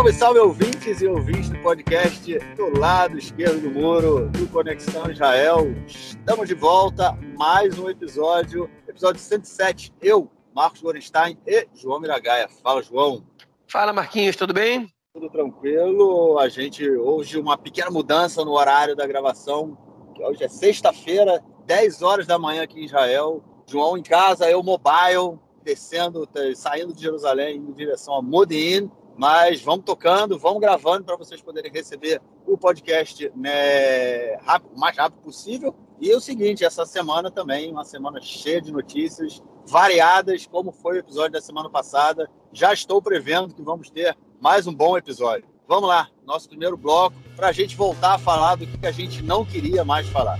Salve, 0.00 0.12
salve 0.14 0.40
ouvintes 0.40 1.02
e 1.02 1.06
ouvintes 1.06 1.50
do 1.50 1.58
podcast 1.58 2.38
do 2.56 2.78
lado 2.78 3.18
esquerdo 3.18 3.60
do 3.60 3.70
muro 3.70 4.30
do 4.30 4.48
Conexão 4.48 5.10
Israel. 5.10 5.66
Estamos 5.86 6.48
de 6.48 6.54
volta, 6.54 7.12
mais 7.36 7.78
um 7.78 7.86
episódio, 7.86 8.70
episódio 8.88 9.20
107. 9.20 9.92
Eu, 10.00 10.30
Marcos 10.54 10.80
Gorenstein 10.80 11.36
e 11.46 11.68
João 11.74 12.00
Miragaia. 12.00 12.48
Fala, 12.62 12.82
João. 12.82 13.22
Fala, 13.68 13.92
Marquinhos, 13.92 14.36
tudo 14.36 14.54
bem? 14.54 14.90
Tudo 15.12 15.28
tranquilo. 15.28 16.38
A 16.38 16.48
gente 16.48 16.88
hoje 16.88 17.38
uma 17.38 17.58
pequena 17.58 17.90
mudança 17.90 18.42
no 18.42 18.52
horário 18.52 18.96
da 18.96 19.06
gravação. 19.06 19.76
Hoje 20.18 20.42
é 20.42 20.48
sexta-feira, 20.48 21.44
10 21.66 22.00
horas 22.00 22.26
da 22.26 22.38
manhã 22.38 22.62
aqui 22.62 22.80
em 22.80 22.86
Israel. 22.86 23.44
João 23.66 23.98
em 23.98 24.02
casa, 24.02 24.50
eu 24.50 24.62
mobile, 24.62 25.38
descendo, 25.62 26.26
saindo 26.54 26.94
de 26.94 27.02
Jerusalém 27.02 27.58
em 27.58 27.72
direção 27.74 28.14
a 28.14 28.22
Modin 28.22 28.90
mas 29.20 29.60
vamos 29.60 29.84
tocando, 29.84 30.38
vamos 30.38 30.62
gravando 30.62 31.04
para 31.04 31.14
vocês 31.14 31.42
poderem 31.42 31.70
receber 31.70 32.22
o 32.46 32.56
podcast 32.56 33.30
né, 33.36 34.34
rápido, 34.36 34.74
o 34.74 34.80
mais 34.80 34.96
rápido 34.96 35.20
possível. 35.20 35.76
E 36.00 36.10
é 36.10 36.16
o 36.16 36.20
seguinte, 36.22 36.64
essa 36.64 36.86
semana 36.86 37.30
também, 37.30 37.70
uma 37.70 37.84
semana 37.84 38.18
cheia 38.22 38.62
de 38.62 38.72
notícias 38.72 39.42
variadas, 39.66 40.46
como 40.46 40.72
foi 40.72 40.96
o 40.96 41.00
episódio 41.00 41.32
da 41.32 41.40
semana 41.42 41.68
passada. 41.68 42.30
Já 42.50 42.72
estou 42.72 43.02
prevendo 43.02 43.54
que 43.54 43.60
vamos 43.60 43.90
ter 43.90 44.16
mais 44.40 44.66
um 44.66 44.72
bom 44.72 44.96
episódio. 44.96 45.46
Vamos 45.68 45.86
lá, 45.86 46.08
nosso 46.24 46.48
primeiro 46.48 46.78
bloco, 46.78 47.14
para 47.36 47.48
a 47.48 47.52
gente 47.52 47.76
voltar 47.76 48.14
a 48.14 48.18
falar 48.18 48.54
do 48.54 48.66
que 48.66 48.86
a 48.86 48.90
gente 48.90 49.22
não 49.22 49.44
queria 49.44 49.84
mais 49.84 50.08
falar. 50.08 50.38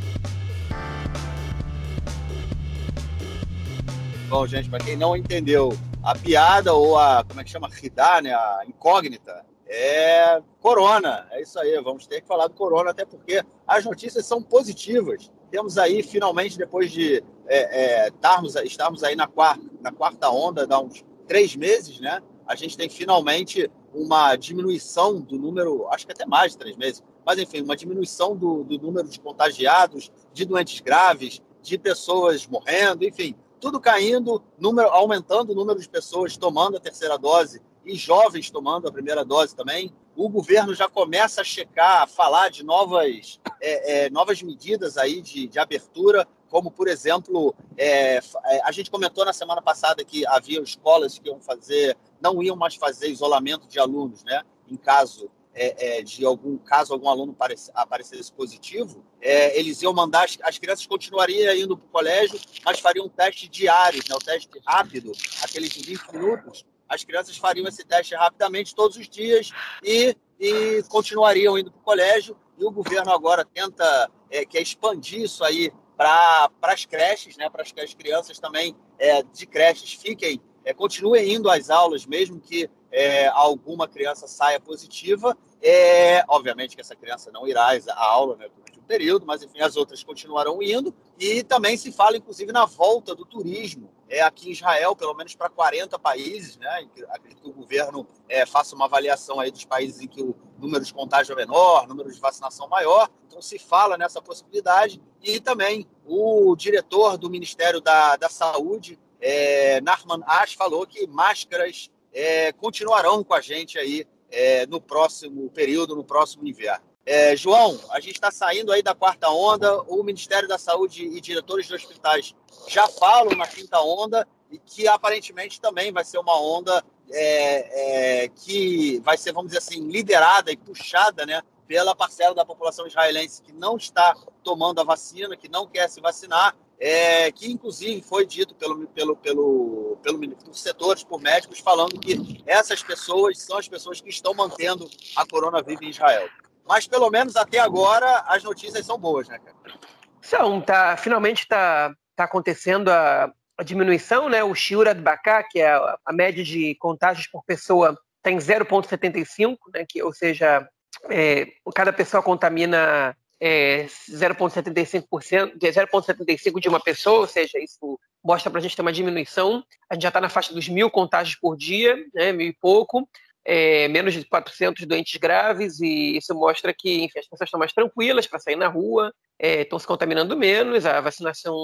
Bom, 4.31 4.47
gente, 4.47 4.71
para 4.71 4.83
quem 4.83 4.97
não 4.97 5.15
entendeu 5.15 5.71
a 6.03 6.15
piada 6.15 6.73
ou 6.73 6.99
a, 6.99 7.25
como 7.25 7.41
é 7.41 7.45
que 7.45 7.51
chama, 7.51 7.69
ridar, 7.69 8.23
né, 8.23 8.33
a 8.33 8.63
incógnita, 8.67 9.45
é 9.67 10.43
corona. 10.61 11.27
É 11.31 11.43
isso 11.43 11.59
aí, 11.59 11.81
vamos 11.81 12.07
ter 12.07 12.21
que 12.21 12.27
falar 12.27 12.49
do 12.49 12.55
corona, 12.55 12.91
até 12.91 13.05
porque 13.05 13.43
as 13.67 13.85
notícias 13.85 14.27
são 14.27 14.43
positivas. 14.43 15.31
Temos 15.51 15.79
aí, 15.79 16.03
finalmente, 16.03 16.59
depois 16.59 16.91
de 16.91 17.23
é, 17.47 18.05
é, 18.05 18.09
estarmos, 18.09 18.57
estarmos 18.57 19.05
aí 19.05 19.15
na 19.15 19.27
quarta, 19.27 19.65
na 19.81 19.93
quarta 19.93 20.31
onda, 20.31 20.67
há 20.69 20.81
uns 20.81 21.05
três 21.27 21.55
meses, 21.55 22.01
né? 22.01 22.21
A 22.47 22.57
gente 22.57 22.77
tem 22.77 22.89
finalmente 22.89 23.71
uma 23.95 24.35
diminuição 24.37 25.21
do 25.21 25.39
número, 25.39 25.87
acho 25.91 26.07
que 26.07 26.13
até 26.13 26.27
mais 26.27 26.53
de 26.53 26.59
três 26.59 26.77
meses, 26.77 27.03
mas 27.25 27.39
enfim, 27.39 27.63
uma 27.63 27.77
diminuição 27.77 28.37
do, 28.37 28.65
do 28.65 28.79
número 28.79 29.09
de 29.09 29.21
contagiados, 29.21 30.11
de 30.33 30.45
doentes 30.45 30.81
graves, 30.81 31.43
de 31.63 31.79
pessoas 31.79 32.47
morrendo, 32.47 33.05
enfim, 33.05 33.37
tudo 33.61 33.79
caindo, 33.79 34.43
número, 34.59 34.89
aumentando 34.89 35.53
o 35.53 35.55
número 35.55 35.79
de 35.79 35.89
pessoas 35.89 36.37
tomando 36.37 36.77
a 36.77 36.81
terceira 36.81 37.19
dose 37.19 37.61
e 37.85 37.95
jovens 37.95 38.51
tomando 38.51 38.89
a 38.89 38.93
primeira 38.93 39.25
dose 39.25 39.55
também. 39.55 39.93
O 40.17 40.29
governo 40.29 40.75
já 40.75 40.89
começa 40.89 41.43
a 41.43 41.45
checar, 41.45 42.03
a 42.03 42.07
falar 42.07 42.51
de 42.51 42.65
novas, 42.65 43.39
é, 43.61 44.07
é, 44.07 44.11
novas 44.11 44.43
medidas 44.43 44.97
aí 44.97 45.21
de, 45.21 45.47
de 45.47 45.59
abertura, 45.59 46.27
como, 46.49 46.71
por 46.71 46.89
exemplo, 46.89 47.55
é, 47.77 48.17
é 48.17 48.21
a 48.65 48.73
gente 48.73 48.91
comentou 48.91 49.25
na 49.25 49.33
semana 49.33 49.63
passada 49.63 50.05
que 50.05 50.27
havia 50.27 50.61
escolas 50.61 51.19
que 51.19 51.29
iam 51.29 51.41
fazer, 51.41 51.97
não 52.21 52.43
iam 52.43 52.57
mais 52.57 52.75
fazer 52.75 53.09
isolamento 53.09 53.69
de 53.69 53.79
alunos, 53.79 54.25
né? 54.25 54.43
Em 54.69 54.77
caso 54.77 55.31
é, 55.55 55.99
é, 55.99 56.03
de 56.03 56.25
algum 56.25 56.57
caso 56.59 56.93
algum 56.93 57.09
aluno 57.09 57.37
aparecesse 57.75 58.33
positivo, 58.33 59.05
é, 59.21 59.59
eles 59.59 59.83
iam 59.83 59.93
mandar, 59.93 60.25
as, 60.25 60.39
as 60.43 60.59
crianças 60.59 60.87
continuariam 60.87 61.55
indo 61.55 61.77
para 61.77 61.87
o 61.87 61.91
colégio, 61.91 62.39
mas 62.65 62.79
fariam 62.79 63.09
testes 63.09 63.49
diários, 63.49 64.09
né, 64.09 64.15
o 64.15 64.19
teste 64.19 64.49
rápido, 64.67 65.13
aqueles 65.43 65.71
de 65.71 65.83
20 65.83 66.13
minutos. 66.13 66.65
As 66.89 67.05
crianças 67.05 67.37
fariam 67.37 67.69
esse 67.69 67.85
teste 67.85 68.15
rapidamente 68.15 68.75
todos 68.75 68.97
os 68.97 69.09
dias 69.09 69.51
e, 69.83 70.17
e 70.39 70.83
continuariam 70.89 71.57
indo 71.57 71.71
para 71.71 71.81
o 71.81 71.85
colégio. 71.85 72.37
E 72.59 72.65
o 72.65 72.71
governo 72.71 73.13
agora 73.13 73.45
tenta 73.45 74.11
é, 74.31 74.45
quer 74.45 74.61
expandir 74.61 75.23
isso 75.23 75.45
aí 75.45 75.73
para 75.97 76.51
as 76.63 76.87
creches, 76.87 77.37
né, 77.37 77.51
para 77.51 77.63
que 77.63 77.81
as 77.81 77.93
crianças 77.93 78.39
também 78.39 78.75
é, 78.99 79.23
de 79.23 79.47
creches 79.47 79.93
fiquem, 79.93 80.41
é, 80.65 80.75
continuem 80.75 81.35
indo 81.35 81.51
às 81.51 81.71
aulas, 81.71 82.07
mesmo 82.07 82.41
que 82.41 82.69
é, 82.91 83.29
alguma 83.29 83.87
criança 83.89 84.27
saia 84.27 84.61
positiva. 84.61 85.37
É, 85.63 86.25
obviamente 86.29 86.75
que 86.75 86.81
essa 86.81 86.97
criança 86.97 87.31
não 87.31 87.47
irá 87.47 87.71
à 87.71 88.05
aula 88.05 88.37
né, 88.37 88.49
durante 88.49 88.79
um 88.79 88.83
período, 88.83 89.27
mas 89.27 89.43
enfim, 89.43 89.61
as 89.61 89.77
outras 89.77 90.03
continuarão 90.03 90.63
indo. 90.63 90.95
E 91.19 91.43
também 91.43 91.77
se 91.77 91.93
fala, 91.93 92.17
inclusive, 92.17 92.51
na 92.51 92.65
volta 92.65 93.15
do 93.15 93.25
turismo 93.25 93.91
é, 94.09 94.23
aqui 94.23 94.49
em 94.49 94.53
Israel, 94.53 94.97
pelo 94.97 95.15
menos 95.15 95.35
para 95.35 95.49
40 95.49 95.99
países. 95.99 96.57
Né? 96.57 96.89
Acredito 97.11 97.43
que 97.43 97.49
o 97.49 97.53
governo 97.53 98.07
é, 98.29 98.45
faça 98.45 98.75
uma 98.75 98.87
avaliação 98.87 99.39
aí 99.39 99.51
dos 99.51 99.65
países 99.65 100.01
em 100.01 100.09
que 100.09 100.23
o 100.23 100.35
número 100.59 100.85
de 100.85 100.93
contágio 100.93 101.33
é 101.33 101.37
menor, 101.37 101.87
número 101.87 102.11
de 102.11 102.19
vacinação 102.19 102.69
maior. 102.69 103.09
Então 103.27 103.41
se 103.41 103.59
fala 103.59 103.97
nessa 103.97 104.21
possibilidade. 104.21 105.01
E 105.23 105.39
também 105.39 105.87
o 106.07 106.57
diretor 106.57 107.17
do 107.17 107.31
Ministério 107.31 107.81
da, 107.81 108.17
da 108.17 108.29
Saúde, 108.29 108.99
é, 109.21 109.81
Narman 109.81 110.23
Ash, 110.27 110.55
falou 110.55 110.87
que 110.87 111.07
máscaras 111.07 111.91
é, 112.13 112.53
continuarão 112.53 113.23
com 113.23 113.35
a 113.35 113.41
gente 113.41 113.79
aí 113.79 114.07
é, 114.31 114.67
no 114.67 114.81
próximo 114.81 115.51
período, 115.51 115.95
no 115.95 116.05
próximo 116.05 116.47
inverno. 116.47 116.91
É, 117.05 117.35
João, 117.35 117.79
a 117.91 117.99
gente 117.99 118.15
está 118.15 118.31
saindo 118.31 118.71
aí 118.71 118.83
da 118.83 118.95
quarta 118.95 119.29
onda, 119.31 119.83
o 119.83 120.03
Ministério 120.03 120.49
da 120.49 120.59
Saúde 120.59 121.05
e 121.05 121.21
diretores 121.21 121.67
de 121.67 121.75
hospitais 121.75 122.35
já 122.69 122.87
falam 122.87 123.37
na 123.37 123.47
quinta 123.47 123.81
onda 123.81 124.29
e 124.51 124.59
que 124.59 124.87
aparentemente 124.87 125.61
também 125.61 125.93
vai 125.93 126.05
ser 126.05 126.19
uma 126.19 126.41
onda 126.41 126.85
é, 127.11 128.25
é, 128.25 128.29
que 128.29 129.01
vai 129.01 129.17
ser, 129.17 129.33
vamos 129.33 129.51
dizer 129.51 129.59
assim, 129.59 129.89
liderada 129.89 130.53
e 130.53 130.57
puxada 130.57 131.25
né, 131.25 131.43
pela 131.67 131.97
parcela 131.97 132.35
da 132.35 132.45
população 132.45 132.87
israelense 132.87 133.43
que 133.43 133.53
não 133.53 133.77
está 133.77 134.15
tomando 134.43 134.81
a 134.81 134.85
vacina, 134.85 135.37
que 135.37 135.49
não 135.49 135.67
quer 135.67 135.89
se 135.89 136.01
vacinar 136.01 136.55
é, 136.81 137.31
que 137.31 137.53
inclusive 137.53 138.01
foi 138.01 138.25
dito 138.27 138.55
pelo, 138.55 138.87
pelo, 138.89 139.15
pelo, 139.15 139.99
pelo, 140.03 140.19
por 140.19 140.55
setores, 140.55 141.05
por 141.05 141.21
médicos, 141.21 141.59
falando 141.61 142.01
que 142.01 142.43
essas 142.47 142.83
pessoas 142.83 143.39
são 143.39 143.59
as 143.59 143.69
pessoas 143.69 144.01
que 144.01 144.09
estão 144.09 144.33
mantendo 144.33 144.89
a 145.15 145.27
coronavírus 145.27 145.83
em 145.83 145.91
Israel. 145.91 146.27
Mas 146.67 146.87
pelo 146.87 147.11
menos 147.11 147.37
até 147.37 147.59
agora 147.59 148.25
as 148.27 148.43
notícias 148.43 148.87
são 148.87 148.99
boas, 148.99 149.29
né, 149.29 149.39
cara? 149.39 149.79
São, 150.23 150.61
tá, 150.61 150.97
finalmente 150.97 151.41
está 151.41 151.95
tá 152.17 152.25
acontecendo 152.25 152.89
a, 152.89 153.31
a, 153.59 153.63
diminuição, 153.63 154.29
né? 154.31 154.43
O 154.43 154.55
Shiura 154.55 154.95
de 154.95 155.03
que 155.51 155.61
é 155.61 155.73
a, 155.73 155.99
a, 156.07 156.13
média 156.13 156.43
de 156.43 156.75
contágios 156.77 157.27
por 157.27 157.45
pessoa, 157.45 157.99
está 158.19 158.31
em 158.31 158.39
0,75, 158.39 159.57
né? 159.75 159.85
Que, 159.87 160.03
ou 160.03 160.15
seja, 160.15 160.67
é, 161.11 161.47
cada 161.75 161.93
pessoa 161.93 162.23
contamina 162.23 163.17
é, 163.41 163.87
0,75% 164.09 165.57
de 165.57 165.67
0,75 165.69 166.61
de 166.61 166.69
uma 166.69 166.81
pessoa, 166.81 167.21
ou 167.21 167.27
seja, 167.27 167.59
isso 167.59 167.99
mostra 168.23 168.51
para 168.51 168.61
a 168.61 168.63
gente 168.63 168.77
ter 168.77 168.83
uma 168.83 168.93
diminuição. 168.93 169.65
A 169.89 169.95
gente 169.95 170.03
já 170.03 170.09
está 170.09 170.21
na 170.21 170.29
faixa 170.29 170.53
dos 170.53 170.69
mil 170.69 170.91
contágios 170.91 171.37
por 171.37 171.57
dia, 171.57 171.97
né, 172.15 172.33
mil 172.33 172.49
e 172.49 172.53
pouco, 172.53 173.09
é, 173.45 173.89
menos 173.89 174.13
de 174.13 174.25
400 174.25 174.87
doentes 174.87 175.19
graves, 175.19 175.81
e 175.81 176.19
isso 176.19 176.35
mostra 176.35 176.75
que 176.77 177.03
enfim, 177.05 177.19
as 177.19 177.27
pessoas 177.27 177.49
estão 177.49 177.59
mais 177.59 177.73
tranquilas 177.73 178.27
para 178.27 178.39
sair 178.39 178.57
na 178.57 178.69
rua, 178.69 179.13
é, 179.39 179.63
estão 179.63 179.79
se 179.79 179.87
contaminando 179.87 180.37
menos, 180.37 180.85
a 180.85 181.01
vacinação 181.01 181.55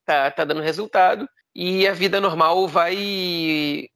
está 0.00 0.30
tá 0.30 0.44
dando 0.44 0.62
resultado, 0.62 1.28
e 1.54 1.86
a 1.86 1.92
vida 1.92 2.20
normal 2.20 2.66
vai, 2.66 2.96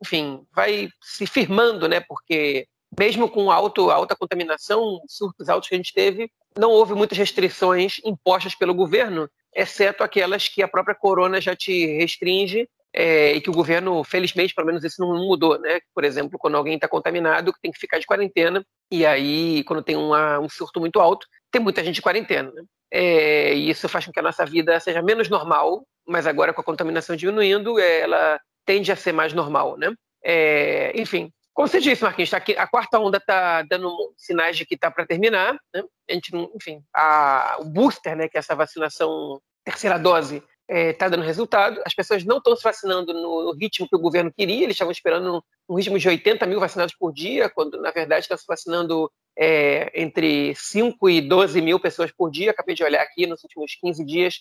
enfim, 0.04 0.44
vai 0.54 0.88
se 1.00 1.26
firmando, 1.26 1.88
né, 1.88 2.00
porque 2.00 2.66
mesmo 2.98 3.28
com 3.28 3.50
alto, 3.50 3.90
alta 3.90 4.16
contaminação, 4.16 5.00
surtos 5.08 5.48
altos 5.48 5.68
que 5.68 5.74
a 5.74 5.78
gente 5.78 5.92
teve, 5.92 6.30
não 6.58 6.70
houve 6.70 6.94
muitas 6.94 7.16
restrições 7.16 8.00
impostas 8.04 8.54
pelo 8.54 8.74
governo, 8.74 9.28
exceto 9.54 10.02
aquelas 10.02 10.48
que 10.48 10.62
a 10.62 10.68
própria 10.68 10.94
corona 10.94 11.40
já 11.40 11.56
te 11.56 11.86
restringe 11.98 12.68
é, 12.94 13.32
e 13.32 13.40
que 13.40 13.48
o 13.48 13.54
governo, 13.54 14.04
felizmente, 14.04 14.54
pelo 14.54 14.66
menos 14.66 14.84
isso 14.84 15.00
não 15.00 15.26
mudou, 15.26 15.58
né? 15.58 15.80
Por 15.94 16.04
exemplo, 16.04 16.38
quando 16.38 16.56
alguém 16.56 16.74
está 16.74 16.86
contaminado, 16.86 17.52
tem 17.62 17.72
que 17.72 17.78
ficar 17.78 17.98
de 17.98 18.06
quarentena, 18.06 18.64
e 18.90 19.06
aí, 19.06 19.64
quando 19.64 19.82
tem 19.82 19.96
uma, 19.96 20.38
um 20.38 20.48
surto 20.48 20.78
muito 20.78 21.00
alto, 21.00 21.26
tem 21.50 21.60
muita 21.60 21.82
gente 21.82 21.96
de 21.96 22.02
quarentena, 22.02 22.52
né? 22.52 22.62
É, 22.90 23.54
e 23.54 23.70
isso 23.70 23.88
faz 23.88 24.04
com 24.04 24.12
que 24.12 24.20
a 24.20 24.22
nossa 24.22 24.44
vida 24.44 24.78
seja 24.78 25.00
menos 25.00 25.30
normal, 25.30 25.86
mas 26.06 26.26
agora 26.26 26.52
com 26.52 26.60
a 26.60 26.64
contaminação 26.64 27.16
diminuindo, 27.16 27.78
ela 27.78 28.38
tende 28.66 28.92
a 28.92 28.96
ser 28.96 29.12
mais 29.12 29.32
normal, 29.32 29.78
né? 29.78 29.94
É, 30.22 30.92
enfim, 30.94 31.32
como 31.54 31.68
você 31.68 31.80
disse, 31.80 32.02
Marquinhos, 32.02 32.30
tá 32.30 32.38
aqui, 32.38 32.56
a 32.56 32.66
quarta 32.66 32.98
onda 32.98 33.18
está 33.18 33.62
dando 33.62 33.94
sinais 34.16 34.56
de 34.56 34.64
que 34.64 34.74
está 34.74 34.90
para 34.90 35.06
terminar. 35.06 35.52
Né? 35.74 35.84
A 36.08 36.12
gente, 36.14 36.34
enfim, 36.54 36.82
a, 36.94 37.58
o 37.60 37.64
booster, 37.64 38.16
né, 38.16 38.28
que 38.28 38.38
é 38.38 38.40
essa 38.40 38.54
vacinação 38.54 39.40
terceira 39.64 39.98
dose, 39.98 40.36
está 40.36 40.44
é, 40.68 40.92
tá 40.94 41.08
dando 41.10 41.22
resultado. 41.22 41.80
As 41.84 41.94
pessoas 41.94 42.24
não 42.24 42.38
estão 42.38 42.56
se 42.56 42.64
vacinando 42.64 43.12
no, 43.12 43.52
ritmo 43.52 43.86
que 43.86 43.94
o 43.94 44.00
governo 44.00 44.32
queria. 44.32 44.64
Eles 44.64 44.74
estavam 44.74 44.92
esperando 44.92 45.44
um, 45.68 45.74
ritmo 45.74 45.98
de 45.98 46.08
80 46.08 46.46
mil 46.46 46.58
vacinados 46.58 46.94
por 46.98 47.12
dia, 47.12 47.50
quando 47.50 47.78
na 47.80 47.90
verdade 47.90 48.24
está 48.24 48.36
se 48.36 48.46
vacinando 48.48 49.12
é, 49.38 49.92
entre 50.00 50.54
5 50.54 51.10
e 51.10 51.20
12 51.20 51.60
mil 51.60 51.78
pessoas 51.78 52.10
por 52.10 52.30
dia. 52.30 52.50
Acabei 52.50 52.74
de 52.74 52.82
olhar 52.82 53.02
aqui 53.02 53.26
nos 53.26 53.42
últimos 53.44 53.74
15 53.78 54.04
dias. 54.06 54.40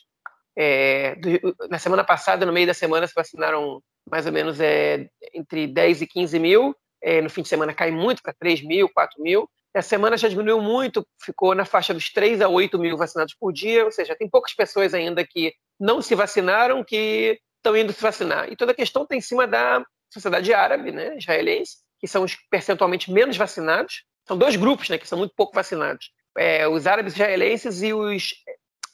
É, 0.55 1.15
do, 1.15 1.55
na 1.69 1.77
semana 1.77 2.05
passada, 2.05 2.45
no 2.45 2.53
meio 2.53 2.67
da 2.67 2.73
semana, 2.73 3.05
se 3.05 3.13
vacinaram 3.13 3.83
mais 4.09 4.25
ou 4.25 4.31
menos 4.31 4.59
é, 4.61 5.09
entre 5.33 5.67
10 5.67 6.03
e 6.03 6.07
15 6.07 6.39
mil 6.39 6.75
é, 7.01 7.21
no 7.21 7.29
fim 7.29 7.41
de 7.41 7.49
semana 7.49 7.73
cai 7.73 7.91
muito 7.91 8.21
para 8.21 8.33
3 8.33 8.63
mil, 8.63 8.89
4 8.89 9.21
mil. 9.21 9.49
Essa 9.73 9.89
semana 9.89 10.17
já 10.17 10.27
diminuiu 10.27 10.61
muito, 10.61 11.07
ficou 11.23 11.55
na 11.55 11.65
faixa 11.65 11.93
dos 11.93 12.11
3 12.11 12.41
a 12.41 12.49
8 12.49 12.77
mil 12.77 12.97
vacinados 12.97 13.33
por 13.33 13.53
dia, 13.53 13.85
ou 13.85 13.91
seja, 13.91 14.15
tem 14.15 14.29
poucas 14.29 14.53
pessoas 14.53 14.93
ainda 14.93 15.25
que 15.25 15.53
não 15.79 16.01
se 16.01 16.13
vacinaram 16.13 16.83
que 16.83 17.39
estão 17.57 17.75
indo 17.75 17.93
se 17.93 18.01
vacinar. 18.01 18.51
E 18.51 18.55
toda 18.55 18.73
a 18.73 18.75
questão 18.75 19.03
está 19.03 19.15
em 19.15 19.21
cima 19.21 19.47
da 19.47 19.83
sociedade 20.11 20.53
árabe, 20.53 20.91
né, 20.91 21.17
israelense, 21.17 21.77
que 21.99 22.07
são 22.07 22.23
os 22.23 22.35
percentualmente 22.49 23.11
menos 23.11 23.37
vacinados. 23.37 24.03
São 24.27 24.37
dois 24.37 24.55
grupos 24.55 24.89
né, 24.89 24.97
que 24.97 25.07
são 25.07 25.17
muito 25.17 25.33
pouco 25.35 25.55
vacinados. 25.55 26.11
É, 26.37 26.67
os 26.67 26.85
árabes 26.85 27.13
israelenses 27.13 27.81
e 27.81 27.93
os, 27.93 28.33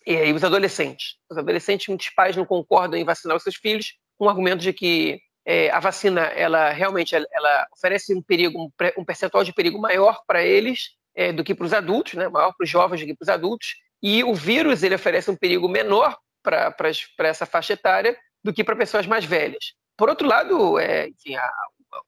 e 0.05 0.31
os 0.31 0.43
adolescentes. 0.43 1.15
Os 1.29 1.37
adolescentes, 1.37 1.87
muitos 1.87 2.09
pais 2.09 2.35
não 2.35 2.45
concordam 2.45 2.99
em 2.99 3.03
vacinar 3.03 3.35
os 3.35 3.43
seus 3.43 3.55
filhos 3.55 3.93
com 4.17 4.25
o 4.25 4.29
argumento 4.29 4.61
de 4.61 4.73
que 4.73 5.19
é, 5.47 5.71
a 5.71 5.79
vacina 5.79 6.23
ela 6.23 6.71
realmente 6.71 7.15
ela, 7.15 7.67
oferece 7.71 8.13
um 8.13 8.21
perigo, 8.21 8.69
um 8.97 9.05
percentual 9.05 9.45
de 9.45 9.53
perigo 9.53 9.79
maior 9.79 10.21
para 10.27 10.43
eles 10.43 10.89
é, 11.15 11.31
do 11.31 11.41
que 11.41 11.55
para 11.55 11.65
os 11.65 11.73
adultos, 11.73 12.15
né? 12.15 12.27
maior 12.27 12.53
para 12.53 12.65
os 12.65 12.69
jovens 12.69 12.99
do 12.99 13.07
que 13.07 13.15
para 13.15 13.23
os 13.23 13.29
adultos, 13.29 13.75
e 14.03 14.25
o 14.25 14.35
vírus 14.35 14.83
ele 14.83 14.95
oferece 14.95 15.31
um 15.31 15.37
perigo 15.37 15.69
menor 15.69 16.17
para 16.43 16.75
essa 17.19 17.45
faixa 17.45 17.73
etária 17.73 18.17
do 18.43 18.53
que 18.53 18.61
para 18.61 18.75
pessoas 18.75 19.07
mais 19.07 19.23
velhas. 19.23 19.73
Por 19.95 20.09
outro 20.09 20.27
lado, 20.27 20.77
é, 20.77 21.07
enfim, 21.07 21.35
a, 21.35 21.49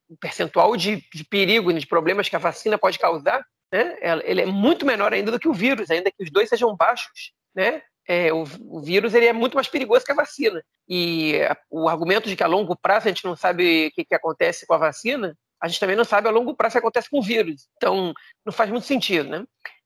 o 0.09 0.17
percentual 0.17 0.75
de, 0.75 1.01
de 1.13 1.23
perigo, 1.23 1.71
de 1.71 1.87
problemas 1.87 2.27
que 2.27 2.35
a 2.35 2.39
vacina 2.39 2.77
pode 2.77 2.99
causar, 2.99 3.41
né? 3.71 3.95
ele 4.25 4.41
é 4.41 4.45
muito 4.45 4.85
menor 4.85 5.13
ainda 5.13 5.31
do 5.31 5.39
que 5.39 5.47
o 5.47 5.53
vírus, 5.53 5.89
ainda 5.89 6.11
que 6.11 6.23
os 6.23 6.29
dois 6.29 6.49
sejam 6.49 6.75
baixos. 6.75 7.31
Né? 7.55 7.81
É, 8.09 8.33
o, 8.33 8.43
o, 8.61 8.81
vírus 8.81 9.13
ele 9.13 9.27
é 9.27 9.33
muito 9.33 9.53
mais 9.53 9.67
perigoso 9.67 10.03
que 10.03 10.11
a 10.11 10.15
vacina. 10.15 10.63
E 10.87 11.39
a, 11.43 11.55
o 11.69 11.87
argumento 11.87 12.27
de 12.27 12.35
que 12.35 12.41
a 12.41 12.47
longo 12.47 12.75
prazo 12.75 13.07
a 13.07 13.11
gente 13.11 13.23
não 13.23 13.35
sabe 13.35 13.87
o 13.87 13.91
que, 13.91 14.03
que 14.03 14.15
acontece 14.15 14.65
com 14.65 14.73
a 14.73 14.79
vacina, 14.79 15.37
a 15.61 15.67
gente 15.67 15.79
também 15.79 15.95
não 15.95 16.03
sabe 16.03 16.27
a 16.27 16.31
longo 16.31 16.55
prazo 16.55 16.71
o 16.71 16.73
que 16.73 16.79
acontece 16.79 17.07
com 17.07 17.19
o 17.19 17.21
vírus. 17.21 17.67
Então, 17.77 18.11
não 18.43 18.51
faz 18.51 18.71
muito 18.71 18.87
sentido, 18.87 19.29
né? 19.29 19.45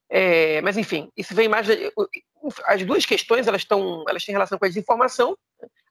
É, 0.09 0.61
mas, 0.61 0.77
enfim, 0.77 1.09
isso 1.17 1.35
vem 1.35 1.49
mais... 1.49 1.67
As 2.65 2.81
duas 2.85 3.05
questões, 3.05 3.45
elas, 3.45 3.61
estão, 3.61 4.05
elas 4.07 4.23
têm 4.23 4.31
relação 4.31 4.57
com 4.57 4.63
a 4.63 4.69
desinformação. 4.69 5.37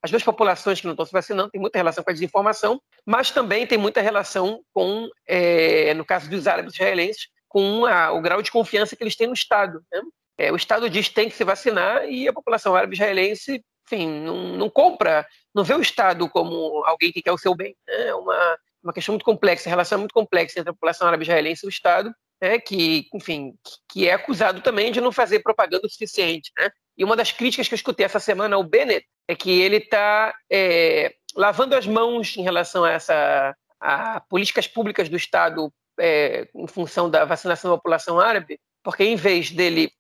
As 0.03 0.11
duas 0.11 0.23
populações 0.23 0.81
que 0.81 0.87
não 0.87 0.95
estão 0.95 1.05
se 1.05 1.13
vacinando 1.13 1.51
têm 1.51 1.61
muita 1.61 1.79
relação 1.79 2.03
com 2.03 2.11
a 2.11 2.15
desinformação, 2.15 2.81
mas 3.05 3.31
também 3.31 3.67
tem 3.67 3.77
muita 3.77 4.01
relação 4.01 4.63
com, 4.73 5.07
é, 5.27 5.93
no 5.93 6.05
caso 6.05 6.31
dos 6.31 6.47
árabes 6.47 6.73
israelenses, 6.73 7.29
com 7.47 7.85
a, 7.85 8.11
o 8.13 8.23
grau 8.23 8.41
de 8.41 8.51
confiança 8.51 8.97
que 8.97 9.03
eles 9.03 9.17
têm 9.17 9.27
no 9.27 9.35
Estado. 9.35 9.85
Né? 9.93 10.01
É, 10.39 10.51
o 10.51 10.57
Estado 10.57 10.89
diz 10.89 11.09
que 11.09 11.15
tem 11.15 11.29
que 11.29 11.37
se 11.37 11.45
vacinar 11.45 12.05
e 12.09 12.27
a 12.27 12.33
população 12.33 12.75
árabe 12.75 12.95
israelense, 12.95 13.63
enfim, 13.87 14.09
não, 14.09 14.57
não 14.57 14.71
compra, 14.71 15.27
não 15.55 15.65
vê 15.65 15.75
o 15.75 15.81
Estado 15.81 16.29
como 16.29 16.83
alguém 16.85 17.13
que 17.13 17.23
quer 17.23 17.33
o 17.33 17.39
seu 17.39 17.55
bem. 17.55 17.77
Né? 17.87 18.09
É 18.09 18.15
uma, 18.15 18.59
uma 18.83 18.93
questão 18.93 19.13
muito 19.13 19.25
complexa, 19.25 19.69
a 19.69 19.71
relação 19.71 19.97
é 19.97 20.01
muito 20.01 20.15
complexa 20.15 20.59
entre 20.59 20.71
a 20.71 20.75
população 20.75 21.07
árabe 21.07 21.25
israelense 21.25 21.65
e 21.65 21.69
o 21.69 21.71
Estado, 21.71 22.15
né? 22.41 22.59
que, 22.59 23.09
enfim, 23.15 23.55
que 23.89 24.09
é 24.09 24.15
acusado 24.15 24.61
também 24.63 24.91
de 24.91 25.01
não 25.01 25.13
fazer 25.13 25.41
propaganda 25.41 25.87
o 25.87 25.91
suficiente. 25.91 26.51
Né? 26.59 26.71
E 26.97 27.05
uma 27.05 27.17
das 27.17 27.33
críticas 27.33 27.69
que 27.69 27.75
eu 27.75 27.77
escutei 27.77 28.07
essa 28.07 28.21
semana 28.21 28.57
ao 28.57 28.65
Bennett 28.65 29.07
é 29.29 29.35
que 29.35 29.51
ele 29.61 29.77
está 29.77 30.35
é, 30.51 31.15
lavando 31.37 31.75
as 31.75 31.87
mãos 31.87 32.37
em 32.37 32.43
relação 32.43 32.85
a 32.85 32.91
essa 32.91 33.55
a 33.83 34.21
políticas 34.21 34.69
públicas 34.69 35.09
do 35.09 35.17
Estado 35.17 35.73
é, 35.99 36.49
em 36.55 36.69
função 36.69 37.11
da 37.11 37.25
vacinação 37.25 37.71
da 37.71 37.77
população 37.77 38.21
árabe, 38.21 38.61
porque 38.83 39.03
em 39.03 39.17
vez 39.17 39.51
dele 39.51 39.91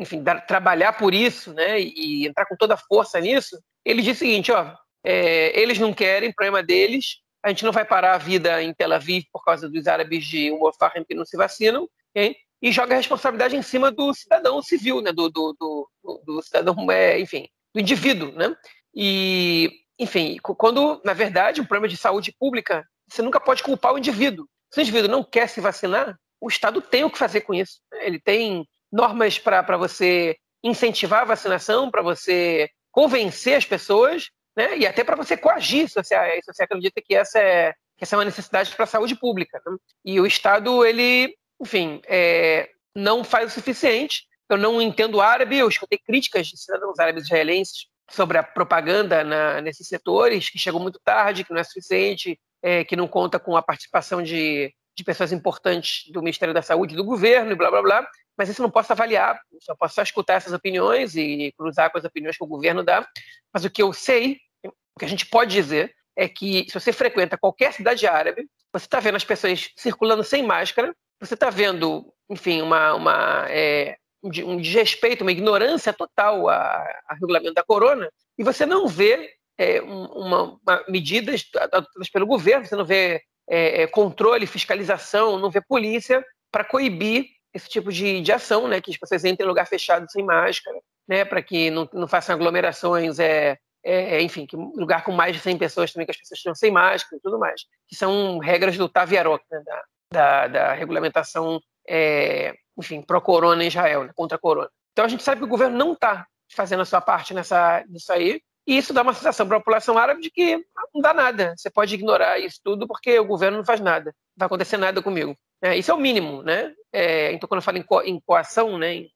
enfim, 0.00 0.22
dar, 0.22 0.40
trabalhar 0.46 0.94
por 0.94 1.12
isso, 1.12 1.52
né, 1.52 1.78
e 1.78 2.26
entrar 2.26 2.46
com 2.46 2.56
toda 2.56 2.72
a 2.72 2.78
força 2.78 3.20
nisso, 3.20 3.60
ele 3.84 4.00
diz 4.00 4.16
o 4.16 4.20
seguinte, 4.20 4.50
ó, 4.50 4.74
é, 5.04 5.58
eles 5.60 5.78
não 5.78 5.92
querem, 5.92 6.32
problema 6.32 6.62
deles, 6.62 7.18
a 7.42 7.50
gente 7.50 7.64
não 7.64 7.72
vai 7.72 7.84
parar 7.84 8.14
a 8.14 8.18
vida 8.18 8.62
em 8.62 8.72
Tel 8.72 8.92
Aviv 8.92 9.24
por 9.30 9.44
causa 9.44 9.68
dos 9.68 9.86
árabes 9.86 10.24
de 10.24 10.50
Umm 10.50 10.70
que 11.06 11.14
não 11.14 11.24
se 11.26 11.36
vacinam, 11.36 11.86
okay? 12.10 12.34
e 12.62 12.72
joga 12.72 12.94
a 12.94 12.96
responsabilidade 12.96 13.56
em 13.56 13.62
cima 13.62 13.90
do 13.90 14.12
cidadão 14.14 14.60
civil, 14.62 15.02
né, 15.02 15.12
do, 15.12 15.28
do, 15.28 15.56
do, 15.58 15.90
do 16.24 16.42
cidadão, 16.42 16.90
é, 16.90 17.20
enfim, 17.20 17.46
do 17.74 17.80
indivíduo, 17.80 18.32
né, 18.32 18.56
e, 18.94 19.70
enfim, 19.98 20.38
quando, 20.42 21.00
na 21.04 21.12
verdade, 21.12 21.60
um 21.60 21.64
problema 21.64 21.88
de 21.88 21.96
saúde 21.96 22.34
pública, 22.38 22.86
você 23.06 23.20
nunca 23.20 23.38
pode 23.38 23.62
culpar 23.62 23.92
o 23.92 23.98
indivíduo. 23.98 24.46
Se 24.72 24.80
o 24.80 24.82
indivíduo 24.82 25.10
não 25.10 25.22
quer 25.22 25.48
se 25.48 25.60
vacinar, 25.60 26.16
o 26.40 26.48
Estado 26.48 26.80
tem 26.80 27.04
o 27.04 27.10
que 27.10 27.18
fazer 27.18 27.42
com 27.42 27.52
isso. 27.52 27.80
Ele 28.00 28.18
tem 28.18 28.66
normas 28.92 29.38
para 29.38 29.76
você 29.76 30.36
incentivar 30.62 31.22
a 31.22 31.26
vacinação, 31.26 31.90
para 31.90 32.02
você 32.02 32.68
convencer 32.90 33.56
as 33.56 33.64
pessoas, 33.64 34.30
né? 34.56 34.78
e 34.78 34.86
até 34.86 35.04
para 35.04 35.16
você 35.16 35.36
coagir, 35.36 35.88
se 35.88 35.94
você, 35.94 36.14
se 36.42 36.52
você 36.52 36.64
acredita 36.64 37.00
que 37.00 37.14
essa 37.14 37.38
é, 37.38 37.72
que 37.96 38.04
essa 38.04 38.16
é 38.16 38.18
uma 38.18 38.24
necessidade 38.24 38.74
para 38.74 38.84
a 38.84 38.88
saúde 38.88 39.14
pública. 39.14 39.60
Né? 39.64 39.76
E 40.04 40.20
o 40.20 40.26
Estado, 40.26 40.84
ele, 40.84 41.36
enfim, 41.60 42.00
é, 42.06 42.70
não 42.94 43.22
faz 43.22 43.50
o 43.50 43.54
suficiente. 43.54 44.24
Eu 44.48 44.56
não 44.56 44.80
entendo 44.80 45.20
árabe, 45.20 45.58
eu 45.58 45.68
escutei 45.68 45.98
críticas 45.98 46.46
de 46.46 46.58
cidadãos 46.58 46.98
árabes 46.98 47.24
israelenses 47.24 47.86
sobre 48.10 48.38
a 48.38 48.42
propaganda 48.42 49.22
na, 49.22 49.60
nesses 49.60 49.86
setores, 49.86 50.50
que 50.50 50.58
chegou 50.58 50.80
muito 50.80 50.98
tarde, 51.04 51.44
que 51.44 51.52
não 51.52 51.60
é 51.60 51.64
suficiente, 51.64 52.40
é, 52.62 52.84
que 52.84 52.96
não 52.96 53.06
conta 53.06 53.38
com 53.38 53.56
a 53.56 53.62
participação 53.62 54.22
de, 54.22 54.74
de 55.00 55.04
pessoas 55.04 55.32
importantes 55.32 56.10
do 56.12 56.20
Ministério 56.20 56.54
da 56.54 56.62
Saúde, 56.62 56.94
do 56.94 57.04
governo, 57.04 57.52
e 57.52 57.54
blá 57.54 57.70
blá 57.70 57.82
blá 57.82 58.08
mas 58.40 58.48
isso 58.48 58.62
eu 58.62 58.64
não 58.64 58.70
posso 58.70 58.90
avaliar, 58.90 59.38
só 59.60 59.74
posso 59.74 59.96
só 59.96 60.02
escutar 60.02 60.32
essas 60.32 60.54
opiniões 60.54 61.14
e 61.14 61.52
cruzar 61.58 61.92
com 61.92 61.98
as 61.98 62.04
opiniões 62.04 62.38
que 62.38 62.42
o 62.42 62.46
governo 62.46 62.82
dá. 62.82 63.06
Mas 63.52 63.66
o 63.66 63.70
que 63.70 63.82
eu 63.82 63.92
sei, 63.92 64.38
o 64.64 64.98
que 64.98 65.04
a 65.04 65.08
gente 65.08 65.26
pode 65.26 65.52
dizer, 65.52 65.94
é 66.16 66.26
que 66.26 66.64
se 66.66 66.72
você 66.72 66.90
frequenta 66.90 67.36
qualquer 67.36 67.74
cidade 67.74 68.06
árabe, 68.06 68.48
você 68.72 68.86
está 68.86 68.98
vendo 68.98 69.16
as 69.16 69.24
pessoas 69.24 69.68
circulando 69.76 70.24
sem 70.24 70.42
máscara, 70.42 70.96
você 71.20 71.34
está 71.34 71.50
vendo, 71.50 72.10
enfim, 72.30 72.62
uma, 72.62 72.94
uma 72.94 73.46
é, 73.50 73.98
um 74.24 74.56
desrespeito, 74.56 75.22
uma 75.22 75.32
ignorância 75.32 75.92
total 75.92 76.48
ao 76.48 77.16
regulamento 77.16 77.52
da 77.52 77.62
corona, 77.62 78.10
e 78.38 78.42
você 78.42 78.64
não 78.64 78.88
vê 78.88 79.34
é, 79.58 79.82
uma, 79.82 80.58
uma, 80.64 80.84
medidas 80.88 81.44
adotadas 81.54 82.08
pelo 82.08 82.26
governo, 82.26 82.64
você 82.64 82.74
não 82.74 82.86
vê 82.86 83.22
é, 83.50 83.82
é 83.82 83.86
controle, 83.88 84.46
fiscalização, 84.46 85.36
não 85.38 85.50
vê 85.50 85.60
polícia 85.60 86.24
para 86.52 86.64
coibir 86.64 87.26
esse 87.52 87.68
tipo 87.68 87.92
de, 87.92 88.20
de 88.20 88.32
ação, 88.32 88.68
né? 88.68 88.80
Que 88.80 88.92
as 88.92 88.96
pessoas 88.96 89.24
entrem 89.24 89.44
em 89.44 89.48
lugar 89.48 89.66
fechado 89.66 90.08
sem 90.08 90.24
máscara, 90.24 90.78
né? 91.08 91.24
Para 91.24 91.42
que 91.42 91.68
não, 91.68 91.88
não 91.92 92.06
façam 92.06 92.34
aglomerações, 92.34 93.18
é, 93.18 93.58
é, 93.84 94.22
enfim, 94.22 94.46
que 94.46 94.56
lugar 94.56 95.02
com 95.02 95.10
mais 95.10 95.34
de 95.34 95.42
100 95.42 95.58
pessoas 95.58 95.92
também 95.92 96.06
que 96.06 96.12
as 96.12 96.16
pessoas 96.16 96.38
estejam 96.38 96.54
sem 96.54 96.70
máscara 96.70 97.16
e 97.16 97.20
tudo 97.20 97.40
mais. 97.40 97.62
Que 97.88 97.96
são 97.96 98.38
regras 98.38 98.76
do 98.76 98.88
Taviarok, 98.88 99.44
né? 99.50 99.60
Da, 99.64 99.82
da, 100.12 100.46
da 100.46 100.72
regulamentação, 100.72 101.60
é, 101.88 102.54
enfim, 102.78 103.02
pró-corona 103.02 103.64
em 103.64 103.68
Israel, 103.68 104.04
né? 104.04 104.12
contra 104.14 104.36
a 104.36 104.40
corona. 104.40 104.70
Então 104.92 105.04
a 105.04 105.08
gente 105.08 105.24
sabe 105.24 105.40
que 105.40 105.46
o 105.46 105.50
governo 105.50 105.76
não 105.76 105.92
está 105.94 106.24
fazendo 106.52 106.82
a 106.82 106.84
sua 106.84 107.00
parte 107.00 107.34
nessa, 107.34 107.84
nisso 107.88 108.12
aí, 108.12 108.40
e 108.70 108.76
isso 108.76 108.92
dá 108.92 109.02
uma 109.02 109.12
sensação 109.12 109.48
para 109.48 109.56
a 109.56 109.60
população 109.60 109.98
árabe 109.98 110.22
de 110.22 110.30
que 110.30 110.64
não 110.94 111.02
dá 111.02 111.12
nada. 111.12 111.54
Você 111.56 111.68
pode 111.68 111.92
ignorar 111.92 112.38
isso 112.38 112.60
tudo 112.62 112.86
porque 112.86 113.18
o 113.18 113.24
governo 113.24 113.56
não 113.56 113.64
faz 113.64 113.80
nada. 113.80 114.14
Não 114.14 114.36
vai 114.36 114.46
acontecer 114.46 114.76
nada 114.76 115.02
comigo. 115.02 115.36
É, 115.60 115.76
isso 115.76 115.90
é 115.90 115.94
o 115.94 115.98
mínimo, 115.98 116.40
né? 116.44 116.72
É, 116.92 117.32
então, 117.32 117.48
quando 117.48 117.58
eu 117.58 117.64
falo 117.64 117.78
em, 117.78 117.82
co 117.82 118.00
em 118.00 118.20
coação, 118.20 118.78
né, 118.78 118.94
em, 118.94 119.10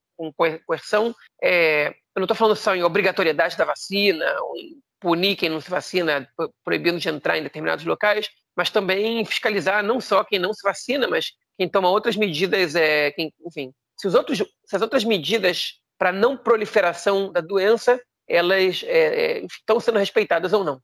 coerção, 0.67 1.15
é, 1.41 1.91
eu 1.91 1.95
não 2.17 2.25
estou 2.25 2.37
falando 2.37 2.57
só 2.57 2.75
em 2.75 2.83
obrigatoriedade 2.83 3.57
da 3.57 3.65
vacina, 3.65 4.25
ou 4.41 4.57
em 4.57 4.77
punir 4.99 5.37
quem 5.37 5.49
não 5.49 5.61
se 5.61 5.71
vacina, 5.71 6.29
proibindo 6.65 6.99
de 6.99 7.09
entrar 7.09 7.39
em 7.39 7.45
determinados 7.45 7.85
locais, 7.85 8.29
mas 8.57 8.71
também 8.71 9.25
fiscalizar 9.25 9.85
não 9.85 10.01
só 10.01 10.25
quem 10.25 10.41
não 10.41 10.53
se 10.53 10.65
vacina, 10.65 11.07
mas 11.07 11.31
quem 11.57 11.69
toma 11.69 11.89
outras 11.91 12.17
medidas, 12.17 12.75
é, 12.75 13.13
quem, 13.13 13.33
enfim, 13.47 13.73
se, 13.97 14.09
os 14.09 14.17
outros, 14.17 14.39
se 14.39 14.75
as 14.75 14.83
outras 14.83 15.05
medidas 15.05 15.75
para 15.97 16.11
não 16.11 16.37
proliferação 16.37 17.31
da 17.31 17.41
doença, 17.41 18.01
elas 18.29 18.83
é, 18.87 19.39
é 19.39 19.45
estão 19.45 19.81
sendo 19.81 19.99
respeitadas 19.99 20.53
ou 20.53 20.65
não. 20.65 20.81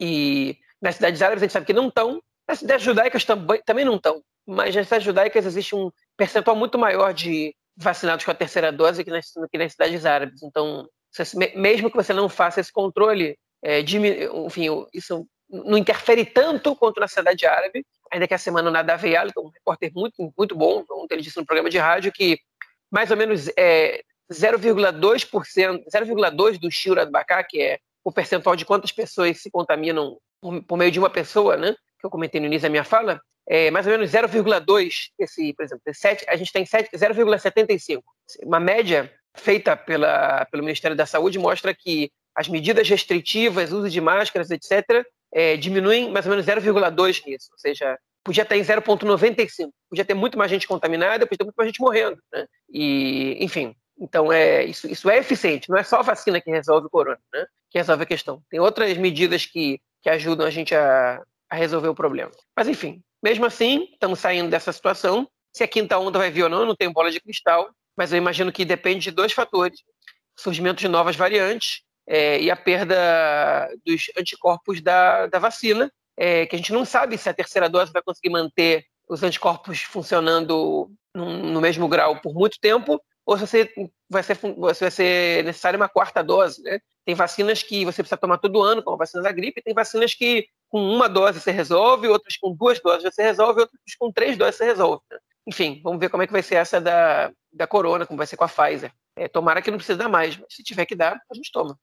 E 0.00 0.56
nas 0.80 0.96
cidades 0.96 1.22
árabes 1.22 1.42
a 1.42 1.46
gente 1.46 1.52
sabe 1.52 1.66
que 1.66 1.72
não 1.72 1.88
estão, 1.88 2.22
nas 2.48 2.58
cidades 2.58 2.84
judaicas 2.84 3.24
também, 3.24 3.60
também 3.64 3.84
não 3.84 3.96
estão 3.96 4.22
mas 4.46 4.74
nas 4.74 4.86
cidades 4.86 5.04
judaicas 5.04 5.44
existe 5.44 5.74
um 5.74 5.90
percentual 6.16 6.56
muito 6.56 6.78
maior 6.78 7.12
de 7.12 7.54
vacinados 7.76 8.24
com 8.24 8.30
a 8.30 8.34
terceira 8.34 8.70
dose 8.70 9.02
que 9.02 9.10
nas, 9.10 9.32
que 9.50 9.58
nas 9.58 9.72
cidades 9.72 10.06
árabes. 10.06 10.42
Então, 10.42 10.88
mesmo 11.56 11.90
que 11.90 11.96
você 11.96 12.12
não 12.12 12.28
faça 12.28 12.60
esse 12.60 12.72
controle, 12.72 13.36
é, 13.62 13.80
enfim, 13.80 14.66
isso 14.94 15.26
não 15.50 15.76
interfere 15.76 16.24
tanto 16.24 16.76
quanto 16.76 17.00
na 17.00 17.08
cidade 17.08 17.44
árabe, 17.44 17.84
ainda 18.10 18.28
que 18.28 18.34
a 18.34 18.38
semana 18.38 18.70
nada 18.70 18.96
veio, 18.96 19.20
um 19.38 19.48
repórter 19.48 19.90
muito, 19.94 20.32
muito 20.36 20.54
bom, 20.54 20.84
ontem 20.90 21.14
ele 21.14 21.22
disse 21.22 21.38
no 21.38 21.46
programa 21.46 21.68
de 21.68 21.78
rádio 21.78 22.12
que 22.12 22.38
mais 22.90 23.10
ou 23.10 23.16
menos 23.16 23.48
é, 23.56 24.02
0,2%, 24.32 25.84
0,2% 25.92 26.58
do 26.58 26.70
Shura 26.70 27.08
que 27.48 27.60
é 27.60 27.78
o 28.04 28.12
percentual 28.12 28.56
de 28.56 28.64
quantas 28.64 28.92
pessoas 28.92 29.40
se 29.40 29.50
contaminam 29.50 30.18
por, 30.40 30.62
por 30.62 30.76
meio 30.76 30.90
de 30.90 30.98
uma 30.98 31.10
pessoa, 31.10 31.56
né, 31.56 31.74
que 31.98 32.06
eu 32.06 32.10
comentei 32.10 32.40
no 32.40 32.46
início 32.46 32.62
da 32.62 32.70
minha 32.70 32.84
fala, 32.84 33.20
é, 33.48 33.70
mais 33.70 33.86
ou 33.86 33.92
menos 33.92 34.10
0,2, 34.10 35.10
esse, 35.18 35.52
por 35.54 35.64
exemplo, 35.64 35.82
7, 35.92 36.24
a 36.28 36.36
gente 36.36 36.52
tem 36.52 36.64
0,75. 36.64 38.02
Uma 38.42 38.58
média 38.58 39.12
feita 39.36 39.76
pela, 39.76 40.44
pelo 40.46 40.64
Ministério 40.64 40.96
da 40.96 41.06
Saúde 41.06 41.38
mostra 41.38 41.74
que 41.74 42.10
as 42.34 42.48
medidas 42.48 42.88
restritivas, 42.88 43.72
uso 43.72 43.88
de 43.88 44.00
máscaras, 44.00 44.50
etc., 44.50 45.06
é, 45.32 45.56
diminuem 45.56 46.10
mais 46.10 46.26
ou 46.26 46.30
menos 46.30 46.46
0,2 46.46 47.22
nisso. 47.26 47.48
Ou 47.52 47.58
seja, 47.58 47.98
podia 48.24 48.42
estar 48.42 48.56
em 48.56 48.62
0,95. 48.62 49.70
Podia 49.88 50.04
ter 50.04 50.14
muito 50.14 50.36
mais 50.36 50.50
gente 50.50 50.66
contaminada, 50.66 51.26
podia 51.26 51.38
ter 51.38 51.44
muito 51.44 51.56
mais 51.56 51.68
gente 51.68 51.80
morrendo. 51.80 52.18
Né? 52.32 52.46
E, 52.68 53.36
enfim, 53.40 53.74
então 53.98 54.32
é 54.32 54.64
isso, 54.64 54.86
isso 54.86 55.08
é 55.08 55.18
eficiente. 55.18 55.70
Não 55.70 55.78
é 55.78 55.82
só 55.82 56.00
a 56.00 56.02
vacina 56.02 56.40
que 56.40 56.50
resolve 56.50 56.86
o 56.86 56.90
corona, 56.90 57.20
né? 57.32 57.46
que 57.70 57.78
resolve 57.78 58.02
a 58.02 58.06
questão. 58.06 58.42
Tem 58.50 58.60
outras 58.60 58.96
medidas 58.96 59.46
que, 59.46 59.80
que 60.02 60.10
ajudam 60.10 60.46
a 60.46 60.50
gente 60.50 60.74
a, 60.74 61.22
a 61.48 61.56
resolver 61.56 61.88
o 61.88 61.94
problema. 61.94 62.30
Mas, 62.56 62.68
enfim, 62.68 63.02
mesmo 63.22 63.46
assim, 63.46 63.88
estamos 63.92 64.18
saindo 64.18 64.50
dessa 64.50 64.72
situação. 64.72 65.28
Se 65.52 65.64
a 65.64 65.68
quinta 65.68 65.98
onda 65.98 66.18
vai 66.18 66.30
vir 66.30 66.44
ou 66.44 66.48
não, 66.48 66.60
eu 66.60 66.66
não 66.66 66.76
tenho 66.76 66.92
bola 66.92 67.10
de 67.10 67.20
cristal, 67.20 67.70
mas 67.96 68.12
eu 68.12 68.18
imagino 68.18 68.52
que 68.52 68.64
depende 68.64 69.04
de 69.04 69.10
dois 69.10 69.32
fatores: 69.32 69.80
surgimento 70.36 70.80
de 70.80 70.88
novas 70.88 71.16
variantes 71.16 71.82
é, 72.06 72.40
e 72.40 72.50
a 72.50 72.56
perda 72.56 73.68
dos 73.84 74.10
anticorpos 74.18 74.80
da, 74.80 75.26
da 75.26 75.38
vacina, 75.38 75.90
é, 76.16 76.46
que 76.46 76.54
a 76.54 76.58
gente 76.58 76.72
não 76.72 76.84
sabe 76.84 77.18
se 77.18 77.28
a 77.28 77.34
terceira 77.34 77.68
dose 77.68 77.92
vai 77.92 78.02
conseguir 78.02 78.30
manter 78.30 78.84
os 79.08 79.22
anticorpos 79.22 79.80
funcionando 79.82 80.90
no, 81.14 81.42
no 81.42 81.60
mesmo 81.60 81.88
grau 81.88 82.20
por 82.20 82.34
muito 82.34 82.58
tempo, 82.60 83.00
ou 83.26 83.36
se 83.36 83.44
você 83.44 83.70
vai 84.08 84.22
ser, 84.22 84.38
vai 84.56 84.90
ser 84.90 85.44
necessária 85.44 85.76
uma 85.76 85.88
quarta 85.88 86.22
dose. 86.22 86.62
Né? 86.62 86.78
Tem 87.04 87.14
vacinas 87.14 87.60
que 87.60 87.84
você 87.84 88.00
precisa 88.00 88.16
tomar 88.16 88.38
todo 88.38 88.62
ano, 88.62 88.84
como 88.84 88.94
a 88.94 88.98
vacina 88.98 89.22
da 89.22 89.32
gripe, 89.32 89.60
tem 89.60 89.74
vacinas 89.74 90.14
que 90.14 90.46
com 90.68 90.80
uma 90.80 91.08
dose 91.08 91.40
você 91.40 91.50
resolve, 91.50 92.06
outras 92.08 92.36
com 92.36 92.54
duas 92.54 92.80
doses 92.80 93.02
você 93.02 93.24
resolve, 93.24 93.62
outras 93.62 93.80
com 93.98 94.12
três 94.12 94.38
doses 94.38 94.54
você 94.54 94.64
resolve. 94.64 95.02
Né? 95.10 95.18
Enfim, 95.48 95.80
vamos 95.82 95.98
ver 95.98 96.08
como 96.08 96.22
é 96.22 96.26
que 96.26 96.32
vai 96.32 96.42
ser 96.42 96.54
essa 96.54 96.80
da, 96.80 97.32
da 97.52 97.66
Corona, 97.66 98.06
como 98.06 98.16
vai 98.16 98.26
ser 98.28 98.36
com 98.36 98.44
a 98.44 98.48
Pfizer. 98.48 98.92
É, 99.16 99.26
tomara 99.26 99.60
que 99.60 99.70
não 99.70 99.78
precise 99.78 99.98
dar 99.98 100.08
mais, 100.08 100.36
mas 100.36 100.46
se 100.50 100.62
tiver 100.62 100.86
que 100.86 100.94
dar, 100.94 101.20
a 101.30 101.34
gente 101.34 101.50
toma. 101.50 101.76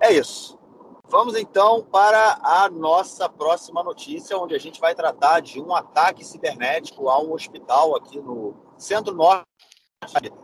É 0.00 0.12
isso. 0.12 0.58
Vamos 1.06 1.36
então 1.36 1.84
para 1.84 2.38
a 2.42 2.68
nossa 2.70 3.28
próxima 3.28 3.82
notícia, 3.82 4.36
onde 4.36 4.54
a 4.54 4.58
gente 4.58 4.80
vai 4.80 4.94
tratar 4.94 5.40
de 5.40 5.60
um 5.60 5.74
ataque 5.74 6.24
cibernético 6.24 7.08
a 7.08 7.22
um 7.22 7.32
hospital 7.32 7.94
aqui 7.96 8.18
no 8.18 8.54
centro-norte 8.76 9.44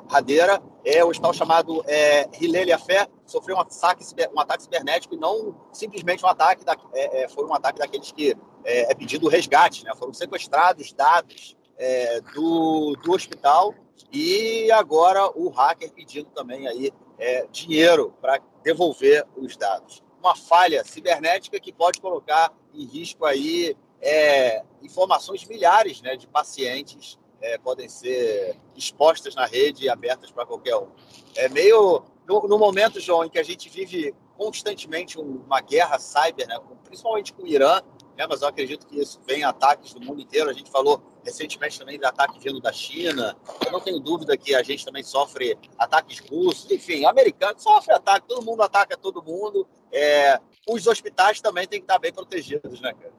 Radeira. 0.09 0.62
É 0.85 1.05
o 1.05 1.09
hospital 1.09 1.33
chamado 1.33 1.85
é, 1.87 2.29
Hilélia 2.40 2.79
Fé 2.79 3.07
sofreu 3.26 3.57
um 3.57 3.61
ataque, 3.61 4.05
um 4.35 4.40
ataque 4.40 4.62
cibernético 4.62 5.14
e 5.14 5.19
não 5.19 5.55
simplesmente 5.73 6.25
um 6.25 6.29
ataque, 6.29 6.64
da, 6.64 6.76
é, 6.95 7.23
é, 7.23 7.29
foi 7.29 7.45
um 7.45 7.55
ataque 7.55 7.79
daqueles 7.79 8.11
que 8.12 8.37
é, 8.64 8.90
é 8.90 8.95
pedido 8.95 9.29
resgate, 9.29 9.85
né? 9.85 9.93
Foram 9.95 10.12
sequestrados 10.12 10.93
dados 10.93 11.57
é, 11.76 12.21
do, 12.35 12.97
do 13.02 13.12
hospital 13.12 13.75
e 14.12 14.71
agora 14.73 15.31
o 15.35 15.49
hacker 15.49 15.93
pedindo 15.93 16.31
também 16.31 16.67
aí 16.67 16.93
é, 17.19 17.47
dinheiro 17.50 18.14
para 18.21 18.40
devolver 18.62 19.26
os 19.37 19.57
dados. 19.57 20.02
Uma 20.19 20.35
falha 20.35 20.85
cibernética 20.85 21.61
que 21.61 21.73
pode 21.73 22.00
colocar 22.00 22.52
em 22.75 22.85
risco 22.85 23.25
aí 23.25 23.76
é, 24.00 24.62
informações 24.83 25.45
milhares 25.47 26.00
né, 26.02 26.17
de 26.17 26.26
pacientes 26.26 27.19
é, 27.40 27.59
podem 27.59 27.88
ser 27.88 28.56
expostas 28.76 29.35
na 29.35 29.47
rede 29.47 29.85
e 29.85 29.88
abertas 29.88 30.30
para 30.30 30.47
qualquer 30.47 30.76
um. 30.76 30.88
É 31.37 31.49
meio 31.49 32.02
no, 32.26 32.47
no, 32.47 32.59
momento, 32.59 33.00
João, 33.00 33.25
em 33.25 33.30
que 33.30 33.38
a 33.38 33.42
gente 33.42 33.68
vive 33.68 34.14
constantemente 34.37 35.18
uma 35.18 35.61
guerra 35.61 35.99
cyber, 35.99 36.47
né, 36.47 36.59
principalmente 36.85 37.32
com 37.32 37.42
o 37.42 37.47
Irã, 37.47 37.82
né, 38.16 38.26
mas 38.28 38.42
eu 38.42 38.49
acredito 38.49 38.87
que 38.87 39.00
isso 39.00 39.20
vem 39.26 39.42
ataques 39.42 39.92
do 39.94 40.00
mundo 40.00 40.20
inteiro. 40.20 40.49
A 40.50 40.52
gente 40.52 40.70
falou 40.70 41.02
recentemente 41.25 41.78
também 41.78 41.99
de 41.99 42.04
ataque 42.04 42.38
vindo 42.38 42.61
da 42.61 42.73
China. 42.73 43.37
Eu 43.64 43.73
não 43.73 43.80
tenho 43.80 43.99
dúvida 43.99 44.37
que 44.37 44.54
a 44.54 44.62
gente 44.62 44.85
também 44.85 45.02
sofre 45.02 45.59
ataques 45.78 46.20
russos, 46.20 46.70
enfim, 46.70 47.04
americanos 47.04 47.62
sofrem 47.62 47.97
ataque, 47.97 48.28
todo 48.28 48.44
mundo 48.44 48.62
ataca 48.62 48.97
todo 48.97 49.23
mundo. 49.23 49.66
É, 49.92 50.38
os 50.68 50.87
hospitais 50.87 51.40
também 51.40 51.66
têm 51.66 51.80
que 51.80 51.85
estar 51.85 51.99
bem 51.99 52.12
protegidos, 52.12 52.80
né, 52.80 52.92
cara? 52.92 53.12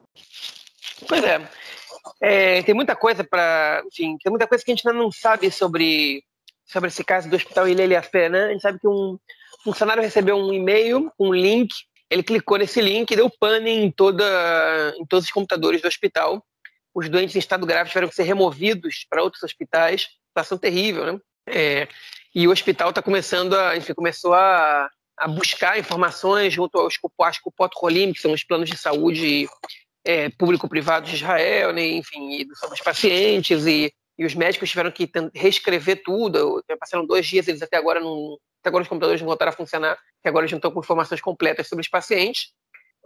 Pois 1.07 1.23
é. 1.23 1.49
É 2.21 2.61
tem 2.63 2.75
muita 2.75 2.95
coisa 2.95 3.23
para. 3.23 3.83
Enfim, 3.87 4.17
tem 4.21 4.29
muita 4.29 4.47
coisa 4.47 4.63
que 4.63 4.71
a 4.71 4.75
gente 4.75 4.87
ainda 4.87 4.99
não 4.99 5.11
sabe 5.11 5.51
sobre, 5.51 6.23
sobre 6.65 6.87
esse 6.89 7.03
caso 7.03 7.29
do 7.29 7.35
Hospital 7.35 7.67
Ilele 7.67 7.95
Afé, 7.95 8.29
né? 8.29 8.45
A 8.45 8.51
gente 8.51 8.61
sabe 8.61 8.79
que 8.79 8.87
um 8.87 9.17
funcionário 9.63 10.03
recebeu 10.03 10.35
um 10.35 10.53
e-mail, 10.53 11.11
um 11.19 11.33
link, 11.33 11.73
ele 12.11 12.23
clicou 12.23 12.57
nesse 12.57 12.81
link 12.81 13.09
e 13.09 13.15
deu 13.15 13.29
pane 13.29 13.69
em, 13.69 13.89
toda, 13.89 14.93
em 14.97 15.05
todos 15.05 15.25
os 15.25 15.31
computadores 15.31 15.81
do 15.81 15.87
hospital. 15.87 16.45
Os 16.93 17.07
doentes 17.07 17.35
em 17.35 17.39
estado 17.39 17.65
grave 17.65 17.89
tiveram 17.89 18.09
que 18.09 18.15
ser 18.15 18.23
removidos 18.23 19.05
para 19.09 19.23
outros 19.23 19.41
hospitais. 19.43 20.09
Situação 20.27 20.57
terrível, 20.57 21.05
né? 21.05 21.19
É, 21.47 21.87
e 22.35 22.47
o 22.47 22.51
hospital 22.51 22.89
está 22.89 23.01
começando 23.01 23.53
a, 23.53 23.77
enfim, 23.77 23.93
começou 23.93 24.33
a, 24.33 24.89
a 25.17 25.27
buscar 25.27 25.79
informações 25.79 26.53
junto 26.53 26.77
aos, 26.77 26.97
aos 27.17 27.37
Cupot 27.37 27.71
Rolim, 27.77 28.11
que 28.11 28.19
são 28.19 28.33
os 28.33 28.43
planos 28.43 28.69
de 28.69 28.77
saúde 28.77 29.47
é, 30.05 30.29
público-privado 30.29 31.07
de 31.07 31.15
Israel, 31.15 31.73
né, 31.73 31.87
enfim, 31.87 32.47
sobre 32.55 32.75
os 32.75 32.81
pacientes, 32.81 33.65
e, 33.65 33.93
e 34.17 34.25
os 34.25 34.35
médicos 34.35 34.69
tiveram 34.69 34.91
que 34.91 35.09
reescrever 35.33 36.01
tudo. 36.03 36.63
Passaram 36.79 37.05
dois 37.05 37.25
dias, 37.27 37.47
eles 37.47 37.61
até 37.61 37.77
agora 37.77 37.99
não. 37.99 38.37
Até 38.59 38.69
agora 38.69 38.83
os 38.83 38.87
computadores 38.87 39.19
não 39.19 39.27
voltaram 39.27 39.51
a 39.51 39.55
funcionar, 39.55 39.97
que 40.21 40.29
agora 40.29 40.43
eles 40.43 40.51
não 40.51 40.59
estão 40.59 40.71
com 40.71 40.79
informações 40.79 41.19
completas 41.19 41.67
sobre 41.67 41.81
os 41.81 41.89
pacientes. 41.89 42.51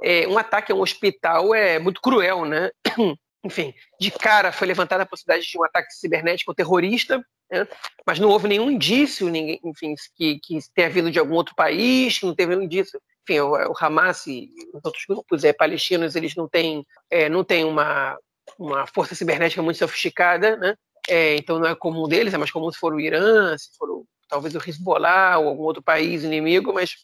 É, 0.03 0.27
um 0.27 0.37
ataque 0.37 0.71
a 0.71 0.75
um 0.75 0.81
hospital 0.81 1.55
é 1.55 1.79
muito 1.79 2.01
cruel, 2.01 2.43
né? 2.43 2.69
Enfim, 3.45 3.73
de 3.99 4.11
cara 4.11 4.51
foi 4.51 4.67
levantada 4.67 5.03
a 5.03 5.05
possibilidade 5.05 5.49
de 5.49 5.57
um 5.57 5.63
ataque 5.63 5.93
cibernético 5.93 6.53
terrorista, 6.53 7.23
né? 7.49 7.67
mas 8.05 8.19
não 8.19 8.29
houve 8.29 8.47
nenhum 8.47 8.71
indício, 8.71 9.29
ninguém, 9.29 9.59
enfim, 9.63 9.93
que, 10.17 10.39
que 10.39 10.59
tenha 10.73 10.89
vindo 10.89 11.11
de 11.11 11.19
algum 11.19 11.35
outro 11.35 11.53
país, 11.53 12.19
não 12.23 12.33
teve 12.33 12.55
nenhum 12.55 12.65
indício 12.65 12.99
enfim, 13.27 13.39
o, 13.39 13.51
o 13.51 13.73
Hamas 13.79 14.27
e 14.27 14.49
os 14.73 14.85
outros 14.85 15.03
grupos 15.07 15.43
é, 15.43 15.51
palestinos, 15.51 16.15
eles 16.15 16.35
não 16.35 16.47
têm, 16.47 16.85
é, 17.09 17.27
não 17.27 17.43
têm 17.43 17.65
uma, 17.65 18.17
uma 18.57 18.85
força 18.87 19.15
cibernética 19.15 19.61
muito 19.61 19.77
sofisticada, 19.77 20.55
né? 20.57 20.75
É, 21.07 21.35
então 21.35 21.59
não 21.59 21.67
é 21.67 21.75
comum 21.75 22.07
deles, 22.07 22.33
é 22.33 22.37
mais 22.37 22.51
comum 22.51 22.71
se 22.71 22.79
for 22.79 22.93
o 22.93 22.99
Irã, 22.99 23.55
se 23.57 23.75
for 23.77 23.89
o, 23.89 24.07
talvez 24.27 24.55
o 24.55 24.69
Hezbollah 24.69 25.37
ou 25.37 25.49
algum 25.49 25.63
outro 25.63 25.83
país 25.83 26.23
inimigo, 26.23 26.73
mas, 26.73 26.95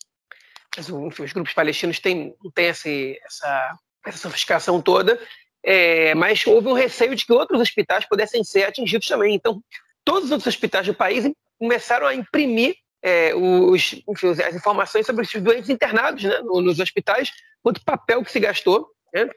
mas 0.75 0.90
enfim, 0.90 1.24
os 1.24 1.34
grupos 1.34 1.54
palestinos 1.54 2.00
têm, 2.00 2.36
não 2.44 2.50
têm 2.51 2.68
essa, 2.68 2.90
essa, 2.90 3.78
essa 4.06 4.18
sofisticação 4.18 4.82
toda, 4.82 5.20
é, 5.63 6.16
mas 6.16 6.46
houve 6.48 6.68
um 6.68 6.74
receio 6.74 7.16
de 7.16 7.25
que 7.25 7.34
outros 7.34 7.62
hospitais 7.62 8.06
pudessem 8.06 8.44
ser 8.44 8.63
atingidos 8.63 9.08
também. 9.08 9.36
Então, 9.36 9.62
todos 10.04 10.25
os 10.25 10.32
outros 10.32 10.48
hospitais 10.48 10.88
do 10.88 10.96
país 10.96 11.32
começaram 11.60 12.08
a 12.08 12.16
imprimir 12.16 12.75
é, 13.01 13.34
os, 13.36 14.01
enfim, 14.08 14.29
as 14.29 14.55
informações 14.55 15.05
sobre 15.05 15.24
os 15.24 15.34
doentes 15.41 15.70
internados 15.70 16.24
né, 16.24 16.39
nos 16.41 16.79
hospitais, 16.79 17.31
quanto 17.63 17.84
papel 17.84 18.24
que 18.24 18.31
se 18.31 18.39
gastou, 18.39 18.89
né? 19.13 19.29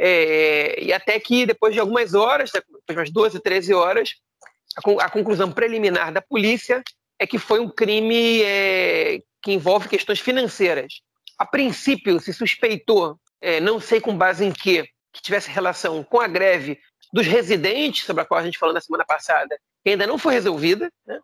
É, 0.00 0.80
e 0.80 0.92
até 0.92 1.18
que 1.18 1.44
depois 1.44 1.74
de 1.74 1.80
algumas 1.80 2.14
horas, 2.14 2.52
depois 2.52 2.82
de 2.88 2.94
umas 2.94 3.10
12, 3.10 3.40
13 3.40 3.74
horas, 3.74 4.14
a, 4.76 5.04
a, 5.04 5.10
conclusão 5.10 5.50
preliminar 5.50 6.12
da 6.12 6.22
polícia 6.22 6.84
é 7.18 7.26
que 7.26 7.36
foi 7.36 7.58
um 7.58 7.68
crime 7.68 8.42
é, 8.42 9.20
que 9.42 9.52
envolve 9.52 9.88
questões 9.88 10.20
financeiras. 10.20 11.00
A 11.36 11.44
princípio, 11.44 12.20
se 12.20 12.32
suspeitou, 12.32 13.18
é, 13.40 13.60
não 13.60 13.80
sei 13.80 14.00
com 14.00 14.16
base 14.16 14.44
em 14.44 14.52
que, 14.52 14.84
que 15.12 15.20
tivesse 15.20 15.50
relação 15.50 16.04
com 16.04 16.20
a 16.20 16.28
greve 16.28 16.78
dos 17.12 17.26
residentes, 17.26 18.04
sobre 18.04 18.22
a 18.22 18.26
qual 18.26 18.40
a 18.40 18.44
gente 18.44 18.58
falou 18.58 18.74
na 18.74 18.80
semana 18.80 19.04
passada, 19.04 19.58
que 19.82 19.90
ainda 19.90 20.06
não 20.06 20.18
foi 20.18 20.34
resolvida, 20.34 20.92
né, 21.04 21.18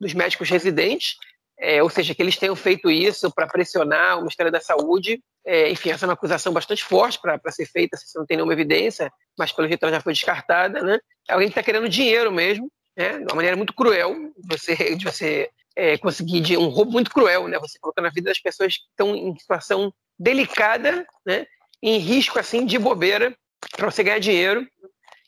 dos 0.00 0.14
médicos 0.14 0.48
residentes, 0.48 1.16
é, 1.60 1.82
ou 1.82 1.90
seja, 1.90 2.14
que 2.14 2.22
eles 2.22 2.38
tenham 2.38 2.56
feito 2.56 2.90
isso 2.90 3.30
para 3.30 3.46
pressionar 3.46 4.16
o 4.16 4.22
Ministério 4.22 4.50
da 4.50 4.60
Saúde. 4.60 5.22
É, 5.44 5.70
enfim, 5.70 5.90
essa 5.90 6.06
é 6.06 6.08
uma 6.08 6.14
acusação 6.14 6.54
bastante 6.54 6.82
forte 6.82 7.20
para 7.20 7.52
ser 7.52 7.66
feita, 7.66 7.98
se 7.98 8.18
não 8.18 8.24
tem 8.24 8.38
nenhuma 8.38 8.54
evidência, 8.54 9.12
mas 9.38 9.52
pelo 9.52 9.68
jeito 9.68 9.82
ela 9.82 9.92
já 9.92 10.00
foi 10.00 10.14
descartada. 10.14 10.82
Né? 10.82 10.98
Alguém 11.28 11.48
que 11.48 11.52
está 11.52 11.62
querendo 11.62 11.88
dinheiro 11.88 12.32
mesmo, 12.32 12.70
né? 12.96 13.18
de 13.18 13.24
uma 13.24 13.34
maneira 13.34 13.58
muito 13.58 13.74
cruel, 13.74 14.16
você, 14.48 14.94
de 14.94 15.04
você 15.04 15.50
é, 15.76 15.98
conseguir 15.98 16.40
de 16.40 16.56
um 16.56 16.68
roubo 16.68 16.92
muito 16.92 17.10
cruel, 17.10 17.46
né? 17.46 17.58
você 17.58 17.78
colocando 17.78 18.06
a 18.06 18.10
vida 18.10 18.30
das 18.30 18.40
pessoas 18.40 18.78
que 18.78 18.84
estão 18.90 19.14
em 19.14 19.36
situação 19.38 19.92
delicada, 20.18 21.06
né? 21.26 21.46
em 21.82 21.98
risco 21.98 22.38
assim 22.38 22.64
de 22.64 22.78
bobeira, 22.78 23.36
para 23.76 23.90
você 23.90 24.02
ganhar 24.02 24.18
dinheiro. 24.18 24.66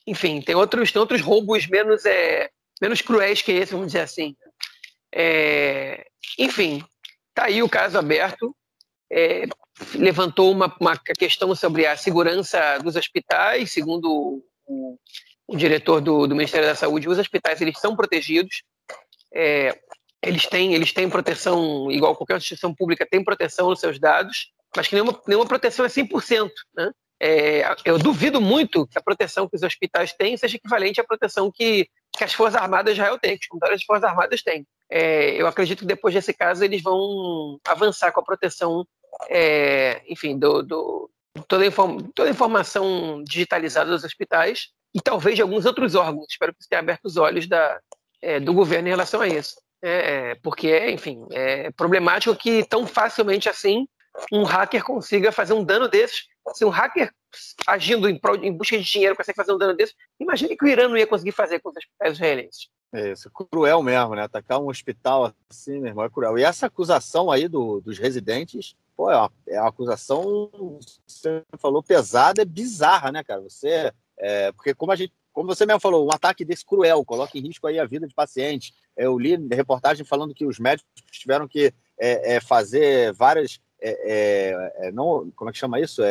Enfim, 0.07 0.41
tem 0.41 0.55
outros, 0.55 0.91
tem 0.91 1.01
outros 1.01 1.21
roubos 1.21 1.67
menos, 1.67 2.07
é, 2.07 2.49
menos 2.81 3.03
cruéis 3.03 3.43
que 3.43 3.53
esse, 3.53 3.73
vamos 3.73 3.89
dizer 3.89 4.01
assim. 4.01 4.35
É, 5.15 6.07
enfim, 6.38 6.85
está 7.29 7.45
aí 7.45 7.62
o 7.62 7.69
caso 7.69 7.99
aberto. 7.99 8.55
É, 9.11 9.45
levantou 9.95 10.50
uma, 10.50 10.75
uma, 10.81 10.97
questão 11.19 11.55
sobre 11.55 11.87
a 11.87 11.97
segurança 11.97 12.79
dos 12.79 12.97
hospitais, 12.97 13.73
segundo 13.73 14.43
o, 14.67 14.99
o 15.47 15.57
diretor 15.57 16.00
do, 16.00 16.26
do, 16.26 16.35
Ministério 16.35 16.67
da 16.67 16.75
Saúde, 16.75 17.09
os 17.09 17.19
hospitais 17.19 17.61
eles 17.61 17.79
são 17.79 17.95
protegidos, 17.97 18.62
é, 19.35 19.79
eles, 20.23 20.47
têm, 20.47 20.75
eles 20.75 20.93
têm 20.93 21.11
proteção, 21.11 21.91
igual 21.91 22.17
qualquer 22.17 22.37
instituição 22.37 22.75
pública, 22.75 23.07
tem 23.09 23.25
proteção 23.25 23.71
nos 23.71 23.81
seus 23.81 23.99
dados, 23.99 24.50
mas 24.76 24.88
que 24.88 24.95
nenhuma, 24.95 25.21
nenhuma 25.26 25.47
proteção 25.47 25.85
é 25.85 25.88
100%. 25.88 26.50
Né? 26.75 26.91
É, 27.21 27.75
eu 27.85 27.99
duvido 27.99 28.41
muito 28.41 28.87
que 28.87 28.99
a 28.99 29.02
proteção 29.02 29.49
que 29.49 29.57
os 29.57 29.62
hospitais 29.62 30.12
têm 30.12 30.37
seja 30.37 30.57
equivalente 30.57 31.00
à 31.00 31.05
proteção 31.05 31.50
que, 31.52 31.88
que 32.17 32.25
as 32.25 32.33
Forças 32.33 32.61
Armadas 32.61 32.95
de 32.95 33.00
Israel 33.00 33.19
têm, 33.19 33.37
que 33.37 33.45
os 33.45 33.49
computadores 33.49 33.81
das 33.81 33.87
Forças 33.87 34.05
Armadas 34.05 34.43
têm 34.43 34.67
é, 34.95 35.41
eu 35.41 35.47
acredito 35.47 35.79
que 35.79 35.87
depois 35.87 36.13
desse 36.13 36.35
caso 36.35 36.63
eles 36.63 36.83
vão 36.83 37.59
avançar 37.65 38.13
com 38.13 38.21
a 38.21 38.25
proteção, 38.25 38.87
é, 39.31 40.03
enfim, 40.07 40.39
do, 40.39 40.63
do 40.63 41.11
toda, 41.49 41.65
toda 42.15 42.29
a 42.29 42.31
informação 42.31 43.25
digitalizada 43.25 43.91
dos 43.91 44.05
hospitais. 44.05 44.69
e 44.95 45.01
talvez 45.01 45.37
de 45.37 45.41
alguns 45.41 45.65
outros 45.65 45.95
órgãos. 45.95 46.27
Espero 46.29 46.53
que 46.53 46.61
isso 46.61 46.69
tenha 46.69 46.81
aberto 46.81 47.07
os 47.07 47.17
olhos 47.17 47.47
da, 47.47 47.81
é, 48.21 48.39
do 48.39 48.53
governo 48.53 48.89
em 48.89 48.91
relação 48.91 49.23
a 49.23 49.29
isso. 49.29 49.57
É, 49.83 50.33
é 50.33 50.35
porque, 50.43 50.91
enfim, 50.91 51.25
é 51.31 51.71
problemático 51.71 52.37
que 52.37 52.63
tão 52.65 52.87
facilmente 52.87 53.49
assim 53.49 53.89
um 54.31 54.43
hacker 54.43 54.85
consiga 54.85 55.33
fazer 55.33 55.55
um 55.55 55.65
dano 55.65 55.89
desses. 55.89 56.27
Se 56.53 56.67
um 56.67 56.69
hacker 56.69 57.11
agindo 57.67 58.11
em, 58.11 58.21
em 58.43 58.53
busca 58.53 58.77
de 58.77 58.85
dinheiro 58.85 59.17
consegue 59.17 59.37
fazer 59.37 59.55
um 59.55 59.59
dano 59.59 59.75
desses, 59.75 59.95
imagine 60.21 60.55
que 60.55 60.67
o 60.67 60.69
Irã 60.69 60.87
não 60.87 60.99
ia 60.99 61.07
conseguir 61.07 61.33
fazer 61.33 61.61
com 61.61 61.71
os 61.71 61.77
hospitais 61.79 62.13
israelenses. 62.13 62.69
É 62.93 63.13
isso, 63.13 63.31
cruel 63.31 63.83
mesmo, 63.83 64.15
né? 64.15 64.23
Atacar 64.23 64.61
um 64.61 64.69
hospital 64.69 65.33
assim, 65.49 65.81
meu 65.81 65.89
irmão, 65.89 66.05
é 66.05 66.11
cruel. 66.11 66.39
E 66.39 66.45
essa 66.45 66.67
acusação 66.67 67.31
aí 67.31 67.49
do, 67.49 67.81
dos 67.81 67.99
residentes, 67.99 68.77
pô, 68.95 69.11
é 69.11 69.17
uma, 69.17 69.33
é 69.49 69.59
uma 69.59 69.71
acusação, 69.71 70.51
você 71.07 71.43
falou, 71.59 71.83
pesada, 71.83 72.43
é 72.43 72.45
bizarra, 72.45 73.11
né, 73.11 73.25
cara? 73.25 73.41
Você, 73.41 73.91
é, 74.19 74.53
porque 74.53 74.75
como 74.75 74.93
a 74.93 74.97
gente, 74.97 75.11
como 75.33 75.49
você 75.49 75.65
mesmo 75.65 75.81
falou, 75.81 76.07
um 76.07 76.13
ataque 76.13 76.45
desse 76.45 76.67
cruel, 76.67 77.03
coloca 77.03 77.39
em 77.39 77.41
risco 77.41 77.67
aí 77.67 77.79
a 77.79 77.87
vida 77.87 78.07
de 78.07 78.15
pacientes. 78.15 78.75
Eu 78.95 79.19
li 79.19 79.39
reportagem 79.51 80.05
falando 80.05 80.35
que 80.35 80.45
os 80.45 80.59
médicos 80.59 80.91
tiveram 81.11 81.49
que 81.49 81.73
é, 81.99 82.35
é, 82.35 82.41
fazer 82.43 83.15
várias, 83.15 83.59
é, 83.81 84.71
é, 84.77 84.93
não, 84.93 85.31
como 85.35 85.49
é 85.49 85.53
que 85.53 85.59
chama 85.59 85.81
isso? 85.81 86.03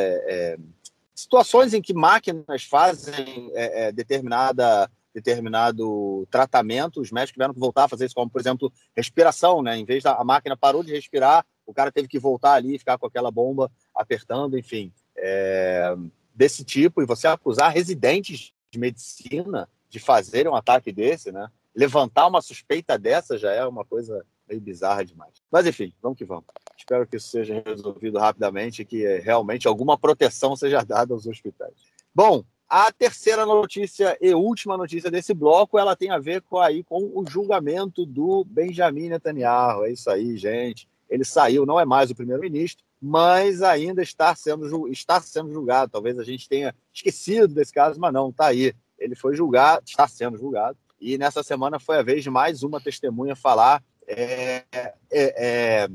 situações 1.13 1.75
em 1.75 1.81
que 1.83 1.93
máquinas 1.93 2.63
fazem 2.63 3.51
determinada 3.93 4.89
determinado 5.13 6.27
tratamento, 6.31 7.01
os 7.01 7.11
médicos 7.11 7.33
tiveram 7.33 7.53
que 7.53 7.59
voltar 7.59 7.85
a 7.85 7.87
fazer 7.87 8.05
isso, 8.05 8.15
como, 8.15 8.29
por 8.29 8.39
exemplo, 8.39 8.71
respiração, 8.95 9.61
né? 9.61 9.77
Em 9.77 9.85
vez 9.85 10.03
da 10.03 10.13
a 10.13 10.23
máquina 10.23 10.55
parou 10.55 10.83
de 10.83 10.91
respirar, 10.91 11.45
o 11.65 11.73
cara 11.73 11.91
teve 11.91 12.07
que 12.07 12.19
voltar 12.19 12.53
ali 12.53 12.75
e 12.75 12.79
ficar 12.79 12.97
com 12.97 13.05
aquela 13.05 13.31
bomba 13.31 13.71
apertando, 13.95 14.57
enfim. 14.57 14.91
É, 15.17 15.95
desse 16.33 16.63
tipo, 16.63 17.01
e 17.01 17.05
você 17.05 17.27
acusar 17.27 17.71
residentes 17.71 18.53
de 18.71 18.79
medicina 18.79 19.67
de 19.89 19.99
fazerem 19.99 20.51
um 20.51 20.55
ataque 20.55 20.91
desse, 20.91 21.31
né? 21.31 21.49
Levantar 21.75 22.27
uma 22.27 22.41
suspeita 22.41 22.97
dessa 22.97 23.37
já 23.37 23.51
é 23.51 23.65
uma 23.65 23.85
coisa 23.85 24.25
meio 24.47 24.61
bizarra 24.61 25.05
demais. 25.05 25.33
Mas 25.51 25.65
enfim, 25.65 25.93
vamos 26.01 26.17
que 26.17 26.25
vamos. 26.25 26.45
Espero 26.77 27.07
que 27.07 27.17
isso 27.17 27.29
seja 27.29 27.61
resolvido 27.65 28.17
rapidamente 28.17 28.81
e 28.81 28.85
que 28.85 29.19
realmente 29.19 29.67
alguma 29.67 29.97
proteção 29.97 30.55
seja 30.55 30.83
dada 30.83 31.13
aos 31.13 31.27
hospitais. 31.27 31.73
Bom, 32.13 32.43
a 32.73 32.89
terceira 32.89 33.45
notícia 33.45 34.17
e 34.21 34.33
última 34.33 34.77
notícia 34.77 35.11
desse 35.11 35.33
bloco, 35.33 35.77
ela 35.77 35.93
tem 35.93 36.09
a 36.09 36.17
ver 36.17 36.41
com, 36.41 36.57
aí, 36.57 36.85
com 36.85 37.11
o 37.13 37.25
julgamento 37.29 38.05
do 38.05 38.45
Benjamin 38.45 39.09
Netanyahu. 39.09 39.83
É 39.83 39.91
isso 39.91 40.09
aí, 40.09 40.37
gente. 40.37 40.87
Ele 41.09 41.25
saiu, 41.25 41.65
não 41.65 41.77
é 41.77 41.83
mais 41.83 42.09
o 42.09 42.15
primeiro-ministro, 42.15 42.81
mas 43.01 43.61
ainda 43.61 44.01
está 44.01 44.33
sendo, 44.33 44.87
está 44.87 45.19
sendo 45.19 45.51
julgado. 45.51 45.91
Talvez 45.91 46.17
a 46.17 46.23
gente 46.23 46.47
tenha 46.47 46.73
esquecido 46.93 47.53
desse 47.53 47.73
caso, 47.73 47.99
mas 47.99 48.13
não, 48.13 48.29
está 48.29 48.45
aí. 48.45 48.73
Ele 48.97 49.15
foi 49.15 49.35
julgado, 49.35 49.83
está 49.85 50.07
sendo 50.07 50.37
julgado. 50.37 50.77
E 50.97 51.17
nessa 51.17 51.43
semana 51.43 51.77
foi 51.77 51.97
a 51.97 52.03
vez 52.03 52.23
de 52.23 52.29
mais 52.29 52.63
uma 52.63 52.79
testemunha 52.79 53.35
falar. 53.35 53.83
É, 54.07 54.63
é, 54.71 54.95
é, 55.11 55.89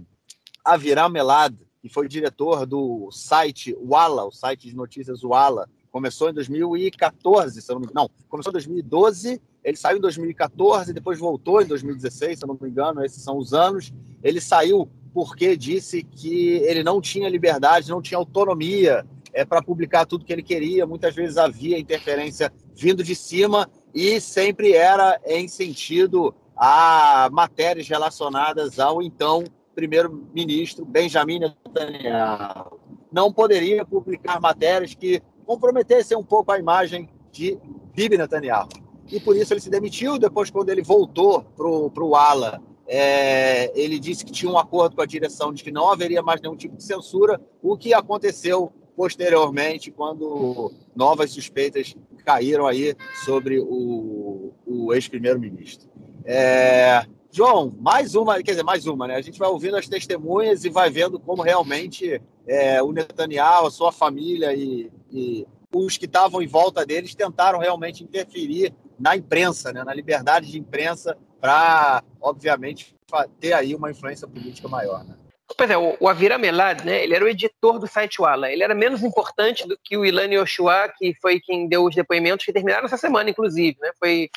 Aviram 0.63 1.09
Melad, 1.09 1.57
que 1.81 1.89
foi 1.89 2.07
diretor 2.07 2.67
do 2.67 3.11
site 3.11 3.75
Walla, 3.81 4.27
o 4.27 4.31
site 4.31 4.69
de 4.69 4.77
notícias 4.77 5.25
Walla, 5.25 5.71
Começou 5.91 6.31
em 6.31 6.35
2014, 6.35 7.61
se 7.63 7.73
eu 7.73 7.79
não 7.79 7.89
Não, 7.95 8.11
começou 8.29 8.51
em 8.51 8.55
2012, 8.55 9.41
ele 9.65 9.77
saiu 9.77 9.99
em 9.99 10.01
2014, 10.01 10.93
depois 10.93 11.19
voltou 11.19 11.61
em 11.61 11.67
2016, 11.67 12.39
se 12.39 12.45
eu 12.45 12.49
não 12.49 12.59
me 12.61 12.69
engano, 12.69 13.05
esses 13.05 13.23
são 13.23 13.37
os 13.39 13.53
anos. 13.53 13.93
Ele 14.23 14.41
saiu 14.41 14.89
porque 15.13 15.57
disse 15.57 16.03
que 16.03 16.57
ele 16.65 16.85
não 16.85 17.01
tinha 17.01 17.29
liberdade, 17.29 17.89
não 17.89 18.03
tinha 18.03 18.19
autonomia 18.19 19.05
é, 19.33 19.45
para 19.45 19.63
publicar 19.63 20.07
tudo 20.07 20.25
que 20.25 20.33
ele 20.33 20.43
queria. 20.43 20.87
Muitas 20.87 21.15
vezes 21.15 21.37
havia 21.37 21.79
interferência 21.79 22.53
vindo 22.75 23.03
de 23.03 23.15
cima 23.15 23.69
e 23.95 24.21
sempre 24.21 24.73
era 24.73 25.21
em 25.25 25.49
sentido 25.49 26.35
a 26.57 27.29
matérias 27.33 27.89
relacionadas 27.89 28.79
ao 28.79 29.03
então 29.03 29.45
primeiro-ministro 29.75 30.85
Benjamin 30.85 31.39
Netanyahu. 31.41 32.81
Não 33.13 33.33
poderia 33.33 33.85
publicar 33.85 34.41
matérias 34.41 34.95
que 34.95 35.23
comprometesse 35.47 36.15
um 36.15 36.25
pouco 36.25 36.53
a 36.53 36.59
imagem 36.59 37.09
de 37.31 37.59
Bibi 37.95 38.19
Netanyahu. 38.19 38.69
E 39.11 39.21
por 39.21 39.37
isso 39.37 39.53
ele 39.53 39.61
se 39.61 39.71
demitiu. 39.71 40.19
Depois, 40.19 40.51
quando 40.51 40.69
ele 40.71 40.83
voltou 40.83 41.43
para 41.43 42.05
o 42.05 42.17
Ala, 42.17 42.61
é, 42.87 43.73
ele 43.79 43.99
disse 43.99 44.25
que 44.25 44.33
tinha 44.33 44.51
um 44.51 44.59
acordo 44.59 44.97
com 44.97 45.03
a 45.03 45.07
direção 45.07 45.53
de 45.53 45.63
que 45.63 45.71
não 45.71 45.91
haveria 45.91 46.23
mais 46.23 46.41
nenhum 46.41 46.57
tipo 46.57 46.77
de 46.77 46.83
censura, 46.83 47.41
o 47.63 47.77
que 47.77 47.95
aconteceu 47.95 48.73
posteriormente, 48.97 49.91
quando 49.91 50.73
novas 50.95 51.31
suspeitas 51.31 51.95
caíram 52.25 52.67
aí 52.67 52.97
sobre 53.25 53.61
o, 53.61 54.53
o 54.67 54.93
ex-primeiro-ministro. 54.95 55.89
É, 56.25 57.05
João, 57.31 57.73
mais 57.79 58.15
uma, 58.15 58.43
quer 58.43 58.53
dizer, 58.53 58.63
mais 58.63 58.87
uma, 58.87 59.07
né? 59.07 59.15
A 59.15 59.21
gente 59.21 59.39
vai 59.39 59.49
ouvindo 59.49 59.77
as 59.77 59.87
testemunhas 59.87 60.65
e 60.65 60.71
vai 60.71 60.89
vendo 60.89 61.21
como 61.21 61.43
realmente 61.43 62.21
é, 62.47 62.83
o 62.83 62.93
Netanyahu, 62.93 63.67
a 63.67 63.71
sua 63.71 63.93
família 63.93 64.55
e, 64.55 64.91
e 65.11 65.47
os 65.73 65.97
que 65.97 66.07
estavam 66.07 66.41
em 66.41 66.47
volta 66.47 66.85
deles 66.85 67.15
tentaram 67.15 67.59
realmente 67.59 68.03
interferir 68.03 68.75
na 68.99 69.17
imprensa, 69.17 69.73
né? 69.73 69.85
na 69.85 69.93
liberdade 69.93 70.51
de 70.51 70.59
imprensa, 70.59 71.17
para, 71.41 72.03
obviamente, 72.21 72.95
ter 73.39 73.53
aí 73.53 73.75
uma 73.75 73.91
influência 73.91 74.27
política 74.27 74.69
maior. 74.69 75.05
Né? 75.05 75.15
Pois 75.57 75.71
é, 75.71 75.77
o, 75.77 76.09
Avira 76.09 76.39
Melad, 76.39 76.83
né, 76.85 77.05
ele 77.05 77.15
era 77.15 77.25
o 77.25 77.29
editor 77.29 77.79
do 77.79 77.87
site 77.87 78.21
Walla. 78.21 78.51
Ele 78.51 78.65
era 78.65 78.75
menos 78.75 79.03
importante 79.03 79.67
do 79.67 79.79
que 79.83 79.97
o 79.97 80.05
Ilan 80.05 80.33
Yoshua, 80.33 80.93
que 80.97 81.15
foi 81.21 81.41
quem 81.41 81.69
deu 81.69 81.85
os 81.85 81.95
depoimentos 81.95 82.45
que 82.45 82.53
terminaram 82.53 82.87
essa 82.87 82.97
semana, 82.97 83.31
inclusive. 83.31 83.77
Né? 83.81 83.91
Foi, 83.99 84.29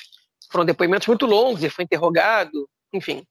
foram 0.51 0.65
depoimentos 0.65 1.07
muito 1.07 1.25
longos, 1.25 1.63
ele 1.63 1.71
foi 1.71 1.85
interrogado, 1.85 2.69
enfim. 2.93 3.23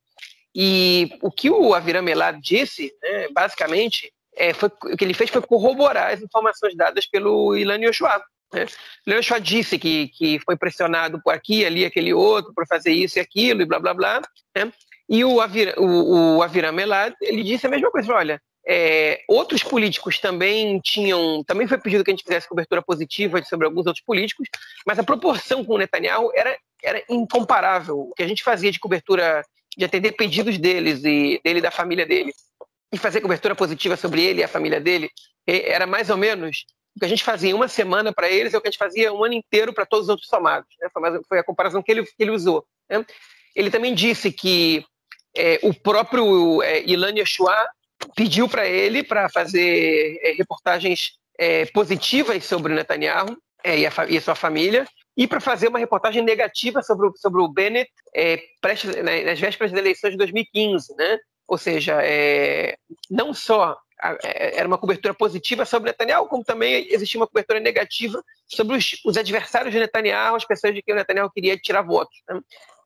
E 0.55 1.17
o 1.23 1.31
que 1.31 1.51
o 1.51 1.75
Aviram 1.75 2.03
Melad 2.03 2.41
disse, 2.41 2.93
né, 3.03 3.29
basicamente, 3.33 4.13
é, 4.39 4.55
foi, 4.55 4.71
o 4.85 4.97
que 4.97 5.05
ele 5.05 5.15
fez 5.15 5.31
foi 5.31 5.43
corroborar 5.43 6.13
as 6.13 6.23
informações 6.23 6.75
dadas 6.77 7.07
pelo 7.07 7.57
Ilan 7.57 7.79
Yoshua. 7.79 8.23
Né? 8.53 8.67
O 9.07 9.11
Yoshua 9.11 9.41
disse 9.41 9.79
que, 9.79 10.09
que 10.09 10.39
foi 10.41 10.57
pressionado 10.57 11.21
por 11.23 11.35
aqui, 11.35 11.67
ali, 11.67 11.85
aquele 11.85 12.15
outro, 12.15 12.55
para 12.55 12.67
fazer 12.67 12.93
isso 12.93 13.19
e 13.19 13.21
aquilo, 13.21 13.63
e 13.63 13.67
blá, 13.67 13.79
blá, 13.79 13.93
blá. 13.93 14.23
Né? 14.57 14.73
E 15.09 15.25
o, 15.25 15.41
Avir, 15.41 15.75
o, 15.77 16.37
o 16.37 16.43
Aviram 16.43 16.73
Melad, 16.73 17.15
ele 17.21 17.43
disse 17.43 17.67
a 17.67 17.71
mesma 17.71 17.91
coisa, 17.91 18.13
olha, 18.13 18.41
é, 18.67 19.23
outros 19.27 19.63
políticos 19.63 20.19
também 20.19 20.79
tinham, 20.81 21.43
também 21.45 21.67
foi 21.67 21.79
pedido 21.79 22.05
que 22.05 22.11
a 22.11 22.15
gente 22.15 22.25
fizesse 22.25 22.49
cobertura 22.49 22.83
positiva 22.83 23.43
sobre 23.43 23.67
alguns 23.67 23.87
outros 23.87 24.05
políticos, 24.05 24.47
mas 24.87 24.99
a 24.99 25.03
proporção 25.03 25.65
com 25.65 25.75
o 25.75 25.79
Netanyahu 25.79 26.31
era, 26.35 26.57
era 26.85 27.03
incomparável. 27.09 27.99
O 27.99 28.15
que 28.15 28.23
a 28.23 28.29
gente 28.29 28.45
fazia 28.45 28.71
de 28.71 28.79
cobertura 28.79 29.43
de 29.77 29.85
atender 29.85 30.13
pedidos 30.13 30.59
deles 30.59 31.03
e 31.05 31.41
dele 31.43 31.61
da 31.61 31.71
família 31.71 32.05
dele 32.05 32.33
e 32.93 32.99
fazer 32.99 33.21
cobertura 33.21 33.55
positiva 33.55 33.97
sobre 33.97 34.25
ele 34.25 34.41
e 34.41 34.45
a 34.45 34.49
família 34.49 34.81
dele 34.81 35.11
era 35.47 35.87
mais 35.87 36.11
ou 36.11 36.17
menos 36.17 36.65
o 36.97 36.99
que 36.99 37.05
a 37.05 37.09
gente 37.09 37.23
fazia 37.23 37.51
em 37.51 37.55
uma 37.55 37.69
semana 37.69 38.13
para 38.13 38.29
eles 38.29 38.53
é 38.53 38.59
o 38.59 38.61
que 38.61 38.67
a 38.67 38.71
gente 38.71 38.79
fazia 38.79 39.13
um 39.13 39.23
ano 39.23 39.35
inteiro 39.35 39.73
para 39.73 39.87
todos 39.87 40.07
os 40.07 40.11
outros 40.11 40.29
somados. 40.29 40.69
Né? 40.81 40.89
Foi 41.29 41.39
a 41.39 41.45
comparação 41.45 41.81
que 41.81 41.93
ele, 41.93 42.05
que 42.05 42.13
ele 42.19 42.33
usou. 42.33 42.67
Né? 42.91 43.07
Ele 43.55 43.71
também 43.71 43.95
disse 43.95 44.33
que 44.33 44.85
é, 45.37 45.61
o 45.63 45.73
próprio 45.73 46.61
é, 46.61 46.83
Ilan 46.83 47.13
Yeshua 47.17 47.55
pediu 48.17 48.49
para 48.49 48.67
ele 48.67 49.05
para 49.05 49.29
fazer 49.29 50.19
é, 50.23 50.33
reportagens 50.33 51.13
é, 51.39 51.67
positivas 51.67 52.45
sobre 52.45 52.73
o 52.73 52.77
Netanyahu 52.77 53.37
é, 53.63 53.79
e, 53.79 53.87
a, 53.87 53.93
e 54.09 54.19
a 54.19 54.21
sua 54.21 54.35
família 54.35 54.85
e 55.17 55.27
para 55.27 55.41
fazer 55.41 55.69
uma 55.69 55.79
reportagem 55.79 56.23
negativa 56.23 56.83
sobre 56.83 57.07
o, 57.07 57.13
sobre 57.17 57.41
o 57.41 57.49
Bennett 57.49 57.91
é, 58.13 58.43
né, 59.05 59.23
nas 59.23 59.39
vésperas 59.39 59.71
das 59.71 59.81
eleições 59.81 60.13
de 60.13 60.17
2015, 60.17 60.97
né? 60.97 61.19
Ou 61.49 61.57
seja, 61.57 62.01
é, 62.03 62.77
não 63.11 63.33
só 63.33 63.77
era 64.01 64.69
uma 64.69 64.79
cobertura 64.79 65.13
positiva 65.13 65.65
sobre 65.65 65.91
Netanyahu, 65.91 66.29
como 66.29 66.45
também 66.45 66.87
existia 66.89 67.19
uma 67.19 67.27
cobertura 67.27 67.59
negativa 67.59 68.23
sobre 68.47 68.77
os, 68.77 69.01
os 69.05 69.17
adversários 69.17 69.73
de 69.73 69.81
Netanyahu, 69.81 70.37
as 70.37 70.45
pessoas 70.45 70.75
de 70.75 70.83
que 70.83 70.93
o 70.93 70.95
Netanyahu 70.95 71.31
queria 71.31 71.57
tirar 71.57 71.83
votos. 71.83 72.17
Né? 72.29 72.41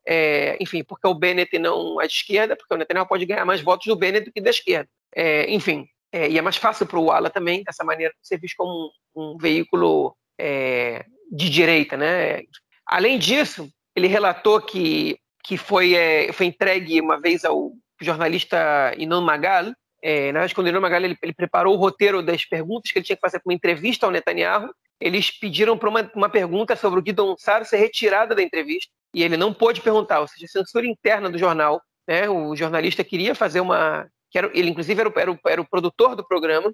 É, 0.07 0.57
enfim, 0.59 0.83
porque 0.83 1.07
o 1.07 1.15
Bennett 1.15 1.59
não 1.59 2.01
é 2.01 2.07
de 2.07 2.15
esquerda, 2.15 2.57
porque 2.57 2.73
o 2.73 2.77
Netanyahu 2.79 3.07
pode 3.07 3.27
ganhar 3.27 3.45
mais 3.45 3.61
votos 3.61 3.87
do 3.87 3.97
Bennett 3.97 4.27
do 4.27 4.33
que 4.33 4.41
da 4.41 4.51
esquerda. 4.51 4.89
É, 5.15 5.53
enfim, 5.53 5.87
é, 6.11 6.31
e 6.31 6.39
é 6.39 6.43
mais 6.43 6.57
fácil 6.57 6.87
para 6.87 6.99
o 6.99 7.05
Walla 7.05 7.29
também, 7.29 7.63
dessa 7.63 7.85
maneira, 7.85 8.15
ser 8.23 8.39
visto 8.39 8.57
como 8.57 8.91
um, 9.15 9.35
um 9.35 9.37
veículo 9.37 10.17
é, 10.39 11.05
de 11.31 11.51
direita, 11.51 11.97
né? 11.97 12.43
Além 12.87 13.19
disso, 13.19 13.69
ele 13.95 14.07
relatou 14.07 14.61
que, 14.61 15.19
que 15.45 15.57
foi, 15.57 15.95
é, 15.95 16.33
foi 16.33 16.47
entregue 16.47 17.01
uma 17.01 17.21
vez 17.21 17.45
ao 17.45 17.73
jornalista 18.03 18.95
Inon 18.99 19.21
Magal, 19.21 19.73
é, 20.03 20.33
na 20.33 20.41
verdade, 20.41 20.55
quando 20.55 20.67
o 20.67 20.71
Inon 20.71 20.81
Magal 20.81 21.03
ele, 21.03 21.17
ele, 21.23 21.33
preparou 21.33 21.75
o 21.75 21.79
roteiro 21.79 22.23
das 22.23 22.45
perguntas 22.45 22.91
que 22.91 22.99
ele 22.99 23.05
tinha 23.05 23.17
que 23.17 23.21
fazer 23.21 23.39
para 23.39 23.51
uma 23.51 23.55
entrevista 23.55 24.05
ao 24.05 24.13
Netanyahu, 24.13 24.75
eles 25.01 25.31
pediram 25.31 25.79
para 25.79 25.89
uma, 25.89 26.11
uma 26.15 26.29
pergunta 26.29 26.75
sobre 26.77 26.99
o 26.99 27.03
Guidon 27.03 27.37
Sar 27.39 27.65
ser 27.65 27.77
retirada 27.77 28.35
da 28.35 28.43
entrevista, 28.43 28.91
e 29.15 29.23
ele 29.23 29.37
não 29.37 29.53
pôde 29.53 29.81
perguntar, 29.81 30.21
ou 30.21 30.29
seja, 30.29 30.47
censura 30.47 30.87
interna 30.87 31.31
do 31.31 31.39
jornal. 31.39 31.81
Né? 32.07 32.29
O 32.29 32.55
jornalista 32.57 33.05
queria 33.05 33.35
fazer 33.35 33.61
uma... 33.61 34.09
Que 34.31 34.39
era, 34.39 34.51
ele, 34.55 34.71
inclusive, 34.71 34.99
era 34.99 35.09
o, 35.09 35.13
era, 35.15 35.31
o, 35.31 35.39
era 35.47 35.61
o 35.61 35.69
produtor 35.69 36.17
do 36.17 36.27
programa, 36.27 36.73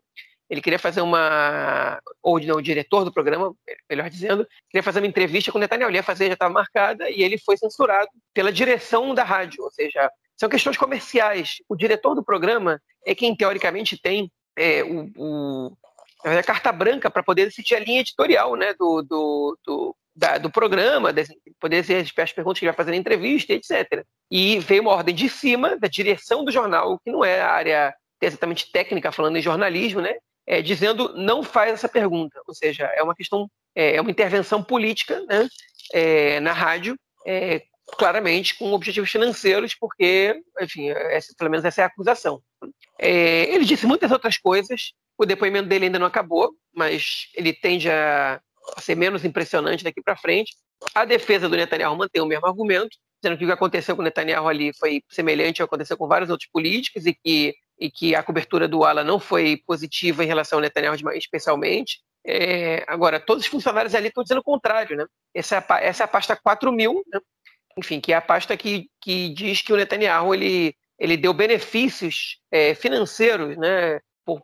ele 0.49 0.63
queria 0.63 0.79
fazer 0.79 1.03
uma, 1.03 2.01
ou 2.23 2.41
não, 2.41 2.57
o 2.57 2.63
diretor 2.63 3.05
do 3.05 3.13
programa, 3.13 3.53
melhor 3.89 4.09
dizendo, 4.09 4.47
queria 4.71 4.83
fazer 4.83 5.01
uma 5.01 5.07
entrevista 5.07 5.53
com 5.53 5.59
o 5.59 5.61
Netanyahu, 5.61 5.91
ele 5.91 5.99
ia 5.99 6.03
fazer, 6.03 6.29
já 6.29 6.33
estava 6.33 6.55
marcada, 6.55 7.11
e 7.11 7.23
ele 7.23 7.37
foi 7.37 7.57
censurado 7.57 8.09
pela 8.33 8.51
direção 8.51 9.15
da 9.15 9.25
rádio, 9.25 9.63
ou 9.63 9.71
seja, 9.71 10.11
são 10.39 10.49
questões 10.49 10.77
comerciais. 10.77 11.57
O 11.69 11.77
diretor 11.77 12.15
do 12.15 12.25
programa 12.25 12.81
é 13.05 13.15
quem, 13.15 13.35
teoricamente, 13.35 14.01
tem 14.01 14.31
é, 14.57 14.85
o, 14.85 15.11
o, 15.17 15.77
a 16.25 16.43
carta 16.43 16.71
branca 16.71 17.11
para 17.11 17.23
poder 17.23 17.47
decidir 17.47 17.75
a 17.75 17.81
linha 17.81 18.01
editorial 18.01 18.55
né, 18.55 18.73
do, 18.75 19.03
do, 19.03 19.59
do, 19.67 19.97
da, 20.15 20.39
do 20.39 20.51
programa, 20.51 21.13
poder 21.61 21.85
ser 21.85 22.07
as 22.17 22.33
perguntas 22.33 22.59
que 22.59 22.65
ele 22.65 22.71
vai 22.71 22.77
fazer 22.77 22.93
na 22.93 22.97
entrevista, 22.97 23.53
etc. 23.53 24.05
E 24.31 24.61
veio 24.61 24.83
uma 24.83 24.93
ordem 24.93 25.15
de 25.15 25.29
cima 25.29 25.77
da 25.77 25.89
direção 25.89 26.45
do 26.45 26.53
jornal, 26.53 27.01
que 27.01 27.11
não 27.11 27.25
é 27.25 27.41
a 27.41 27.51
área 27.51 27.95
exatamente 28.21 28.71
técnica, 28.71 29.13
falando 29.13 29.37
em 29.37 29.43
jornalismo, 29.43 30.01
né? 30.01 30.15
É, 30.47 30.63
dizendo 30.63 31.13
não 31.15 31.43
faz 31.43 31.75
essa 31.75 31.89
pergunta, 31.89 32.41
ou 32.47 32.55
seja, 32.55 32.85
é 32.97 33.03
uma 33.03 33.15
questão, 33.15 33.51
é, 33.75 33.97
é 33.97 34.01
uma 34.01 34.11
intervenção 34.11 34.63
política 34.63 35.21
né, 35.29 35.47
é, 35.93 36.41
na 36.41 36.55
rádio, 36.55 36.99
é, 37.27 37.65
claramente 37.97 38.57
com 38.57 38.73
objetivos 38.73 39.11
financeiros, 39.11 39.75
porque, 39.75 40.41
enfim, 40.61 40.91
essa, 40.91 41.33
pelo 41.37 41.51
menos 41.51 41.65
essa 41.65 41.83
é 41.83 41.85
a 41.85 41.87
acusação. 41.87 42.43
É, 42.99 43.53
ele 43.55 43.65
disse 43.65 43.87
muitas 43.87 44.11
outras 44.11 44.37
coisas, 44.37 44.93
o 45.17 45.25
depoimento 45.25 45.69
dele 45.69 45.87
ainda 45.87 45.99
não 45.99 46.07
acabou, 46.07 46.53
mas 46.75 47.29
ele 47.35 47.53
tende 47.53 47.91
a, 47.91 48.41
ser 48.79 48.95
menos 48.95 49.25
impressionante 49.25 49.85
daqui 49.85 50.03
para 50.03 50.17
frente. 50.17 50.55
A 50.95 51.05
defesa 51.05 51.49
do 51.49 51.57
Netanyahu 51.57 51.97
mantém 51.97 52.23
o 52.23 52.27
mesmo 52.27 52.47
argumento, 52.47 52.97
dizendo 53.21 53.39
que 53.39 53.45
o 53.45 53.49
que 53.49 53.53
aconteceu 53.53 53.97
com 53.97 54.03
o 54.03 54.05
Netanyahu 54.05 54.49
ali 54.49 54.73
foi 54.79 55.03
semelhante 55.09 55.61
ao 55.61 55.67
que 55.67 55.75
aconteceu 55.75 55.97
com 55.97 56.07
vários 56.07 56.31
outros 56.31 56.49
políticos 56.51 57.07
e 57.07 57.15
que 57.15 57.55
e 57.81 57.91
que 57.91 58.15
a 58.15 58.23
cobertura 58.23 58.67
do 58.67 58.85
ala 58.85 59.05
não 59.05 59.21
foi 59.21 59.63
positiva 59.65 60.25
em 60.25 60.27
relação 60.27 60.59
ao 60.59 60.63
Netanyahu 60.63 60.97
especialmente. 61.15 62.01
É, 62.27 62.85
agora, 62.89 63.21
todos 63.21 63.45
os 63.45 63.49
funcionários 63.49 63.95
ali 63.95 64.09
estão 64.09 64.23
dizendo 64.23 64.41
o 64.41 64.45
contrário, 64.45 64.97
né? 64.97 65.07
Essa 65.33 65.57
é 65.57 65.87
essa 65.87 66.03
é 66.03 66.05
a 66.05 66.09
pasta 66.09 66.37
4000, 66.37 67.05
né? 67.07 67.21
Enfim, 67.79 68.01
que 68.01 68.13
é 68.13 68.17
a 68.17 68.21
pasta 68.21 68.57
que, 68.57 68.91
que 69.01 69.29
diz 69.31 69.63
que 69.63 69.73
o 69.73 69.77
Netanyahu 69.77 70.35
ele, 70.35 70.75
ele 70.99 71.17
deu 71.17 71.33
benefícios 71.33 72.41
é, 72.51 72.75
financeiros 72.75 73.57
né, 73.57 74.01
por, 74.25 74.43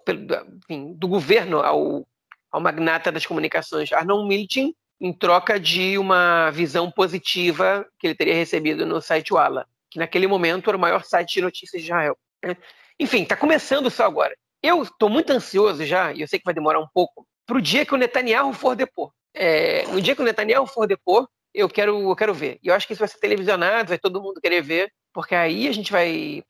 enfim, 0.62 0.94
do 0.94 1.08
governo 1.08 1.58
ao, 1.58 2.06
ao 2.50 2.60
magnata 2.60 3.10
das 3.10 3.26
comunicações 3.26 3.92
Arnon 3.92 4.26
Miltin, 4.26 4.72
em 5.00 5.12
troca 5.12 5.58
de 5.58 5.98
uma 5.98 6.50
visão 6.50 6.90
positiva 6.90 7.84
que 7.98 8.06
ele 8.06 8.14
teria 8.14 8.34
recebido 8.34 8.86
no 8.86 9.02
site 9.02 9.34
Walla, 9.34 9.66
que 9.90 9.98
naquele 9.98 10.28
momento 10.28 10.70
era 10.70 10.76
o 10.76 10.80
maior 10.80 11.04
site 11.04 11.34
de 11.34 11.42
notícias 11.42 11.82
de 11.82 11.88
Israel. 11.88 12.16
Né? 12.42 12.56
Enfim, 12.98 13.24
está 13.24 13.36
começando 13.36 13.90
só 13.90 14.04
agora. 14.04 14.36
Eu 14.62 14.82
estou 14.82 15.10
muito 15.10 15.30
ansioso 15.30 15.84
já, 15.84 16.12
e 16.12 16.20
eu 16.20 16.28
sei 16.28 16.38
que 16.38 16.44
vai 16.44 16.54
demorar 16.54 16.78
um 16.78 16.86
pouco, 16.94 17.26
para 17.44 17.58
o 17.58 17.60
dia 17.60 17.84
que 17.84 17.92
o 17.92 17.98
Netanyahu 17.98 18.52
for 18.52 18.76
depor. 18.76 19.12
É, 19.34 19.84
no 19.88 20.00
dia 20.00 20.14
que 20.14 20.22
o 20.22 20.24
Netanyahu 20.24 20.66
for 20.66 20.86
depor, 20.86 21.28
eu 21.54 21.68
quero, 21.68 22.10
eu 22.10 22.16
quero 22.16 22.34
ver. 22.34 22.58
E 22.62 22.68
eu 22.68 22.74
acho 22.74 22.86
que 22.86 22.92
isso 22.92 23.00
vai 23.00 23.08
ser 23.08 23.18
televisionado, 23.18 23.88
vai 23.88 23.98
todo 23.98 24.22
mundo 24.22 24.40
querer 24.40 24.62
ver, 24.62 24.92
porque 25.12 25.34
aí 25.34 25.68
a 25.68 25.72
gente 25.72 25.92
vai. 25.92 26.42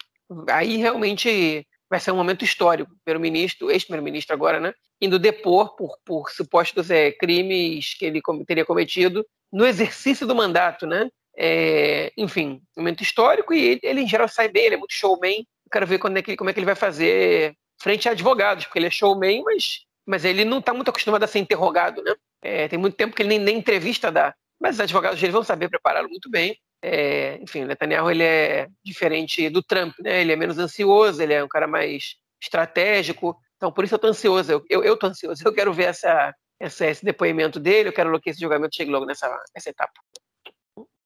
Aí 0.51 0.77
realmente 0.77 1.67
vai 1.90 2.01
ser 2.01 2.11
um 2.11 2.17
momento 2.17 2.45
histórico. 2.45 2.90
Primeiro-ministro, 3.05 3.71
ex-primeiro-ministro 3.71 4.35
agora, 4.35 4.59
né? 4.59 4.73
Indo 5.01 5.19
depor 5.19 5.77
por, 5.77 5.99
por 6.05 6.31
supostos 6.31 6.90
é, 6.90 7.12
crimes 7.12 7.95
que 7.95 8.07
ele 8.07 8.21
teria 8.47 8.64
cometido 8.64 9.25
no 9.53 9.67
exercício 9.67 10.27
do 10.27 10.35
mandato, 10.35 10.87
né? 10.87 11.09
É, 11.37 12.12
enfim, 12.17 12.62
momento 12.77 13.03
histórico 13.03 13.53
e 13.53 13.61
ele, 13.61 13.81
ele, 13.83 14.01
em 14.03 14.09
geral 14.09 14.29
sai 14.29 14.49
bem, 14.49 14.67
ele 14.67 14.77
é 14.77 14.79
muito 14.79 14.95
showman 14.95 15.45
quero 15.75 15.87
ver 15.87 15.99
quando 15.99 16.17
é 16.19 16.23
que, 16.23 16.37
como 16.37 16.49
é 16.49 16.53
que 16.53 16.61
ele 16.61 16.67
vai 16.67 16.77
fazer 16.77 17.57
frente 17.83 18.09
a 18.09 18.12
advogados, 18.12 18.64
porque 18.64 18.79
ele 18.79 18.87
é 18.87 18.90
showman, 18.90 19.43
mas, 19.43 19.81
mas 20.07 20.25
ele 20.25 20.45
não 20.45 20.59
está 20.59 20.73
muito 20.73 20.88
acostumado 20.88 21.25
a 21.25 21.27
ser 21.27 21.40
interrogado, 21.40 22.01
né? 22.03 22.14
É, 22.40 22.69
tem 22.69 22.79
muito 22.79 22.97
tempo 22.97 23.14
que 23.14 23.23
ele 23.23 23.31
nem, 23.31 23.38
nem 23.40 23.59
entrevista 23.59 24.12
dá. 24.12 24.35
Mas 24.61 24.77
os 24.77 24.81
advogados 24.81 25.21
dele 25.21 25.33
vão 25.33 25.43
saber 25.43 25.69
prepará-lo 25.69 26.09
muito 26.09 26.31
bem. 26.31 26.57
É, 26.83 27.38
enfim, 27.43 27.64
o 27.64 27.67
Netanyahu 27.67 28.11
ele 28.11 28.23
é 28.23 28.69
diferente 28.85 29.49
do 29.49 29.62
Trump, 29.62 29.95
né? 30.01 30.21
Ele 30.21 30.33
é 30.33 30.37
menos 30.37 30.59
ansioso, 30.59 31.23
ele 31.23 31.33
é 31.33 31.43
um 31.43 31.49
cara 31.49 31.67
mais 31.67 32.17
estratégico. 32.43 33.37
Então, 33.57 33.73
por 33.73 33.85
isso 33.85 33.95
eu 33.95 33.97
estou 33.97 34.11
ansioso. 34.11 34.53
Eu, 34.53 34.64
eu, 34.69 34.85
eu 34.85 34.97
tô 34.97 35.07
ansioso. 35.07 35.43
Eu 35.45 35.55
quero 35.55 35.73
ver 35.73 35.85
essa, 35.85 36.35
essa, 36.61 36.87
esse 36.87 37.05
depoimento 37.05 37.59
dele. 37.59 37.88
Eu 37.88 37.93
quero 37.93 38.21
que 38.21 38.31
esse 38.31 38.40
julgamento 38.40 38.77
chegue 38.77 38.90
logo 38.90 39.07
nessa, 39.07 39.29
nessa 39.55 39.71
etapa. 39.71 39.93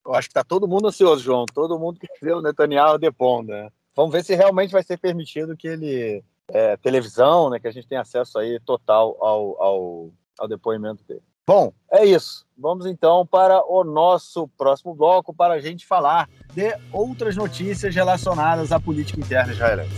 Eu 0.04 0.14
acho 0.14 0.28
que 0.28 0.32
está 0.32 0.42
todo 0.42 0.66
mundo 0.66 0.88
ansioso, 0.88 1.22
João. 1.22 1.44
Todo 1.46 1.78
mundo 1.78 2.00
quer 2.00 2.08
ver 2.20 2.34
o 2.34 2.42
Netanyahu 2.42 2.98
depondo, 2.98 3.52
né? 3.52 3.68
Vamos 3.94 4.12
ver 4.12 4.24
se 4.24 4.34
realmente 4.34 4.72
vai 4.72 4.82
ser 4.82 4.96
permitido 4.96 5.56
que 5.56 5.68
ele 5.68 6.24
é, 6.48 6.76
televisão, 6.76 7.50
né, 7.50 7.58
que 7.58 7.68
a 7.68 7.70
gente 7.70 7.86
tem 7.86 7.98
acesso 7.98 8.38
aí 8.38 8.58
total 8.60 9.16
ao, 9.20 9.62
ao, 9.62 10.10
ao 10.38 10.48
depoimento 10.48 11.04
dele. 11.04 11.22
Bom, 11.48 11.72
é 11.90 12.04
isso. 12.04 12.44
Vamos 12.58 12.84
então 12.84 13.24
para 13.24 13.64
o 13.64 13.82
nosso 13.82 14.46
próximo 14.48 14.94
bloco 14.94 15.32
para 15.32 15.54
a 15.54 15.58
gente 15.58 15.86
falar 15.86 16.28
de 16.52 16.76
outras 16.92 17.36
notícias 17.36 17.94
relacionadas 17.94 18.70
à 18.70 18.78
política 18.78 19.18
interna 19.18 19.54
israelense. 19.54 19.94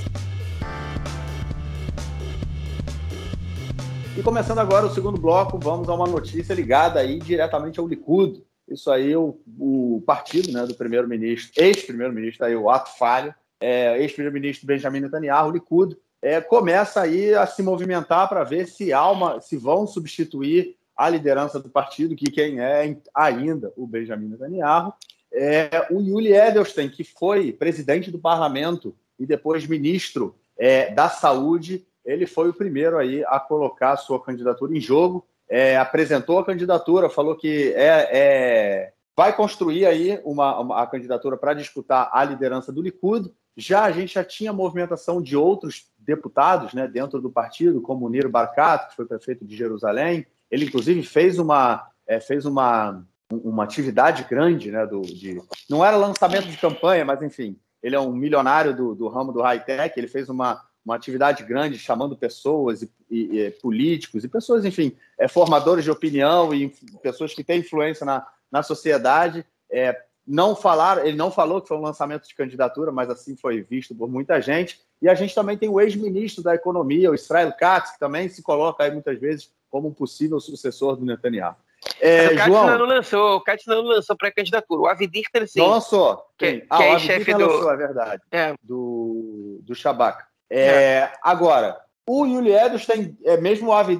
E 4.17 4.23
começando 4.23 4.61
agora 4.61 4.87
o 4.87 4.95
segundo 4.95 5.21
bloco, 5.21 5.59
vamos 5.59 5.89
a 5.89 5.95
uma 5.95 6.07
notícia 6.07 6.55
ligada 6.55 7.01
aí 7.01 7.19
diretamente 7.19 7.81
ao 7.81 7.89
Likud. 7.89 8.45
Isso 8.69 8.89
aí, 8.89 9.17
o, 9.17 9.37
o 9.59 10.05
partido 10.07 10.53
né, 10.53 10.65
do 10.65 10.77
primeiro-ministro, 10.77 11.51
ex-primeiro-ministro, 11.61 12.47
aí, 12.47 12.55
o 12.55 12.71
ato 12.71 12.97
falho, 12.97 13.35
é, 13.61 14.01
ex-primeiro-ministro 14.01 14.69
Benjamin 14.69 15.01
Netanyahu, 15.01 15.51
Likud, 15.51 15.97
é, 16.23 16.41
começa 16.41 17.01
aí 17.01 17.35
a 17.35 17.45
se 17.45 17.61
movimentar 17.61 18.29
para 18.29 18.45
ver 18.45 18.69
se 18.69 18.93
alma, 18.93 19.41
se 19.41 19.57
vão 19.57 19.85
substituir 19.85 20.79
a 21.01 21.09
liderança 21.09 21.59
do 21.59 21.71
partido, 21.71 22.15
que 22.15 22.31
quem 22.31 22.61
é 22.61 22.95
ainda 23.15 23.73
o 23.75 23.87
Benjamin 23.87 24.29
Netanyahu, 24.29 24.93
é 25.33 25.87
o 25.91 25.99
Yuli 25.99 26.35
Edelstein, 26.35 26.91
que 26.91 27.03
foi 27.03 27.53
presidente 27.53 28.11
do 28.11 28.19
parlamento 28.19 28.95
e 29.19 29.25
depois 29.25 29.67
ministro 29.67 30.37
é, 30.59 30.93
da 30.93 31.09
saúde, 31.09 31.87
ele 32.05 32.27
foi 32.27 32.51
o 32.51 32.55
primeiro 32.55 32.99
aí 32.99 33.25
a 33.29 33.41
colocar 33.41 33.93
a 33.93 33.97
sua 33.97 34.23
candidatura 34.23 34.77
em 34.77 34.81
jogo, 34.81 35.27
é, 35.49 35.79
apresentou 35.79 36.39
a 36.39 36.45
candidatura, 36.45 37.09
falou 37.09 37.35
que 37.35 37.73
é, 37.75 38.09
é 38.13 38.93
vai 39.17 39.35
construir 39.35 39.87
aí 39.87 40.21
uma, 40.23 40.61
uma 40.61 40.83
a 40.83 40.87
candidatura 40.87 41.39
para 41.39 41.55
disputar 41.55 42.11
a 42.13 42.23
liderança 42.25 42.71
do 42.71 42.83
Likud, 42.83 43.33
já 43.57 43.85
a 43.85 43.91
gente 43.91 44.15
já 44.15 44.25
tinha 44.25 44.53
movimentação 44.53 45.23
de 45.23 45.35
outros 45.35 45.87
deputados 45.99 46.75
né, 46.75 46.87
dentro 46.87 47.23
do 47.23 47.31
partido, 47.31 47.81
como 47.81 48.09
Niro 48.09 48.29
Barcato, 48.29 48.91
que 48.91 48.97
foi 48.97 49.07
prefeito 49.07 49.47
de 49.47 49.57
Jerusalém. 49.57 50.27
Ele, 50.51 50.67
inclusive, 50.67 51.03
fez 51.03 51.39
uma, 51.39 51.89
é, 52.07 52.21
fez 52.21 52.45
uma, 52.45 53.05
uma 53.31 53.65
atividade 53.65 54.25
grande. 54.25 54.71
Né, 54.71 54.87
do, 54.87 55.03
de, 55.03 55.41
não 55.69 55.85
era 55.85 55.97
lançamento 55.97 56.49
de 56.49 56.57
campanha, 56.57 57.05
mas, 57.05 57.23
enfim, 57.23 57.57
ele 57.83 57.97
é 57.97 58.01
um 58.01 58.13
milionário 58.13 58.75
do, 58.75 58.95
do 58.95 59.09
ramo 59.09 59.33
do 59.33 59.43
high-tech. 59.43 59.99
Ele 59.99 60.09
fez 60.09 60.29
uma, 60.29 60.63
uma 60.85 60.97
atividade 60.97 61.45
grande 61.45 61.79
chamando 61.79 62.17
pessoas 62.17 62.83
e, 62.83 62.91
e, 63.11 63.41
e 63.41 63.51
políticos 63.51 64.25
e 64.25 64.29
pessoas, 64.29 64.65
enfim, 64.65 64.97
é, 65.19 65.29
formadores 65.29 65.85
de 65.85 65.91
opinião 65.91 66.55
e 66.55 66.69
pessoas 67.03 67.35
que 67.35 67.45
têm 67.45 67.61
influência 67.61 68.05
na, 68.05 68.27
na 68.51 68.63
sociedade 68.63 69.45
é, 69.71 69.97
não 70.27 70.55
falaram, 70.55 71.05
ele 71.05 71.17
não 71.17 71.31
falou 71.31 71.61
que 71.61 71.69
foi 71.69 71.77
um 71.77 71.83
lançamento 71.83 72.27
de 72.27 72.35
candidatura, 72.35 72.93
mas 72.93 73.09
assim 73.09 73.37
foi 73.37 73.63
visto 73.63 73.95
por 73.95 74.09
muita 74.09 74.41
gente. 74.41 74.81
E 75.01 75.09
a 75.09 75.15
gente 75.15 75.35
também 75.35 75.57
tem 75.57 75.69
o 75.69 75.81
ex-ministro 75.81 76.43
da 76.43 76.55
Economia, 76.55 77.11
o 77.11 77.15
Israel 77.15 77.53
Katz, 77.59 77.93
que 77.93 77.99
também 77.99 78.29
se 78.29 78.43
coloca 78.43 78.85
aí 78.85 78.93
muitas 78.93 79.19
vezes 79.19 79.51
como 79.71 79.89
um 79.89 79.95
possível 79.95 80.41
sucessor 80.41 80.97
do 80.97 81.05
Netanyahu. 81.05 81.57
É, 82.01 82.29
o 82.29 82.39
João, 82.39 82.79
não 82.79 82.85
lançou, 82.85 83.39
o 83.39 83.43
não 83.67 83.83
lançou 83.83 84.17
pré-candidatura. 84.17 84.83
O 84.83 84.87
Avidir 84.87 85.25
sim. 85.47 85.61
Não 85.61 85.69
lançou. 85.69 86.23
Que, 86.37 86.65
ah, 86.69 86.77
que 86.77 86.83
é 86.83 86.99
chefe 86.99 87.33
do... 87.33 87.47
lançou, 87.47 87.73
é 87.73 87.77
verdade. 87.77 88.23
É. 88.31 88.55
Do, 88.63 89.61
do 89.63 89.75
Shabak. 89.75 90.25
É, 90.51 90.61
é. 90.61 91.13
Agora, 91.23 91.81
o 92.07 92.27
Yuli 92.27 92.53
Edelstein, 92.53 93.17
é, 93.25 93.37
mesmo 93.37 93.69
o 93.69 93.73
Avi 93.73 93.99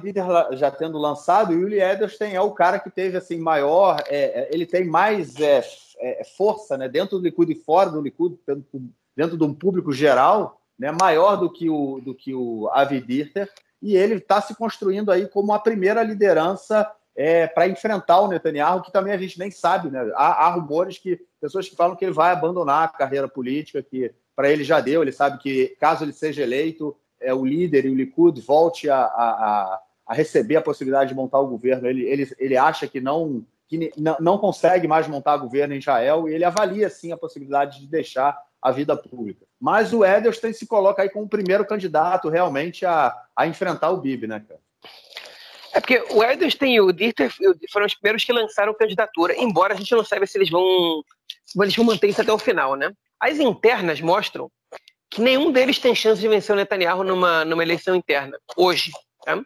já 0.51 0.69
tendo 0.69 0.97
lançado, 0.97 1.51
o 1.51 1.53
Yuli 1.53 1.79
Edelstein 1.79 2.33
é 2.33 2.41
o 2.41 2.51
cara 2.51 2.77
que 2.77 2.89
teve 2.89 3.17
assim 3.17 3.39
maior, 3.39 4.03
é, 4.07 4.41
é 4.41 4.49
ele 4.51 4.65
tem 4.65 4.85
mais 4.85 5.39
é, 5.39 5.63
é, 5.99 6.23
força 6.35 6.77
né, 6.77 6.89
dentro 6.89 7.17
do 7.17 7.23
Likud 7.23 7.51
e 7.51 7.55
fora 7.55 7.89
do 7.89 8.01
Likud, 8.01 8.37
dentro 9.15 9.37
de 9.37 9.43
um 9.43 9.53
público 9.53 9.93
geral, 9.93 10.59
né, 10.77 10.91
maior 10.91 11.37
do 11.37 11.49
que 11.49 11.69
o, 11.69 12.01
do 12.01 12.13
que 12.13 12.33
o 12.33 12.69
Avi 12.73 12.99
e 13.81 13.95
ele 13.95 14.15
está 14.15 14.41
se 14.41 14.55
construindo 14.55 15.11
aí 15.11 15.27
como 15.27 15.53
a 15.53 15.59
primeira 15.59 16.03
liderança 16.03 16.89
é, 17.15 17.47
para 17.47 17.67
enfrentar 17.67 18.21
o 18.21 18.27
Netanyahu, 18.27 18.81
que 18.81 18.91
também 18.91 19.13
a 19.13 19.17
gente 19.17 19.37
nem 19.37 19.51
sabe, 19.51 19.89
né? 19.89 20.11
Há, 20.15 20.45
há, 20.45 20.49
rumores 20.51 20.97
que 20.97 21.19
pessoas 21.39 21.67
que 21.67 21.75
falam 21.75 21.95
que 21.95 22.05
ele 22.05 22.13
vai 22.13 22.31
abandonar 22.31 22.85
a 22.85 22.87
carreira 22.87 23.27
política, 23.27 23.81
que 23.81 24.13
para 24.35 24.49
ele 24.49 24.63
já 24.63 24.79
deu, 24.79 25.01
ele 25.01 25.11
sabe 25.11 25.39
que 25.39 25.75
caso 25.79 26.03
ele 26.03 26.13
seja 26.13 26.43
eleito, 26.43 26.95
é, 27.19 27.33
o 27.33 27.45
líder 27.45 27.85
e 27.85 27.89
o 27.89 27.95
Likud 27.95 28.39
volte 28.41 28.89
a, 28.89 29.01
a, 29.01 29.81
a, 30.07 30.13
receber 30.13 30.55
a 30.55 30.61
possibilidade 30.61 31.09
de 31.09 31.15
montar 31.15 31.39
o 31.39 31.47
governo. 31.47 31.87
Ele, 31.87 32.05
ele, 32.05 32.31
ele 32.39 32.57
acha 32.57 32.87
que 32.87 33.01
não, 33.01 33.45
que 33.67 33.91
não 34.19 34.37
consegue 34.37 34.87
mais 34.87 35.07
montar 35.07 35.37
governo 35.37 35.73
em 35.73 35.79
Israel 35.79 36.27
e 36.27 36.33
ele 36.33 36.43
avalia, 36.43 36.89
sim, 36.89 37.11
a 37.11 37.17
possibilidade 37.17 37.79
de 37.79 37.87
deixar 37.87 38.37
a 38.61 38.71
vida 38.71 38.95
pública. 38.95 39.45
Mas 39.59 39.93
o 39.93 40.05
Edelstein 40.05 40.53
se 40.53 40.67
coloca 40.67 41.01
aí 41.01 41.09
como 41.09 41.25
o 41.25 41.29
primeiro 41.29 41.65
candidato 41.65 42.29
realmente 42.29 42.85
a, 42.85 43.15
a 43.35 43.47
enfrentar 43.47 43.89
o 43.89 43.97
Bibi, 43.97 44.27
né, 44.27 44.43
cara? 44.47 44.59
É 45.73 45.79
porque 45.79 46.03
o 46.11 46.23
Edelstein 46.23 46.75
e 46.75 46.81
o 46.81 46.91
Dieter 46.91 47.33
foram 47.71 47.85
os 47.85 47.95
primeiros 47.95 48.23
que 48.23 48.33
lançaram 48.33 48.73
candidatura, 48.73 49.33
embora 49.37 49.73
a 49.73 49.77
gente 49.77 49.93
não 49.93 50.03
saiba 50.03 50.27
se 50.27 50.37
eles 50.37 50.49
vão, 50.49 51.03
se 51.45 51.61
eles 51.61 51.75
vão 51.75 51.85
manter 51.85 52.09
isso 52.09 52.21
até 52.21 52.31
o 52.31 52.37
final, 52.37 52.75
né? 52.75 52.91
As 53.19 53.39
internas 53.39 54.01
mostram 54.01 54.51
que 55.09 55.21
nenhum 55.21 55.51
deles 55.51 55.79
tem 55.79 55.95
chance 55.95 56.19
de 56.19 56.27
vencer 56.27 56.53
o 56.53 56.57
Netanyahu 56.57 57.03
numa, 57.03 57.45
numa 57.45 57.63
eleição 57.63 57.95
interna, 57.95 58.37
hoje. 58.57 58.91
Tá? 59.23 59.41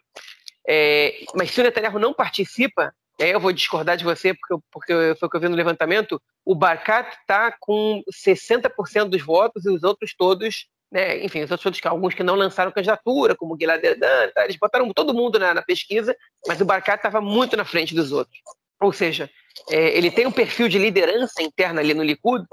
É, 0.68 1.26
mas 1.36 1.52
se 1.52 1.62
o 1.62 1.64
Netanyahu 1.64 2.00
não 2.00 2.14
participa, 2.14 2.94
aí 3.24 3.32
eu 3.32 3.40
vou 3.40 3.52
discordar 3.52 3.98
de 3.98 4.04
você, 4.04 4.34
porque, 4.34 4.66
porque 4.72 5.16
foi 5.20 5.28
o 5.28 5.30
que 5.30 5.38
eu 5.38 5.42
vi 5.42 5.48
no 5.48 5.56
levantamento, 5.56 6.22
o 6.44 6.54
Barkat 6.54 7.18
está 7.18 7.56
com 7.60 8.02
60% 8.12 9.06
dos 9.10 9.22
votos 9.22 9.66
e 9.66 9.70
os 9.70 9.84
outros 9.84 10.14
todos, 10.16 10.68
né, 10.92 11.24
enfim, 11.24 11.44
os 11.44 11.52
outros 11.52 11.64
todos, 11.64 11.92
alguns 11.92 12.14
que 12.14 12.24
não 12.24 12.36
lançaram 12.36 12.72
candidatura, 12.72 13.36
como 13.36 13.58
Gilad 13.60 13.84
Erdan, 13.84 14.30
tá, 14.34 14.44
eles 14.44 14.58
botaram 14.58 14.92
todo 14.94 15.14
mundo 15.14 15.40
na, 15.40 15.54
na 15.54 15.62
pesquisa, 15.62 16.16
mas 16.48 16.60
o 16.62 16.66
Barkat 16.66 16.98
estava 16.98 17.22
muito 17.22 17.56
na 17.56 17.66
frente 17.66 17.96
dos 17.96 18.12
outros. 18.12 18.38
Ou 18.82 18.92
seja, 18.92 19.30
é, 19.70 19.98
ele 19.98 20.12
tem 20.12 20.28
um 20.28 20.32
perfil 20.32 20.68
de 20.68 20.78
liderança 20.78 21.42
interna 21.42 21.80
ali 21.82 21.94
no 21.94 22.04
Likud 22.04 22.46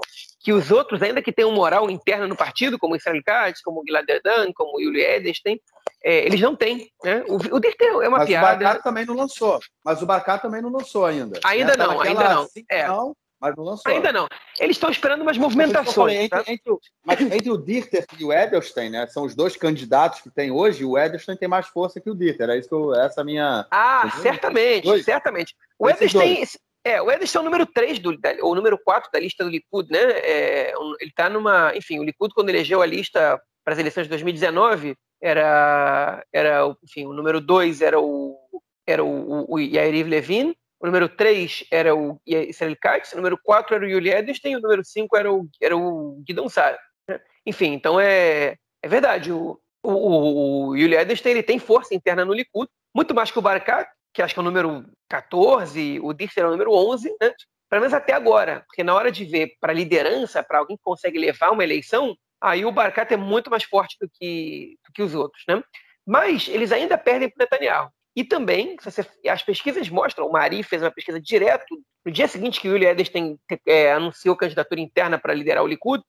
que 0.43 0.51
os 0.51 0.71
outros, 0.71 1.01
ainda 1.01 1.21
que 1.21 1.31
tenham 1.31 1.51
moral 1.51 1.89
interna 1.89 2.27
no 2.27 2.35
partido, 2.35 2.77
como 2.77 2.95
Israel 2.95 3.21
Katz, 3.25 3.61
como 3.61 3.83
Gilad 3.85 4.07
Erdan, 4.09 4.51
como 4.53 4.79
Yuli 4.79 5.01
Edelstein, 5.01 5.59
é, 6.03 6.25
eles 6.25 6.41
não 6.41 6.55
têm. 6.55 6.91
Né? 7.03 7.23
O, 7.27 7.35
o 7.35 7.59
Dirter 7.59 7.87
é 7.87 8.07
uma 8.07 8.19
Mas 8.19 8.27
piada. 8.27 8.47
Mas 8.47 8.55
o 8.55 8.59
Barcat 8.59 8.83
também 8.83 9.05
não 9.05 9.15
lançou. 9.15 9.59
Mas 9.83 10.01
o 10.01 10.05
Barcat 10.05 10.41
também 10.41 10.61
não 10.61 10.69
lançou 10.69 11.05
ainda. 11.05 11.39
Ainda 11.45 11.77
né? 11.77 11.85
não, 11.85 12.01
ainda 12.01 12.29
não. 12.29 12.47
É. 12.69 12.87
Não, 12.87 13.15
mas 13.39 13.55
não 13.55 13.63
lançou. 13.63 13.91
Ainda 13.91 14.11
não. 14.11 14.27
Eles 14.59 14.75
estão 14.75 14.89
esperando 14.89 15.21
umas 15.21 15.37
movimentações. 15.37 15.93
Falei, 15.93 16.29
tá? 16.29 16.39
entre, 16.41 16.53
entre, 16.53 16.77
mas 17.05 17.21
entre 17.21 17.49
o 17.49 17.57
Dirter 17.57 18.05
e 18.19 18.25
o 18.25 18.33
Edelstein, 18.33 18.89
né? 18.89 19.07
São 19.07 19.23
os 19.23 19.33
dois 19.33 19.55
candidatos 19.55 20.19
que 20.19 20.29
tem 20.29 20.51
hoje. 20.51 20.83
O 20.83 20.97
Edelstein 20.97 21.37
tem 21.37 21.47
mais 21.47 21.67
força 21.67 22.01
que 22.01 22.09
o 22.09 22.15
Dirter. 22.15 22.49
É 22.49 22.57
isso 22.57 22.67
que 22.67 22.75
eu, 22.75 22.93
essa 22.95 23.19
é 23.19 23.23
a 23.23 23.25
minha. 23.25 23.65
Ah, 23.71 24.11
certamente, 24.21 25.03
certamente. 25.03 25.55
O 25.79 25.89
Edelstein. 25.89 26.43
É, 26.85 27.01
o 27.01 27.09
Edelstein 27.09 27.39
é 27.39 27.41
o 27.41 27.45
número 27.45 27.65
3 27.65 27.99
do, 27.99 28.19
ou 28.41 28.51
o 28.51 28.55
número 28.55 28.77
4 28.77 29.09
da 29.09 29.17
lista 29.17 29.45
do 29.45 29.49
Likud, 29.49 29.89
né? 29.89 29.99
É, 29.99 30.73
ele 30.99 31.09
está 31.09 31.29
numa. 31.29 31.73
Enfim, 31.75 31.99
o 31.99 32.03
Likud, 32.03 32.33
quando 32.33 32.49
elegeu 32.49 32.81
a 32.81 32.85
lista 32.85 33.41
para 33.63 33.73
as 33.73 33.79
eleições 33.79 34.03
de 34.03 34.09
2019, 34.09 34.95
era, 35.23 36.21
era 36.33 36.75
enfim, 36.83 37.05
o 37.05 37.13
número 37.13 37.39
2 37.39 37.81
era 37.81 37.97
o, 37.97 38.37
era 38.85 39.01
o, 39.01 39.07
o, 39.07 39.53
o 39.53 39.59
Yair 39.59 40.05
Levin, 40.05 40.53
o 40.81 40.85
número 40.85 41.07
3 41.07 41.65
era 41.71 41.95
o 41.95 42.19
Israel 42.27 42.75
Katz, 42.81 43.13
o 43.13 43.15
número 43.15 43.39
4 43.41 43.75
era 43.75 43.85
o 43.85 43.87
Yuli 43.87 44.09
Edelstein, 44.09 44.57
o 44.57 44.59
número 44.59 44.83
5 44.83 45.15
era 45.15 45.31
o, 45.31 45.47
era 45.61 45.77
o 45.77 46.21
Guidon 46.27 46.49
Sara. 46.49 46.77
Né? 47.07 47.21
Enfim, 47.45 47.71
então 47.71 47.97
é, 48.01 48.57
é 48.81 48.87
verdade, 48.89 49.31
o, 49.31 49.57
o, 49.81 50.71
o 50.71 50.75
Yuli 50.75 50.95
Edelstein 50.95 51.31
ele 51.31 51.43
tem 51.43 51.57
força 51.57 51.95
interna 51.95 52.25
no 52.25 52.33
Likud, 52.33 52.69
muito 52.93 53.15
mais 53.15 53.31
que 53.31 53.39
o 53.39 53.41
Barakat, 53.41 53.89
que 54.13 54.21
acho 54.21 54.33
que 54.33 54.39
é 54.41 54.43
o 54.43 54.45
número 54.45 54.85
14, 55.07 56.01
o 56.01 56.11
Dircer 56.11 56.43
é 56.43 56.47
o 56.47 56.51
número 56.51 56.73
11, 56.73 57.15
né? 57.21 57.31
pelo 57.69 57.81
menos 57.81 57.93
até 57.93 58.11
agora, 58.11 58.63
porque 58.67 58.83
na 58.83 58.93
hora 58.93 59.09
de 59.09 59.23
ver 59.23 59.53
para 59.61 59.71
liderança, 59.71 60.43
para 60.43 60.59
alguém 60.59 60.75
que 60.75 60.83
consegue 60.83 61.17
levar 61.17 61.51
uma 61.51 61.63
eleição, 61.63 62.13
aí 62.43 62.65
o 62.65 62.71
Barcat 62.71 63.13
é 63.13 63.17
muito 63.17 63.49
mais 63.49 63.63
forte 63.63 63.97
do 63.99 64.09
que, 64.09 64.77
do 64.85 64.91
que 64.93 65.01
os 65.01 65.15
outros. 65.15 65.43
Né? 65.47 65.63
Mas 66.05 66.47
eles 66.49 66.71
ainda 66.71 66.97
perdem 66.97 67.29
para 67.29 67.45
Netanyahu. 67.45 67.89
E 68.15 68.23
também, 68.23 68.75
você, 68.83 69.03
as 69.27 69.41
pesquisas 69.41 69.89
mostram, 69.89 70.27
o 70.27 70.31
Mari 70.31 70.61
fez 70.61 70.83
uma 70.83 70.91
pesquisa 70.91 71.19
direto, 71.19 71.75
no 72.05 72.11
dia 72.11 72.27
seguinte 72.27 72.59
que 72.59 72.67
o 72.67 72.73
Yuli 72.73 72.85
Edelstein 72.85 73.39
é, 73.65 73.93
anunciou 73.93 74.35
candidatura 74.35 74.81
interna 74.81 75.17
para 75.17 75.33
liderar 75.33 75.63
o 75.63 75.67
Likud, 75.67 76.03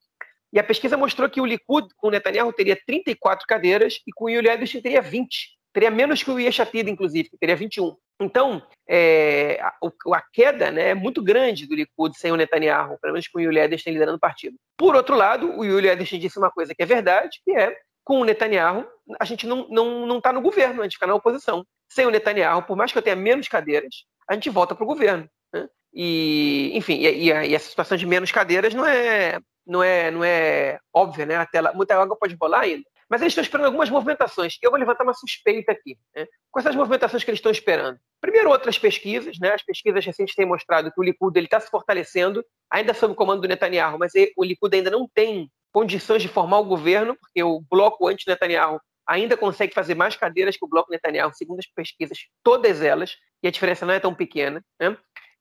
e 0.53 0.59
a 0.59 0.65
pesquisa 0.65 0.97
mostrou 0.97 1.31
que 1.31 1.41
o 1.41 1.47
Likud, 1.47 1.89
com 1.97 2.09
o 2.09 2.11
Netanyahu, 2.11 2.53
teria 2.53 2.79
34 2.87 3.47
cadeiras 3.47 4.01
e 4.07 4.13
com 4.13 4.27
o 4.27 4.29
Yuli 4.29 4.49
Edelstein 4.49 4.83
teria 4.83 5.01
20 5.01 5.55
teria 5.75 5.91
menos 5.91 6.23
que 6.23 6.31
o 6.31 6.39
Yeshatid, 6.39 6.89
inclusive, 6.89 7.29
que 7.29 7.37
teria 7.37 7.57
21. 7.57 7.97
Então, 8.21 8.63
é, 8.89 9.59
a, 9.61 9.75
a, 10.15 10.23
queda 10.33 10.71
né, 10.71 10.91
é 10.91 10.95
muito 10.95 11.21
grande 11.21 11.67
do 11.67 11.75
Likud 11.75 12.17
sem 12.17 12.31
o 12.31 12.37
Netanyahu, 12.37 12.97
pelo 13.01 13.13
menos 13.13 13.27
com 13.27 13.39
o 13.39 13.43
Yuli 13.43 13.59
Edelstein 13.59 13.93
liderando 13.93 14.17
o 14.17 14.21
partido. 14.21 14.57
Por 14.79 14.95
outro 14.95 15.17
lado, 15.17 15.59
o 15.59 15.65
Yuli 15.65 15.89
Edelstein 15.89 16.21
disse 16.21 16.39
uma 16.39 16.51
coisa 16.51 16.75
que 16.75 16.83
é 16.83 16.87
verdade, 16.87 17.41
que 17.45 17.51
é, 17.51 17.77
com 18.05 18.21
o 18.21 18.25
Netanyahu, 18.25 18.87
a 19.19 19.25
gente 19.25 19.47
não 19.47 19.63
está 19.63 19.75
não, 19.75 20.07
não 20.07 20.21
tá 20.21 20.33
no 20.33 20.41
governo, 20.41 20.81
a 20.81 20.85
gente 20.85 20.95
fica 20.95 21.09
na 21.09 21.15
oposição. 21.15 21.67
Sem 21.89 22.07
o 22.07 22.11
Netanyahu, 22.11 22.63
por 22.63 22.77
mais 22.77 22.93
que 22.93 22.99
eu 22.99 23.03
tenha 23.03 23.17
menos 23.17 23.49
cadeiras, 23.49 24.05
a 24.29 24.35
gente 24.35 24.51
volta 24.51 24.75
para 24.75 24.85
o 24.85 24.87
governo. 24.87 25.29
Né? 25.53 25.69
E, 25.93 26.71
enfim, 26.75 26.95
e, 27.01 27.07
e, 27.07 27.33
e, 27.33 27.55
essa 27.55 27.69
situação 27.69 27.97
de 27.97 28.07
menos 28.07 28.31
cadeiras 28.31 28.73
não 28.75 28.87
é, 28.87 29.41
não 29.67 29.83
é, 29.83 30.11
não 30.11 30.23
é 30.23 30.79
óbvia, 30.93 31.27
né? 31.27 31.37
Até 31.37 31.61
lá, 31.61 31.73
muita 31.73 32.01
água 32.01 32.17
pode 32.17 32.37
rolar 32.41 32.61
ainda. 32.61 32.85
Mas 33.09 33.21
eles 33.21 33.33
estão 33.33 33.43
esperando 33.43 33.67
algumas 33.67 33.91
movimentações. 33.91 34.57
Eu 34.63 34.71
vou 34.71 34.79
levantar 34.79 35.05
uma 35.05 35.15
suspeita 35.15 35.73
aqui. 35.73 35.97
Né? 36.15 36.27
Quais 36.51 36.63
são 36.63 36.71
as 36.71 36.77
movimentações 36.77 37.23
que 37.23 37.31
eles 37.31 37.39
estão 37.39 37.53
esperando? 37.53 37.99
Primeiro, 38.21 38.51
outras 38.51 38.79
pesquisas. 38.79 39.39
Né? 39.39 39.53
As 39.53 39.63
pesquisas 39.63 40.05
recentes 40.05 40.35
têm 40.35 40.47
mostrado 40.47 40.91
que 40.93 41.01
o 41.01 41.03
Likud 41.03 41.39
está 41.39 41.61
se 41.61 41.71
fortalecendo, 41.71 42.45
ainda 42.71 42.95
sob 42.95 43.13
o 43.13 43.17
comando 43.17 43.43
do 43.43 43.49
Netanyahu, 43.49 43.99
mas 43.99 44.13
o 44.37 44.45
Likud 44.45 44.75
ainda 44.75 44.91
não 44.91 45.09
tem 45.13 45.51
condições 45.73 46.23
de 46.23 46.29
formar 46.29 46.59
o 46.61 46.65
governo, 46.65 47.17
porque 47.21 47.43
o 47.43 47.61
bloco 47.69 48.07
anti-Netanyahu 48.07 48.81
ainda 49.07 49.37
consegue 49.37 49.75
fazer 49.75 49.95
mais 49.95 50.17
cadeiras 50.17 50.57
que 50.57 50.65
o 50.65 50.69
bloco 50.69 50.91
Netanyahu, 50.91 51.33
segundo 51.35 51.59
as 51.59 51.67
pesquisas, 51.67 52.19
todas 52.43 52.81
elas, 52.81 53.17
e 53.43 53.49
a 53.49 53.51
diferença 53.51 53.85
não 53.85 53.93
é 53.93 54.01
tão 54.01 54.15
pequena. 54.15 54.65
Né? 54.81 54.97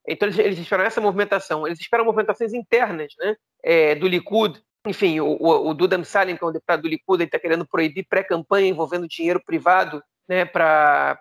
Então, 0.07 0.27
eles, 0.27 0.39
eles, 0.39 0.59
esperam 0.59 0.83
essa 0.83 0.99
movimentação. 0.99 1.65
Eles 1.65 1.79
esperam 1.79 2.03
movimentações 2.03 2.53
internas 2.53 3.13
né? 3.19 3.35
É, 3.63 3.95
do 3.95 4.07
Likud, 4.07 4.61
enfim, 4.85 5.19
o, 5.19 5.37
o, 5.39 5.69
o 5.69 5.73
Duda 5.73 6.01
Salim, 6.03 6.35
que 6.35 6.43
é 6.43 6.47
um 6.47 6.51
deputado 6.51 6.81
do 6.81 6.87
Likud, 6.87 7.23
está 7.23 7.39
querendo 7.39 7.65
proibir 7.65 8.05
pré-campanha 8.07 8.67
envolvendo 8.67 9.07
dinheiro 9.07 9.41
privado, 9.43 10.03
né, 10.27 10.45
para 10.45 11.19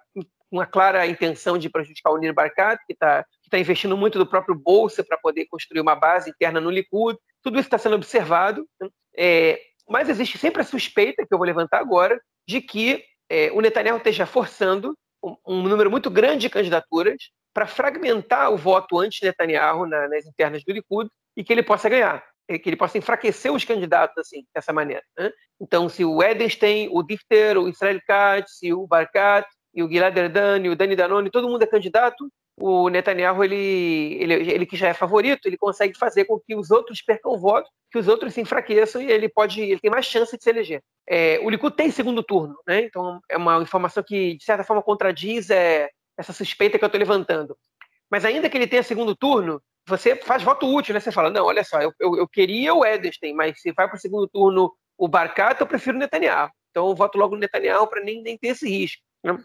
uma 0.50 0.66
clara 0.66 1.06
intenção 1.06 1.56
de 1.56 1.70
prejudicar 1.70 2.12
o 2.12 2.18
Nir 2.18 2.34
Barkat, 2.34 2.78
que 2.86 2.92
está 2.92 3.24
tá 3.50 3.58
investindo 3.58 3.96
muito 3.96 4.18
do 4.18 4.26
próprio 4.26 4.54
bolsa 4.54 5.02
para 5.02 5.16
poder 5.16 5.46
construir 5.46 5.80
uma 5.80 5.94
base 5.94 6.30
interna 6.30 6.60
no 6.60 6.70
Likud. 6.70 7.18
Tudo 7.42 7.58
isso 7.58 7.66
está 7.66 7.78
sendo 7.78 7.96
observado. 7.96 8.66
Né? 8.80 8.88
É, 9.16 9.60
mas 9.88 10.08
existe 10.08 10.38
sempre 10.38 10.60
a 10.60 10.64
suspeita, 10.64 11.26
que 11.26 11.32
eu 11.32 11.38
vou 11.38 11.46
levantar 11.46 11.78
agora, 11.78 12.20
de 12.46 12.60
que 12.60 13.02
é, 13.30 13.50
o 13.52 13.60
Netanyahu 13.60 13.96
esteja 13.96 14.26
forçando 14.26 14.96
um, 15.22 15.36
um, 15.46 15.62
número 15.62 15.90
muito 15.90 16.10
grande 16.10 16.42
de 16.42 16.50
candidaturas 16.50 17.30
para 17.54 17.66
fragmentar 17.66 18.52
o 18.52 18.56
voto 18.56 18.98
anti-Netanyahu 18.98 19.86
na, 19.86 20.08
nas 20.08 20.26
internas 20.26 20.62
do 20.64 20.72
Likud 20.72 21.08
e 21.36 21.42
que 21.42 21.52
ele 21.52 21.62
possa 21.62 21.88
ganhar. 21.88 22.22
É, 22.48 22.58
que 22.58 22.68
ele 22.68 22.76
possa 22.76 22.98
enfraquecer 22.98 23.52
os 23.52 23.64
candidatos 23.64 24.18
assim, 24.18 24.44
dessa 24.54 24.72
maneira. 24.72 25.02
Né? 25.16 25.30
Então, 25.60 25.88
se 25.88 26.04
o 26.04 26.22
Edenstein, 26.22 26.88
o 26.90 27.02
Dichter, 27.02 27.56
o 27.56 27.68
Israel 27.68 28.00
Katz, 28.06 28.58
o 28.64 28.86
Barkat, 28.86 29.46
e 29.74 29.82
o 29.82 29.88
Gilad 29.88 30.16
Erdan, 30.16 30.70
o 30.70 30.76
Dani 30.76 30.96
Danone, 30.96 31.30
todo 31.30 31.48
mundo 31.48 31.62
é 31.62 31.66
candidato, 31.66 32.30
o 32.60 32.88
Netanyahu, 32.88 33.42
ele, 33.42 34.18
ele, 34.20 34.34
ele 34.52 34.66
que 34.66 34.76
já 34.76 34.88
é 34.88 34.94
favorito, 34.94 35.46
ele 35.46 35.56
consegue 35.56 35.96
fazer 35.96 36.26
com 36.26 36.38
que 36.38 36.54
os 36.54 36.70
outros 36.70 37.00
percam 37.00 37.38
voto, 37.38 37.68
que 37.90 37.98
os 37.98 38.08
outros 38.08 38.34
se 38.34 38.40
enfraqueçam 38.40 39.00
e 39.00 39.10
ele 39.10 39.28
pode, 39.28 39.60
ele 39.60 39.80
tem 39.80 39.90
mais 39.90 40.06
chance 40.06 40.36
de 40.36 40.42
se 40.42 40.50
eleger. 40.50 40.82
É, 41.08 41.40
o 41.42 41.48
Likud 41.48 41.74
tem 41.74 41.90
segundo 41.90 42.22
turno, 42.22 42.54
né? 42.66 42.82
Então 42.82 43.20
é 43.28 43.36
uma 43.36 43.62
informação 43.62 44.02
que 44.02 44.36
de 44.36 44.44
certa 44.44 44.64
forma 44.64 44.82
contradiz 44.82 45.50
é, 45.50 45.90
essa 46.16 46.32
suspeita 46.32 46.78
que 46.78 46.84
eu 46.84 46.86
estou 46.86 46.98
levantando. 46.98 47.56
Mas 48.12 48.26
ainda 48.26 48.50
que 48.50 48.58
ele 48.58 48.66
tenha 48.66 48.82
segundo 48.82 49.16
turno, 49.16 49.62
você 49.88 50.14
faz 50.14 50.42
voto 50.42 50.66
útil, 50.66 50.92
né? 50.92 51.00
Você 51.00 51.10
fala, 51.10 51.30
não, 51.30 51.46
olha 51.46 51.64
só, 51.64 51.80
eu, 51.80 51.90
eu, 51.98 52.18
eu 52.18 52.28
queria 52.28 52.74
o 52.74 52.84
Edelstein, 52.84 53.32
mas 53.32 53.58
se 53.58 53.72
vai 53.72 53.88
para 53.88 53.96
o 53.96 53.98
segundo 53.98 54.28
turno 54.28 54.70
o 54.98 55.08
Barcat, 55.08 55.58
eu 55.58 55.66
prefiro 55.66 55.96
o 55.96 55.98
Netanyahu. 55.98 56.50
Então 56.70 56.90
eu 56.90 56.94
voto 56.94 57.16
logo 57.16 57.34
no 57.34 57.40
Netanyahu 57.40 57.86
para 57.86 58.04
nem, 58.04 58.22
nem 58.22 58.36
ter 58.36 58.48
esse 58.48 58.68
risco. 58.68 59.02
Né? 59.24 59.42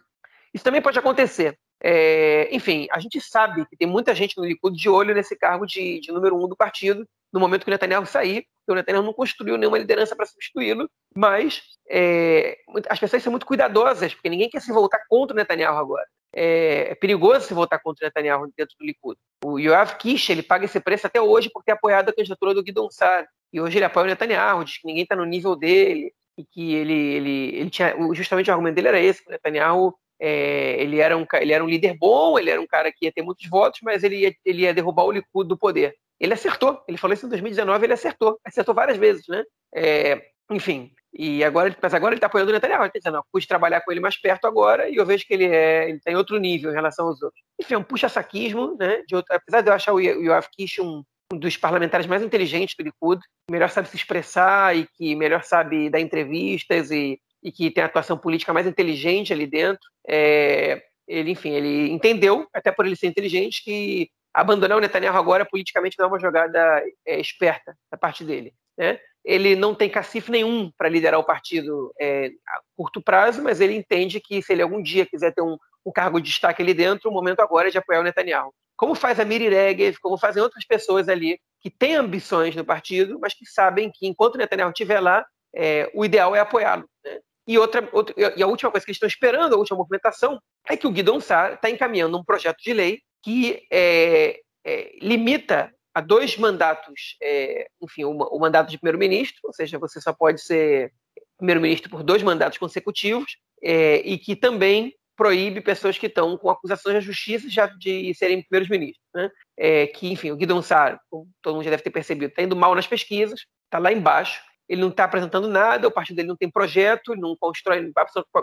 Isso 0.54 0.66
também 0.66 0.82
pode 0.82 1.00
acontecer. 1.00 1.58
É, 1.82 2.54
enfim, 2.54 2.88
a 2.92 3.00
gente 3.00 3.22
sabe 3.22 3.66
que 3.68 3.78
tem 3.78 3.88
muita 3.88 4.14
gente 4.14 4.38
no 4.38 4.44
Likud 4.44 4.76
de 4.76 4.90
olho 4.90 5.16
nesse 5.16 5.38
cargo 5.38 5.66
de, 5.66 6.02
de 6.02 6.12
número 6.12 6.36
um 6.36 6.48
do 6.50 6.56
partido 6.56 7.08
no 7.32 7.40
momento 7.40 7.64
que 7.64 7.70
o 7.70 7.72
Netanyahu 7.72 8.06
sair, 8.06 8.46
o 8.68 8.74
Netanyahu 8.74 9.04
não 9.04 9.14
construiu 9.14 9.58
nenhuma 9.58 9.78
liderança 9.78 10.16
para 10.16 10.26
substituí-lo, 10.26 10.90
mas 11.16 11.62
é, 11.90 12.58
as 12.90 13.00
pessoas 13.00 13.24
são 13.24 13.32
muito 13.32 13.46
cuidadosas, 13.46 14.14
porque 14.14 14.30
ninguém 14.30 14.50
quer 14.50 14.62
se 14.62 14.74
voltar 14.74 15.06
contra 15.08 15.34
o 15.34 15.38
Netanyahu 15.38 15.78
agora 15.78 16.06
é, 16.40 16.92
é, 16.92 16.96
perigoso 16.96 17.48
se 17.48 17.54
votar 17.54 17.82
contra 17.82 18.06
o 18.06 18.08
Netanyahu 18.08 18.54
dentro 18.56 18.76
do 18.80 18.86
Likud. 18.86 19.18
O 19.44 19.58
Yoav 19.58 19.98
Kish, 19.98 20.30
ele 20.30 20.44
paga 20.44 20.66
esse 20.66 20.80
preço 20.80 21.08
até 21.08 21.20
hoje 21.20 21.50
por 21.50 21.64
ter 21.64 21.72
apoiado 21.72 22.10
a 22.10 22.14
candidatura 22.14 22.54
do 22.54 22.62
Guidon 22.62 22.92
Sar. 22.92 23.28
E 23.52 23.60
hoje 23.60 23.80
ele 23.80 23.86
apoia 23.86 24.04
o 24.04 24.08
Netanyahu, 24.08 24.64
diz 24.64 24.78
que 24.78 24.86
ninguém 24.86 25.02
está 25.02 25.16
no 25.16 25.26
nível 25.26 25.56
dele, 25.56 26.14
e 26.38 26.46
que 26.46 26.76
ele, 26.76 26.94
ele, 26.94 27.56
ele 27.56 27.70
tinha, 27.72 27.96
justamente 28.14 28.52
o 28.52 28.54
argumento 28.54 28.76
dele 28.76 28.90
era 28.90 29.00
esse, 29.00 29.24
que 29.24 29.30
o 29.30 29.32
Netanyahu 29.32 29.96
é, 30.20 30.80
ele, 30.80 31.00
era 31.00 31.18
um, 31.18 31.26
ele 31.34 31.54
era 31.54 31.64
um 31.64 31.68
líder 31.68 31.98
bom, 31.98 32.38
ele 32.38 32.52
era 32.52 32.62
um 32.62 32.68
cara 32.68 32.92
que 32.92 33.06
ia 33.06 33.12
ter 33.12 33.24
muitos 33.24 33.50
votos, 33.50 33.80
mas 33.82 34.04
ele 34.04 34.18
ia, 34.18 34.36
ele 34.46 34.62
ia 34.62 34.74
derrubar 34.76 35.06
o 35.06 35.12
Likud 35.12 35.48
do 35.48 35.58
poder. 35.58 35.96
Ele 36.20 36.34
acertou, 36.34 36.84
ele 36.88 36.98
falou 36.98 37.16
isso 37.16 37.26
em 37.26 37.30
2019, 37.30 37.84
ele 37.86 37.94
acertou, 37.94 38.40
acertou 38.46 38.76
várias 38.76 38.98
vezes, 38.98 39.28
né? 39.28 39.44
É, 39.74 40.22
enfim, 40.52 40.92
e 41.20 41.44
agora, 41.44 41.76
mas 41.82 41.94
agora 41.96 42.14
ele 42.14 42.18
está 42.18 42.28
apoiando 42.28 42.52
o 42.52 42.54
Netanyahu. 42.54 42.84
Ele 42.84 42.90
está 42.90 43.00
dizendo, 43.00 43.16
não, 43.16 43.24
pude 43.32 43.48
trabalhar 43.48 43.82
com 43.82 43.92
ele 43.92 44.00
mais 44.00 44.16
perto 44.16 44.46
agora 44.46 44.88
e 44.88 44.98
eu 44.98 45.06
vejo 45.06 45.26
que 45.26 45.34
ele 45.34 45.46
é, 45.46 45.90
ele 45.90 46.00
tem 46.00 46.14
tá 46.14 46.18
outro 46.18 46.38
nível 46.38 46.70
em 46.70 46.76
relação 46.76 47.08
aos 47.08 47.20
outros. 47.24 47.42
Enfim, 47.60 47.74
é 47.74 47.78
um 47.80 47.84
puxa-saquismo, 47.84 48.78
né? 48.78 49.02
De 49.08 49.16
outro, 49.16 49.36
apesar 49.36 49.62
de 49.62 49.70
eu 49.70 49.74
achar 49.74 49.94
o 49.94 50.00
Yoav 50.00 50.48
Kish 50.56 50.78
um, 50.78 51.02
um 51.34 51.40
dos 51.40 51.58
parlamentares 51.58 52.06
mais 52.06 52.22
inteligentes 52.22 52.76
do 52.78 52.84
Likud, 52.84 53.20
que 53.20 53.52
melhor 53.52 53.72
sabe 53.72 53.90
se 53.90 53.96
expressar 53.96 54.78
e 54.78 54.88
que 54.96 55.16
melhor 55.16 55.44
sabe 55.44 55.90
dar 55.90 56.00
entrevistas 56.00 56.92
e, 56.92 57.20
e 57.42 57.52
que 57.52 57.72
tem 57.72 57.84
a 57.84 57.88
atuação 57.88 58.16
política 58.16 58.54
mais 58.54 58.68
inteligente 58.68 59.34
ali 59.34 59.48
dentro. 59.48 59.90
É, 60.08 60.84
ele, 61.08 61.32
enfim, 61.32 61.50
ele 61.50 61.90
entendeu, 61.92 62.48
até 62.54 62.72
por 62.72 62.86
ele 62.86 62.96
ser 62.96 63.08
inteligente, 63.08 63.64
que 63.64 64.08
abandonar 64.32 64.78
o 64.78 64.82
Netanyahu 64.82 65.18
agora 65.18 65.46
politicamente 65.46 65.98
não 65.98 66.06
é 66.06 66.10
uma 66.10 66.20
jogada 66.20 66.84
é, 67.08 67.20
esperta 67.20 67.76
da 67.92 67.98
parte 67.98 68.24
dele. 68.24 68.54
Né? 68.78 69.00
Ele 69.28 69.58
não 69.58 69.76
tem 69.76 69.90
cacife 69.90 70.32
nenhum 70.32 70.72
para 70.78 70.88
liderar 70.88 71.20
o 71.20 71.24
partido 71.24 71.94
é, 72.00 72.32
a 72.48 72.62
curto 72.78 73.02
prazo, 73.02 73.44
mas 73.44 73.60
ele 73.60 73.76
entende 73.76 74.22
que 74.22 74.42
se 74.42 74.54
ele 74.54 74.62
algum 74.62 74.82
dia 74.82 75.06
quiser 75.06 75.34
ter 75.34 75.42
um, 75.42 75.58
um 75.86 75.92
cargo 75.92 76.22
de 76.22 76.30
destaque 76.30 76.62
ali 76.62 76.74
dentro, 76.74 77.10
o 77.10 77.14
momento 77.14 77.42
agora 77.42 77.68
é 77.68 77.72
de 77.72 77.78
apoiar 77.78 78.00
o 78.00 78.04
Netanyahu. 78.04 78.54
Como 78.78 78.96
faz 78.96 79.20
a 79.20 79.26
Miri 79.26 79.50
Regev, 79.50 79.98
como 80.00 80.18
fazem 80.18 80.42
outras 80.42 80.66
pessoas 80.66 81.10
ali 81.10 81.38
que 81.60 81.70
têm 81.70 81.96
ambições 81.96 82.56
no 82.56 82.64
partido, 82.64 83.20
mas 83.20 83.34
que 83.34 83.46
sabem 83.46 83.92
que 83.94 84.08
enquanto 84.08 84.36
o 84.36 84.38
Netanyahu 84.38 84.70
estiver 84.70 85.02
lá, 85.02 85.26
é, 85.54 85.92
o 85.94 86.06
ideal 86.06 86.34
é 86.34 86.40
apoiá-lo. 86.40 86.88
Né? 87.04 87.20
E, 87.46 87.58
outra, 87.58 87.88
outra, 87.92 88.16
e 88.18 88.42
a 88.42 88.48
última 88.48 88.72
coisa 88.72 88.86
que 88.86 88.92
eles 88.92 88.96
estão 88.96 89.08
esperando, 89.08 89.54
a 89.54 89.58
última 89.58 89.78
movimentação, 89.78 90.40
é 90.70 90.78
que 90.78 90.88
o 90.88 90.92
Guidon 90.92 91.20
Sar 91.20 91.56
está 91.56 91.70
encaminhando 91.70 92.18
um 92.18 92.24
projeto 92.24 92.62
de 92.64 92.72
lei 92.72 93.02
que 93.24 93.62
é, 93.72 94.40
é, 94.66 94.98
limita 95.02 95.74
a 95.98 96.02
dois 96.02 96.38
mandatos, 96.38 97.18
é, 97.20 97.68
enfim, 97.82 98.04
o, 98.04 98.12
o, 98.12 98.40
mandato 98.40 98.70
de 98.70 98.78
primeiro-ministro, 98.78 99.40
ou 99.44 99.52
seja, 99.52 99.80
você 99.80 100.00
só 100.00 100.14
pode 100.14 100.40
ser 100.40 100.94
primeiro-ministro 101.38 101.90
por 101.90 102.04
dois 102.04 102.22
mandatos 102.22 102.60
consecutivos, 102.60 103.36
é, 103.64 103.96
e 104.06 104.16
que 104.20 104.36
também 104.36 104.94
proíbe 105.16 105.60
pessoas 105.60 105.98
que 105.98 106.06
estão 106.06 106.38
com 106.38 106.52
acusações 106.52 106.94
da 106.94 107.02
justiça 107.02 107.50
já 107.50 107.66
de 107.66 108.14
serem 108.14 108.44
primeiros 108.44 108.70
ministros. 108.70 109.04
Né? 109.12 109.32
É, 109.58 109.88
que, 109.88 110.12
enfim, 110.12 110.30
o 110.32 110.62
Sar, 110.62 111.02
como 111.10 111.28
todo 111.42 111.56
mundo 111.56 111.64
já 111.64 111.72
deve 111.72 111.82
ter 111.82 111.90
percebido, 111.90 112.30
está 112.30 112.44
indo 112.44 112.56
mal 112.56 112.76
nas 112.76 112.86
pesquisas, 112.86 113.48
está 113.66 113.80
lá 113.80 113.92
embaixo, 113.92 114.40
ele 114.70 114.82
não 114.82 114.90
está 114.90 115.06
apresentando 115.06 115.48
nada, 115.48 115.88
o 115.88 115.92
partido 115.92 116.18
dele 116.18 116.28
não 116.28 116.38
tem 116.38 116.52
projeto, 116.52 117.16
não 117.16 117.36
constrói 117.40 117.92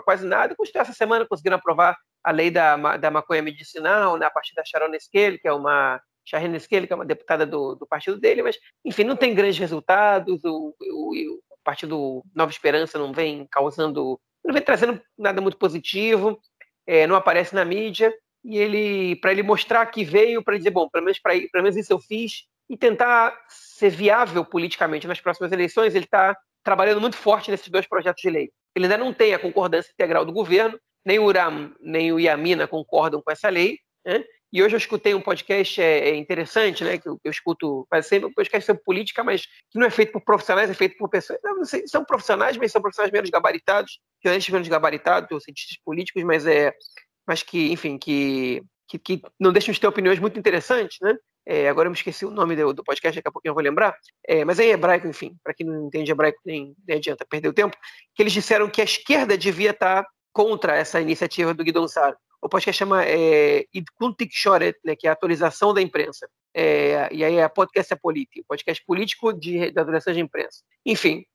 quase 0.03 0.27
nada. 0.27 0.53
Construiu 0.57 0.81
essa 0.81 0.91
semana, 0.91 1.25
conseguiram 1.25 1.55
aprovar 1.55 1.95
a 2.21 2.31
lei 2.31 2.51
da, 2.51 2.97
da 2.97 3.09
maconha 3.09 3.41
medicinal, 3.41 4.17
né, 4.17 4.25
a 4.25 4.29
partir 4.31 4.53
da 4.53 4.65
Sharon 4.65 4.93
Esquele, 4.93 5.37
que 5.37 5.47
é 5.47 5.53
uma 5.53 6.01
Sharon 6.25 6.55
Esquele, 6.55 6.87
que 6.87 6.93
é 6.93 6.95
uma 6.95 7.05
deputada 7.05 7.45
do, 7.45 7.75
do 7.75 7.85
partido 7.85 8.19
dele, 8.19 8.43
mas, 8.43 8.57
enfim, 8.83 9.03
não 9.03 9.15
tem 9.15 9.33
grandes 9.33 9.57
resultados, 9.57 10.43
o, 10.43 10.75
o, 10.81 11.13
o 11.13 11.57
partido 11.63 12.23
Nova 12.33 12.51
Esperança 12.51 12.97
não 12.97 13.13
vem 13.13 13.47
causando, 13.51 14.19
não 14.43 14.53
vem 14.53 14.63
trazendo 14.63 15.01
nada 15.17 15.41
muito 15.41 15.57
positivo, 15.57 16.39
é, 16.87 17.07
não 17.07 17.15
aparece 17.15 17.53
na 17.53 17.63
mídia, 17.63 18.13
e 18.43 18.57
ele, 18.57 19.15
para 19.17 19.31
ele 19.31 19.43
mostrar 19.43 19.85
que 19.87 20.03
veio, 20.03 20.43
para 20.43 20.57
dizer, 20.57 20.71
bom, 20.71 20.89
pelo 20.89 21.05
menos, 21.05 21.19
pra, 21.19 21.33
pelo 21.33 21.63
menos 21.63 21.75
isso 21.75 21.93
eu 21.93 21.99
fiz, 21.99 22.43
e 22.69 22.75
tentar 22.75 23.39
ser 23.47 23.89
viável 23.89 24.43
politicamente 24.43 25.07
nas 25.07 25.19
próximas 25.19 25.51
eleições, 25.51 25.93
ele 25.93 26.05
está 26.05 26.35
trabalhando 26.63 26.99
muito 26.99 27.15
forte 27.15 27.51
nesses 27.51 27.69
dois 27.69 27.87
projetos 27.87 28.21
de 28.21 28.29
lei. 28.29 28.51
Ele 28.75 28.85
ainda 28.85 28.97
não 28.97 29.13
tem 29.13 29.33
a 29.33 29.39
concordância 29.39 29.91
integral 29.91 30.25
do 30.25 30.33
governo, 30.33 30.79
nem 31.05 31.19
o 31.19 31.25
Uram 31.25 31.71
nem 31.79 32.11
o 32.11 32.19
Yamina 32.19 32.67
concordam 32.67 33.21
com 33.21 33.31
essa 33.31 33.49
lei. 33.49 33.77
Né? 34.03 34.23
E 34.55 34.63
hoje 34.63 34.73
eu 34.73 34.77
escutei 34.77 35.13
um 35.13 35.19
podcast 35.19 35.81
é, 35.81 36.11
é 36.11 36.15
interessante, 36.15 36.81
né, 36.81 36.97
que 36.97 37.09
eu, 37.09 37.19
eu 37.21 37.29
escuto 37.29 37.85
quase 37.89 38.07
sempre, 38.07 38.29
um 38.29 38.33
podcast 38.33 38.65
sobre 38.65 38.81
política, 38.83 39.21
mas 39.21 39.41
que 39.69 39.77
não 39.77 39.85
é 39.85 39.89
feito 39.89 40.13
por 40.13 40.21
profissionais, 40.21 40.69
é 40.69 40.73
feito 40.73 40.95
por 40.97 41.09
pessoas. 41.09 41.37
Não, 41.43 41.57
não 41.57 41.65
sei, 41.65 41.85
são 41.85 42.05
profissionais, 42.05 42.55
mas 42.55 42.71
são 42.71 42.81
profissionais 42.81 43.11
menos 43.11 43.29
gabaritados, 43.29 43.99
jornalistas 44.23 44.53
menos 44.53 44.69
gabaritados, 44.69 45.29
ou 45.29 45.41
cientistas 45.41 45.77
políticos, 45.83 46.23
mas 46.23 46.47
é, 46.47 46.73
mas 47.27 47.43
que, 47.43 47.69
enfim, 47.69 47.97
que, 47.97 48.63
que, 48.87 48.97
que 48.97 49.21
não 49.37 49.51
deixam 49.51 49.73
de 49.73 49.81
ter 49.81 49.87
opiniões 49.87 50.19
muito 50.19 50.39
interessantes, 50.39 50.99
né? 51.01 51.17
É, 51.45 51.67
agora 51.67 51.87
eu 51.87 51.91
me 51.91 51.97
esqueci 51.97 52.25
o 52.25 52.31
nome 52.31 52.55
do, 52.55 52.71
do, 52.71 52.81
podcast, 52.81 53.17
daqui 53.17 53.27
a 53.27 53.31
pouquinho 53.33 53.51
eu 53.51 53.55
vou 53.55 53.63
lembrar. 53.63 53.93
É, 54.25 54.45
mas 54.45 54.57
é 54.57 54.67
em 54.67 54.71
hebraico, 54.71 55.05
enfim, 55.05 55.35
para 55.43 55.53
quem 55.53 55.67
não 55.67 55.87
entende 55.87 56.13
hebraico, 56.13 56.39
nem, 56.45 56.73
nem 56.87 56.95
adianta 56.95 57.25
perder 57.29 57.49
o 57.49 57.53
tempo, 57.53 57.75
que 58.15 58.23
eles 58.23 58.31
disseram 58.31 58.69
que 58.69 58.79
a 58.79 58.85
esquerda 58.85 59.37
devia 59.37 59.71
estar 59.71 60.07
contra 60.31 60.77
essa 60.77 61.01
iniciativa 61.01 61.53
do 61.53 61.61
Guidon 61.61 61.89
Sar. 61.89 62.15
O 62.45 62.47
podcast 62.47 62.77
chama 62.77 63.03
é, 63.03 63.65
Shoret, 64.29 64.75
né, 64.85 64.95
que 64.95 65.07
é 65.07 65.09
a 65.09 65.13
atualização 65.13 65.73
da 65.73 65.81
imprensa. 65.81 66.29
É, 66.53 67.09
e 67.11 67.23
aí 67.23 67.37
é 67.37 67.49
podcast 67.49 67.91
é 67.91 67.95
político, 67.95 68.45
podcast 68.47 68.85
político 68.85 69.33
de, 69.33 69.71
da 69.71 69.81
atualização 69.81 70.13
de 70.13 70.19
imprensa. 70.19 70.61
Enfim, 70.85 71.25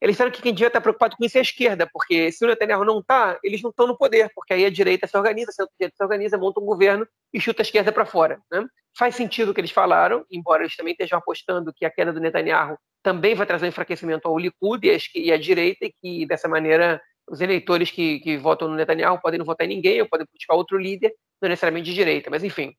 eles 0.00 0.14
disseram 0.14 0.30
que 0.30 0.40
quem 0.40 0.54
devia 0.54 0.68
estar 0.68 0.80
preocupado 0.80 1.16
com 1.16 1.24
isso 1.24 1.36
é 1.36 1.40
a 1.40 1.42
esquerda, 1.42 1.90
porque 1.92 2.30
se 2.30 2.44
o 2.44 2.46
Netanyahu 2.46 2.84
não 2.84 3.00
está, 3.00 3.40
eles 3.42 3.60
não 3.60 3.70
estão 3.70 3.88
no 3.88 3.98
poder, 3.98 4.30
porque 4.36 4.54
aí 4.54 4.64
a 4.64 4.70
direita 4.70 5.08
se 5.08 5.16
organiza, 5.16 5.50
a 5.50 5.66
direita 5.76 5.96
se 5.96 6.04
organiza, 6.04 6.38
monta 6.38 6.60
um 6.60 6.64
governo 6.64 7.08
e 7.34 7.40
chuta 7.40 7.62
a 7.62 7.64
esquerda 7.64 7.90
para 7.90 8.06
fora. 8.06 8.40
Né? 8.48 8.64
Faz 8.96 9.16
sentido 9.16 9.50
o 9.50 9.54
que 9.54 9.60
eles 9.60 9.72
falaram, 9.72 10.24
embora 10.30 10.62
eles 10.62 10.76
também 10.76 10.92
estejam 10.92 11.18
apostando 11.18 11.72
que 11.74 11.84
a 11.84 11.90
queda 11.90 12.12
do 12.12 12.20
Netanyahu 12.20 12.78
também 13.02 13.34
vai 13.34 13.48
trazer 13.48 13.64
um 13.64 13.68
enfraquecimento 13.68 14.28
ao 14.28 14.38
Likud 14.38 14.86
e 15.16 15.32
à 15.32 15.36
direita, 15.36 15.86
e 15.86 15.92
que 16.00 16.24
dessa 16.24 16.46
maneira 16.46 17.02
os 17.32 17.40
eleitores 17.40 17.90
que, 17.90 18.20
que 18.20 18.36
votam 18.36 18.68
no 18.68 18.76
Netanyahu 18.76 19.18
podem 19.18 19.38
não 19.38 19.46
votar 19.46 19.66
em 19.66 19.74
ninguém, 19.74 20.02
ou 20.02 20.06
podem 20.06 20.26
buscar 20.30 20.54
outro 20.54 20.76
líder, 20.76 21.14
não 21.40 21.48
necessariamente 21.48 21.86
de 21.86 21.94
direita. 21.94 22.28
Mas, 22.28 22.44
enfim, 22.44 22.74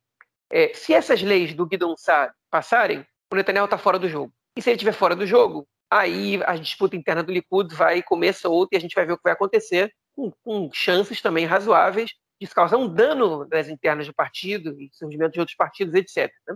é, 0.52 0.72
se 0.76 0.94
essas 0.94 1.24
leis 1.24 1.56
do 1.56 1.66
Guidon 1.66 1.98
Sar 1.98 2.32
passarem, 2.52 3.04
o 3.32 3.36
Netanyahu 3.36 3.66
está 3.66 3.80
fora 3.80 3.98
do 3.98 4.08
jogo. 4.08 4.32
E 4.56 4.62
se 4.62 4.70
ele 4.70 4.76
estiver 4.76 4.92
fora 4.92 5.16
do 5.16 5.26
jogo, 5.26 5.68
aí 5.90 6.40
a 6.46 6.56
disputa 6.56 6.96
interna 6.96 7.24
do 7.24 7.32
Likud 7.32 7.74
vai 7.74 8.04
comer 8.04 8.32
solta 8.34 8.76
e 8.76 8.78
a 8.78 8.80
gente 8.80 8.94
vai 8.94 9.08
ver 9.08 9.14
o 9.14 9.18
que 9.18 9.24
vai 9.24 9.34
acontecer, 9.34 9.92
com, 10.16 10.32
com 10.44 10.70
chances 10.72 11.20
também 11.20 11.46
razoáveis 11.46 12.12
de 12.40 12.48
causar 12.48 12.78
um 12.78 12.88
dano 12.88 13.48
nas 13.50 13.68
internas 13.68 14.06
do 14.06 14.14
partido 14.14 14.80
e 14.80 14.88
surgimento 14.94 15.34
de 15.34 15.40
outros 15.40 15.58
partidos, 15.58 15.96
etc. 15.96 16.32
Né? 16.48 16.56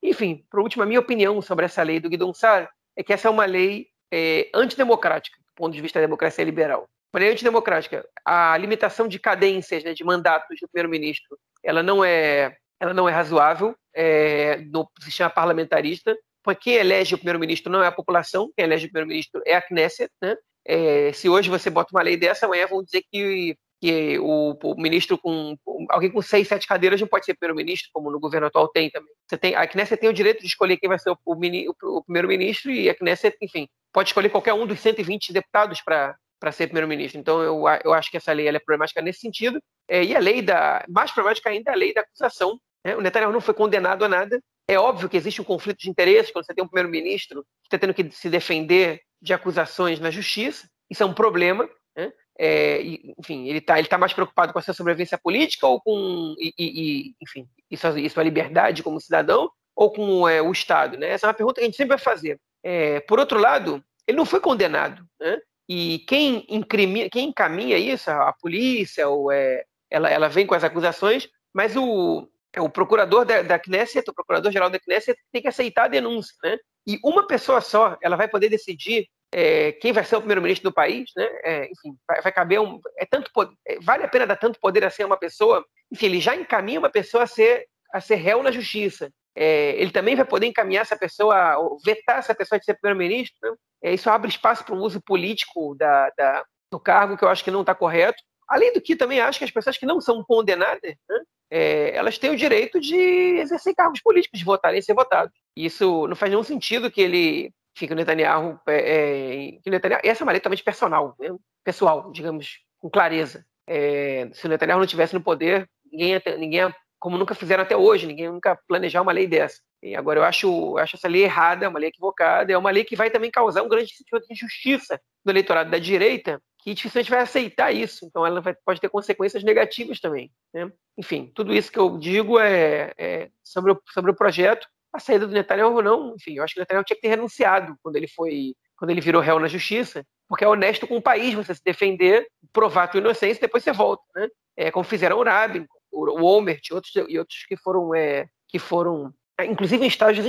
Enfim, 0.00 0.46
por 0.48 0.60
último, 0.60 0.84
a 0.84 0.86
minha 0.86 1.00
opinião 1.00 1.42
sobre 1.42 1.64
essa 1.64 1.82
lei 1.82 1.98
do 1.98 2.08
Guidon 2.08 2.32
Sar 2.32 2.70
é 2.94 3.02
que 3.02 3.12
essa 3.12 3.26
é 3.26 3.30
uma 3.32 3.46
lei 3.46 3.88
é, 4.12 4.48
antidemocrática, 4.54 5.36
do 5.40 5.54
ponto 5.56 5.74
de 5.74 5.82
vista 5.82 5.98
da 5.98 6.06
democracia 6.06 6.44
liberal. 6.44 6.88
Lei 7.14 7.30
antidemocrática. 7.30 8.06
A 8.24 8.56
limitação 8.56 9.06
de 9.06 9.18
cadências, 9.18 9.84
né, 9.84 9.94
de 9.94 10.04
mandatos 10.04 10.58
do 10.60 10.68
primeiro-ministro, 10.68 11.38
ela 11.62 11.82
não 11.82 12.04
é 12.04 12.56
ela 12.80 12.92
não 12.92 13.08
é 13.08 13.12
razoável 13.12 13.76
é, 13.94 14.56
no 14.56 14.90
sistema 15.00 15.30
parlamentarista 15.30 16.16
porque 16.42 16.70
quem 16.70 16.74
elege 16.74 17.14
o 17.14 17.18
primeiro-ministro 17.18 17.70
não 17.70 17.82
é 17.82 17.86
a 17.86 17.92
população, 17.92 18.50
quem 18.56 18.64
elege 18.64 18.86
o 18.86 18.88
primeiro-ministro 18.88 19.40
é 19.46 19.54
a 19.54 19.62
Knesset. 19.62 20.10
Né? 20.20 20.36
É, 20.66 21.12
se 21.12 21.28
hoje 21.28 21.48
você 21.48 21.70
bota 21.70 21.94
uma 21.94 22.02
lei 22.02 22.16
dessa, 22.16 22.46
amanhã 22.46 22.66
vão 22.66 22.82
dizer 22.82 23.04
que, 23.10 23.56
que 23.80 24.18
o, 24.18 24.58
o, 24.62 24.74
ministro 24.80 25.16
com. 25.16 25.56
alguém 25.88 26.10
com 26.10 26.20
seis, 26.20 26.48
sete 26.48 26.66
cadeiras 26.66 27.00
não 27.00 27.08
pode 27.08 27.24
ser 27.24 27.34
primeiro-ministro, 27.34 27.90
como 27.92 28.10
no 28.10 28.18
governo 28.18 28.48
atual 28.48 28.68
tem 28.68 28.90
também. 28.90 29.12
Você 29.28 29.38
tem, 29.38 29.54
a 29.54 29.66
Knesset 29.66 30.00
tem 30.00 30.10
o 30.10 30.14
direito 30.14 30.40
de 30.40 30.46
escolher 30.46 30.76
quem 30.76 30.88
vai 30.88 30.98
ser 30.98 31.10
o, 31.10 31.18
o, 31.24 31.98
o 31.98 32.04
primeiro-ministro 32.04 32.70
e 32.70 32.90
a 32.90 32.94
Knesset, 32.94 33.36
enfim, 33.40 33.68
pode 33.92 34.08
escolher 34.08 34.28
qualquer 34.28 34.54
um 34.54 34.66
dos 34.66 34.80
120 34.80 35.32
deputados 35.32 35.80
para 35.80 36.16
para 36.42 36.50
ser 36.50 36.66
primeiro-ministro. 36.66 37.20
Então, 37.20 37.40
eu, 37.40 37.62
eu 37.84 37.94
acho 37.94 38.10
que 38.10 38.16
essa 38.16 38.32
lei 38.32 38.48
é 38.48 38.58
problemática 38.58 39.00
nesse 39.00 39.20
sentido. 39.20 39.62
É, 39.88 40.02
e 40.02 40.16
a 40.16 40.18
lei 40.18 40.42
da. 40.42 40.84
Mais 40.88 41.12
problemática 41.12 41.48
ainda 41.48 41.70
é 41.70 41.74
a 41.74 41.76
lei 41.76 41.94
da 41.94 42.00
acusação. 42.00 42.58
Né? 42.84 42.96
O 42.96 43.00
Netanyahu 43.00 43.32
não 43.32 43.40
foi 43.40 43.54
condenado 43.54 44.04
a 44.04 44.08
nada, 44.08 44.42
é 44.66 44.76
óbvio 44.76 45.08
que 45.08 45.16
existe 45.16 45.40
um 45.40 45.44
conflito 45.44 45.78
de 45.78 45.88
interesses 45.88 46.32
quando 46.32 46.44
você 46.44 46.52
tem 46.52 46.64
um 46.64 46.66
primeiro-ministro 46.66 47.44
que 47.62 47.68
está 47.68 47.78
tendo 47.78 47.94
que 47.94 48.10
se 48.10 48.28
defender 48.28 49.00
de 49.20 49.32
acusações 49.32 50.00
na 50.00 50.10
justiça. 50.10 50.68
Isso 50.90 51.04
é 51.04 51.06
um 51.06 51.14
problema. 51.14 51.70
Né? 51.96 52.12
É, 52.36 52.82
enfim, 53.16 53.46
ele 53.46 53.58
está 53.58 53.78
ele 53.78 53.86
tá 53.86 53.96
mais 53.96 54.12
preocupado 54.12 54.52
com 54.52 54.58
a 54.58 54.62
sua 54.62 54.74
sobrevivência 54.74 55.16
política 55.16 55.68
ou 55.68 55.80
com, 55.80 56.34
e, 56.40 56.52
e, 56.58 57.14
enfim, 57.22 57.46
isso, 57.70 57.86
isso 57.98 58.18
a 58.18 58.22
liberdade 58.24 58.82
como 58.82 59.00
cidadão 59.00 59.48
ou 59.76 59.92
com 59.92 60.28
é, 60.28 60.42
o 60.42 60.50
Estado? 60.50 60.98
Né? 60.98 61.10
Essa 61.10 61.26
é 61.26 61.28
uma 61.28 61.34
pergunta 61.34 61.60
que 61.60 61.60
a 61.60 61.66
gente 61.66 61.76
sempre 61.76 61.96
vai 61.96 62.04
fazer. 62.04 62.40
É, 62.64 62.98
por 63.00 63.20
outro 63.20 63.38
lado, 63.38 63.80
ele 64.08 64.16
não 64.16 64.26
foi 64.26 64.40
condenado. 64.40 65.06
Né? 65.20 65.38
E 65.68 66.00
quem, 66.08 66.44
incrimina, 66.48 67.08
quem 67.10 67.28
encaminha 67.28 67.78
isso, 67.78 68.10
a 68.10 68.32
polícia, 68.32 69.08
ou, 69.08 69.30
é, 69.30 69.64
ela, 69.90 70.10
ela 70.10 70.28
vem 70.28 70.46
com 70.46 70.54
as 70.54 70.64
acusações, 70.64 71.28
mas 71.52 71.76
o, 71.76 72.28
é 72.52 72.60
o 72.60 72.68
procurador 72.68 73.24
da, 73.24 73.42
da 73.42 73.58
Knesset, 73.58 74.08
o 74.08 74.14
procurador-geral 74.14 74.70
da 74.70 74.78
Knesset, 74.78 75.18
tem 75.30 75.42
que 75.42 75.48
aceitar 75.48 75.84
a 75.84 75.88
denúncia, 75.88 76.34
né? 76.42 76.58
E 76.86 76.98
uma 77.04 77.26
pessoa 77.26 77.60
só, 77.60 77.96
ela 78.02 78.16
vai 78.16 78.26
poder 78.26 78.48
decidir 78.48 79.06
é, 79.32 79.72
quem 79.72 79.92
vai 79.92 80.04
ser 80.04 80.16
o 80.16 80.20
primeiro-ministro 80.20 80.70
do 80.70 80.74
país, 80.74 81.10
né? 81.16 81.26
É, 81.42 81.64
enfim, 81.64 81.96
vai, 82.06 82.20
vai, 82.20 82.32
caber 82.32 82.60
um, 82.60 82.80
é 82.98 83.06
tanto 83.06 83.30
é, 83.66 83.78
vale 83.80 84.04
a 84.04 84.08
pena 84.08 84.26
dar 84.26 84.36
tanto 84.36 84.60
poder 84.60 84.84
assim 84.84 85.02
a 85.02 85.06
uma 85.06 85.16
pessoa. 85.16 85.64
Enfim, 85.90 86.06
ele 86.06 86.20
já 86.20 86.36
encaminha 86.36 86.78
uma 86.78 86.90
pessoa 86.90 87.22
a 87.22 87.26
ser 87.26 87.66
a 87.92 88.00
ser 88.00 88.16
réu 88.16 88.42
na 88.42 88.50
justiça. 88.50 89.12
É, 89.34 89.80
ele 89.80 89.90
também 89.90 90.14
vai 90.14 90.24
poder 90.24 90.46
encaminhar 90.46 90.82
essa 90.82 90.96
pessoa, 90.96 91.56
vetar 91.84 92.18
essa 92.18 92.34
pessoa 92.34 92.58
de 92.58 92.64
ser 92.64 92.74
primeiro-ministro. 92.74 93.36
Né? 93.42 93.56
É, 93.84 93.94
isso 93.94 94.10
abre 94.10 94.28
espaço 94.28 94.64
para 94.64 94.74
um 94.74 94.80
uso 94.80 95.00
político 95.00 95.74
da, 95.74 96.10
da, 96.16 96.44
do 96.70 96.78
cargo 96.78 97.16
que 97.16 97.24
eu 97.24 97.28
acho 97.28 97.42
que 97.42 97.50
não 97.50 97.62
está 97.62 97.74
correto. 97.74 98.22
Além 98.48 98.72
do 98.72 98.80
que 98.80 98.94
também 98.94 99.20
acho 99.20 99.38
que 99.38 99.44
as 99.44 99.50
pessoas 99.50 99.78
que 99.78 99.86
não 99.86 100.00
são 100.00 100.22
condenadas, 100.22 100.94
né? 101.08 101.20
é, 101.50 101.94
elas 101.94 102.18
têm 102.18 102.30
o 102.30 102.36
direito 102.36 102.80
de 102.80 102.96
exercer 102.96 103.74
cargos 103.74 104.00
políticos, 104.00 104.38
de 104.38 104.44
votarem 104.44 104.78
e 104.78 104.82
ser 104.82 104.94
votados. 104.94 105.32
Isso 105.56 106.06
não 106.06 106.16
faz 106.16 106.30
nenhum 106.30 106.42
sentido 106.42 106.90
que 106.90 107.00
ele 107.00 107.52
fique 107.76 107.92
o 107.92 107.96
Netanyahu, 107.96 108.58
é, 108.66 108.76
é, 108.76 109.52
que 109.62 109.68
o 109.68 109.70
Netanyahu 109.70 110.00
essa 110.04 110.22
é 110.22 110.24
uma 110.24 110.32
lei 110.32 110.40
totalmente 110.40 110.64
personal, 110.64 111.14
né? 111.18 111.28
pessoal, 111.64 112.10
digamos, 112.12 112.58
com 112.78 112.90
clareza. 112.90 113.44
É, 113.66 114.30
se 114.32 114.46
o 114.46 114.48
Netanyahu 114.48 114.80
não 114.80 114.86
tivesse 114.86 115.14
no 115.14 115.22
poder, 115.22 115.68
ninguém, 115.90 116.12
ia, 116.12 116.22
ninguém 116.38 116.60
ia, 116.60 116.76
como 117.02 117.18
nunca 117.18 117.34
fizeram 117.34 117.64
até 117.64 117.76
hoje, 117.76 118.06
ninguém 118.06 118.30
nunca 118.30 118.56
planejar 118.68 119.02
uma 119.02 119.10
lei 119.10 119.26
dessa. 119.26 119.60
E 119.82 119.96
agora, 119.96 120.20
eu 120.20 120.24
acho, 120.24 120.78
acho 120.78 120.94
essa 120.94 121.08
lei 121.08 121.24
errada, 121.24 121.68
uma 121.68 121.80
lei 121.80 121.88
equivocada, 121.88 122.52
é 122.52 122.56
uma 122.56 122.70
lei 122.70 122.84
que 122.84 122.94
vai 122.94 123.10
também 123.10 123.28
causar 123.28 123.64
um 123.64 123.68
grande 123.68 123.92
sentimento 123.92 124.24
de 124.24 124.32
injustiça 124.32 125.00
no 125.24 125.32
eleitorado 125.32 125.68
da 125.68 125.78
direita, 125.78 126.40
que 126.60 126.72
dificilmente 126.72 127.10
vai 127.10 127.18
aceitar 127.18 127.72
isso. 127.72 128.06
Então, 128.06 128.24
ela 128.24 128.40
vai, 128.40 128.54
pode 128.64 128.80
ter 128.80 128.88
consequências 128.88 129.42
negativas 129.42 129.98
também. 129.98 130.30
Né? 130.54 130.70
Enfim, 130.96 131.28
tudo 131.34 131.52
isso 131.52 131.72
que 131.72 131.78
eu 131.80 131.98
digo 131.98 132.38
é, 132.38 132.94
é 132.96 133.30
sobre, 133.42 133.72
o, 133.72 133.82
sobre 133.92 134.12
o 134.12 134.16
projeto. 134.16 134.64
A 134.92 135.00
saída 135.00 135.26
do 135.26 135.34
Netanyahu 135.34 135.82
não, 135.82 136.14
enfim, 136.14 136.34
eu 136.36 136.44
acho 136.44 136.54
que 136.54 136.60
o 136.60 136.62
Netanyahu 136.62 136.84
tinha 136.84 136.94
que 136.94 137.02
ter 137.02 137.08
renunciado 137.08 137.74
quando 137.82 137.96
ele 137.96 138.06
foi, 138.06 138.54
quando 138.76 138.92
ele 138.92 139.00
virou 139.00 139.20
réu 139.20 139.40
na 139.40 139.48
justiça, 139.48 140.06
porque 140.28 140.44
é 140.44 140.48
honesto 140.48 140.86
com 140.86 140.96
o 140.98 141.02
país 141.02 141.34
você 141.34 141.52
se 141.52 141.64
defender, 141.64 142.28
provar 142.52 142.84
a 142.84 142.88
tua 142.88 143.00
inocência 143.00 143.40
e 143.40 143.40
depois 143.40 143.64
você 143.64 143.72
volta, 143.72 144.04
né? 144.14 144.28
É, 144.54 144.70
como 144.70 144.84
fizeram 144.84 145.18
o 145.18 145.24
Rabin, 145.24 145.66
o 145.92 146.24
Omert 146.24 146.68
e 146.70 146.74
outros, 146.74 146.92
e 147.08 147.18
outros 147.18 147.44
que 147.46 147.56
foram, 147.56 147.94
é, 147.94 148.26
que 148.48 148.58
foram 148.58 149.12
é, 149.38 149.46
inclusive 149.46 149.84
em 149.84 149.88
estágios 149.88 150.26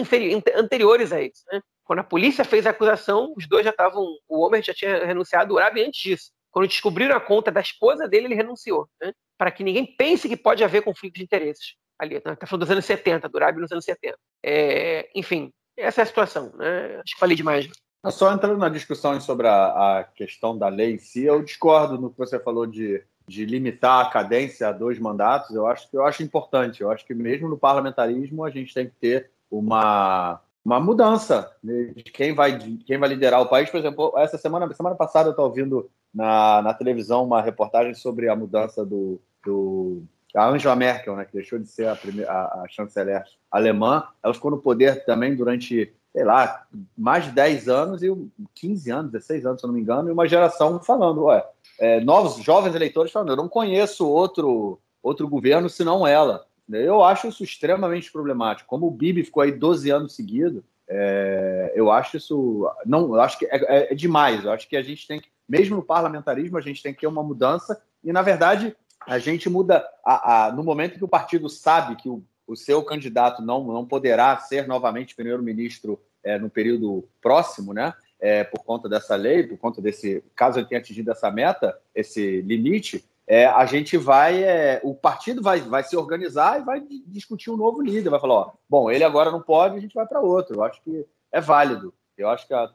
anteriores 0.56 1.12
a 1.12 1.22
isso. 1.22 1.44
Né? 1.52 1.62
Quando 1.84 2.00
a 2.00 2.04
polícia 2.04 2.46
fez 2.46 2.66
a 2.66 2.72
acusação, 2.72 3.34
os 3.36 3.48
dois 3.48 3.64
já 3.64 3.72
estavam. 3.72 4.04
O 4.28 4.46
Homer 4.46 4.64
já 4.64 4.74
tinha 4.74 5.06
renunciado, 5.06 5.54
o 5.54 5.58
Urabi 5.58 5.84
antes 5.84 6.02
disso. 6.02 6.32
Quando 6.52 6.68
descobriram 6.68 7.16
a 7.16 7.20
conta 7.20 7.52
da 7.52 7.62
esposa 7.62 8.08
dele, 8.08 8.28
ele 8.28 8.36
renunciou. 8.36 8.88
Né? 9.02 9.12
Para 9.38 9.52
que 9.52 9.64
ninguém 9.64 9.86
pense 9.86 10.30
que 10.30 10.38
pode 10.38 10.64
haver 10.64 10.84
conflito 10.84 11.16
de 11.16 11.24
interesses. 11.24 11.76
Ali, 12.00 12.16
está 12.16 12.36
falando 12.46 12.62
dos 12.62 12.72
anos 12.72 12.86
70, 12.86 13.30
do 13.30 13.36
Urabi 13.36 13.62
nos 13.62 13.72
anos 13.72 13.86
70. 13.86 14.18
É, 14.44 15.10
enfim, 15.16 15.52
essa 15.78 16.02
é 16.02 16.04
a 16.04 16.08
situação. 16.08 16.52
Né? 16.56 16.96
Acho 16.96 17.14
que 17.14 17.20
falei 17.20 17.36
demais. 17.36 17.70
Só 18.12 18.32
entrando 18.34 18.58
na 18.58 18.70
discussão 18.70 19.20
sobre 19.22 19.48
a, 19.48 20.00
a, 20.00 20.04
questão 20.04 20.58
da 20.58 20.68
lei 20.68 20.94
em 20.94 20.98
si, 20.98 21.24
eu 21.24 21.42
discordo 21.42 21.98
no 21.98 22.12
que 22.12 22.18
você 22.18 22.38
falou 22.38 22.66
de 22.66 23.02
de 23.28 23.46
limitar 23.46 24.06
a 24.06 24.10
cadência 24.10 24.68
a 24.68 24.72
dois 24.72 25.00
mandatos, 25.00 25.56
eu 25.56 25.66
acho 25.66 25.90
que 25.90 25.98
eu 25.98 26.06
acho 26.06 26.24
importante. 26.24 26.82
Eu 26.82 26.92
acho 26.92 27.06
que 27.06 27.14
mesmo 27.14 27.48
no 27.48 27.58
parlamentarismo 27.58 28.44
a 28.44 28.50
gente 28.50 28.74
tem 28.74 28.88
que 28.88 28.96
ter 29.00 29.32
uma, 29.50 30.42
uma 30.64 30.80
mudança 30.80 31.52
de 31.64 32.04
quem 32.04 32.34
vai, 32.34 32.58
quem 32.86 32.98
vai 32.98 33.10
liderar 33.10 33.42
o 33.42 33.48
país. 33.48 33.70
Por 33.70 33.78
exemplo, 33.78 34.14
essa 34.18 34.38
semana, 34.38 34.72
semana 34.74 34.96
passada 34.96 35.30
eu 35.30 35.32
estava 35.32 35.48
ouvindo 35.48 35.90
na, 36.14 36.62
na 36.62 36.74
televisão 36.74 37.24
uma 37.24 37.42
reportagem 37.42 37.94
sobre 37.94 38.30
a 38.30 38.36
mudança 38.36 38.86
do, 38.86 39.20
do 39.44 40.04
a 40.36 40.48
Angela 40.48 40.76
Merkel, 40.76 41.16
né, 41.16 41.26
que 41.26 41.34
deixou 41.34 41.60
de 41.60 41.68
ser 41.68 41.88
a, 41.88 41.96
primeira, 41.96 42.32
a, 42.32 42.64
a 42.64 42.68
chanceler 42.68 43.24
alemã, 43.52 44.08
ela 44.24 44.34
ficou 44.34 44.50
no 44.50 44.58
poder 44.58 45.06
também 45.06 45.36
durante, 45.36 45.94
sei 46.12 46.24
lá, 46.24 46.66
mais 46.98 47.26
de 47.26 47.32
10 47.32 47.70
anos 47.70 48.02
e 48.02 48.12
15 48.56 48.92
anos, 48.92 49.12
16 49.12 49.46
anos, 49.46 49.62
se 49.62 49.66
eu 49.66 49.68
não 49.68 49.76
me 49.76 49.82
engano, 49.82 50.10
e 50.10 50.12
uma 50.12 50.28
geração 50.28 50.80
falando, 50.82 51.26
ué, 51.26 51.46
é, 51.80 52.00
novos 52.00 52.44
jovens 52.44 52.76
eleitores 52.76 53.12
falando: 53.12 53.32
eu 53.32 53.36
não 53.36 53.50
conheço 53.50 54.08
outro, 54.08 54.80
outro 55.02 55.28
governo 55.28 55.70
senão 55.70 56.06
ela. 56.06 56.46
Eu 56.70 57.04
acho 57.04 57.28
isso 57.28 57.44
extremamente 57.44 58.12
problemático. 58.12 58.70
Como 58.70 58.88
o 58.88 58.92
Bibi 58.92 59.24
ficou 59.24 59.44
aí 59.44 59.52
12 59.52 59.90
anos 59.90 60.16
seguidos, 60.16 60.64
é, 60.88 61.74
eu 61.76 61.92
acho 61.92 62.18
isso. 62.18 62.70
Não, 62.86 63.16
eu 63.16 63.22
acho 63.22 63.38
que 63.38 63.46
é, 63.46 63.58
é, 63.58 63.92
é, 63.92 63.96
demais. 63.96 64.44
Eu 64.44 64.52
acho 64.52 64.68
que 64.68 64.78
a 64.78 64.82
gente 64.82 65.08
tem 65.08 65.20
que, 65.20 65.28
mesmo 65.48 65.76
no 65.76 65.84
parlamentarismo, 65.84 66.58
a 66.58 66.62
gente 66.62 66.82
tem 66.82 66.94
que 66.94 67.02
ter 67.02 67.08
uma 67.08 67.24
mudança. 67.24 67.82
E, 68.04 68.12
na 68.12 68.22
verdade, 68.22 68.76
a 69.06 69.20
gente 69.20 69.50
muda 69.50 69.86
a, 70.06 70.48
a, 70.48 70.52
no 70.52 70.64
momento 70.64 70.98
que 70.98 71.04
o 71.04 71.10
partido 71.10 71.50
sabe 71.50 71.96
que 71.96 72.10
o, 72.10 72.24
o 72.48 72.56
seu 72.56 72.84
candidato 72.84 73.42
não, 73.42 73.64
não 73.66 73.86
poderá 73.86 74.38
ser 74.38 74.68
novamente 74.68 75.16
primeiro-ministro 75.16 76.00
é, 76.24 76.38
no 76.38 76.50
período 76.50 77.08
próximo, 77.22 77.74
né? 77.74 77.94
É, 78.24 78.42
por 78.42 78.64
conta 78.64 78.88
dessa 78.88 79.18
lei, 79.18 79.44
por 79.44 79.58
conta 79.58 79.82
desse, 79.82 80.24
caso 80.34 80.58
ele 80.58 80.66
tenha 80.66 80.80
atingido 80.80 81.12
essa 81.12 81.30
meta, 81.30 81.78
esse 81.94 82.40
limite, 82.42 83.04
é, 83.28 83.46
a 83.46 83.66
gente 83.66 83.98
vai, 83.98 84.42
é, 84.42 84.80
o 84.82 84.96
partido 84.96 85.42
vai, 85.42 85.60
vai 85.60 85.84
se 85.84 85.98
organizar 85.98 86.62
e 86.62 86.64
vai 86.64 86.82
discutir 87.06 87.52
um 87.52 87.58
novo 87.58 87.82
líder, 87.82 88.10
vai 88.10 88.22
falar, 88.22 88.34
ó, 88.34 88.54
bom, 88.70 88.90
ele 88.90 89.04
agora 89.04 89.30
não 89.30 89.42
pode, 89.42 89.76
a 89.76 89.80
gente 89.82 89.94
vai 89.94 90.08
para 90.08 90.22
outro. 90.22 90.56
Eu 90.56 90.64
acho 90.64 90.82
que 90.82 91.06
é 91.34 91.42
válido. 91.42 91.94
Eu 92.18 92.30
acho 92.30 92.48
que 92.48 92.54
a 92.54 92.70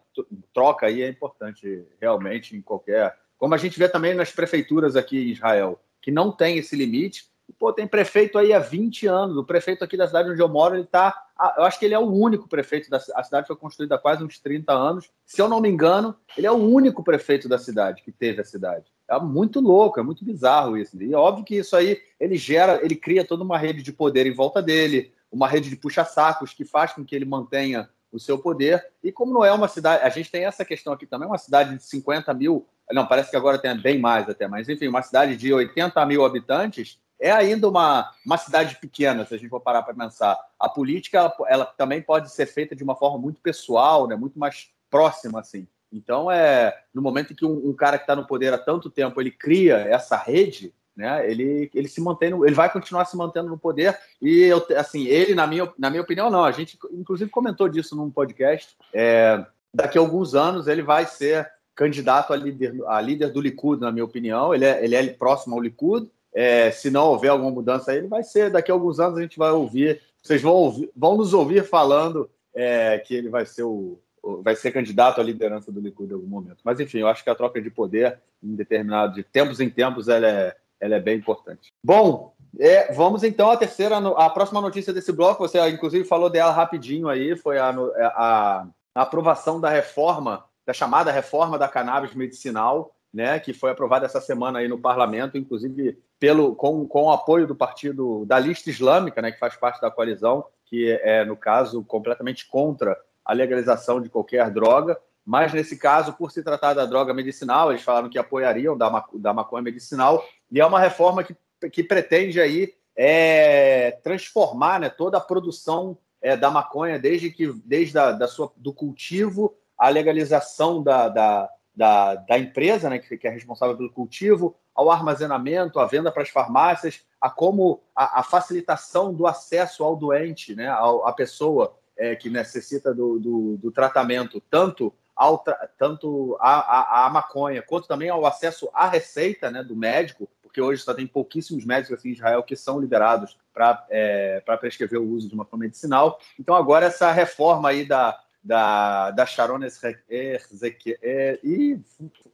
troca 0.53 0.87
aí 0.87 1.01
é 1.01 1.09
importante 1.09 1.83
realmente 1.99 2.55
em 2.55 2.61
qualquer, 2.61 3.17
como 3.39 3.55
a 3.55 3.59
gente 3.59 3.79
vê 3.79 3.89
também 3.89 4.13
nas 4.13 4.31
prefeituras 4.31 4.97
aqui 4.97 5.17
em 5.17 5.33
Israel, 5.33 5.81
que 6.03 6.11
não 6.11 6.31
tem 6.31 6.59
esse 6.59 6.77
limite, 6.77 7.28
Pô, 7.59 7.73
tem 7.73 7.87
prefeito 7.87 8.39
aí 8.39 8.53
há 8.53 8.59
20 8.59 9.07
anos. 9.07 9.37
O 9.37 9.45
prefeito 9.45 9.85
aqui 9.85 9.97
da 9.97 10.07
cidade 10.07 10.31
onde 10.31 10.41
eu 10.41 10.49
moro, 10.49 10.77
ele 10.77 10.85
tá. 10.85 11.27
Eu 11.57 11.65
acho 11.65 11.79
que 11.79 11.85
ele 11.85 11.95
é 11.95 11.99
o 11.99 12.07
único 12.07 12.49
prefeito 12.49 12.91
da 12.91 12.99
a 13.15 13.23
cidade 13.23 13.47
foi 13.47 13.57
construída 13.57 13.95
há 13.95 13.99
quase 13.99 14.23
uns 14.25 14.39
30 14.39 14.73
anos. 14.73 15.11
Se 15.25 15.41
eu 15.41 15.49
não 15.49 15.61
me 15.61 15.69
engano, 15.69 16.15
ele 16.37 16.47
é 16.47 16.53
o 16.53 16.57
único 16.57 17.03
prefeito 17.03 17.49
da 17.49 17.59
cidade 17.59 18.03
que 18.03 18.13
teve 18.13 18.41
a 18.41 18.45
cidade. 18.45 18.87
É 19.09 19.19
muito 19.19 19.61
louco, 19.61 19.99
é 19.99 20.03
muito 20.03 20.25
bizarro 20.25 20.77
isso. 20.77 21.01
E 21.03 21.13
é 21.13 21.17
óbvio 21.17 21.45
que 21.45 21.57
isso 21.57 21.75
aí 21.75 22.01
ele 22.21 22.37
gera, 22.37 22.85
ele 22.85 22.95
cria 22.95 23.25
toda 23.25 23.43
uma 23.43 23.57
rede 23.57 23.83
de 23.83 23.93
poder 23.93 24.27
em 24.27 24.35
volta 24.35 24.61
dele, 24.61 25.13
uma 25.31 25.49
rede 25.49 25.71
de 25.71 25.77
puxa-sacos 25.77 26.53
que 26.53 26.65
faz 26.65 26.93
com 26.93 27.05
que 27.05 27.15
ele 27.15 27.25
mantenha 27.25 27.89
o 28.13 28.19
seu 28.19 28.39
poder. 28.39 28.85
E 29.03 29.13
como 29.13 29.33
não 29.33 29.45
é 29.45 29.53
uma 29.53 29.69
cidade, 29.69 30.03
a 30.03 30.09
gente 30.09 30.31
tem 30.31 30.45
essa 30.45 30.65
questão 30.65 30.93
aqui 30.93 31.07
também, 31.07 31.29
uma 31.29 31.39
cidade 31.39 31.77
de 31.77 31.83
50 31.83 32.33
mil, 32.35 32.67
não, 32.91 33.07
parece 33.07 33.31
que 33.31 33.37
agora 33.37 33.59
tem 33.59 33.77
bem 33.79 33.99
mais 33.99 34.29
até, 34.29 34.49
mas 34.49 34.69
enfim, 34.69 34.89
uma 34.89 35.03
cidade 35.03 35.37
de 35.37 35.53
80 35.53 36.05
mil 36.07 36.25
habitantes, 36.25 36.99
é 37.21 37.31
ainda 37.31 37.69
uma, 37.69 38.11
uma 38.25 38.39
cidade 38.39 38.77
pequena, 38.77 39.27
se 39.27 39.35
a 39.35 39.39
gente 39.39 39.51
for 39.51 39.61
parar 39.61 39.83
para 39.83 39.95
pensar. 39.95 40.39
A 40.59 40.69
política 40.69 41.19
ela, 41.19 41.35
ela, 41.49 41.65
também 41.67 42.01
pode 42.01 42.33
ser 42.33 42.47
feita 42.47 42.77
de 42.77 42.85
uma 42.85 42.95
forma 42.95 43.19
muito 43.19 43.41
pessoal, 43.41 44.07
né, 44.07 44.15
muito 44.15 44.39
mais 44.39 44.71
próxima, 44.91 45.41
assim. 45.41 45.67
Então, 45.93 46.31
é 46.31 46.77
no 46.95 47.03
momento 47.03 47.33
em 47.33 47.37
que 47.37 47.45
um, 47.45 47.69
um 47.69 47.73
cara 47.73 47.99
que 47.99 48.05
está 48.05 48.15
no 48.15 48.27
poder 48.27 48.53
há 48.53 48.59
tanto 48.59 48.91
tempo 48.91 49.21
ele 49.21 49.31
cria 49.31 49.77
essa 49.77 50.17
rede, 50.17 50.73
né, 50.95 51.29
ele, 51.31 51.71
ele 51.75 51.89
se 51.89 52.01
mantém, 52.01 52.31
ele 52.31 52.55
vai 52.55 52.71
continuar 52.71 53.05
se 53.05 53.17
mantendo 53.17 53.49
no 53.49 53.59
poder. 53.59 53.99
E 54.21 54.43
eu, 54.43 54.65
assim, 54.77 55.07
ele, 55.07 55.35
na 55.35 55.47
minha, 55.47 55.73
na 55.79 55.91
minha 55.91 56.03
opinião, 56.03 56.31
não. 56.31 56.45
A 56.45 56.53
gente, 56.53 56.79
inclusive, 56.93 57.31
comentou 57.31 57.69
disso 57.69 57.97
num 57.97 58.11
podcast. 58.11 58.77
É, 58.93 59.45
daqui 59.73 59.97
a 59.97 60.01
alguns 60.01 60.35
anos 60.35 60.67
ele 60.67 60.83
vai 60.83 61.07
ser 61.07 61.51
candidato 61.75 62.33
a 62.33 62.37
líder, 62.37 62.75
a 62.89 63.01
líder 63.01 63.31
do 63.31 63.41
Likud, 63.41 63.81
na 63.81 63.93
minha 63.93 64.05
opinião. 64.05 64.53
Ele 64.53 64.65
é, 64.65 64.85
ele 64.85 64.97
é 64.97 65.07
próximo 65.07 65.55
ao 65.55 65.63
Likud 65.63 66.11
é, 66.39 66.71
se 66.71 66.89
não 66.89 67.09
houver 67.09 67.31
alguma 67.31 67.51
mudança 67.51 67.93
ele 67.93 68.07
vai 68.07 68.23
ser. 68.23 68.49
Daqui 68.49 68.71
a 68.71 68.75
alguns 68.75 69.01
anos 69.01 69.19
a 69.19 69.23
gente 69.23 69.37
vai 69.37 69.51
ouvir, 69.51 70.01
vocês 70.23 70.41
vão, 70.41 70.53
ouvir, 70.53 70.89
vão 70.97 71.17
nos 71.17 71.35
ouvir 71.35 71.65
falando 71.65 72.31
é, 72.55 72.97
que 73.01 73.13
ele 73.13 73.29
vai 73.29 73.45
ser 73.45 73.65
o, 73.65 73.99
vai 74.45 74.55
ser 74.55 74.71
candidato 74.71 75.21
à 75.21 75.25
liderança 75.25 75.73
do 75.73 75.81
Likud 75.81 76.09
em 76.09 76.15
algum 76.15 76.29
momento. 76.29 76.59
Mas 76.63 76.79
enfim, 76.79 76.99
eu 76.99 77.09
acho 77.09 77.25
que 77.25 77.31
a 77.31 77.35
troca 77.35 77.61
de 77.61 77.69
poder, 77.69 78.21
em 78.41 78.55
determinado, 78.55 79.15
de 79.15 79.25
tempos 79.25 79.59
em 79.59 79.69
tempos, 79.69 80.07
ela 80.07 80.29
é, 80.29 80.57
ela 80.79 80.95
é 80.95 81.01
bem 81.01 81.19
importante. 81.19 81.73
Bom, 81.83 82.33
é, 82.57 82.93
vamos 82.93 83.25
então 83.25 83.51
à 83.51 83.57
terceira, 83.57 83.99
a 83.99 84.31
próxima 84.31 84.61
notícia 84.61 84.93
desse 84.93 85.11
bloco. 85.11 85.43
Você 85.43 85.59
inclusive 85.69 86.05
falou 86.05 86.31
dela 86.31 86.53
rapidinho 86.53 87.09
aí, 87.09 87.37
foi 87.37 87.59
a, 87.59 87.71
a, 87.71 88.67
a 88.95 89.03
aprovação 89.03 89.61
da 89.61 89.71
reforma, 89.71 90.45
da 90.65 90.73
chamada 90.73 91.11
reforma 91.11 91.59
da 91.59 91.67
cannabis 91.67 92.15
medicinal 92.15 92.95
né, 93.13 93.39
que 93.39 93.53
foi 93.53 93.71
aprovada 93.71 94.07
essa 94.07 94.21
semana 94.21 94.59
aí 94.59 94.69
no 94.69 94.79
parlamento, 94.79 95.39
inclusive 95.39 95.99
pelo, 96.19 96.55
com, 96.55 96.87
com 96.87 97.05
o 97.05 97.11
apoio 97.11 97.47
do 97.47 97.57
partido 97.57 98.25
da 98.27 98.39
lista 98.39 98.71
islâmica, 98.71 99.23
né, 99.23 99.33
que 99.33 99.39
faz 99.39 99.57
parte 99.57 99.81
da 99.81 99.91
coalizão, 99.91 100.45
que 100.67 100.91
é, 101.03 101.25
no 101.25 101.37
caso, 101.37 101.83
completamente 101.85 102.47
contra 102.47 102.99
a 103.25 103.33
legalização 103.33 104.01
de 104.01 104.09
qualquer 104.09 104.51
droga. 104.51 104.99
Mas, 105.25 105.53
nesse 105.53 105.77
caso, 105.77 106.13
por 106.15 106.31
se 106.31 106.43
tratar 106.43 106.75
da 106.75 106.87
droga 106.87 107.13
medicinal, 107.13 107.71
eles 107.71 107.83
falaram 107.83 108.09
que 108.09 108.19
apoiariam 108.19 108.77
da, 108.77 109.05
da 109.15 109.33
maconha 109.33 109.63
medicinal, 109.63 110.25
e 110.51 110.61
é 110.61 110.65
uma 110.65 110.81
reforma 110.81 111.23
que, 111.23 111.37
que 111.71 111.83
pretende 111.83 112.41
aí 112.41 112.73
é, 112.97 113.93
transformar 114.03 114.81
né, 114.81 114.89
toda 114.89 115.19
a 115.19 115.21
produção 115.21 115.99
é, 116.21 116.37
da 116.37 116.51
maconha, 116.51 116.99
desde, 116.99 117.31
que, 117.31 117.53
desde 117.65 117.99
a, 117.99 118.13
da 118.13 118.27
sua, 118.27 118.53
do 118.57 118.73
cultivo 118.73 119.55
à 119.79 119.89
legalização 119.89 120.83
da, 120.83 121.09
da 121.09 121.49
da, 121.79 122.17
da 122.17 122.37
empresa, 122.37 122.91
né, 122.91 122.99
que, 122.99 123.17
que, 123.17 123.29
é 123.29 123.31
responsável 123.31 123.77
pelo 123.77 123.93
cultivo, 123.93 124.57
ao 124.75 124.91
armazenamento, 124.91 125.79
à 125.79 125.87
venda 125.87 126.11
para 126.11 126.25
as 126.25 126.29
farmácias, 126.29 127.05
a 127.21 127.31
como 127.31 127.81
a, 127.95 128.19
a, 128.19 128.23
facilitação 128.25 129.15
do 129.15 129.29
acesso 129.29 129.85
ao 129.85 129.95
doente, 129.95 130.57
né, 130.57 130.69
à 130.69 131.13
pessoa 131.13 131.77
é, 131.97 132.17
que 132.17 132.29
necessita 132.29 132.93
do, 132.93 133.21
do, 133.21 133.57
do 133.59 133.71
tratamento, 133.71 134.43
tanto 134.51 134.93
ao, 135.15 135.45
tanto 135.79 136.37
a, 136.41 137.05
a, 137.05 137.07
a, 137.07 137.11
maconha, 137.11 137.63
quanto 137.63 137.87
também 137.87 138.09
ao 138.09 138.27
acesso 138.27 138.69
à 138.75 138.89
receita 138.89 139.49
né, 139.49 139.63
do 139.63 139.77
médico, 139.77 140.29
porque 140.43 140.61
hoje 140.61 140.83
só 140.83 140.93
tem 140.93 141.07
pouquíssimos 141.07 141.65
médicos 141.65 141.97
assim, 141.97 142.09
em 142.09 142.13
Israel 142.13 142.43
que 142.43 142.57
são 142.57 142.81
liberados 142.81 143.39
para 143.55 143.87
é, 143.89 144.43
prescrever 144.61 144.99
o 144.99 145.09
uso 145.09 145.29
de 145.29 145.35
uma 145.35 145.47
medicinal. 145.53 146.19
Então, 146.41 146.57
agora, 146.57 146.87
essa 146.87 147.13
reforma 147.13 147.69
aí 147.69 147.85
da, 147.85 148.19
da, 148.43 149.11
da 149.11 149.27
Sharon 149.27 149.61
Ezequiel. 149.63 150.99
E 151.43 151.79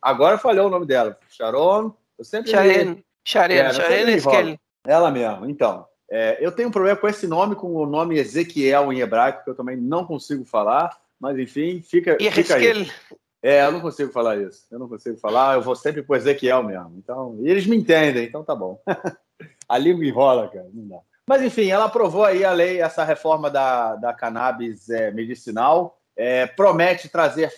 agora 0.01 0.39
falhou 0.39 0.67
o 0.67 0.71
nome 0.71 0.87
dela. 0.87 1.19
Sharon. 1.29 1.95
Eu 2.19 2.25
sempre. 2.25 2.51
Sharon. 2.51 2.99
Sharon, 3.25 3.55
é, 3.55 3.73
Sharon 3.73 4.09
Ezequiel. 4.09 4.59
Ela 4.87 5.11
mesmo. 5.11 5.49
Então, 5.49 5.87
é, 6.11 6.37
eu 6.41 6.53
tenho 6.53 6.69
um 6.69 6.73
problema 6.73 6.97
com 6.97 7.09
esse 7.09 7.27
nome, 7.27 7.55
com 7.55 7.75
o 7.75 7.87
nome 7.87 8.19
Ezequiel 8.19 8.93
em 8.93 9.01
hebraico, 9.01 9.45
que 9.45 9.51
eu 9.51 9.55
também 9.55 9.77
não 9.77 10.05
consigo 10.05 10.45
falar. 10.45 10.97
Mas 11.19 11.39
enfim, 11.39 11.81
fica, 11.81 12.17
fica 12.33 12.57
aí. 12.57 12.91
É, 13.43 13.65
eu 13.67 13.73
não 13.73 13.81
consigo 13.81 14.11
falar 14.11 14.39
isso. 14.39 14.67
Eu 14.71 14.79
não 14.79 14.89
consigo 14.89 15.19
falar, 15.19 15.55
eu 15.55 15.63
vou 15.63 15.77
sempre 15.77 16.03
pro 16.03 16.17
Ezequiel 16.17 16.63
mesmo. 16.63 16.95
Então, 16.97 17.37
e 17.41 17.51
eles 17.51 17.67
me 17.67 17.77
entendem, 17.77 18.25
então 18.25 18.43
tá 18.43 18.55
bom. 18.55 18.81
a 19.69 19.79
língua 19.79 20.05
enrola, 20.05 20.49
cara, 20.49 20.67
não 20.73 20.89
dá. 20.89 21.01
Mas, 21.27 21.43
enfim, 21.43 21.71
ela 21.71 21.87
aprovou 21.87 22.25
aí 22.25 22.45
a 22.45 22.53
lei, 22.53 22.81
essa 22.81 23.03
reforma 23.03 23.51
da, 23.51 23.97
da 23.97 24.13
cannabis 24.13 24.91
é, 24.91 25.11
medicinal, 25.11 25.99
é, 26.17 26.47
promete 26.47 27.09
trazer 27.09 27.53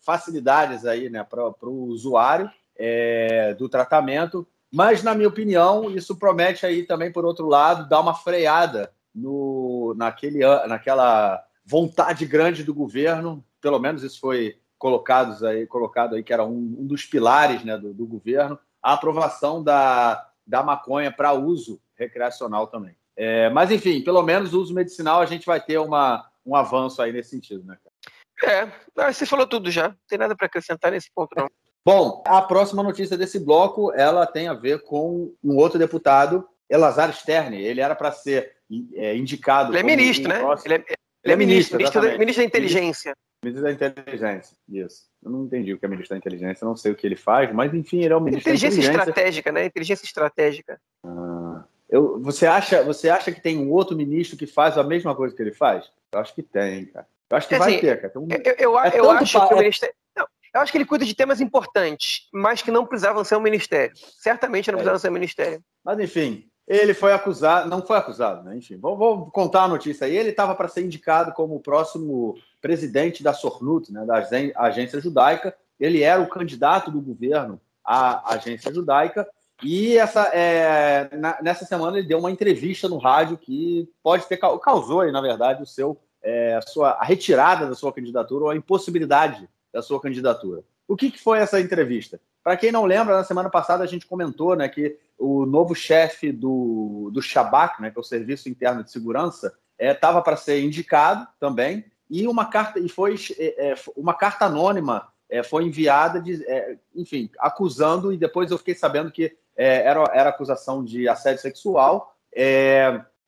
facilidades 0.00 0.86
aí 0.86 1.10
né, 1.10 1.22
para 1.22 1.68
o 1.68 1.84
usuário 1.84 2.50
é, 2.76 3.54
do 3.54 3.68
tratamento, 3.68 4.46
mas, 4.72 5.02
na 5.04 5.14
minha 5.14 5.28
opinião, 5.28 5.88
isso 5.88 6.16
promete 6.16 6.66
aí 6.66 6.82
também, 6.82 7.12
por 7.12 7.24
outro 7.24 7.46
lado, 7.46 7.88
dar 7.88 8.00
uma 8.00 8.14
freada 8.14 8.92
no, 9.14 9.94
naquele, 9.96 10.40
naquela 10.66 11.44
vontade 11.64 12.26
grande 12.26 12.64
do 12.64 12.74
governo, 12.74 13.44
pelo 13.60 13.78
menos 13.78 14.02
isso 14.02 14.18
foi 14.18 14.58
colocado 14.76 15.46
aí, 15.46 15.66
colocado 15.66 16.16
aí 16.16 16.24
que 16.24 16.32
era 16.32 16.44
um, 16.44 16.76
um 16.80 16.86
dos 16.86 17.04
pilares 17.04 17.64
né, 17.64 17.78
do, 17.78 17.94
do 17.94 18.04
governo, 18.04 18.58
a 18.82 18.94
aprovação 18.94 19.62
da, 19.62 20.28
da 20.46 20.62
maconha 20.62 21.10
para 21.10 21.32
uso 21.32 21.80
recreacional 21.96 22.66
também. 22.66 22.96
É, 23.16 23.48
mas, 23.50 23.70
enfim, 23.70 24.02
pelo 24.02 24.22
menos 24.22 24.52
o 24.52 24.60
uso 24.60 24.74
medicinal 24.74 25.20
a 25.20 25.26
gente 25.26 25.46
vai 25.46 25.60
ter 25.60 25.78
uma, 25.78 26.28
um 26.44 26.56
avanço 26.56 27.00
aí 27.00 27.12
nesse 27.12 27.30
sentido, 27.30 27.64
né, 27.64 27.76
cara? 27.82 27.94
É, 28.42 29.12
você 29.12 29.24
falou 29.24 29.46
tudo 29.46 29.70
já. 29.70 29.88
Não 29.88 29.96
tem 30.08 30.18
nada 30.18 30.36
para 30.36 30.46
acrescentar 30.46 30.90
nesse 30.90 31.10
ponto, 31.14 31.30
não. 31.36 31.48
Bom, 31.84 32.22
a 32.26 32.40
próxima 32.42 32.82
notícia 32.82 33.16
desse 33.16 33.38
bloco, 33.38 33.92
ela 33.92 34.26
tem 34.26 34.48
a 34.48 34.54
ver 34.54 34.82
com 34.82 35.32
um 35.42 35.56
outro 35.56 35.78
deputado, 35.78 36.48
Elazar 36.68 37.12
Sterne. 37.12 37.60
Ele 37.60 37.80
era 37.80 37.94
para 37.94 38.10
ser 38.10 38.56
é, 38.94 39.16
indicado. 39.16 39.70
Ele 39.70 39.80
é 39.80 39.82
ministro, 39.82 40.28
né? 40.28 40.40
Ele 40.64 40.74
é, 40.74 40.84
ele 41.24 41.32
é, 41.32 41.34
é 41.34 41.36
ministro, 41.36 41.78
ministro, 41.78 42.02
da, 42.02 42.18
ministro 42.18 42.42
da 42.42 42.46
Inteligência. 42.46 43.16
Ministro 43.42 43.64
da 43.64 43.72
Inteligência, 43.72 44.56
isso. 44.68 45.04
Eu 45.22 45.30
não 45.30 45.44
entendi 45.44 45.72
o 45.72 45.78
que 45.78 45.86
é 45.86 45.88
ministro 45.88 46.14
da 46.14 46.18
Inteligência, 46.18 46.66
não 46.66 46.76
sei 46.76 46.92
o 46.92 46.94
que 46.94 47.06
ele 47.06 47.16
faz, 47.16 47.52
mas 47.52 47.72
enfim, 47.72 48.02
ele 48.02 48.12
é 48.12 48.16
o 48.16 48.20
ministro 48.20 48.50
inteligência 48.50 48.76
da 48.76 48.84
Inteligência. 48.84 49.00
Inteligência 49.00 49.10
estratégica, 49.10 49.52
né? 49.52 49.64
Inteligência 49.64 50.04
estratégica. 50.04 50.80
Ah, 51.02 51.64
eu, 51.88 52.20
você, 52.20 52.46
acha, 52.46 52.82
você 52.82 53.08
acha 53.08 53.32
que 53.32 53.40
tem 53.40 53.58
um 53.58 53.70
outro 53.70 53.96
ministro 53.96 54.36
que 54.36 54.46
faz 54.46 54.76
a 54.76 54.84
mesma 54.84 55.14
coisa 55.14 55.34
que 55.34 55.42
ele 55.42 55.52
faz? 55.52 55.90
Eu 56.12 56.20
acho 56.20 56.34
que 56.34 56.42
tem, 56.42 56.86
cara. 56.86 57.06
Eu 57.30 57.36
acho 57.36 57.48
que 57.48 57.54
é 57.54 57.58
vai 57.58 57.72
assim, 57.72 57.80
ter, 57.80 58.00
cara. 58.00 58.12
Um... 58.16 58.28
Eu, 58.30 58.54
eu, 58.58 58.80
é 58.80 58.92
eu 58.94 59.10
acho 59.10 59.48
que 59.48 59.54
o 59.54 59.58
ministério. 59.58 59.94
Não, 60.16 60.26
eu 60.54 60.60
acho 60.60 60.72
que 60.72 60.78
ele 60.78 60.84
cuida 60.84 61.04
de 61.04 61.14
temas 61.14 61.40
importantes, 61.40 62.28
mas 62.32 62.62
que 62.62 62.70
não 62.70 62.86
precisavam 62.86 63.24
ser 63.24 63.36
um 63.36 63.40
ministério. 63.40 63.94
Certamente 63.96 64.70
não 64.70 64.74
é. 64.74 64.76
precisavam 64.78 64.98
ser 64.98 65.08
um 65.08 65.12
ministério. 65.12 65.62
Mas, 65.82 65.98
enfim, 65.98 66.48
ele 66.66 66.94
foi 66.94 67.12
acusado, 67.12 67.68
não 67.68 67.82
foi 67.84 67.96
acusado, 67.96 68.42
né? 68.42 68.56
Enfim, 68.56 68.76
vou, 68.76 68.96
vou 68.96 69.26
contar 69.30 69.64
a 69.64 69.68
notícia 69.68 70.06
aí. 70.06 70.16
Ele 70.16 70.30
estava 70.30 70.54
para 70.54 70.68
ser 70.68 70.84
indicado 70.84 71.32
como 71.32 71.56
o 71.56 71.60
próximo 71.60 72.36
presidente 72.60 73.22
da 73.22 73.34
Sornut, 73.34 73.92
né, 73.92 74.04
da 74.06 74.26
agência 74.56 75.00
judaica. 75.00 75.54
Ele 75.78 76.02
era 76.02 76.22
o 76.22 76.28
candidato 76.28 76.90
do 76.90 77.00
governo 77.00 77.60
à 77.84 78.34
agência 78.34 78.72
judaica 78.72 79.28
e 79.62 79.96
essa, 79.96 80.22
é, 80.34 81.08
na, 81.16 81.38
nessa 81.40 81.64
semana 81.64 81.98
ele 81.98 82.08
deu 82.08 82.18
uma 82.18 82.30
entrevista 82.30 82.88
no 82.88 82.98
rádio 82.98 83.38
que 83.38 83.88
pode 84.02 84.26
ter 84.26 84.36
causou, 84.36 85.00
aí, 85.00 85.12
na 85.12 85.20
verdade, 85.20 85.62
o 85.62 85.66
seu, 85.66 85.98
é, 86.22 86.56
a, 86.56 86.62
sua, 86.62 86.90
a 86.90 87.04
retirada 87.04 87.66
da 87.66 87.74
sua 87.74 87.92
candidatura 87.92 88.44
ou 88.44 88.50
a 88.50 88.56
impossibilidade 88.56 89.48
da 89.72 89.80
sua 89.80 90.00
candidatura. 90.00 90.62
O 90.86 90.96
que, 90.96 91.10
que 91.10 91.20
foi 91.20 91.38
essa 91.38 91.60
entrevista? 91.60 92.20
Para 92.42 92.56
quem 92.56 92.70
não 92.70 92.84
lembra, 92.84 93.16
na 93.16 93.24
semana 93.24 93.48
passada 93.48 93.82
a 93.82 93.86
gente 93.86 94.06
comentou 94.06 94.54
né, 94.54 94.68
que 94.68 94.98
o 95.18 95.46
novo 95.46 95.74
chefe 95.74 96.32
do, 96.32 97.10
do 97.12 97.22
Shabak, 97.22 97.80
né, 97.80 97.90
que 97.90 97.98
é 97.98 98.00
o 98.00 98.04
Serviço 98.04 98.48
Interno 98.48 98.82
de 98.82 98.90
Segurança, 98.90 99.54
estava 99.78 100.18
é, 100.18 100.22
para 100.22 100.36
ser 100.36 100.62
indicado 100.62 101.26
também 101.38 101.84
e 102.10 102.26
uma 102.28 102.46
carta 102.46 102.78
e 102.78 102.88
foi 102.88 103.16
é, 103.38 103.72
é 103.72 103.74
uma 103.96 104.14
carta 104.14 104.46
anônima 104.46 105.08
é, 105.28 105.42
foi 105.42 105.64
enviada 105.64 106.20
de, 106.20 106.44
é, 106.44 106.76
enfim, 106.94 107.30
acusando 107.38 108.12
e 108.12 108.16
depois 108.16 108.50
eu 108.50 108.58
fiquei 108.58 108.74
sabendo 108.74 109.10
que 109.10 109.36
é, 109.56 109.86
era, 109.86 110.04
era 110.12 110.30
acusação 110.30 110.84
de 110.84 111.08
assédio 111.08 111.42
sexual. 111.42 112.14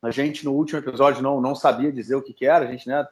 A 0.02 0.10
gente, 0.10 0.44
no 0.44 0.52
último 0.52 0.78
episódio, 0.78 1.22
não, 1.22 1.40
não 1.40 1.54
sabia 1.54 1.90
dizer 1.90 2.14
o 2.14 2.22
que, 2.22 2.32
que 2.32 2.46
era. 2.46 2.64
A 2.64 2.70
gente, 2.70 2.88
né, 2.88 3.06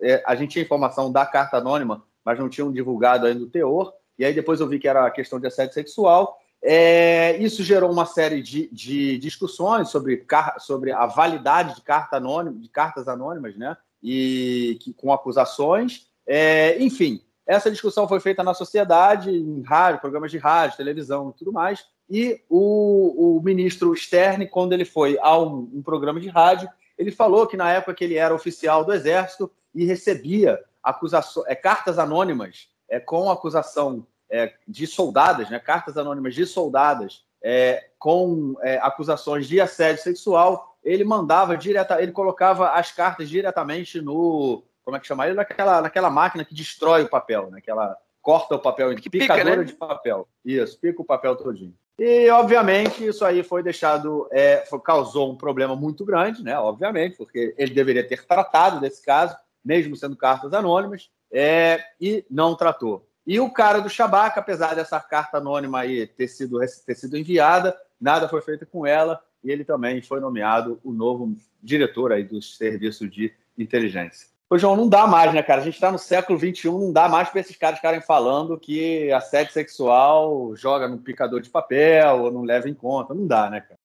é, 0.00 0.22
a 0.26 0.34
gente 0.34 0.52
tinha 0.52 0.64
informação 0.64 1.12
da 1.12 1.24
carta 1.26 1.58
anônima, 1.58 2.02
mas 2.24 2.38
não 2.38 2.48
tinham 2.48 2.72
divulgado 2.72 3.26
ainda 3.26 3.44
o 3.44 3.50
teor. 3.50 3.92
E 4.18 4.24
aí 4.24 4.34
depois 4.34 4.60
eu 4.60 4.68
vi 4.68 4.78
que 4.78 4.88
era 4.88 5.10
questão 5.10 5.38
de 5.38 5.46
assédio 5.46 5.74
sexual. 5.74 6.38
É, 6.64 7.36
isso 7.38 7.64
gerou 7.64 7.90
uma 7.90 8.06
série 8.06 8.40
de, 8.40 8.68
de 8.72 9.18
discussões 9.18 9.88
sobre, 9.88 10.24
sobre 10.60 10.92
a 10.92 11.06
validade 11.06 11.74
de, 11.74 11.82
carta 11.82 12.18
anônima, 12.18 12.56
de 12.58 12.68
cartas 12.68 13.08
anônimas, 13.08 13.56
né? 13.56 13.76
E 14.02 14.78
que, 14.80 14.92
com 14.92 15.12
acusações. 15.12 16.06
É, 16.24 16.80
enfim, 16.80 17.20
essa 17.44 17.70
discussão 17.70 18.06
foi 18.06 18.20
feita 18.20 18.42
na 18.44 18.54
sociedade, 18.54 19.30
em 19.30 19.62
rádio, 19.62 20.00
programas 20.00 20.30
de 20.30 20.38
rádio, 20.38 20.76
televisão 20.76 21.30
e 21.30 21.38
tudo 21.38 21.52
mais. 21.52 21.84
E 22.08 22.40
o, 22.48 23.38
o 23.38 23.42
ministro 23.42 23.94
Stern, 23.96 24.46
quando 24.46 24.72
ele 24.72 24.84
foi 24.84 25.18
a 25.20 25.36
um, 25.38 25.68
um, 25.74 25.82
programa 25.82 26.20
de 26.20 26.28
rádio, 26.28 26.68
ele 26.96 27.10
falou 27.10 27.46
que 27.46 27.56
na 27.56 27.72
época 27.72 27.94
que 27.94 28.04
ele 28.04 28.16
era 28.16 28.34
oficial 28.34 28.84
do 28.84 28.92
Exército 28.92 29.50
e 29.74 29.84
recebia 29.84 30.62
acusações, 30.82 31.46
é, 31.48 31.54
cartas 31.54 31.98
anônimas 31.98 32.68
é, 32.88 33.00
com 33.00 33.30
acusação 33.30 34.06
é, 34.32 34.52
de 34.66 34.86
soldadas, 34.86 35.50
né, 35.50 35.58
cartas 35.58 35.96
anônimas 35.96 36.34
de 36.34 36.46
soldadas 36.46 37.24
é, 37.44 37.90
com 37.98 38.56
é, 38.62 38.78
acusações 38.78 39.46
de 39.46 39.60
assédio 39.60 40.02
sexual, 40.02 40.76
ele 40.82 41.04
mandava 41.04 41.56
direta, 41.56 42.02
ele 42.02 42.12
colocava 42.12 42.70
as 42.70 42.90
cartas 42.90 43.28
diretamente 43.28 44.00
no 44.00 44.64
como 44.84 44.96
é 44.96 45.00
que 45.00 45.06
chama 45.06 45.26
ele? 45.26 45.34
Naquela, 45.36 45.80
naquela 45.80 46.10
máquina 46.10 46.44
que 46.44 46.54
destrói 46.54 47.02
o 47.02 47.08
papel, 47.08 47.50
né? 47.50 47.58
Aquela 47.58 47.96
corta 48.20 48.54
o 48.54 48.58
papel, 48.58 48.94
que 48.96 49.10
picadora 49.10 49.44
pica, 49.44 49.56
né? 49.56 49.64
de 49.64 49.72
papel. 49.74 50.28
Isso, 50.44 50.78
pica 50.78 51.02
o 51.02 51.04
papel 51.04 51.36
todinho. 51.36 51.74
E, 51.98 52.28
obviamente, 52.30 53.04
isso 53.06 53.24
aí 53.24 53.42
foi 53.42 53.62
deixado, 53.62 54.28
é, 54.32 54.64
foi, 54.68 54.80
causou 54.80 55.30
um 55.30 55.36
problema 55.36 55.76
muito 55.76 56.04
grande, 56.04 56.42
né? 56.42 56.58
Obviamente, 56.58 57.16
porque 57.16 57.54
ele 57.56 57.74
deveria 57.74 58.06
ter 58.06 58.24
tratado 58.26 58.80
desse 58.80 59.04
caso, 59.04 59.36
mesmo 59.64 59.94
sendo 59.94 60.16
cartas 60.16 60.52
anônimas, 60.52 61.10
é, 61.32 61.80
e 62.00 62.24
não 62.30 62.56
tratou. 62.56 63.06
E 63.26 63.38
o 63.38 63.50
cara 63.50 63.80
do 63.80 63.88
Shabak, 63.88 64.38
apesar 64.38 64.74
dessa 64.74 64.98
carta 65.00 65.38
anônima 65.38 65.80
aí 65.80 66.06
ter 66.06 66.28
sido, 66.28 66.58
ter 66.84 66.94
sido 66.94 67.16
enviada, 67.16 67.76
nada 68.00 68.28
foi 68.28 68.42
feito 68.42 68.66
com 68.66 68.86
ela, 68.86 69.22
e 69.44 69.50
ele 69.50 69.64
também 69.64 70.02
foi 70.02 70.20
nomeado 70.20 70.80
o 70.82 70.92
novo 70.92 71.34
diretor 71.62 72.12
aí 72.12 72.24
do 72.24 72.42
serviço 72.42 73.08
de 73.08 73.32
inteligência. 73.56 74.32
Ô, 74.50 74.58
João, 74.58 74.76
não 74.76 74.88
dá 74.88 75.06
mais, 75.06 75.32
né, 75.32 75.42
cara? 75.42 75.62
A 75.62 75.64
gente 75.64 75.74
está 75.74 75.90
no 75.90 75.98
século 75.98 76.38
XXI, 76.38 76.66
não 76.66 76.92
dá 76.92 77.08
mais 77.08 77.30
para 77.30 77.40
esses 77.40 77.56
caras 77.56 77.78
ficarem 77.78 78.02
falando 78.02 78.58
que 78.58 79.10
assédio 79.12 79.52
sexual 79.52 80.54
joga 80.54 80.86
no 80.86 80.98
picador 80.98 81.40
de 81.40 81.48
papel 81.48 82.24
ou 82.24 82.30
não 82.30 82.42
leva 82.42 82.68
em 82.68 82.74
conta. 82.74 83.14
Não 83.14 83.26
dá, 83.26 83.48
né, 83.48 83.62
cara? 83.62 83.78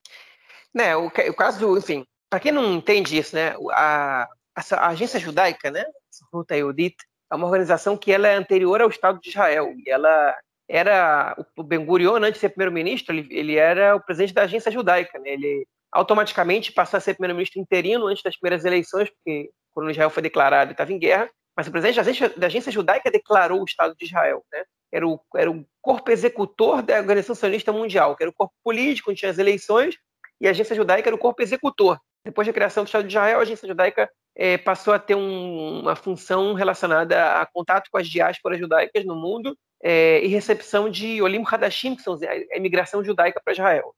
Né, 0.73 0.95
o, 0.95 1.07
o 1.07 1.33
caso 1.33 1.59
do, 1.59 1.77
enfim, 1.77 2.05
para 2.29 2.39
quem 2.39 2.51
não 2.51 2.73
entende 2.73 3.17
isso, 3.17 3.33
né, 3.33 3.55
a, 3.71 4.27
a, 4.53 4.75
a 4.75 4.87
agência 4.89 5.19
judaica, 5.19 5.71
né, 5.71 5.85
Ruta 6.33 6.57
Eudit, 6.57 6.97
é 7.31 7.35
uma 7.35 7.45
organização 7.45 7.97
que 7.97 8.11
ela 8.11 8.27
é 8.27 8.35
anterior 8.35 8.81
ao 8.81 8.89
Estado 8.89 9.19
de 9.19 9.29
Israel 9.29 9.73
e 9.85 9.89
ela 9.89 10.35
era 10.69 11.35
o 11.55 11.63
Ben 11.63 11.85
Gurion 11.85 12.17
antes 12.17 12.33
de 12.33 12.39
ser 12.39 12.49
primeiro-ministro, 12.49 13.15
ele, 13.15 13.27
ele, 13.31 13.55
era 13.55 13.95
o 13.95 14.01
presidente 14.01 14.33
da 14.33 14.43
agência 14.43 14.71
judaica, 14.71 15.17
né? 15.19 15.29
Ele 15.29 15.65
automaticamente 15.91 16.73
passou 16.73 16.97
a 16.97 17.01
ser 17.01 17.13
primeiro-ministro 17.13 17.61
interino 17.61 18.07
antes 18.07 18.21
das 18.21 18.37
primeiras 18.37 18.65
eleições, 18.65 19.09
porque 19.09 19.49
quando 19.73 19.89
Israel 19.89 20.09
foi 20.09 20.21
declarado, 20.21 20.71
estava 20.71 20.91
em 20.91 20.99
guerra, 20.99 21.29
mas 21.55 21.67
o 21.67 21.71
presidente 21.71 21.95
da 21.95 22.01
agência, 22.01 22.29
da 22.29 22.47
agência 22.47 22.71
judaica 22.71 23.09
declarou 23.09 23.61
o 23.61 23.65
Estado 23.65 23.95
de 23.97 24.05
Israel. 24.05 24.43
Né? 24.51 24.63
Era, 24.91 25.07
o, 25.07 25.19
era 25.35 25.49
o 25.49 25.65
corpo 25.81 26.11
executor 26.11 26.81
da 26.81 26.97
Organização 26.97 27.33
Sionista 27.33 27.71
Mundial, 27.71 28.15
que 28.15 28.23
era 28.23 28.29
o 28.29 28.33
corpo 28.33 28.53
político, 28.63 29.09
onde 29.09 29.19
tinha 29.19 29.31
as 29.31 29.39
eleições, 29.39 29.95
e 30.39 30.47
a 30.47 30.51
agência 30.51 30.75
judaica 30.75 31.09
era 31.09 31.15
o 31.15 31.19
corpo 31.19 31.41
executor. 31.41 31.99
Depois 32.25 32.45
da 32.45 32.53
criação 32.53 32.83
do 32.83 32.87
Estado 32.87 33.07
de 33.07 33.13
Israel, 33.13 33.39
a 33.39 33.41
agência 33.41 33.67
judaica 33.67 34.09
é, 34.37 34.55
passou 34.55 34.93
a 34.93 34.99
ter 34.99 35.15
um, 35.15 35.81
uma 35.81 35.95
função 35.95 36.53
relacionada 36.53 37.41
a 37.41 37.45
contato 37.47 37.89
com 37.91 37.97
as 37.97 38.07
diásporas 38.07 38.59
judaicas 38.59 39.03
no 39.03 39.15
mundo 39.15 39.57
é, 39.83 40.23
e 40.23 40.27
recepção 40.27 40.89
de 40.89 41.19
Olim 41.23 41.43
Hadashim, 41.45 41.95
que 41.95 42.03
são 42.03 42.13
a 42.13 42.57
imigração 42.57 43.03
judaica 43.03 43.41
para 43.43 43.53
Israel. 43.53 43.95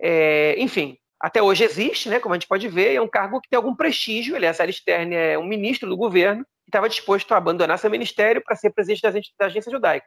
É, 0.00 0.54
enfim, 0.58 0.96
até 1.20 1.42
hoje 1.42 1.64
existe, 1.64 2.08
né, 2.08 2.20
como 2.20 2.34
a 2.34 2.38
gente 2.38 2.46
pode 2.46 2.68
ver, 2.68 2.94
é 2.94 3.00
um 3.00 3.08
cargo 3.08 3.40
que 3.40 3.48
tem 3.48 3.56
algum 3.56 3.74
prestígio. 3.74 4.36
Aliás, 4.36 4.60
Ari 4.60 4.72
Stern 4.72 5.12
é 5.12 5.36
um 5.36 5.44
ministro 5.44 5.88
do 5.88 5.96
governo 5.96 6.44
que 6.44 6.68
estava 6.68 6.88
disposto 6.88 7.32
a 7.32 7.36
abandonar 7.36 7.78
seu 7.78 7.90
ministério 7.90 8.42
para 8.44 8.54
ser 8.54 8.70
presidente 8.70 9.34
da 9.36 9.46
agência 9.46 9.72
judaica. 9.72 10.06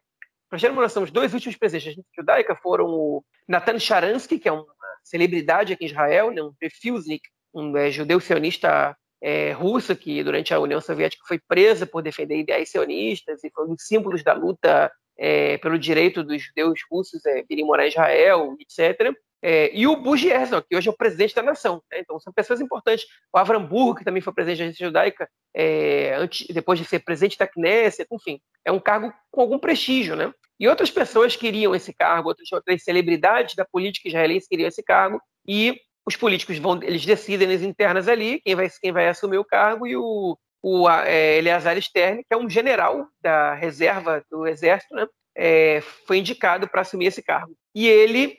Para 0.50 0.60
ter 0.60 0.72
uma 0.72 0.82
noção, 0.82 1.04
os 1.04 1.12
dois 1.12 1.34
últimos 1.34 1.58
presidentes 1.58 1.88
da 1.88 1.92
agência 1.92 2.12
judaica 2.16 2.56
foram 2.56 2.86
o 2.86 3.24
Natan 3.46 3.80
Sharansky, 3.80 4.40
que 4.40 4.48
é 4.48 4.52
uma 4.52 4.66
celebridade 5.04 5.74
aqui 5.74 5.84
em 5.84 5.88
Israel, 5.88 6.32
né, 6.32 6.42
um 6.42 6.54
Refusnik, 6.62 7.24
um 7.54 7.76
é, 7.76 7.92
judeu 7.92 8.20
sionista 8.22 8.96
é, 9.22 9.52
russo 9.52 9.96
que 9.96 10.24
durante 10.24 10.54
a 10.54 10.60
União 10.60 10.80
Soviética 10.80 11.24
foi 11.28 11.40
presa 11.40 11.86
por 11.86 12.02
defender 12.02 12.38
ideais 12.38 12.70
sionistas 12.70 13.44
e 13.44 13.50
foi 13.50 13.66
um 13.66 13.74
dos 13.74 13.86
símbolos 13.86 14.24
da 14.24 14.34
luta 14.34 14.92
é, 15.18 15.58
pelo 15.58 15.80
direito 15.80 16.24
dos 16.24 16.42
judeus 16.42 16.80
russos 16.92 17.26
é, 17.26 17.44
virem 17.50 17.66
morar 17.66 17.86
em 17.86 17.90
Israel, 17.90 18.56
etc. 18.60 19.14
É, 19.42 19.76
e 19.76 19.86
o 19.86 19.96
Bugi 19.96 20.30
Herzog, 20.30 20.66
que 20.68 20.76
hoje 20.76 20.88
é 20.88 20.92
o 20.92 20.98
presidente 20.98 21.36
da 21.36 21.44
nação. 21.44 21.82
Né? 21.92 22.00
Então, 22.00 22.20
são 22.20 22.34
pessoas 22.34 22.60
importantes. 22.60 23.06
O 23.34 23.38
Avram 23.38 23.66
Burgo, 23.66 23.96
que 23.96 24.04
também 24.04 24.22
foi 24.22 24.34
presidente 24.34 24.60
da 24.60 24.64
agência 24.66 24.86
judaica, 24.86 25.30
é, 25.56 26.16
antes, 26.16 26.48
depois 26.48 26.80
de 26.80 26.86
ser 26.86 27.00
presidente 27.00 27.38
da 27.38 27.48
Knesset, 27.48 28.08
enfim, 28.12 28.40
é 28.66 28.72
um 28.72 28.80
cargo 28.80 29.14
com 29.32 29.42
algum 29.42 29.60
prestígio. 29.60 30.16
Né? 30.16 30.32
E 30.60 30.68
outras 30.68 30.90
pessoas 30.90 31.36
queriam 31.36 31.76
esse 31.76 31.94
cargo, 31.94 32.30
outras, 32.30 32.52
outras 32.52 32.84
celebridades 32.84 33.56
da 33.56 33.66
política 33.66 34.08
israelense 34.08 34.50
queriam 34.50 34.68
esse 34.68 34.84
cargo, 34.84 35.22
e 35.48 35.80
os 36.08 36.16
políticos 36.16 36.58
vão, 36.58 36.82
eles 36.82 37.06
decidem 37.06 37.50
nas 37.50 37.62
internas 37.62 38.08
ali 38.08 38.40
quem 38.40 38.56
vai, 38.56 38.70
quem 38.82 38.94
vai 38.94 39.10
assumir 39.10 39.40
o 39.40 39.44
cargo 39.44 39.86
e 39.86 39.98
o, 39.98 40.38
o 40.64 40.90
é, 40.90 41.38
Eleazar 41.38 41.80
Stern, 41.82 42.24
que 42.24 42.34
é 42.34 42.38
um 42.38 42.50
general 42.50 43.06
da 43.22 43.54
reserva 43.54 44.24
do 44.32 44.48
exército, 44.48 44.96
né, 44.96 45.06
é, 45.36 45.82
foi 46.08 46.20
indicado 46.20 46.66
para 46.66 46.80
assumir 46.80 47.08
esse 47.08 47.22
cargo. 47.22 47.54
E 47.76 47.90
ele, 47.90 48.38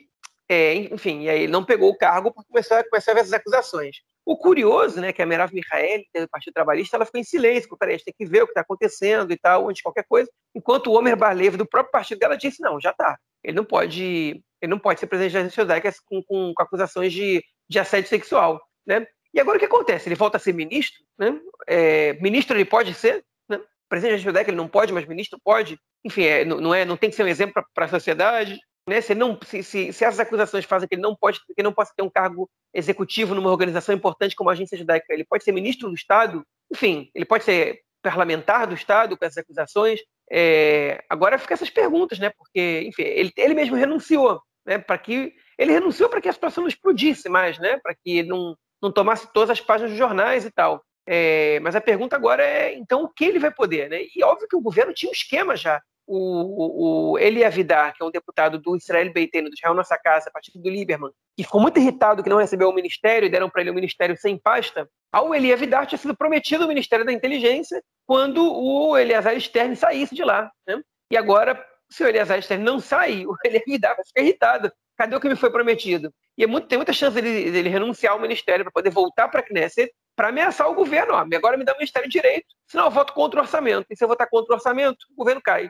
é, 0.49 0.73
enfim, 0.73 1.25
e 1.25 1.29
aí 1.29 1.43
ele 1.43 1.51
não 1.51 1.63
pegou 1.63 1.91
o 1.91 1.95
cargo 1.95 2.33
porque 2.33 2.49
começou 2.49 2.75
a, 2.75 2.83
começou 2.83 3.11
a 3.11 3.13
ver 3.13 3.21
essas 3.21 3.33
acusações. 3.33 3.97
O 4.25 4.35
curioso, 4.35 4.99
né, 4.99 5.13
que 5.13 5.21
a 5.21 5.25
Merav 5.27 5.53
Mihaeli, 5.53 6.07
do 6.15 6.27
Partido 6.27 6.53
Trabalhista, 6.55 6.97
ela 6.97 7.05
ficou 7.05 7.21
em 7.21 7.23
silêncio, 7.23 7.69
peraí, 7.77 7.93
a 7.93 7.97
gente 7.97 8.05
tem 8.05 8.15
que 8.17 8.25
ver 8.25 8.41
o 8.41 8.45
que 8.45 8.51
está 8.51 8.61
acontecendo 8.61 9.31
e 9.31 9.37
tal, 9.37 9.65
antes 9.69 9.77
de 9.77 9.83
qualquer 9.83 10.05
coisa, 10.09 10.27
enquanto 10.55 10.87
o 10.87 10.97
Omer 10.97 11.15
Barlev, 11.15 11.55
do 11.55 11.67
próprio 11.67 11.91
partido 11.91 12.17
dela, 12.17 12.35
disse, 12.35 12.63
não, 12.63 12.81
já 12.81 12.89
está. 12.89 13.15
Ele 13.43 13.55
não 13.55 13.63
pode 13.63 14.43
ele 14.61 14.69
não 14.69 14.79
pode 14.79 14.99
ser 14.99 15.07
presidente 15.07 15.55
da 15.55 15.63
judaica 15.63 15.93
com, 16.05 16.21
com, 16.23 16.53
com 16.53 16.63
acusações 16.63 17.13
de, 17.13 17.41
de 17.69 17.79
assédio 17.79 18.09
sexual, 18.09 18.61
né? 18.85 19.05
E 19.33 19.39
agora 19.39 19.57
o 19.57 19.59
que 19.59 19.65
acontece? 19.65 20.09
Ele 20.09 20.15
volta 20.15 20.37
a 20.37 20.39
ser 20.39 20.53
ministro, 20.53 20.99
né? 21.17 21.39
É, 21.67 22.13
ministro 22.13 22.57
ele 22.57 22.65
pode 22.65 22.93
ser, 22.93 23.23
né? 23.47 23.59
Presidente 23.87 24.17
da 24.17 24.23
judaica 24.23 24.49
ele 24.49 24.57
não 24.57 24.67
pode, 24.67 24.91
mas 24.91 25.05
ministro 25.05 25.39
pode. 25.43 25.79
Enfim, 26.03 26.23
é, 26.23 26.45
não, 26.45 26.73
é, 26.73 26.83
não 26.85 26.97
tem 26.97 27.09
que 27.09 27.15
ser 27.15 27.23
um 27.23 27.27
exemplo 27.27 27.63
para 27.73 27.85
a 27.85 27.89
sociedade. 27.89 28.59
Né? 28.87 29.01
Se, 29.01 29.13
não, 29.13 29.37
se, 29.45 29.61
se, 29.61 29.93
se, 29.93 30.03
essas 30.03 30.19
acusações 30.19 30.65
fazem 30.65 30.89
que 30.89 30.95
ele 30.95 31.01
não 31.01 31.15
pode, 31.15 31.39
que 31.55 31.61
não 31.61 31.71
possa 31.71 31.93
ter 31.95 32.01
um 32.01 32.09
cargo 32.09 32.49
executivo 32.73 33.35
numa 33.35 33.51
organização 33.51 33.93
importante 33.93 34.35
como 34.35 34.49
a 34.49 34.53
agência 34.53 34.77
judaica, 34.77 35.13
ele 35.13 35.23
pode 35.23 35.43
ser 35.43 35.51
ministro 35.51 35.89
do 35.89 35.95
Estado, 35.95 36.43
enfim, 36.71 37.11
ele 37.13 37.25
pode 37.25 37.43
ser 37.43 37.81
parlamentar 38.01 38.65
do 38.65 38.73
Estado 38.73 39.15
com 39.15 39.25
essas 39.25 39.37
acusações. 39.37 39.99
É, 40.31 41.03
agora 41.07 41.37
fica 41.37 41.53
essas 41.53 41.69
perguntas, 41.69 42.17
né? 42.17 42.31
Porque, 42.35 42.83
enfim, 42.87 43.03
ele, 43.03 43.31
ele 43.35 43.53
mesmo 43.53 43.75
renunciou, 43.75 44.41
né? 44.65 44.79
Para 44.79 44.97
que 44.97 45.33
ele 45.59 45.73
renunciou 45.73 46.09
para 46.09 46.21
que 46.21 46.29
a 46.29 46.33
situação 46.33 46.61
não 46.61 46.67
explodisse 46.67 47.29
mais, 47.29 47.59
né? 47.59 47.77
Para 47.83 47.93
que 47.93 48.23
não, 48.23 48.55
não 48.81 48.91
tomasse 48.91 49.31
todas 49.33 49.51
as 49.51 49.61
páginas 49.61 49.91
dos 49.91 49.99
jornais 49.99 50.45
e 50.45 50.51
tal. 50.51 50.81
É, 51.07 51.59
mas 51.59 51.75
a 51.75 51.81
pergunta 51.81 52.15
agora 52.15 52.43
é, 52.43 52.73
então, 52.75 53.03
o 53.03 53.09
que 53.09 53.25
ele 53.25 53.39
vai 53.39 53.51
poder, 53.51 53.89
né? 53.89 53.99
E 54.15 54.23
óbvio 54.23 54.47
que 54.47 54.55
o 54.55 54.61
governo 54.61 54.93
tinha 54.93 55.09
um 55.09 55.13
esquema 55.13 55.55
já 55.55 55.81
o, 56.11 57.11
o 57.11 57.19
Eli 57.19 57.45
Avidar, 57.45 57.93
que 57.93 58.01
é 58.01 58.05
um 58.05 58.09
deputado 58.09 58.57
do 58.57 58.75
Israel 58.75 59.13
Beiteno, 59.13 59.47
do 59.47 59.53
Israel 59.53 59.75
Nossa 59.75 59.95
Casa, 59.95 60.31
partido 60.33 60.59
do 60.59 60.67
Lieberman, 60.67 61.11
que 61.37 61.43
ficou 61.43 61.61
muito 61.61 61.79
irritado 61.79 62.23
que 62.23 62.29
não 62.29 62.37
recebeu 62.37 62.67
o 62.67 62.73
ministério 62.73 63.27
e 63.27 63.29
deram 63.29 63.47
para 63.47 63.61
ele 63.61 63.69
o 63.69 63.73
um 63.73 63.75
ministério 63.75 64.17
sem 64.17 64.35
pasta, 64.35 64.89
ao 65.13 65.35
Eli 65.35 65.53
Avidar 65.53 65.85
tinha 65.85 65.99
sido 65.99 66.17
prometido 66.17 66.65
o 66.65 66.67
Ministério 66.67 67.05
da 67.05 67.13
Inteligência 67.13 67.81
quando 68.07 68.43
o 68.43 68.97
Eleazar 68.97 69.39
Stern 69.39 69.75
saísse 69.75 70.15
de 70.15 70.23
lá. 70.23 70.51
Né? 70.67 70.81
E 71.11 71.17
agora, 71.17 71.63
se 71.91 72.03
o 72.03 72.07
Eleazar 72.07 72.41
Stern 72.41 72.63
não 72.63 72.79
sair, 72.79 73.27
o 73.27 73.35
Eli 73.45 73.57
Avidar 73.57 73.95
vai 73.95 74.05
ficar 74.05 74.21
irritado. 74.21 74.71
Cadê 74.99 75.15
o 75.15 75.19
que 75.21 75.29
me 75.29 75.35
foi 75.37 75.49
prometido? 75.49 76.13
E 76.37 76.43
é 76.43 76.47
muito, 76.47 76.67
tem 76.67 76.77
muita 76.77 76.91
chance 76.91 77.15
dele, 77.15 77.49
dele 77.49 77.69
renunciar 77.69 78.11
ao 78.11 78.19
ministério 78.19 78.65
para 78.65 78.71
poder 78.73 78.89
voltar 78.89 79.29
para 79.29 79.39
a 79.39 79.43
Knesset 79.43 79.89
para 80.13 80.27
ameaçar 80.27 80.69
o 80.69 80.73
governo. 80.75 81.13
Ó, 81.13 81.17
agora 81.17 81.55
me 81.55 81.63
dá 81.63 81.71
o 81.71 81.77
Ministério 81.77 82.09
Direito, 82.09 82.47
senão 82.67 82.83
eu 82.83 82.91
voto 82.91 83.13
contra 83.13 83.39
o 83.39 83.43
orçamento. 83.43 83.85
E 83.89 83.95
se 83.95 84.03
eu 84.03 84.09
votar 84.09 84.27
contra 84.29 84.51
o 84.51 84.57
orçamento, 84.57 84.97
o 85.11 85.15
governo 85.15 85.41
cai. 85.41 85.69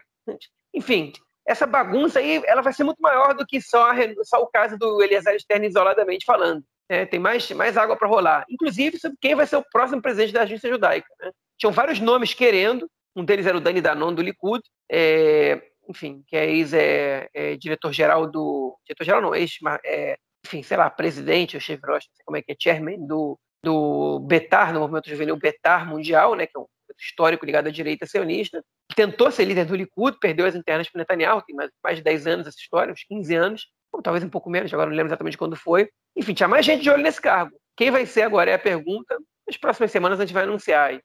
Enfim, 0.74 1.14
essa 1.46 1.68
bagunça 1.68 2.18
aí 2.18 2.42
ela 2.44 2.64
vai 2.64 2.74
ser 2.74 2.84
muito 2.84 3.00
maior 3.00 3.36
do 3.36 3.46
que 3.46 3.62
só, 3.62 3.92
a, 3.92 3.96
só 4.24 4.42
o 4.42 4.48
caso 4.48 4.80
do 4.80 5.00
Eliezer 5.00 5.40
Stern 5.40 5.68
isoladamente 5.68 6.26
falando. 6.26 6.64
É, 6.90 7.06
tem 7.06 7.20
mais, 7.20 7.52
mais 7.52 7.78
água 7.78 7.96
para 7.96 8.08
rolar. 8.08 8.46
Inclusive 8.50 8.98
sobre 8.98 9.18
quem 9.22 9.36
vai 9.36 9.46
ser 9.46 9.58
o 9.58 9.66
próximo 9.72 10.02
presidente 10.02 10.34
da 10.34 10.42
agência 10.42 10.68
judaica. 10.68 11.08
Né? 11.20 11.30
Tinham 11.56 11.72
vários 11.72 12.00
nomes 12.00 12.34
querendo, 12.34 12.90
um 13.16 13.24
deles 13.24 13.46
era 13.46 13.56
o 13.56 13.62
Dani 13.62 13.80
Danon, 13.80 14.12
do 14.12 14.24
Likud, 14.24 14.64
é, 14.92 15.69
enfim, 15.90 16.24
que 16.28 16.36
é 16.36 16.46
ex-diretor-geral 16.46 18.24
é, 18.24 18.28
é 18.28 18.30
do... 18.30 18.78
Diretor-geral 18.86 19.22
não, 19.22 19.36
ex, 19.36 19.58
é, 19.84 20.18
enfim, 20.46 20.62
sei 20.62 20.78
lá, 20.78 20.90
presidente, 20.90 21.58
ou 21.58 21.62
chefe, 21.62 21.82
não 21.86 22.00
sei 22.00 22.10
como 22.24 22.38
é 22.38 22.42
que 22.44 22.52
é, 22.52 22.56
chairman 22.58 23.06
do, 23.08 23.38
do 23.64 24.20
Betar, 24.20 24.72
no 24.72 24.80
movimento 24.82 25.10
juvenil 25.10 25.36
Betar 25.36 25.88
Mundial, 25.88 26.36
né, 26.36 26.46
que 26.46 26.56
é 26.56 26.60
um 26.60 26.68
histórico 27.00 27.46
ligado 27.46 27.68
à 27.68 27.72
direita 27.72 28.06
sionista, 28.06 28.64
tentou 28.96 29.32
ser 29.32 29.46
líder 29.46 29.66
do 29.66 29.76
Likud, 29.76 30.18
perdeu 30.20 30.46
as 30.46 30.56
internas 30.56 30.90
para 30.90 31.00
Netanyahu, 31.00 31.42
tem 31.42 31.56
mais, 31.56 31.72
mais 31.84 31.98
de 31.98 32.04
10 32.04 32.28
anos 32.28 32.48
essa 32.48 32.58
história, 32.58 32.94
uns 32.94 33.04
15 33.04 33.36
anos, 33.36 33.68
ou 33.92 34.02
talvez 34.02 34.24
um 34.24 34.30
pouco 34.30 34.50
menos, 34.50 34.72
agora 34.74 34.90
não 34.90 34.96
lembro 34.96 35.10
exatamente 35.10 35.38
quando 35.38 35.56
foi. 35.56 35.90
Enfim, 36.16 36.34
tinha 36.34 36.48
mais 36.48 36.66
gente 36.66 36.84
de 36.84 36.90
olho 36.90 37.02
nesse 37.02 37.22
cargo. 37.22 37.56
Quem 37.76 37.90
vai 37.90 38.06
ser 38.06 38.24
agora 38.24 38.52
é 38.52 38.54
a 38.54 38.60
pergunta. 38.60 39.18
Nas 39.48 39.58
próximas 39.58 39.92
semanas 39.92 40.20
a 40.20 40.26
gente 40.26 40.34
vai 40.34 40.44
anunciar 40.44 40.90
aí. 40.90 41.02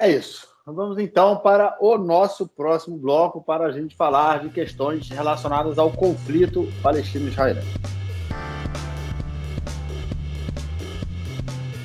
É 0.00 0.10
isso. 0.10 0.46
Vamos 0.70 0.98
então 0.98 1.38
para 1.38 1.78
o 1.80 1.96
nosso 1.96 2.46
próximo 2.46 2.98
bloco 2.98 3.42
para 3.42 3.64
a 3.64 3.72
gente 3.72 3.96
falar 3.96 4.40
de 4.40 4.50
questões 4.50 5.08
relacionadas 5.08 5.78
ao 5.78 5.90
conflito 5.90 6.68
palestino-israelense. 6.82 7.66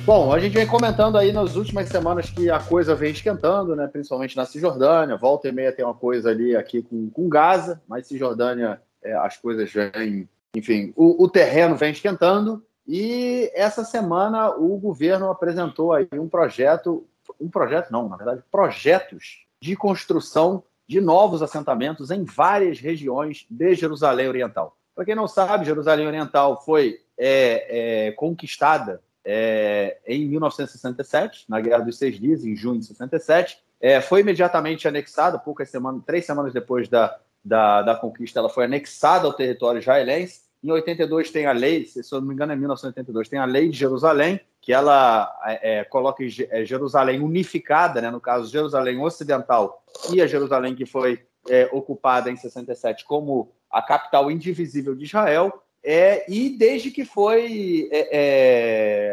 Bom, 0.04 0.30
a 0.30 0.38
gente 0.38 0.52
vem 0.52 0.66
comentando 0.66 1.16
aí 1.16 1.32
nas 1.32 1.56
últimas 1.56 1.88
semanas 1.88 2.28
que 2.28 2.50
a 2.50 2.58
coisa 2.58 2.94
vem 2.94 3.12
esquentando, 3.12 3.74
né? 3.74 3.86
principalmente 3.86 4.36
na 4.36 4.44
Cisjordânia. 4.44 5.16
Volta 5.16 5.48
e 5.48 5.52
meia 5.52 5.72
tem 5.72 5.82
uma 5.82 5.94
coisa 5.94 6.28
ali 6.28 6.54
aqui 6.54 6.82
com, 6.82 7.08
com 7.08 7.26
Gaza, 7.26 7.80
mas 7.88 8.06
Cisjordânia 8.06 8.82
é, 9.02 9.14
as 9.14 9.38
coisas 9.38 9.72
vêm. 9.72 10.28
Enfim, 10.54 10.92
o, 10.94 11.24
o, 11.24 11.28
terreno 11.28 11.74
vem 11.74 11.90
esquentando. 11.90 12.62
E 12.86 13.50
essa 13.54 13.82
semana 13.82 14.50
o 14.50 14.76
governo 14.76 15.30
apresentou 15.30 15.94
aí 15.94 16.06
um 16.12 16.28
projeto 16.28 17.06
um 17.44 17.50
projeto 17.50 17.90
não, 17.90 18.08
na 18.08 18.16
verdade, 18.16 18.42
projetos 18.50 19.44
de 19.60 19.76
construção 19.76 20.62
de 20.86 21.00
novos 21.00 21.42
assentamentos 21.42 22.10
em 22.10 22.24
várias 22.24 22.78
regiões 22.78 23.46
de 23.50 23.74
Jerusalém 23.74 24.28
Oriental. 24.28 24.76
Para 24.94 25.04
quem 25.04 25.14
não 25.14 25.26
sabe, 25.26 25.64
Jerusalém 25.64 26.06
Oriental 26.06 26.62
foi 26.62 27.00
é, 27.18 28.06
é, 28.08 28.12
conquistada 28.12 29.00
é, 29.24 29.98
em 30.06 30.28
1967, 30.28 31.46
na 31.48 31.60
Guerra 31.60 31.84
dos 31.84 31.98
Seis 31.98 32.18
Dias, 32.18 32.44
em 32.44 32.54
junho 32.54 32.78
de 32.78 32.86
67. 32.86 33.58
É, 33.80 34.00
foi 34.00 34.20
imediatamente 34.20 34.86
anexada, 34.86 35.38
poucas 35.38 35.70
semanas, 35.70 36.02
três 36.06 36.24
semanas 36.24 36.52
depois 36.52 36.88
da, 36.88 37.18
da, 37.44 37.82
da, 37.82 37.94
conquista, 37.94 38.38
ela 38.38 38.48
foi 38.48 38.64
anexada 38.64 39.26
ao 39.26 39.32
território 39.32 39.78
israelense. 39.78 40.42
Em 40.64 40.70
82 40.70 41.30
tem 41.30 41.44
a 41.44 41.52
lei, 41.52 41.84
se 41.84 42.00
eu 42.10 42.20
não 42.22 42.28
me 42.28 42.32
engano 42.32 42.52
é 42.52 42.56
1982, 42.56 43.28
tem 43.28 43.38
a 43.38 43.44
lei 43.44 43.68
de 43.68 43.76
Jerusalém, 43.76 44.40
que 44.62 44.72
ela 44.72 45.30
é, 45.44 45.80
é 45.80 45.84
coloca 45.84 46.24
é, 46.24 46.64
Jerusalém 46.64 47.20
unificada, 47.20 48.00
né, 48.00 48.10
no 48.10 48.18
caso 48.18 48.50
Jerusalém 48.50 48.98
Ocidental 48.98 49.84
e 50.10 50.22
a 50.22 50.26
Jerusalém 50.26 50.74
que 50.74 50.86
foi 50.86 51.22
é, 51.50 51.68
ocupada 51.70 52.30
em 52.30 52.36
67 52.36 53.04
como 53.04 53.52
a 53.70 53.82
capital 53.82 54.30
indivisível 54.30 54.94
de 54.94 55.04
Israel, 55.04 55.62
é, 55.84 56.24
e 56.32 56.48
desde 56.48 56.90
que 56.90 57.04
foi 57.04 57.90
é, 57.92 58.08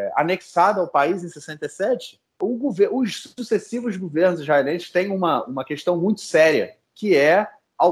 é, 0.06 0.12
anexado 0.16 0.80
ao 0.80 0.88
país 0.88 1.22
em 1.22 1.28
67, 1.28 2.18
os 2.40 3.34
sucessivos 3.36 3.98
governos 3.98 4.40
israelenses 4.40 4.90
têm 4.90 5.10
uma, 5.10 5.44
uma 5.44 5.66
questão 5.66 5.98
muito 5.98 6.22
séria, 6.22 6.74
que 6.94 7.14
é 7.14 7.46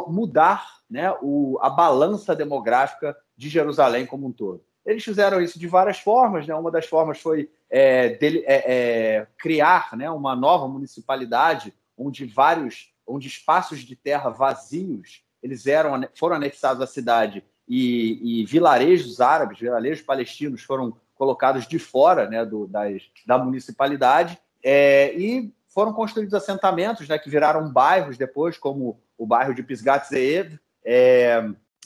mudar 0.09 0.81
né, 0.89 1.13
o, 1.21 1.59
a 1.61 1.69
balança 1.69 2.35
demográfica 2.35 3.15
de 3.41 3.49
Jerusalém 3.49 4.05
como 4.05 4.27
um 4.27 4.33
todo. 4.33 4.63
Eles 4.85 5.03
fizeram 5.03 5.41
isso 5.41 5.59
de 5.59 5.67
várias 5.67 5.99
formas. 5.99 6.47
Né? 6.47 6.55
Uma 6.55 6.71
das 6.71 6.85
formas 6.85 7.19
foi 7.19 7.51
é, 7.71 8.11
dele, 8.11 8.45
é, 8.47 8.57
é, 8.67 9.27
criar 9.39 9.97
né, 9.97 10.11
uma 10.11 10.37
nova 10.37 10.69
municipalidade 10.69 11.73
onde 11.97 12.27
vários, 12.27 12.93
onde 13.07 13.29
espaços 13.29 13.81
de 13.81 13.97
terra 13.97 14.29
vazios 14.29 15.25
eles 15.43 15.67
eram, 15.67 16.07
foram 16.15 16.37
anexados 16.37 16.83
à 16.83 16.87
cidade 16.87 17.43
e, 17.67 18.43
e 18.43 18.45
vilarejos 18.45 19.23
árabes, 19.23 19.59
vilarejos 19.59 20.05
palestinos 20.05 20.63
foram 20.63 20.95
colocados 21.15 21.67
de 21.67 21.79
fora 21.79 22.29
né, 22.29 22.45
do, 22.45 22.67
das, 22.67 23.03
da 23.27 23.39
municipalidade 23.39 24.39
é, 24.63 25.15
e 25.17 25.51
foram 25.69 25.95
construídos 25.95 26.35
assentamentos 26.35 27.09
né, 27.09 27.19
que 27.19 27.31
viraram 27.31 27.73
bairros 27.73 28.19
depois, 28.19 28.59
como 28.59 29.01
o 29.17 29.25
bairro 29.25 29.55
de 29.55 29.63
Pisgat 29.63 30.09
Zeev, 30.09 30.59
é, 30.85 31.43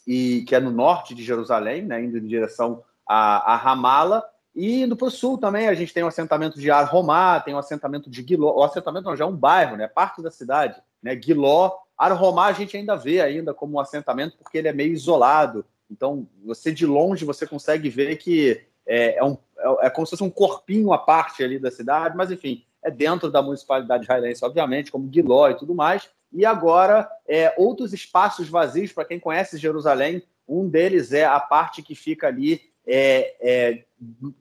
e, 0.07 0.43
que 0.47 0.55
é 0.55 0.61
no 0.61 0.71
norte 0.71 1.15
de 1.15 1.23
Jerusalém, 1.23 1.83
né, 1.83 2.03
indo 2.03 2.19
em 2.19 2.27
direção 2.27 2.83
a, 3.07 3.55
a 3.55 3.57
Ramala, 3.57 4.25
e 4.55 4.83
indo 4.83 4.97
para 4.97 5.09
o 5.09 5.11
sul 5.11 5.37
também, 5.37 5.67
a 5.67 5.75
gente 5.75 5.93
tem 5.93 6.03
o 6.03 6.07
um 6.07 6.09
assentamento 6.09 6.61
de 6.61 6.71
Ar 6.71 6.85
Romá, 6.85 7.41
tem 7.41 7.53
o 7.53 7.57
um 7.57 7.61
assentamento 7.61 8.09
de 8.09 8.23
Guiló. 8.23 8.55
O 8.55 8.63
assentamento 8.63 9.07
não, 9.07 9.17
já 9.17 9.25
é 9.25 9.27
um 9.27 9.37
bairro, 9.37 9.77
né? 9.77 9.89
Parte 9.89 10.23
da 10.23 10.31
cidade. 10.31 10.81
Né? 11.03 11.15
Guiló. 11.17 11.73
Ar 11.99 12.13
Romá 12.13 12.47
a 12.47 12.53
gente 12.53 12.77
ainda 12.77 12.95
vê 12.95 13.21
ainda 13.21 13.53
como 13.53 13.75
um 13.75 13.81
assentamento 13.81 14.37
porque 14.39 14.59
ele 14.59 14.69
é 14.69 14.73
meio 14.73 14.93
isolado. 14.93 15.65
Então, 15.91 16.29
você 16.45 16.73
de 16.73 16.87
longe 16.87 17.25
você 17.25 17.47
consegue 17.47 17.89
ver 17.89 18.17
que 18.17 18.65
é, 18.87 19.19
é, 19.19 19.25
um, 19.25 19.37
é, 19.59 19.87
é 19.87 19.91
como 19.91 20.07
se 20.07 20.11
fosse 20.11 20.23
um 20.23 20.31
corpinho 20.31 20.93
à 20.93 20.99
parte 20.99 21.43
ali 21.43 21.59
da 21.59 21.71
cidade, 21.71 22.17
mas 22.17 22.31
enfim, 22.31 22.65
é 22.83 22.91
dentro 22.91 23.31
da 23.31 23.43
municipalidade 23.43 24.05
israelense, 24.05 24.45
obviamente, 24.45 24.93
como 24.93 25.09
Guiló 25.09 25.49
e 25.49 25.57
tudo 25.57 25.75
mais. 25.75 26.09
E 26.35 26.45
agora, 26.45 27.09
é, 27.29 27.55
outros 27.57 27.93
espaços 27.93 28.49
vazios, 28.49 28.93
para 28.93 29.05
quem 29.05 29.21
conhece 29.21 29.57
Jerusalém, 29.57 30.21
um 30.49 30.69
deles 30.69 31.13
é 31.13 31.25
a 31.25 31.39
parte 31.39 31.81
que 31.81 31.95
fica 31.95 32.27
ali 32.27 32.61
é, 32.85 33.37
é, 33.41 33.85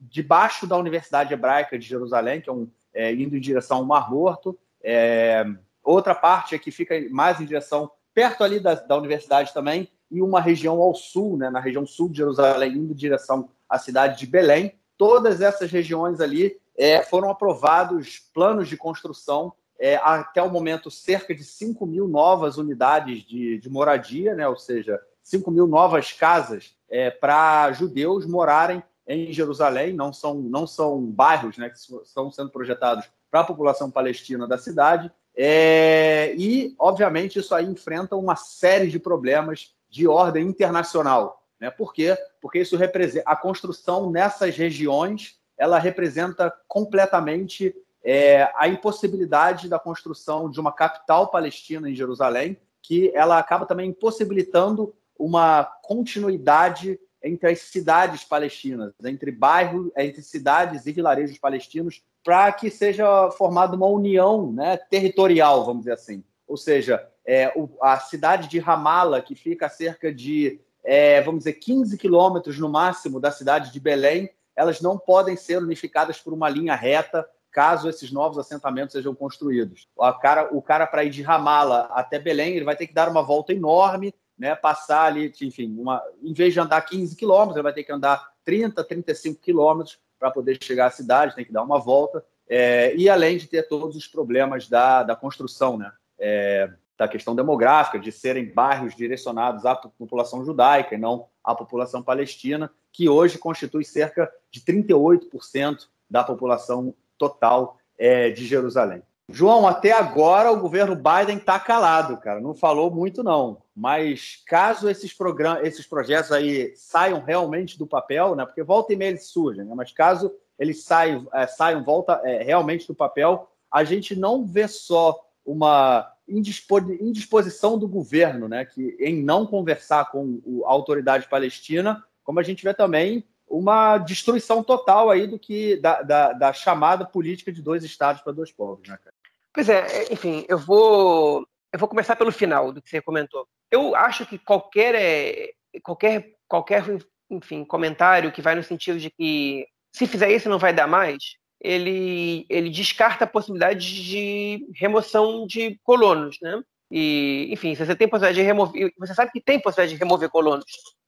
debaixo 0.02 0.66
da 0.66 0.76
Universidade 0.76 1.32
Hebraica 1.32 1.78
de 1.78 1.86
Jerusalém, 1.86 2.40
que 2.40 2.50
é, 2.50 2.52
um, 2.52 2.68
é, 2.92 3.14
indo 3.14 3.36
em 3.36 3.40
direção 3.40 3.78
ao 3.78 3.84
Mar 3.84 4.10
Morto. 4.10 4.58
É, 4.82 5.46
outra 5.84 6.16
parte 6.16 6.56
é 6.56 6.58
que 6.58 6.72
fica 6.72 6.94
mais 7.10 7.40
em 7.40 7.46
direção, 7.46 7.88
perto 8.12 8.42
ali 8.42 8.58
da, 8.58 8.74
da 8.74 8.96
universidade 8.96 9.54
também, 9.54 9.88
e 10.10 10.20
uma 10.20 10.40
região 10.40 10.82
ao 10.82 10.94
sul, 10.96 11.36
né, 11.36 11.48
na 11.48 11.60
região 11.60 11.86
sul 11.86 12.08
de 12.08 12.18
Jerusalém, 12.18 12.72
indo 12.72 12.92
em 12.92 12.96
direção 12.96 13.48
à 13.68 13.78
cidade 13.78 14.18
de 14.18 14.26
Belém. 14.26 14.74
todas 14.98 15.40
essas 15.40 15.70
regiões 15.70 16.20
ali 16.20 16.56
é, 16.76 17.02
foram 17.02 17.30
aprovados 17.30 18.18
planos 18.32 18.68
de 18.68 18.76
construção 18.76 19.52
é, 19.78 19.96
até 19.96 20.42
o 20.42 20.50
momento, 20.50 20.90
cerca 20.90 21.34
de 21.34 21.44
5 21.44 21.84
mil 21.86 22.06
novas 22.06 22.56
unidades 22.56 23.22
de, 23.22 23.58
de 23.58 23.68
moradia, 23.68 24.34
né? 24.34 24.46
ou 24.46 24.56
seja, 24.56 25.00
5 25.22 25.50
mil 25.50 25.66
novas 25.66 26.12
casas 26.12 26.76
é, 26.88 27.10
para 27.10 27.72
judeus 27.72 28.26
morarem 28.26 28.82
em 29.06 29.32
Jerusalém. 29.32 29.92
Não 29.92 30.12
são, 30.12 30.34
não 30.34 30.66
são 30.66 31.04
bairros 31.04 31.58
né, 31.58 31.68
que 31.68 31.76
estão 31.76 32.30
sendo 32.30 32.50
projetados 32.50 33.06
para 33.30 33.40
a 33.40 33.44
população 33.44 33.90
palestina 33.90 34.46
da 34.46 34.58
cidade. 34.58 35.10
É, 35.36 36.34
e, 36.36 36.74
obviamente, 36.78 37.38
isso 37.38 37.54
aí 37.54 37.66
enfrenta 37.66 38.14
uma 38.14 38.36
série 38.36 38.88
de 38.88 39.00
problemas 39.00 39.74
de 39.90 40.06
ordem 40.06 40.46
internacional. 40.46 41.42
Né? 41.60 41.70
Por 41.70 41.92
quê? 41.92 42.16
Porque 42.40 42.60
isso 42.60 42.76
representa 42.76 43.28
a 43.28 43.34
construção 43.34 44.10
nessas 44.10 44.56
regiões 44.56 45.38
ela 45.56 45.78
representa 45.78 46.52
completamente 46.66 47.74
é, 48.04 48.50
a 48.56 48.68
impossibilidade 48.68 49.68
da 49.68 49.78
construção 49.78 50.50
de 50.50 50.60
uma 50.60 50.70
capital 50.70 51.28
palestina 51.28 51.88
em 51.88 51.94
Jerusalém, 51.94 52.58
que 52.82 53.10
ela 53.14 53.38
acaba 53.38 53.64
também 53.64 53.88
impossibilitando 53.88 54.94
uma 55.18 55.64
continuidade 55.82 57.00
entre 57.22 57.50
as 57.50 57.60
cidades 57.60 58.22
palestinas, 58.22 58.92
entre 59.02 59.32
bairros, 59.32 59.90
entre 59.96 60.20
cidades 60.20 60.84
e 60.84 60.92
vilarejos 60.92 61.38
palestinos, 61.38 62.02
para 62.22 62.52
que 62.52 62.68
seja 62.68 63.30
formada 63.30 63.74
uma 63.74 63.86
união 63.86 64.52
né, 64.52 64.76
territorial, 64.76 65.64
vamos 65.64 65.80
dizer 65.80 65.92
assim. 65.92 66.22
Ou 66.46 66.58
seja, 66.58 67.08
é, 67.26 67.50
o, 67.56 67.70
a 67.80 67.98
cidade 67.98 68.48
de 68.48 68.58
Ramala, 68.58 69.22
que 69.22 69.34
fica 69.34 69.66
a 69.66 69.70
cerca 69.70 70.12
de, 70.12 70.60
é, 70.84 71.22
vamos 71.22 71.40
dizer, 71.40 71.54
15 71.54 71.96
quilômetros 71.96 72.58
no 72.58 72.68
máximo 72.68 73.18
da 73.18 73.30
cidade 73.30 73.72
de 73.72 73.80
Belém, 73.80 74.28
elas 74.54 74.82
não 74.82 74.98
podem 74.98 75.36
ser 75.36 75.56
unificadas 75.56 76.20
por 76.20 76.34
uma 76.34 76.50
linha 76.50 76.74
reta 76.74 77.26
caso 77.54 77.88
esses 77.88 78.10
novos 78.10 78.36
assentamentos 78.36 78.92
sejam 78.92 79.14
construídos. 79.14 79.88
O 79.96 80.12
cara, 80.14 80.48
o 80.52 80.60
cara 80.60 80.88
para 80.88 81.04
ir 81.04 81.10
de 81.10 81.22
Ramala 81.22 81.88
até 81.92 82.18
Belém, 82.18 82.56
ele 82.56 82.64
vai 82.64 82.74
ter 82.74 82.88
que 82.88 82.92
dar 82.92 83.08
uma 83.08 83.22
volta 83.22 83.52
enorme, 83.52 84.12
né, 84.36 84.56
passar 84.56 85.04
ali, 85.04 85.32
enfim, 85.40 85.72
uma, 85.78 86.02
em 86.20 86.32
vez 86.34 86.52
de 86.52 86.58
andar 86.58 86.80
15 86.82 87.14
quilômetros, 87.14 87.54
ele 87.54 87.62
vai 87.62 87.72
ter 87.72 87.84
que 87.84 87.92
andar 87.92 88.32
30, 88.44 88.82
35 88.82 89.40
quilômetros 89.40 90.00
para 90.18 90.32
poder 90.32 90.58
chegar 90.60 90.86
à 90.86 90.90
cidade, 90.90 91.36
tem 91.36 91.44
que 91.44 91.52
dar 91.52 91.62
uma 91.62 91.78
volta. 91.78 92.24
É, 92.48 92.92
e 92.96 93.08
além 93.08 93.38
de 93.38 93.46
ter 93.46 93.62
todos 93.68 93.94
os 93.94 94.08
problemas 94.08 94.68
da, 94.68 95.04
da 95.04 95.14
construção, 95.14 95.78
né? 95.78 95.92
É, 96.18 96.70
da 96.96 97.08
questão 97.08 97.34
demográfica, 97.34 97.98
de 97.98 98.12
serem 98.12 98.52
bairros 98.52 98.94
direcionados 98.94 99.66
à 99.66 99.74
população 99.74 100.44
judaica 100.44 100.94
e 100.94 100.98
não 100.98 101.26
à 101.42 101.52
população 101.52 102.02
palestina, 102.02 102.70
que 102.92 103.08
hoje 103.08 103.36
constitui 103.36 103.84
cerca 103.84 104.32
de 104.48 104.60
38% 104.60 105.88
da 106.08 106.22
população 106.22 106.94
total 107.18 107.78
é, 107.98 108.30
de 108.30 108.46
Jerusalém. 108.46 109.02
João, 109.28 109.66
até 109.66 109.92
agora 109.92 110.52
o 110.52 110.60
governo 110.60 110.94
Biden 110.94 111.38
está 111.38 111.58
calado, 111.58 112.18
cara, 112.18 112.40
não 112.40 112.54
falou 112.54 112.90
muito 112.90 113.22
não. 113.22 113.62
Mas 113.74 114.42
caso 114.46 114.88
esses 114.88 115.14
programas, 115.14 115.64
esses 115.66 115.86
projetos 115.86 116.30
aí 116.30 116.72
saiam 116.76 117.22
realmente 117.22 117.78
do 117.78 117.86
papel, 117.86 118.36
né? 118.36 118.44
Porque 118.44 118.62
volta 118.62 118.92
e 118.92 118.96
meia 118.96 119.08
eles 119.08 119.28
surgem, 119.28 119.64
né? 119.64 119.74
Mas 119.74 119.92
caso 119.92 120.30
eles 120.58 120.84
saiam, 120.84 121.26
é, 121.32 121.46
saiam 121.46 121.82
volta 121.82 122.20
é, 122.24 122.42
realmente 122.42 122.86
do 122.86 122.94
papel, 122.94 123.50
a 123.70 123.82
gente 123.82 124.14
não 124.14 124.44
vê 124.44 124.68
só 124.68 125.20
uma 125.44 126.10
indisposição 126.28 127.78
do 127.78 127.86
governo, 127.86 128.48
né, 128.48 128.64
que 128.64 128.96
em 128.98 129.22
não 129.22 129.46
conversar 129.46 130.10
com 130.10 130.40
a 130.64 130.70
autoridade 130.70 131.28
palestina, 131.28 132.02
como 132.22 132.40
a 132.40 132.42
gente 132.42 132.64
vê 132.64 132.72
também 132.72 133.24
uma 133.58 133.98
destruição 133.98 134.62
total 134.62 135.10
aí 135.10 135.26
do 135.26 135.38
que 135.38 135.76
da, 135.76 136.02
da, 136.02 136.32
da 136.32 136.52
chamada 136.52 137.04
política 137.04 137.52
de 137.52 137.62
dois 137.62 137.84
estados 137.84 138.22
para 138.22 138.32
dois 138.32 138.50
povos, 138.50 138.88
né, 138.88 138.98
cara? 139.02 139.14
Pois 139.52 139.68
é, 139.68 139.86
é, 139.86 140.12
enfim, 140.12 140.44
eu 140.48 140.58
vou 140.58 141.46
eu 141.72 141.78
vou 141.78 141.88
começar 141.88 142.16
pelo 142.16 142.32
final 142.32 142.72
do 142.72 142.80
que 142.80 142.88
você 142.88 143.00
comentou. 143.00 143.46
Eu 143.70 143.94
acho 143.96 144.26
que 144.26 144.38
qualquer 144.38 144.94
é, 144.94 145.52
qualquer 145.82 146.34
qualquer 146.48 146.84
enfim 147.30 147.64
comentário 147.64 148.32
que 148.32 148.42
vai 148.42 148.54
no 148.54 148.62
sentido 148.62 148.98
de 148.98 149.10
que 149.10 149.66
se 149.92 150.06
fizer 150.06 150.30
isso 150.30 150.48
não 150.48 150.58
vai 150.58 150.72
dar 150.72 150.88
mais, 150.88 151.36
ele, 151.60 152.44
ele 152.50 152.68
descarta 152.68 153.24
a 153.24 153.28
possibilidade 153.28 154.04
de 154.04 154.66
remoção 154.74 155.46
de 155.46 155.78
colonos, 155.82 156.36
né? 156.42 156.60
E, 156.96 157.48
enfim, 157.50 157.74
se 157.74 157.84
você 157.84 157.96
tem 157.96 158.06
possibilidade 158.06 158.40
de 158.40 158.46
remover, 158.46 158.92
você 158.96 159.14
sabe 159.14 159.32
que 159.32 159.40
tem 159.40 159.58
possibilidade 159.58 159.98
de 159.98 159.98
remover 159.98 160.30
colonos. 160.30 160.64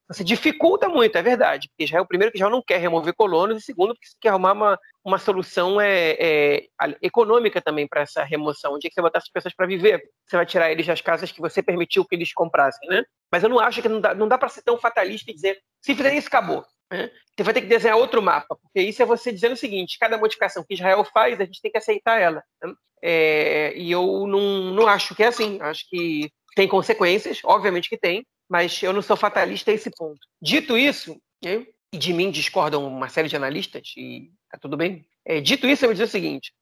Você 0.09 0.25
dificulta 0.25 0.89
muito, 0.89 1.17
é 1.17 1.23
verdade, 1.23 1.69
porque 1.69 1.87
já 1.87 1.99
é 1.99 2.01
o 2.01 2.07
primeiro 2.07 2.33
que 2.33 2.39
já 2.41 2.51
não 2.51 2.61
quer 2.61 2.79
remover 2.79 3.15
colonos, 3.15 3.63
e 3.63 3.65
segundo, 3.65 3.95
porque 3.95 4.09
você 4.09 4.17
quer 4.21 4.31
arrumar 4.31 4.53
uma, 4.53 4.79
uma 5.05 5.19
solução 5.19 5.81
é, 5.81 6.17
é 6.19 6.67
econômica 7.01 7.63
também 7.63 7.87
para 7.87 8.01
essa 8.01 8.25
remoção. 8.25 8.75
Onde 8.75 8.89
é 8.89 8.91
que 8.91 8.95
você 8.95 9.01
botar 9.03 9.19
essas 9.19 9.31
pessoas 9.31 9.55
para 9.55 9.65
viver? 9.65 10.03
Você 10.27 10.37
vai 10.37 10.45
tirar 10.45 10.73
eles 10.73 10.85
das 10.85 11.01
casas 11.01 11.31
que 11.31 11.41
você 11.41 11.63
permitiu 11.63 12.05
que 12.05 12.17
eles 12.17 12.33
comprassem, 12.33 12.89
né? 12.89 13.05
Mas 13.31 13.45
eu 13.45 13.49
não 13.49 13.61
acho 13.61 13.81
que 13.81 13.89
não 13.89 14.01
dá, 14.01 14.13
não 14.13 14.27
dá 14.27 14.37
para 14.37 14.49
ser 14.49 14.63
tão 14.63 14.77
fatalista 14.77 15.31
e 15.31 15.35
dizer, 15.35 15.57
se 15.81 15.95
fizer 15.95 16.15
isso, 16.15 16.27
acabou. 16.27 16.65
Né? 16.91 17.11
Você 17.37 17.43
vai 17.43 17.55
ter 17.55 17.61
que 17.63 17.67
desenhar 17.67 17.97
outro 17.97 18.23
mapa, 18.23 18.57
porque 18.57 18.81
isso 18.81 19.03
é 19.03 19.07
você 19.07 19.33
dizendo 19.33 19.53
o 19.53 19.57
seguinte: 19.57 19.99
cada 19.99 20.19
modificação 20.19 20.65
que 20.65 20.75
Israel 20.75 21.05
faz, 21.05 21.41
a 21.41 21.45
gente 21.45 21.61
tem 21.61 21.71
que 21.71 21.79
aceitar 21.79 22.21
ela. 22.21 22.43
Né? 22.63 22.75
É, 23.03 23.73
e 23.77 23.91
eu 23.91 24.27
não, 24.27 24.73
não 24.73 24.87
acho 24.87 25.15
que 25.15 25.23
é 25.23 25.27
assim. 25.27 25.59
Acho 25.61 25.89
que 25.89 26.31
tem 26.55 26.67
consequências, 26.67 27.41
obviamente 27.45 27.89
que 27.89 27.99
tem, 27.99 28.27
mas 28.49 28.83
eu 28.83 28.93
não 28.93 29.03
sou 29.03 29.17
fatalista 29.17 29.71
a 29.71 29.75
esse 29.75 29.91
ponto. 29.91 30.21
Dito 30.41 30.79
isso, 30.79 31.21
né, 31.45 31.67
e 31.93 31.99
de 31.99 32.13
mim 32.13 32.31
discordam 32.31 32.87
uma 32.87 33.09
série 33.09 33.29
de 33.29 33.37
analistas, 33.37 33.93
e 33.97 34.31
tá 34.51 34.59
tudo 34.59 34.77
bem. 34.77 35.05
É, 35.25 35.41
dito 35.41 35.67
isso, 35.67 35.85
eu 35.85 35.89
vou 35.89 35.95
dizer 35.95 36.05
o 36.05 36.09
seguinte: 36.09 36.53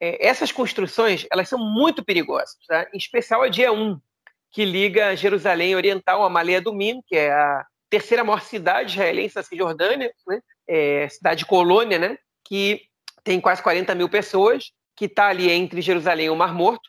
é, 0.00 0.26
essas 0.26 0.52
construções 0.52 1.26
elas 1.32 1.48
são 1.48 1.58
muito 1.58 2.04
perigosas, 2.04 2.56
tá? 2.66 2.86
em 2.92 2.98
especial 2.98 3.42
a 3.42 3.48
dia 3.48 3.72
1, 3.72 3.98
que 4.50 4.64
liga 4.64 5.16
Jerusalém 5.16 5.74
Oriental 5.74 6.22
a 6.24 6.30
Malea 6.30 6.60
do 6.60 6.74
Min, 6.74 7.00
que 7.06 7.16
é 7.16 7.32
a 7.32 7.64
terceira 7.90 8.24
maior 8.24 8.40
cidade 8.40 8.92
israelense 8.92 9.34
da 9.34 9.42
Cisjordânia, 9.42 10.12
né? 10.26 10.40
é, 10.66 11.08
cidade 11.08 11.46
colônia, 11.46 11.98
né? 11.98 12.18
que 12.44 12.82
tem 13.22 13.40
quase 13.40 13.62
40 13.62 13.94
mil 13.94 14.08
pessoas, 14.08 14.72
que 14.96 15.04
está 15.04 15.28
ali 15.28 15.50
entre 15.50 15.80
Jerusalém 15.80 16.26
e 16.26 16.30
o 16.30 16.36
Mar 16.36 16.54
Morto. 16.54 16.88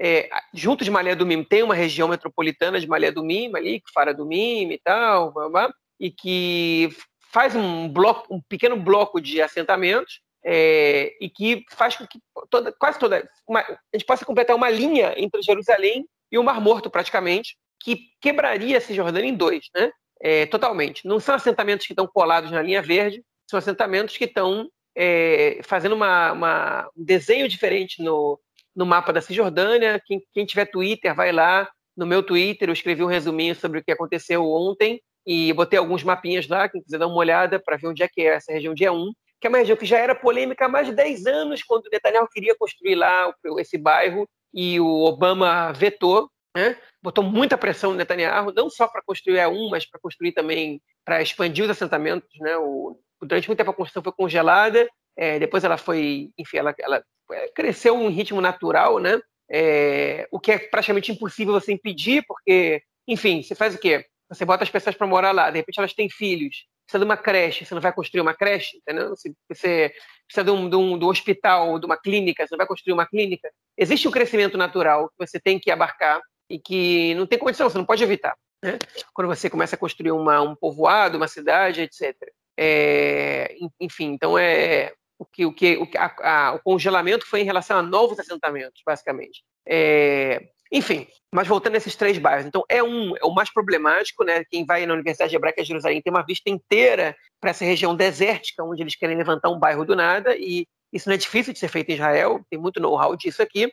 É, 0.00 0.28
junto 0.54 0.84
de 0.84 0.90
Malé 0.90 1.14
do 1.14 1.26
Mim 1.26 1.44
tem 1.44 1.62
uma 1.62 1.74
região 1.74 2.08
metropolitana 2.08 2.80
de 2.80 2.88
Malé 2.88 3.10
do 3.10 3.24
Mim, 3.24 3.50
ali, 3.54 3.80
que 3.80 3.92
Fara 3.92 4.14
do 4.14 4.26
Mim 4.26 4.70
e 4.72 4.78
tal, 4.78 5.32
blá, 5.32 5.48
blá, 5.48 5.74
e 6.00 6.10
que 6.10 6.88
faz 7.32 7.54
um 7.54 7.88
bloco, 7.88 8.34
um 8.34 8.40
pequeno 8.48 8.76
bloco 8.76 9.20
de 9.20 9.40
assentamentos 9.40 10.20
é, 10.44 11.14
e 11.20 11.28
que 11.28 11.64
faz 11.70 11.96
com 11.96 12.06
que 12.06 12.18
toda, 12.50 12.72
quase 12.72 12.98
toda 12.98 13.28
uma, 13.46 13.60
a 13.60 13.78
gente 13.94 14.06
possa 14.06 14.24
completar 14.24 14.56
uma 14.56 14.70
linha 14.70 15.14
entre 15.16 15.42
Jerusalém 15.42 16.06
e 16.30 16.38
o 16.38 16.44
Mar 16.44 16.60
Morto 16.60 16.90
praticamente, 16.90 17.56
que 17.80 18.08
quebraria 18.20 18.78
a 18.78 18.80
Cisjordânia 18.80 19.28
em 19.28 19.34
dois, 19.34 19.66
né? 19.74 19.90
É, 20.22 20.46
totalmente. 20.46 21.06
Não 21.06 21.18
são 21.18 21.34
assentamentos 21.34 21.86
que 21.86 21.92
estão 21.92 22.06
colados 22.06 22.50
na 22.50 22.62
linha 22.62 22.80
verde, 22.80 23.22
são 23.50 23.58
assentamentos 23.58 24.16
que 24.16 24.24
estão 24.24 24.68
é, 24.96 25.60
fazendo 25.64 25.94
uma, 25.94 26.32
uma, 26.32 26.90
um 26.96 27.04
desenho 27.04 27.48
diferente 27.48 28.02
no, 28.02 28.38
no 28.74 28.86
mapa 28.86 29.12
da 29.12 29.20
Cisjordânia. 29.20 30.00
Quem, 30.06 30.22
quem 30.32 30.46
tiver 30.46 30.66
Twitter, 30.66 31.14
vai 31.14 31.32
lá. 31.32 31.68
No 31.96 32.06
meu 32.06 32.22
Twitter, 32.22 32.68
eu 32.68 32.72
escrevi 32.72 33.02
um 33.02 33.08
resuminho 33.08 33.54
sobre 33.54 33.80
o 33.80 33.84
que 33.84 33.92
aconteceu 33.92 34.48
ontem 34.48 35.00
e 35.26 35.52
botei 35.52 35.78
alguns 35.78 36.02
mapinhas 36.02 36.48
lá, 36.48 36.68
quem 36.68 36.82
quiser 36.82 36.98
dar 36.98 37.06
uma 37.06 37.16
olhada 37.16 37.60
para 37.60 37.76
ver 37.76 37.88
onde 37.88 38.02
é 38.02 38.08
que 38.08 38.22
é 38.22 38.34
essa 38.34 38.52
região 38.52 38.74
dia 38.74 38.92
1, 38.92 39.12
que 39.40 39.46
é 39.46 39.48
uma 39.48 39.58
região 39.58 39.76
que 39.76 39.86
já 39.86 39.98
era 39.98 40.14
polêmica 40.14 40.66
há 40.66 40.68
mais 40.68 40.86
de 40.86 40.94
10 40.94 41.26
anos, 41.26 41.62
quando 41.62 41.86
o 41.86 41.90
Netanyahu 41.90 42.28
queria 42.28 42.56
construir 42.56 42.94
lá 42.94 43.32
esse 43.58 43.78
bairro 43.78 44.28
e 44.52 44.80
o 44.80 45.04
Obama 45.04 45.72
vetou, 45.72 46.28
né? 46.54 46.76
botou 47.02 47.24
muita 47.24 47.58
pressão 47.58 47.92
no 47.92 47.96
Netanyahu, 47.96 48.52
não 48.52 48.68
só 48.68 48.86
para 48.86 49.02
construir 49.02 49.40
a 49.40 49.48
um, 49.48 49.70
mas 49.70 49.86
para 49.86 50.00
construir 50.00 50.32
também, 50.32 50.80
para 51.04 51.22
expandir 51.22 51.64
os 51.64 51.70
assentamentos. 51.70 52.28
Né? 52.40 52.56
O, 52.56 52.98
durante 53.20 53.48
muito 53.48 53.58
tempo 53.58 53.70
a 53.70 53.74
construção 53.74 54.02
foi 54.02 54.12
congelada, 54.12 54.88
é, 55.16 55.38
depois 55.38 55.64
ela 55.64 55.76
foi, 55.76 56.30
enfim, 56.38 56.58
ela, 56.58 56.74
ela 56.78 57.04
é, 57.32 57.48
cresceu 57.48 57.96
em 58.00 58.10
ritmo 58.10 58.40
natural, 58.40 58.98
né? 58.98 59.20
É, 59.50 60.26
o 60.30 60.40
que 60.40 60.52
é 60.52 60.58
praticamente 60.58 61.12
impossível 61.12 61.52
você 61.52 61.72
impedir, 61.72 62.24
porque, 62.26 62.82
enfim, 63.06 63.42
você 63.42 63.54
faz 63.54 63.74
o 63.74 63.78
quê? 63.78 64.06
Você 64.30 64.46
bota 64.46 64.64
as 64.64 64.70
pessoas 64.70 64.96
para 64.96 65.06
morar 65.06 65.32
lá, 65.32 65.50
de 65.50 65.58
repente 65.58 65.78
elas 65.78 65.92
têm 65.92 66.08
filhos, 66.08 66.66
precisa 66.86 66.98
de 66.98 67.04
uma 67.04 67.18
creche, 67.18 67.66
você 67.66 67.74
não 67.74 67.82
vai 67.82 67.92
construir 67.92 68.22
uma 68.22 68.34
creche, 68.34 68.78
entendeu? 68.78 69.10
Você 69.10 69.34
precisa 69.46 70.44
de 70.44 70.50
um, 70.50 70.70
de 70.70 70.76
um, 70.76 70.96
um 70.96 71.06
hospital, 71.06 71.78
de 71.78 71.84
uma 71.84 71.98
clínica, 71.98 72.46
você 72.46 72.54
não 72.54 72.58
vai 72.58 72.66
construir 72.66 72.94
uma 72.94 73.06
clínica. 73.06 73.50
Existe 73.76 74.08
um 74.08 74.10
crescimento 74.10 74.56
natural 74.56 75.10
que 75.10 75.26
você 75.26 75.38
tem 75.38 75.58
que 75.58 75.70
abarcar, 75.70 76.22
e 76.52 76.58
que 76.58 77.14
não 77.14 77.26
tem 77.26 77.38
condição, 77.38 77.68
você 77.68 77.78
não 77.78 77.84
pode 77.86 78.04
evitar. 78.04 78.36
Né? 78.62 78.78
Quando 79.14 79.28
você 79.28 79.48
começa 79.48 79.74
a 79.74 79.78
construir 79.78 80.12
uma, 80.12 80.40
um 80.42 80.54
povoado, 80.54 81.16
uma 81.16 81.26
cidade, 81.26 81.80
etc. 81.80 82.14
É, 82.58 83.56
enfim, 83.80 84.12
então 84.12 84.36
é 84.38 84.92
o 85.18 85.24
que 85.24 85.46
o, 85.46 85.52
que, 85.52 85.76
o, 85.78 85.88
a, 85.96 86.48
a, 86.48 86.54
o 86.54 86.58
congelamento 86.60 87.26
foi 87.26 87.40
em 87.40 87.44
relação 87.44 87.78
a 87.78 87.82
novos 87.82 88.18
assentamentos, 88.18 88.82
basicamente. 88.84 89.42
É, 89.66 90.48
Enfim, 90.70 91.06
mas 91.32 91.48
voltando 91.48 91.74
a 91.74 91.78
esses 91.78 91.96
três 91.96 92.18
bairros, 92.18 92.44
então 92.44 92.64
é 92.68 92.82
um 92.82 93.16
é 93.16 93.24
o 93.24 93.34
mais 93.34 93.52
problemático, 93.52 94.24
né? 94.24 94.44
Quem 94.44 94.66
vai 94.66 94.84
na 94.84 94.94
Universidade 94.94 95.34
Hebraica 95.34 95.62
de 95.62 95.68
Jerusalém 95.68 96.02
tem 96.02 96.12
uma 96.12 96.24
vista 96.24 96.50
inteira 96.50 97.16
para 97.40 97.50
essa 97.50 97.64
região 97.64 97.96
desértica, 97.96 98.62
onde 98.62 98.82
eles 98.82 98.96
querem 98.96 99.16
levantar 99.16 99.48
um 99.50 99.58
bairro 99.58 99.84
do 99.84 99.96
nada, 99.96 100.36
e 100.36 100.66
isso 100.92 101.08
não 101.08 101.14
é 101.14 101.18
difícil 101.18 101.52
de 101.52 101.58
ser 101.58 101.68
feito 101.68 101.90
em 101.90 101.94
Israel, 101.94 102.44
tem 102.50 102.58
muito 102.58 102.80
know-how 102.80 103.16
disso 103.16 103.42
aqui. 103.42 103.72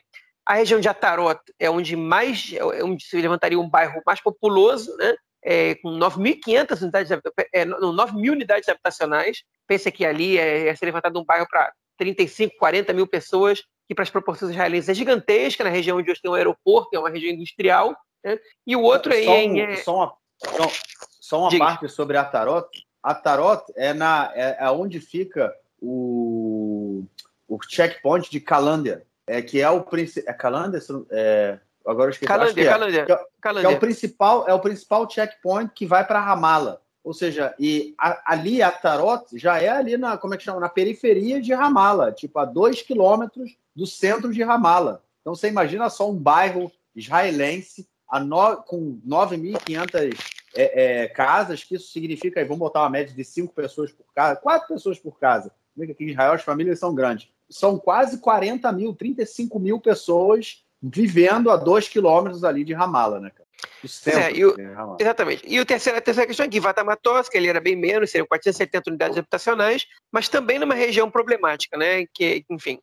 A 0.50 0.54
região 0.54 0.80
de 0.80 0.88
Atarot 0.88 1.40
é 1.60 1.70
onde 1.70 1.94
mais 1.94 2.52
é 2.52 2.82
onde 2.82 3.04
se 3.04 3.20
levantaria 3.20 3.56
um 3.56 3.70
bairro 3.70 4.02
mais 4.04 4.20
populoso, 4.20 4.92
né? 4.96 5.14
É, 5.40 5.76
com 5.76 5.90
9.500 5.90 6.82
unidades, 6.82 7.12
é, 7.54 7.64
9 7.64 8.16
mil 8.16 8.32
unidades 8.32 8.68
habitacionais. 8.68 9.44
Pensa 9.68 9.92
que 9.92 10.04
ali 10.04 10.38
é, 10.38 10.66
é 10.66 10.74
ser 10.74 10.86
levantado 10.86 11.20
um 11.20 11.24
bairro 11.24 11.46
para 11.48 11.72
35, 11.98 12.56
40 12.58 12.92
mil 12.92 13.06
pessoas 13.06 13.62
que 13.86 13.94
para 13.94 14.02
as 14.02 14.10
proporções 14.10 14.50
israelenses 14.50 14.88
é 14.88 14.94
gigantesca, 14.94 15.62
na 15.62 15.70
região 15.70 15.98
onde 15.98 16.10
hoje 16.10 16.20
tem 16.20 16.28
um 16.28 16.34
aeroporto, 16.34 16.96
é 16.96 16.98
uma 16.98 17.10
região 17.10 17.32
industrial, 17.32 17.96
né? 18.24 18.36
e 18.66 18.74
o 18.74 18.82
outro 18.82 19.14
é 19.14 19.22
só 19.22 19.36
em... 19.36 19.70
Um, 19.70 19.76
só 19.76 19.94
uma, 19.94 20.14
só, 20.36 20.72
só 21.20 21.40
uma 21.42 21.58
parte 21.58 21.88
sobre 21.88 22.16
Atarot. 22.16 22.68
Atarot 23.00 23.62
é, 23.76 23.94
na, 23.94 24.32
é, 24.34 24.56
é 24.58 24.70
onde 24.72 24.98
fica 24.98 25.54
o, 25.80 27.04
o 27.46 27.56
checkpoint 27.62 28.28
de 28.28 28.40
Calander, 28.40 29.06
é, 29.30 29.40
que 29.40 29.60
é 29.60 29.70
o 29.70 29.80
principal... 29.82 30.34
É 30.34 30.36
Calander? 30.36 30.82
É, 31.10 31.58
agora 31.86 32.08
eu 32.08 32.10
esqueci. 32.10 32.26
Calândia, 32.26 32.62
é, 32.62 32.70
Calândia, 32.70 33.04
que, 33.06 33.12
é, 33.12 33.16
que 33.60 33.66
é 33.66 33.68
o 33.68 33.78
principal, 33.78 34.48
é 34.48 34.52
o 34.52 34.58
principal 34.58 35.08
checkpoint 35.08 35.72
que 35.72 35.86
vai 35.86 36.04
para 36.04 36.20
Ramala. 36.20 36.82
Ou 37.04 37.14
seja, 37.14 37.54
e 37.58 37.94
a, 37.96 38.32
ali 38.32 38.60
a 38.60 38.70
Tarot 38.70 39.24
já 39.38 39.60
é 39.62 39.68
ali 39.68 39.96
na, 39.96 40.18
como 40.18 40.34
é 40.34 40.36
que 40.36 40.42
chama? 40.42 40.60
Na 40.60 40.68
periferia 40.68 41.40
de 41.40 41.54
Ramala, 41.54 42.10
tipo 42.10 42.38
a 42.40 42.44
dois 42.44 42.82
quilômetros 42.82 43.56
do 43.74 43.86
centro 43.86 44.32
de 44.32 44.42
Ramala. 44.42 45.02
Então 45.20 45.34
você 45.34 45.48
imagina 45.48 45.88
só 45.88 46.10
um 46.10 46.16
bairro 46.16 46.70
israelense 46.94 47.88
no, 48.26 48.56
com 48.56 49.00
9.500 49.06 50.18
é, 50.56 51.02
é, 51.02 51.08
casas, 51.08 51.62
que 51.62 51.76
isso 51.76 51.92
significa, 51.92 52.44
vamos 52.44 52.58
botar 52.58 52.80
uma 52.80 52.90
média 52.90 53.14
de 53.14 53.24
cinco 53.24 53.54
pessoas 53.54 53.92
por 53.92 54.04
casa, 54.12 54.40
quatro 54.40 54.68
pessoas 54.68 54.98
por 54.98 55.18
casa. 55.18 55.52
Aqui 55.80 56.04
em 56.04 56.10
Israel 56.10 56.32
as 56.32 56.42
famílias 56.42 56.80
são 56.80 56.94
grandes. 56.94 57.28
São 57.50 57.78
quase 57.78 58.18
40 58.18 58.70
mil, 58.72 58.94
35 58.94 59.58
mil 59.58 59.80
pessoas 59.80 60.64
vivendo 60.82 61.50
a 61.50 61.56
dois 61.56 61.88
quilômetros 61.88 62.44
ali 62.44 62.64
de 62.64 62.72
Ramala, 62.72 63.20
né, 63.20 63.30
cara? 63.30 63.50
Centro, 63.86 64.20
é, 64.20 64.32
e 64.32 64.44
o, 64.44 64.54
exatamente. 64.98 65.42
E 65.46 65.60
o 65.60 65.66
terceiro, 65.66 65.98
a 65.98 66.00
terceira 66.00 66.26
questão 66.26 66.46
é 66.46 66.48
que 66.48 66.60
Vatamatos, 66.60 67.28
que 67.28 67.36
ele 67.36 67.48
era 67.48 67.60
bem 67.60 67.76
menos, 67.76 68.10
seriam 68.10 68.26
470 68.26 68.90
unidades 68.90 69.18
habitacionais, 69.18 69.86
mas 70.10 70.28
também 70.28 70.58
numa 70.58 70.74
região 70.74 71.10
problemática, 71.10 71.76
né? 71.76 72.06
Que, 72.12 72.44
enfim. 72.50 72.78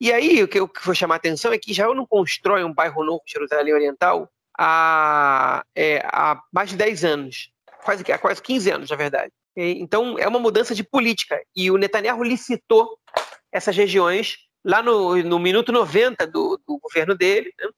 E 0.00 0.12
aí, 0.12 0.42
o 0.42 0.48
que 0.48 0.58
eu 0.58 0.70
vou 0.84 0.94
chamar 0.94 1.14
a 1.14 1.18
atenção 1.18 1.52
é 1.52 1.58
que 1.58 1.70
Israel 1.70 1.94
não 1.94 2.06
constrói 2.06 2.64
um 2.64 2.72
bairro 2.72 3.04
novo 3.04 3.22
em 3.26 3.30
Jerusalém 3.30 3.74
Oriental 3.74 4.28
há, 4.58 5.64
é, 5.74 5.98
há 6.04 6.40
mais 6.52 6.70
de 6.70 6.76
10 6.76 7.04
anos, 7.04 7.50
quase, 7.84 8.04
há 8.10 8.18
quase 8.18 8.42
15 8.42 8.70
anos, 8.70 8.90
na 8.90 8.96
verdade. 8.96 9.32
Então, 9.56 10.18
é 10.18 10.28
uma 10.28 10.38
mudança 10.38 10.74
de 10.74 10.84
política. 10.84 11.40
E 11.54 11.70
o 11.70 11.78
Netanyahu 11.78 12.22
licitou 12.22 12.98
essas 13.56 13.76
regiões 13.76 14.36
lá 14.64 14.82
no, 14.82 15.16
no 15.22 15.38
minuto 15.38 15.72
90 15.72 16.26
do, 16.26 16.60
do 16.66 16.78
governo 16.78 17.14
dele, 17.14 17.52
né? 17.58 17.68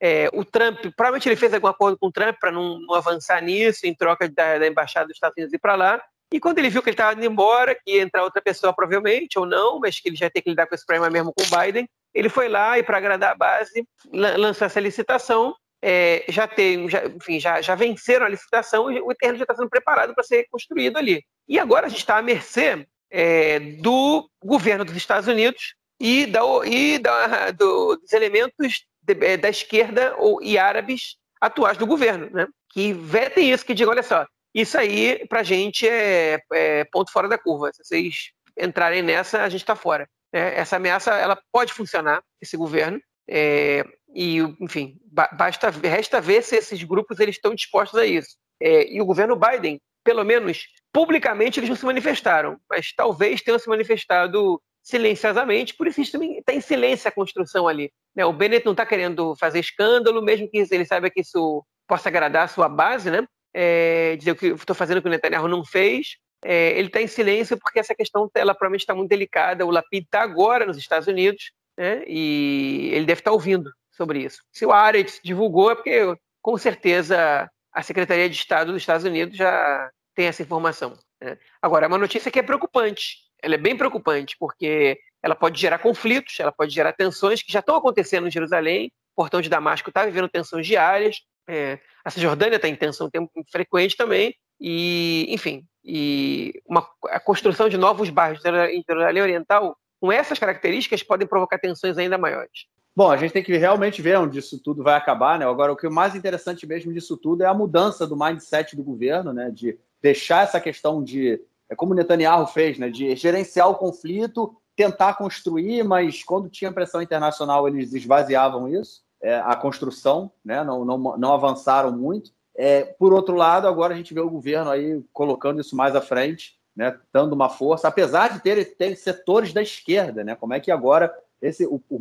É, 0.00 0.30
o 0.32 0.44
Trump, 0.44 0.78
provavelmente 0.96 1.28
ele 1.28 1.36
fez 1.36 1.52
algum 1.52 1.66
acordo 1.66 1.98
com 1.98 2.06
o 2.06 2.12
Trump 2.12 2.36
para 2.40 2.50
não, 2.50 2.78
não, 2.80 2.94
avançar 2.94 3.42
nisso, 3.42 3.86
em 3.86 3.94
troca 3.94 4.28
da, 4.28 4.58
da 4.58 4.66
embaixada 4.66 5.06
dos 5.06 5.16
Estados 5.16 5.36
Unidos 5.36 5.52
ir 5.52 5.58
para 5.58 5.74
lá. 5.74 6.02
E 6.32 6.40
quando 6.40 6.58
ele 6.58 6.70
viu 6.70 6.82
que 6.82 6.88
ele 6.88 6.94
estava 6.94 7.12
indo 7.12 7.24
embora, 7.24 7.74
que 7.74 7.92
ia 7.92 8.02
entrar 8.02 8.24
outra 8.24 8.42
pessoa 8.42 8.74
provavelmente, 8.74 9.38
ou 9.38 9.46
não, 9.46 9.78
mas 9.78 10.00
que 10.00 10.08
ele 10.08 10.16
já 10.16 10.30
ter 10.30 10.40
que 10.40 10.50
lidar 10.50 10.66
com 10.66 10.74
esse 10.74 10.84
problema 10.84 11.10
mesmo 11.10 11.32
com 11.32 11.42
o 11.42 11.60
Biden, 11.60 11.88
ele 12.14 12.28
foi 12.28 12.48
lá 12.48 12.78
e, 12.78 12.82
para 12.82 12.96
agradar 12.96 13.32
a 13.32 13.36
base, 13.36 13.86
lançou 14.12 14.66
essa 14.66 14.80
licitação. 14.80 15.54
É, 15.82 16.24
já 16.28 16.48
tem, 16.48 16.88
já, 16.88 17.04
enfim, 17.06 17.38
já, 17.38 17.60
já 17.60 17.74
venceram 17.74 18.24
a 18.24 18.28
licitação 18.30 18.90
e 18.90 19.00
o 19.00 19.14
terreno 19.14 19.38
já 19.38 19.44
está 19.44 19.54
sendo 19.54 19.68
preparado 19.68 20.14
para 20.14 20.24
ser 20.24 20.46
construído 20.50 20.96
ali. 20.96 21.22
E 21.46 21.58
agora 21.58 21.86
a 21.86 21.88
gente 21.88 21.98
está 21.98 22.16
à 22.16 22.22
mercê 22.22 22.86
é, 23.10 23.58
do 23.60 24.28
governo 24.42 24.84
dos 24.84 24.96
Estados 24.96 25.28
Unidos 25.28 25.74
e, 26.00 26.26
da, 26.26 26.40
e 26.64 26.98
da, 26.98 27.50
do, 27.50 27.96
dos 27.96 28.12
elementos 28.12 28.84
é, 29.08 29.36
da 29.36 29.48
esquerda 29.48 30.14
ou, 30.18 30.42
e 30.42 30.58
árabes 30.58 31.16
atuais 31.40 31.76
do 31.76 31.86
governo, 31.86 32.28
né? 32.30 32.46
que 32.70 32.92
vetem 32.92 33.52
isso, 33.52 33.64
que 33.64 33.74
digam, 33.74 33.92
olha 33.92 34.02
só, 34.02 34.26
isso 34.54 34.76
aí 34.78 35.26
para 35.28 35.40
a 35.40 35.42
gente 35.42 35.88
é, 35.88 36.40
é, 36.52 36.84
ponto 36.84 37.12
fora 37.12 37.28
da 37.28 37.38
curva. 37.38 37.70
Se 37.72 37.84
vocês 37.84 38.30
entrarem 38.58 39.02
nessa, 39.02 39.42
a 39.42 39.48
gente 39.48 39.60
está 39.60 39.76
fora. 39.76 40.08
É, 40.32 40.60
essa 40.60 40.76
ameaça 40.76 41.14
ela 41.14 41.38
pode 41.52 41.72
funcionar, 41.72 42.22
esse 42.40 42.56
governo, 42.56 43.00
é, 43.28 43.84
e, 44.14 44.38
enfim, 44.60 44.98
basta, 45.32 45.70
resta 45.70 46.20
ver 46.20 46.42
se 46.42 46.56
esses 46.56 46.82
grupos 46.82 47.20
eles 47.20 47.36
estão 47.36 47.54
dispostos 47.54 47.98
a 47.98 48.06
isso. 48.06 48.36
É, 48.60 48.90
e 48.90 49.00
o 49.00 49.06
governo 49.06 49.36
Biden, 49.36 49.80
pelo 50.02 50.24
menos 50.24 50.66
publicamente, 50.92 51.60
eles 51.60 51.68
não 51.68 51.76
se 51.76 51.84
manifestaram, 51.84 52.58
mas 52.68 52.92
talvez 52.94 53.42
tenham 53.42 53.58
se 53.58 53.68
manifestado 53.68 54.60
silenciosamente, 54.82 55.74
por 55.74 55.88
isso 55.88 56.00
está 56.00 56.52
em 56.52 56.60
silêncio 56.60 57.08
a 57.08 57.12
construção 57.12 57.66
ali. 57.66 57.92
Né? 58.14 58.24
O 58.24 58.32
Bennett 58.32 58.64
não 58.64 58.72
está 58.72 58.86
querendo 58.86 59.34
fazer 59.36 59.58
escândalo, 59.58 60.22
mesmo 60.22 60.48
que 60.48 60.64
ele 60.70 60.84
saiba 60.84 61.10
que 61.10 61.20
isso 61.20 61.64
possa 61.88 62.08
agradar 62.08 62.44
a 62.44 62.48
sua 62.48 62.68
base, 62.68 63.10
né? 63.10 63.26
É, 63.52 64.16
dizer 64.16 64.32
o 64.32 64.36
que 64.36 64.46
estou 64.46 64.76
fazendo 64.76 65.00
que 65.02 65.08
o 65.08 65.10
Netanyahu 65.10 65.48
não 65.48 65.64
fez. 65.64 66.16
É, 66.44 66.78
ele 66.78 66.86
está 66.88 67.00
em 67.00 67.06
silêncio 67.06 67.58
porque 67.58 67.80
essa 67.80 67.94
questão 67.94 68.30
ela 68.34 68.54
provavelmente 68.54 68.82
está 68.82 68.94
muito 68.94 69.08
delicada. 69.08 69.66
O 69.66 69.70
Lapid 69.70 70.04
está 70.04 70.22
agora 70.22 70.66
nos 70.66 70.76
Estados 70.76 71.08
Unidos 71.08 71.50
né? 71.76 72.04
e 72.06 72.90
ele 72.92 73.06
deve 73.06 73.20
estar 73.20 73.30
tá 73.30 73.34
ouvindo 73.34 73.70
sobre 73.90 74.20
isso. 74.20 74.42
Se 74.52 74.64
o 74.64 74.72
Aretz 74.72 75.20
divulgou 75.22 75.70
é 75.70 75.74
porque 75.74 76.16
com 76.42 76.56
certeza 76.56 77.50
a 77.72 77.82
Secretaria 77.82 78.28
de 78.28 78.36
Estado 78.36 78.72
dos 78.72 78.82
Estados 78.82 79.04
Unidos 79.04 79.36
já 79.36 79.90
tem 80.16 80.26
essa 80.26 80.42
informação. 80.42 80.98
Né? 81.20 81.38
Agora, 81.62 81.86
é 81.86 81.88
uma 81.88 81.98
notícia 81.98 82.30
que 82.30 82.40
é 82.40 82.42
preocupante 82.42 83.26
ela 83.42 83.54
é 83.54 83.58
bem 83.58 83.76
preocupante, 83.76 84.36
porque 84.38 84.98
ela 85.22 85.34
pode 85.34 85.60
gerar 85.60 85.78
conflitos, 85.78 86.38
ela 86.40 86.52
pode 86.52 86.74
gerar 86.74 86.92
tensões 86.92 87.42
que 87.42 87.52
já 87.52 87.60
estão 87.60 87.76
acontecendo 87.76 88.26
em 88.26 88.30
Jerusalém. 88.30 88.92
O 89.14 89.22
portão 89.22 89.40
de 89.40 89.48
Damasco 89.48 89.88
está 89.88 90.04
vivendo 90.04 90.28
tensões 90.28 90.66
diárias. 90.66 91.20
É, 91.48 91.78
a 92.04 92.10
Cisjordânia 92.10 92.56
está 92.56 92.68
em 92.68 92.76
tensão 92.76 93.10
tempo 93.10 93.30
frequente 93.50 93.96
também. 93.96 94.34
E, 94.60 95.26
enfim, 95.28 95.64
e 95.84 96.52
uma, 96.66 96.86
a 97.06 97.20
construção 97.20 97.68
de 97.68 97.76
novos 97.76 98.10
bairros 98.10 98.44
em 98.44 98.82
Jerusalém 98.88 99.22
Oriental, 99.22 99.76
com 100.00 100.10
essas 100.10 100.38
características, 100.38 101.02
podem 101.02 101.26
provocar 101.26 101.58
tensões 101.58 101.98
ainda 101.98 102.18
maiores. 102.18 102.66
Bom, 102.94 103.10
a 103.10 103.16
gente 103.18 103.32
tem 103.32 103.42
que 103.42 103.54
realmente 103.56 104.00
ver 104.00 104.16
onde 104.16 104.38
isso 104.38 104.58
tudo 104.62 104.82
vai 104.82 104.94
acabar, 104.94 105.38
né? 105.38 105.46
Agora, 105.46 105.70
o 105.70 105.76
que 105.76 105.86
é 105.86 105.90
mais 105.90 106.14
interessante 106.14 106.66
mesmo 106.66 106.92
disso 106.94 107.14
tudo 107.16 107.42
é 107.42 107.46
a 107.46 107.52
mudança 107.52 108.06
do 108.06 108.16
mindset 108.16 108.74
do 108.74 108.82
governo, 108.82 109.34
né? 109.34 109.50
De 109.50 109.78
deixar 110.06 110.44
essa 110.44 110.60
questão 110.60 111.02
de 111.02 111.40
é 111.68 111.74
como 111.74 111.92
Netanyahu 111.92 112.46
fez, 112.46 112.78
né, 112.78 112.88
de 112.88 113.16
gerenciar 113.16 113.68
o 113.68 113.74
conflito, 113.74 114.56
tentar 114.76 115.14
construir, 115.14 115.82
mas 115.82 116.22
quando 116.22 116.48
tinha 116.48 116.70
pressão 116.70 117.02
internacional 117.02 117.66
eles 117.66 117.92
esvaziavam 117.92 118.68
isso, 118.68 119.02
é, 119.20 119.38
a 119.38 119.56
construção, 119.56 120.30
né, 120.44 120.62
não, 120.62 120.84
não, 120.84 121.18
não 121.18 121.32
avançaram 121.32 121.90
muito. 121.90 122.30
É, 122.56 122.84
por 122.84 123.12
outro 123.12 123.34
lado, 123.34 123.66
agora 123.66 123.94
a 123.94 123.96
gente 123.96 124.14
vê 124.14 124.20
o 124.20 124.30
governo 124.30 124.70
aí 124.70 125.02
colocando 125.12 125.60
isso 125.60 125.74
mais 125.74 125.96
à 125.96 126.00
frente, 126.00 126.56
né, 126.76 126.96
dando 127.12 127.32
uma 127.32 127.48
força, 127.48 127.88
apesar 127.88 128.32
de 128.32 128.40
ter, 128.40 128.76
ter 128.76 128.94
setores 128.94 129.52
da 129.52 129.60
esquerda, 129.60 130.22
né, 130.22 130.36
como 130.36 130.54
é 130.54 130.60
que 130.60 130.70
agora 130.70 131.12
esse, 131.42 131.66
o, 131.66 131.82
o 131.88 132.00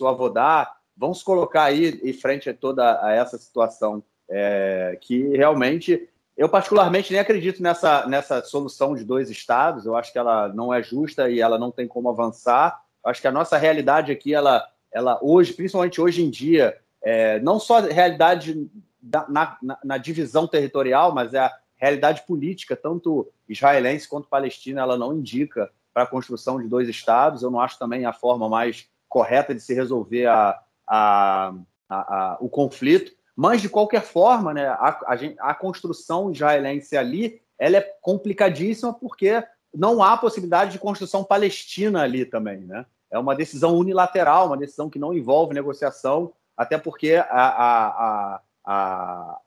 o 0.00 0.08
Avodá, 0.08 0.74
vão 0.96 1.14
se 1.14 1.22
colocar 1.22 1.64
aí 1.64 2.00
em 2.02 2.12
frente 2.12 2.50
a 2.50 2.54
toda 2.54 3.00
a 3.00 3.12
essa 3.12 3.38
situação 3.38 4.02
é, 4.28 4.98
que 5.00 5.36
realmente 5.36 6.08
eu, 6.36 6.48
particularmente, 6.48 7.12
nem 7.12 7.20
acredito 7.20 7.62
nessa, 7.62 8.06
nessa 8.06 8.42
solução 8.42 8.94
de 8.94 9.04
dois 9.04 9.30
estados. 9.30 9.86
Eu 9.86 9.96
acho 9.96 10.12
que 10.12 10.18
ela 10.18 10.48
não 10.48 10.74
é 10.74 10.82
justa 10.82 11.30
e 11.30 11.40
ela 11.40 11.58
não 11.58 11.70
tem 11.70 11.86
como 11.86 12.08
avançar. 12.08 12.82
Eu 13.04 13.10
acho 13.10 13.20
que 13.20 13.28
a 13.28 13.32
nossa 13.32 13.56
realidade 13.56 14.10
aqui, 14.10 14.34
ela, 14.34 14.66
ela 14.92 15.18
hoje, 15.22 15.52
principalmente 15.52 16.00
hoje 16.00 16.24
em 16.24 16.30
dia, 16.30 16.76
é, 17.00 17.38
não 17.40 17.60
só 17.60 17.80
realidade 17.80 18.68
da, 19.00 19.26
na, 19.28 19.56
na, 19.62 19.78
na, 19.84 19.98
divisão 19.98 20.46
territorial, 20.48 21.14
mas 21.14 21.34
é 21.34 21.38
a 21.38 21.52
realidade 21.76 22.22
política, 22.26 22.74
tanto 22.74 23.30
israelense 23.48 24.08
quanto 24.08 24.28
palestina, 24.28 24.80
ela 24.80 24.96
não 24.96 25.12
indica 25.12 25.70
para 25.92 26.02
a 26.02 26.06
construção 26.06 26.60
de 26.60 26.66
dois 26.66 26.88
estados. 26.88 27.42
Eu 27.42 27.50
não 27.50 27.60
acho 27.60 27.78
também 27.78 28.06
a 28.06 28.12
forma 28.12 28.48
mais 28.48 28.88
correta 29.08 29.54
de 29.54 29.60
se 29.60 29.72
resolver 29.72 30.26
a, 30.26 30.58
a, 30.88 31.54
a, 31.88 32.36
o 32.40 32.48
conflito. 32.48 33.12
Mas, 33.36 33.60
de 33.60 33.68
qualquer 33.68 34.02
forma, 34.02 34.54
né, 34.54 34.68
a, 34.68 34.98
a, 35.06 35.50
a 35.50 35.54
construção 35.54 36.30
israelense 36.30 36.96
ali 36.96 37.42
ela 37.58 37.76
é 37.76 37.94
complicadíssima 38.00 38.92
porque 38.92 39.42
não 39.72 40.02
há 40.02 40.16
possibilidade 40.16 40.72
de 40.72 40.78
construção 40.78 41.24
palestina 41.24 42.02
ali 42.02 42.24
também. 42.24 42.60
Né? 42.60 42.86
É 43.10 43.18
uma 43.18 43.34
decisão 43.34 43.76
unilateral, 43.76 44.48
uma 44.48 44.56
decisão 44.56 44.90
que 44.90 44.98
não 44.98 45.14
envolve 45.14 45.54
negociação, 45.54 46.32
até 46.56 46.78
porque 46.78 47.14
a, 47.14 47.24
a, 47.28 48.40
a, 48.64 49.40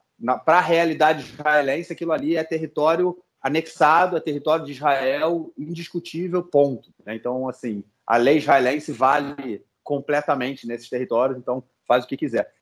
para 0.44 0.58
a 0.58 0.62
realidade 0.62 1.22
israelense 1.22 1.92
aquilo 1.92 2.12
ali 2.12 2.36
é 2.36 2.44
território 2.44 3.16
anexado, 3.40 4.16
é 4.16 4.20
território 4.20 4.64
de 4.64 4.72
Israel 4.72 5.52
indiscutível, 5.56 6.42
ponto. 6.42 6.90
Né? 7.06 7.14
Então, 7.14 7.48
assim, 7.48 7.84
a 8.06 8.16
lei 8.16 8.38
israelense 8.38 8.92
vale 8.92 9.64
completamente 9.82 10.66
nesses 10.66 10.88
territórios, 10.88 11.38
então 11.38 11.62
faz 11.86 12.04
o 12.04 12.06
que 12.06 12.16
quiser 12.16 12.52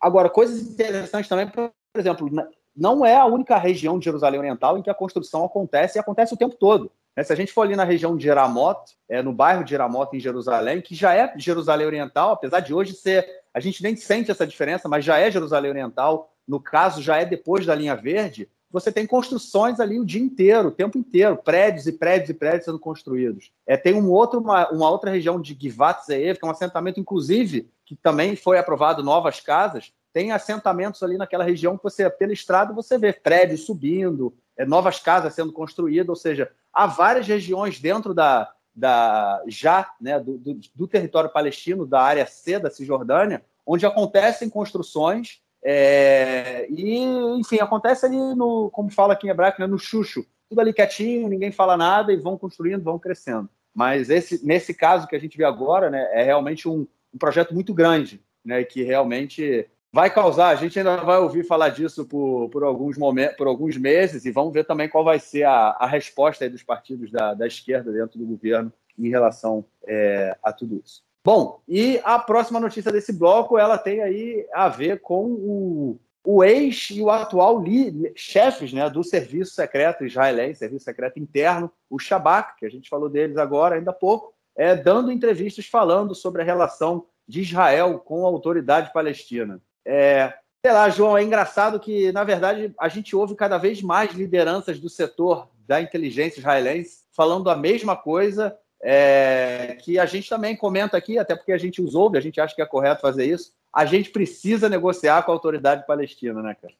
agora, 0.00 0.28
coisas 0.28 0.60
interessantes 0.62 1.28
também, 1.28 1.46
por 1.48 1.72
exemplo, 1.96 2.28
não 2.76 3.04
é 3.04 3.16
a 3.16 3.26
única 3.26 3.56
região 3.56 3.98
de 3.98 4.04
Jerusalém 4.04 4.38
Oriental 4.40 4.78
em 4.78 4.82
que 4.82 4.90
a 4.90 4.94
construção 4.94 5.44
acontece 5.44 5.98
e 5.98 6.00
acontece 6.00 6.34
o 6.34 6.36
tempo 6.36 6.56
todo. 6.56 6.90
Né? 7.16 7.22
Se 7.22 7.32
a 7.32 7.36
gente 7.36 7.52
for 7.52 7.62
ali 7.62 7.76
na 7.76 7.84
região 7.84 8.16
de 8.16 8.24
Jeramot, 8.24 8.78
é, 9.08 9.22
no 9.22 9.32
bairro 9.32 9.64
de 9.64 9.70
Jeramot, 9.70 10.16
em 10.16 10.20
Jerusalém, 10.20 10.80
que 10.80 10.94
já 10.94 11.14
é 11.14 11.32
Jerusalém 11.36 11.86
Oriental, 11.86 12.32
apesar 12.32 12.60
de 12.60 12.72
hoje 12.72 12.94
ser. 12.94 13.40
A 13.52 13.58
gente 13.58 13.82
nem 13.82 13.96
sente 13.96 14.30
essa 14.30 14.46
diferença, 14.46 14.88
mas 14.88 15.04
já 15.04 15.18
é 15.18 15.30
Jerusalém 15.30 15.72
Oriental, 15.72 16.32
no 16.46 16.60
caso, 16.60 17.02
já 17.02 17.16
é 17.16 17.24
depois 17.24 17.66
da 17.66 17.74
linha 17.74 17.96
verde. 17.96 18.48
Você 18.70 18.92
tem 18.92 19.06
construções 19.06 19.80
ali 19.80 19.98
o 19.98 20.04
dia 20.04 20.22
inteiro, 20.22 20.68
o 20.68 20.72
tempo 20.72 20.96
inteiro, 20.96 21.36
prédios 21.36 21.86
e 21.86 21.92
prédios 21.92 22.30
e 22.30 22.34
prédios 22.34 22.64
sendo 22.64 22.78
construídos. 22.78 23.50
É, 23.66 23.76
tem 23.76 23.94
um 23.94 24.10
outro, 24.10 24.40
uma, 24.40 24.70
uma 24.70 24.88
outra 24.88 25.10
região 25.10 25.40
de 25.40 25.56
Givat 25.60 26.06
Zeev, 26.06 26.38
que 26.38 26.44
é 26.44 26.48
um 26.48 26.52
assentamento, 26.52 27.00
inclusive, 27.00 27.68
que 27.84 27.96
também 27.96 28.36
foi 28.36 28.58
aprovado 28.58 29.02
novas 29.02 29.40
casas, 29.40 29.92
tem 30.12 30.32
assentamentos 30.32 31.02
ali 31.02 31.16
naquela 31.16 31.44
região 31.44 31.76
que 31.76 31.82
você, 31.82 32.08
pela 32.08 32.32
estrada, 32.32 32.72
você 32.72 32.98
vê 32.98 33.12
prédios 33.12 33.64
subindo, 33.64 34.34
é, 34.56 34.64
novas 34.64 35.00
casas 35.00 35.34
sendo 35.34 35.52
construídas, 35.52 36.08
ou 36.08 36.16
seja, 36.16 36.50
há 36.72 36.86
várias 36.86 37.26
regiões 37.26 37.80
dentro 37.80 38.12
da, 38.14 38.52
da 38.74 39.42
já 39.46 39.92
né, 40.00 40.18
do, 40.18 40.38
do, 40.38 40.60
do, 40.74 40.86
território 40.88 41.30
palestino, 41.30 41.86
da 41.86 42.00
área 42.00 42.26
C 42.26 42.58
da 42.58 42.70
Cisjordânia, 42.70 43.44
onde 43.66 43.86
acontecem 43.86 44.48
construções 44.48 45.40
é, 45.62 46.66
e, 46.70 47.02
enfim, 47.38 47.58
acontece 47.60 48.06
ali 48.06 48.16
no, 48.34 48.70
como 48.70 48.90
fala 48.90 49.12
aqui 49.12 49.26
em 49.26 49.30
hebraico, 49.30 49.60
né, 49.60 49.66
no 49.66 49.78
chucho, 49.78 50.24
tudo 50.48 50.60
ali 50.60 50.72
quietinho, 50.72 51.28
ninguém 51.28 51.52
fala 51.52 51.76
nada 51.76 52.12
e 52.12 52.16
vão 52.16 52.36
construindo, 52.36 52.82
vão 52.82 52.98
crescendo. 52.98 53.48
Mas 53.74 54.10
esse, 54.10 54.44
nesse 54.44 54.74
caso 54.74 55.06
que 55.06 55.14
a 55.14 55.18
gente 55.18 55.36
vê 55.36 55.44
agora, 55.44 55.90
né, 55.90 56.08
é 56.12 56.22
realmente 56.22 56.68
um, 56.68 56.86
um 57.14 57.18
projeto 57.18 57.54
muito 57.54 57.72
grande, 57.72 58.20
né, 58.44 58.64
que 58.64 58.82
realmente 58.82 59.68
vai 59.92 60.12
causar. 60.12 60.48
A 60.48 60.54
gente 60.54 60.78
ainda 60.78 60.96
vai 60.98 61.18
ouvir 61.18 61.44
falar 61.44 61.68
disso 61.68 62.04
por, 62.04 62.48
por, 62.48 62.64
alguns, 62.64 62.96
momentos, 62.96 63.36
por 63.36 63.46
alguns 63.46 63.76
meses 63.76 64.24
e 64.24 64.30
vamos 64.30 64.52
ver 64.52 64.64
também 64.64 64.88
qual 64.88 65.04
vai 65.04 65.18
ser 65.18 65.44
a, 65.44 65.76
a 65.78 65.86
resposta 65.86 66.48
dos 66.48 66.62
partidos 66.62 67.10
da, 67.10 67.34
da, 67.34 67.46
esquerda 67.46 67.92
dentro 67.92 68.18
do 68.18 68.26
governo 68.26 68.72
em 68.98 69.08
relação 69.08 69.64
é, 69.86 70.36
a 70.42 70.52
tudo 70.52 70.80
isso. 70.84 71.02
Bom, 71.22 71.60
e 71.68 72.00
a 72.02 72.18
próxima 72.18 72.58
notícia 72.58 72.90
desse 72.90 73.12
bloco 73.12 73.58
ela 73.58 73.76
tem 73.76 74.00
aí 74.00 74.46
a 74.54 74.68
ver 74.68 75.00
com 75.00 75.26
o, 75.26 76.00
o 76.24 76.42
ex 76.42 76.88
e 76.90 77.02
o 77.02 77.10
atual 77.10 77.62
li, 77.62 78.10
chefes 78.16 78.72
né, 78.72 78.88
do 78.88 79.04
serviço 79.04 79.52
secreto 79.52 80.04
israelense, 80.04 80.60
serviço 80.60 80.84
secreto 80.84 81.18
interno, 81.18 81.70
o 81.90 81.98
Shabak, 81.98 82.56
que 82.58 82.64
a 82.64 82.70
gente 82.70 82.88
falou 82.88 83.10
deles 83.10 83.36
agora 83.36 83.74
ainda 83.74 83.90
há 83.90 83.94
pouco, 83.94 84.32
é, 84.56 84.74
dando 84.74 85.12
entrevistas 85.12 85.66
falando 85.66 86.14
sobre 86.14 86.40
a 86.40 86.44
relação 86.44 87.06
de 87.28 87.42
Israel 87.42 87.98
com 87.98 88.24
a 88.24 88.28
autoridade 88.28 88.90
palestina. 88.92 89.60
É, 89.84 90.32
sei 90.64 90.72
lá, 90.72 90.88
João, 90.88 91.18
é 91.18 91.22
engraçado 91.22 91.78
que, 91.78 92.10
na 92.12 92.24
verdade, 92.24 92.74
a 92.78 92.88
gente 92.88 93.14
ouve 93.14 93.34
cada 93.34 93.58
vez 93.58 93.82
mais 93.82 94.12
lideranças 94.12 94.80
do 94.80 94.88
setor 94.88 95.48
da 95.66 95.82
inteligência 95.82 96.40
israelense 96.40 97.00
falando 97.12 97.50
a 97.50 97.56
mesma 97.56 97.94
coisa, 97.94 98.56
é, 98.82 99.76
que 99.80 99.98
a 99.98 100.06
gente 100.06 100.28
também 100.28 100.56
comenta 100.56 100.96
aqui, 100.96 101.18
até 101.18 101.34
porque 101.34 101.52
a 101.52 101.58
gente 101.58 101.82
os 101.82 101.94
ouve, 101.94 102.16
a 102.16 102.20
gente 102.20 102.40
acha 102.40 102.54
que 102.54 102.62
é 102.62 102.66
correto 102.66 103.02
fazer 103.02 103.26
isso. 103.26 103.52
A 103.72 103.84
gente 103.84 104.10
precisa 104.10 104.68
negociar 104.68 105.22
com 105.22 105.30
a 105.30 105.34
autoridade 105.34 105.86
palestina, 105.86 106.42
né, 106.42 106.56
cara? 106.60 106.74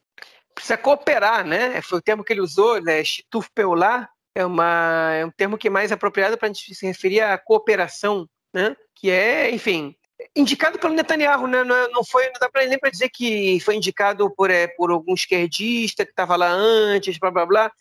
Precisa 0.53 0.77
cooperar, 0.77 1.45
né? 1.45 1.81
Foi 1.81 1.99
o 1.99 2.01
termo 2.01 2.23
que 2.23 2.33
ele 2.33 2.41
usou, 2.41 2.81
né? 2.81 3.03
Shituf 3.03 3.49
Peulah, 3.53 4.09
é, 4.35 4.45
uma, 4.45 5.13
é 5.13 5.25
um 5.25 5.31
termo 5.31 5.57
que 5.57 5.67
é 5.67 5.71
mais 5.71 5.91
apropriado 5.91 6.37
para 6.37 6.47
a 6.47 6.51
gente 6.51 6.73
se 6.75 6.85
referir 6.85 7.21
à 7.21 7.37
cooperação, 7.37 8.27
né? 8.53 8.75
Que 8.95 9.09
é, 9.09 9.51
enfim, 9.51 9.95
indicado 10.35 10.79
pelo 10.79 10.93
Netanyahu, 10.93 11.47
né? 11.47 11.63
Não, 11.63 11.75
é, 11.75 11.89
foi, 12.09 12.25
não 12.25 12.39
dá 12.39 12.49
pra, 12.49 12.65
nem 12.65 12.79
para 12.79 12.89
dizer 12.89 13.09
que 13.09 13.59
foi 13.61 13.75
indicado 13.75 14.29
por, 14.35 14.49
é, 14.49 14.67
por 14.67 14.91
algum 14.91 15.13
esquerdista 15.13 16.05
que 16.05 16.11
estava 16.11 16.35
lá 16.35 16.49
antes, 16.49 17.17
blá 17.17 17.31
blá 17.31 17.45
blá. 17.45 17.71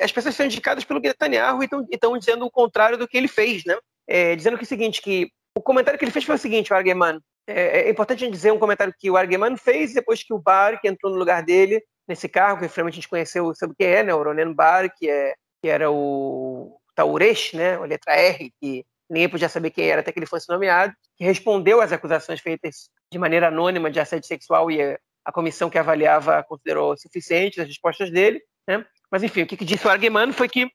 As 0.00 0.12
pessoas 0.12 0.34
são 0.34 0.46
indicadas 0.46 0.84
pelo 0.84 1.00
Netanyahu 1.00 1.62
e 1.62 1.68
estão 1.90 2.18
dizendo 2.18 2.44
o 2.44 2.50
contrário 2.50 2.98
do 2.98 3.08
que 3.08 3.16
ele 3.16 3.28
fez, 3.28 3.64
né? 3.64 3.76
É, 4.06 4.36
dizendo 4.36 4.56
que 4.56 4.64
é 4.64 4.66
o 4.66 4.68
seguinte, 4.68 5.00
que 5.00 5.30
o 5.56 5.62
comentário 5.62 5.98
que 5.98 6.04
ele 6.04 6.12
fez 6.12 6.24
foi 6.24 6.34
o 6.34 6.38
seguinte, 6.38 6.72
o 6.72 6.76
Argeman. 6.76 7.20
É, 7.46 7.82
é 7.82 7.90
importante 7.90 8.22
a 8.22 8.26
gente 8.26 8.34
dizer 8.34 8.52
um 8.52 8.58
comentário 8.58 8.94
que 8.98 9.10
o 9.10 9.16
Argeman 9.16 9.56
fez 9.56 9.94
depois 9.94 10.22
que 10.22 10.34
o 10.34 10.38
Bar, 10.38 10.80
que 10.80 10.88
entrou 10.88 11.12
no 11.12 11.18
lugar 11.18 11.42
dele 11.42 11.82
nesse 12.06 12.28
cargo, 12.28 12.60
que 12.60 12.68
finalmente 12.68 12.94
a 12.94 12.96
gente 12.96 13.08
conheceu 13.08 13.54
sobre 13.54 13.74
o 13.74 13.76
que 13.76 13.84
é, 13.84 14.02
né? 14.02 14.14
O 14.14 14.22
Ronen 14.22 14.52
Bar, 14.52 14.92
que, 14.96 15.08
é, 15.08 15.34
que 15.62 15.68
era 15.68 15.90
o 15.90 16.78
Tauresh, 16.94 17.52
né? 17.54 17.74
A 17.74 17.84
letra 17.84 18.14
R, 18.14 18.52
que 18.60 18.84
ninguém 19.08 19.28
podia 19.28 19.48
saber 19.48 19.70
quem 19.70 19.88
era 19.88 20.00
até 20.00 20.12
que 20.12 20.18
ele 20.18 20.26
fosse 20.26 20.48
nomeado, 20.48 20.92
que 21.16 21.24
respondeu 21.24 21.80
às 21.80 21.92
acusações 21.92 22.40
feitas 22.40 22.90
de 23.12 23.18
maneira 23.18 23.48
anônima 23.48 23.90
de 23.90 24.00
assédio 24.00 24.26
sexual 24.26 24.70
e 24.70 24.80
a 25.24 25.32
comissão 25.32 25.70
que 25.70 25.78
avaliava 25.78 26.42
considerou 26.44 26.96
suficientes 26.96 27.58
as 27.58 27.66
respostas 27.66 28.10
dele. 28.10 28.40
Né? 28.66 28.84
Mas, 29.10 29.22
enfim, 29.22 29.42
o 29.42 29.46
que, 29.46 29.64
disse 29.64 29.86
o 29.86 29.90
Arguemano 29.90 30.32
foi 30.32 30.48
que 30.48 30.70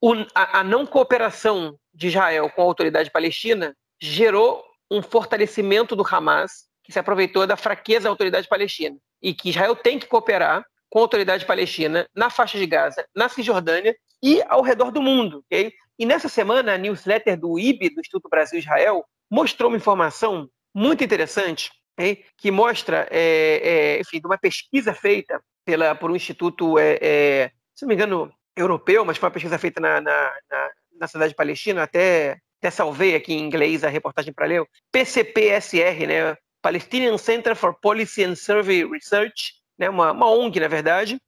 o, 0.00 0.14
a, 0.34 0.60
a 0.60 0.64
não 0.64 0.86
cooperação 0.86 1.76
de 1.92 2.08
Israel 2.08 2.50
com 2.50 2.62
a 2.62 2.64
autoridade 2.64 3.10
palestina 3.10 3.76
gerou 4.00 4.64
um 4.90 5.02
fortalecimento 5.02 5.94
do 5.94 6.06
Hamas, 6.06 6.66
que 6.82 6.92
se 6.92 6.98
aproveitou 6.98 7.46
da 7.46 7.56
fraqueza 7.56 8.04
da 8.04 8.10
autoridade 8.10 8.48
palestina, 8.48 8.96
e 9.20 9.34
que 9.34 9.50
Israel 9.50 9.76
tem 9.76 9.98
que 9.98 10.06
cooperar 10.06 10.64
com 10.88 10.98
a 10.98 11.02
autoridade 11.02 11.44
palestina 11.44 12.08
na 12.14 12.30
faixa 12.30 12.56
de 12.56 12.66
Gaza, 12.66 13.06
na 13.14 13.28
Cisjordânia 13.28 13.94
e 14.22 14.42
ao 14.48 14.62
redor 14.62 14.90
do 14.90 15.02
mundo. 15.02 15.44
Okay? 15.46 15.72
E 15.98 16.06
nessa 16.06 16.28
semana, 16.28 16.74
a 16.74 16.78
newsletter 16.78 17.38
do 17.38 17.58
IB, 17.58 17.90
do 17.90 18.00
Instituto 18.00 18.28
Brasil-Israel, 18.28 19.04
mostrou 19.30 19.70
uma 19.70 19.76
informação 19.76 20.48
muito 20.74 21.04
interessante, 21.04 21.70
hein, 21.98 22.24
que 22.36 22.50
mostra, 22.50 23.06
é, 23.10 23.96
é, 23.96 24.00
enfim, 24.00 24.20
de 24.20 24.26
uma 24.26 24.38
pesquisa 24.38 24.94
feita 24.94 25.42
pela, 25.64 25.94
por 25.94 26.10
um 26.10 26.16
instituto, 26.16 26.78
é, 26.78 26.98
é 27.02 27.50
se 27.78 27.84
não 27.84 27.90
me 27.90 27.94
engano, 27.94 28.32
europeu, 28.56 29.04
mas 29.04 29.18
foi 29.18 29.28
uma 29.28 29.32
pesquisa 29.32 29.56
feita 29.56 29.80
na, 29.80 30.00
na, 30.00 30.32
na, 30.50 30.70
na 30.98 31.06
cidade 31.06 31.32
palestina, 31.32 31.84
até, 31.84 32.36
até 32.58 32.72
salvei 32.72 33.14
aqui 33.14 33.32
em 33.32 33.38
inglês 33.38 33.84
a 33.84 33.88
reportagem 33.88 34.32
para 34.32 34.46
ler, 34.46 34.66
PCPSR, 34.90 36.08
né, 36.08 36.36
Palestinian 36.60 37.16
Center 37.16 37.54
for 37.54 37.78
Policy 37.80 38.24
and 38.24 38.34
Survey 38.34 38.84
Research, 38.84 39.52
né, 39.78 39.88
uma, 39.88 40.10
uma 40.10 40.28
ONG, 40.28 40.58
na 40.58 40.66
verdade, 40.66 41.20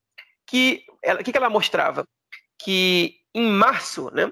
que 0.45 0.83
ela, 1.05 1.23
que, 1.23 1.31
que 1.31 1.39
ela 1.39 1.49
mostrava? 1.49 2.05
Que 2.61 3.15
em 3.33 3.47
março, 3.49 4.11
né, 4.13 4.29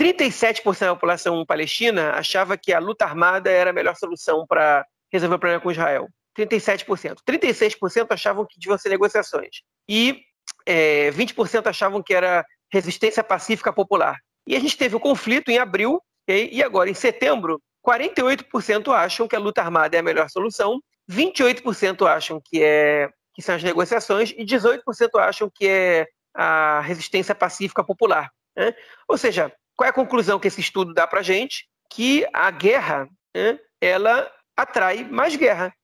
37% 0.00 0.80
da 0.80 0.94
população 0.94 1.44
palestina 1.44 2.12
achava 2.12 2.56
que 2.56 2.72
a 2.72 2.78
luta 2.78 3.04
armada 3.04 3.50
era 3.50 3.68
a 3.68 3.74
melhor 3.74 3.94
solução 3.96 4.46
para 4.46 4.86
resolver 5.12 5.34
o 5.34 5.38
problema 5.38 5.60
com 5.60 5.70
Israel. 5.70 6.08
37%. 6.38 7.18
36% 7.28 8.06
achavam 8.08 8.46
que 8.46 8.58
deviam 8.58 8.78
ser 8.78 8.88
negociações. 8.88 9.60
E 9.86 10.24
é, 10.70 11.10
20% 11.10 11.66
achavam 11.66 12.00
que 12.00 12.14
era 12.14 12.46
resistência 12.72 13.24
pacífica 13.24 13.72
popular. 13.72 14.16
E 14.46 14.54
a 14.54 14.60
gente 14.60 14.76
teve 14.76 14.94
o 14.94 15.00
conflito 15.00 15.50
em 15.50 15.58
abril, 15.58 16.00
e 16.28 16.62
agora 16.62 16.88
em 16.88 16.94
setembro, 16.94 17.60
48% 17.84 18.94
acham 18.94 19.26
que 19.26 19.34
a 19.34 19.38
luta 19.40 19.60
armada 19.60 19.96
é 19.96 19.98
a 19.98 20.02
melhor 20.02 20.30
solução, 20.30 20.80
28% 21.10 22.06
acham 22.06 22.40
que, 22.44 22.62
é, 22.62 23.10
que 23.34 23.42
são 23.42 23.56
as 23.56 23.64
negociações 23.64 24.30
e 24.30 24.44
18% 24.44 24.80
acham 25.18 25.50
que 25.52 25.66
é 25.66 26.06
a 26.32 26.80
resistência 26.82 27.34
pacífica 27.34 27.82
popular. 27.82 28.30
Né? 28.56 28.72
Ou 29.08 29.18
seja, 29.18 29.52
qual 29.76 29.86
é 29.86 29.90
a 29.90 29.94
conclusão 29.94 30.38
que 30.38 30.46
esse 30.46 30.60
estudo 30.60 30.94
dá 30.94 31.04
para 31.04 31.18
a 31.18 31.24
gente? 31.24 31.66
Que 31.90 32.24
a 32.32 32.48
guerra, 32.52 33.08
né, 33.34 33.58
ela 33.80 34.30
atrai 34.56 35.02
mais 35.02 35.34
guerra. 35.34 35.74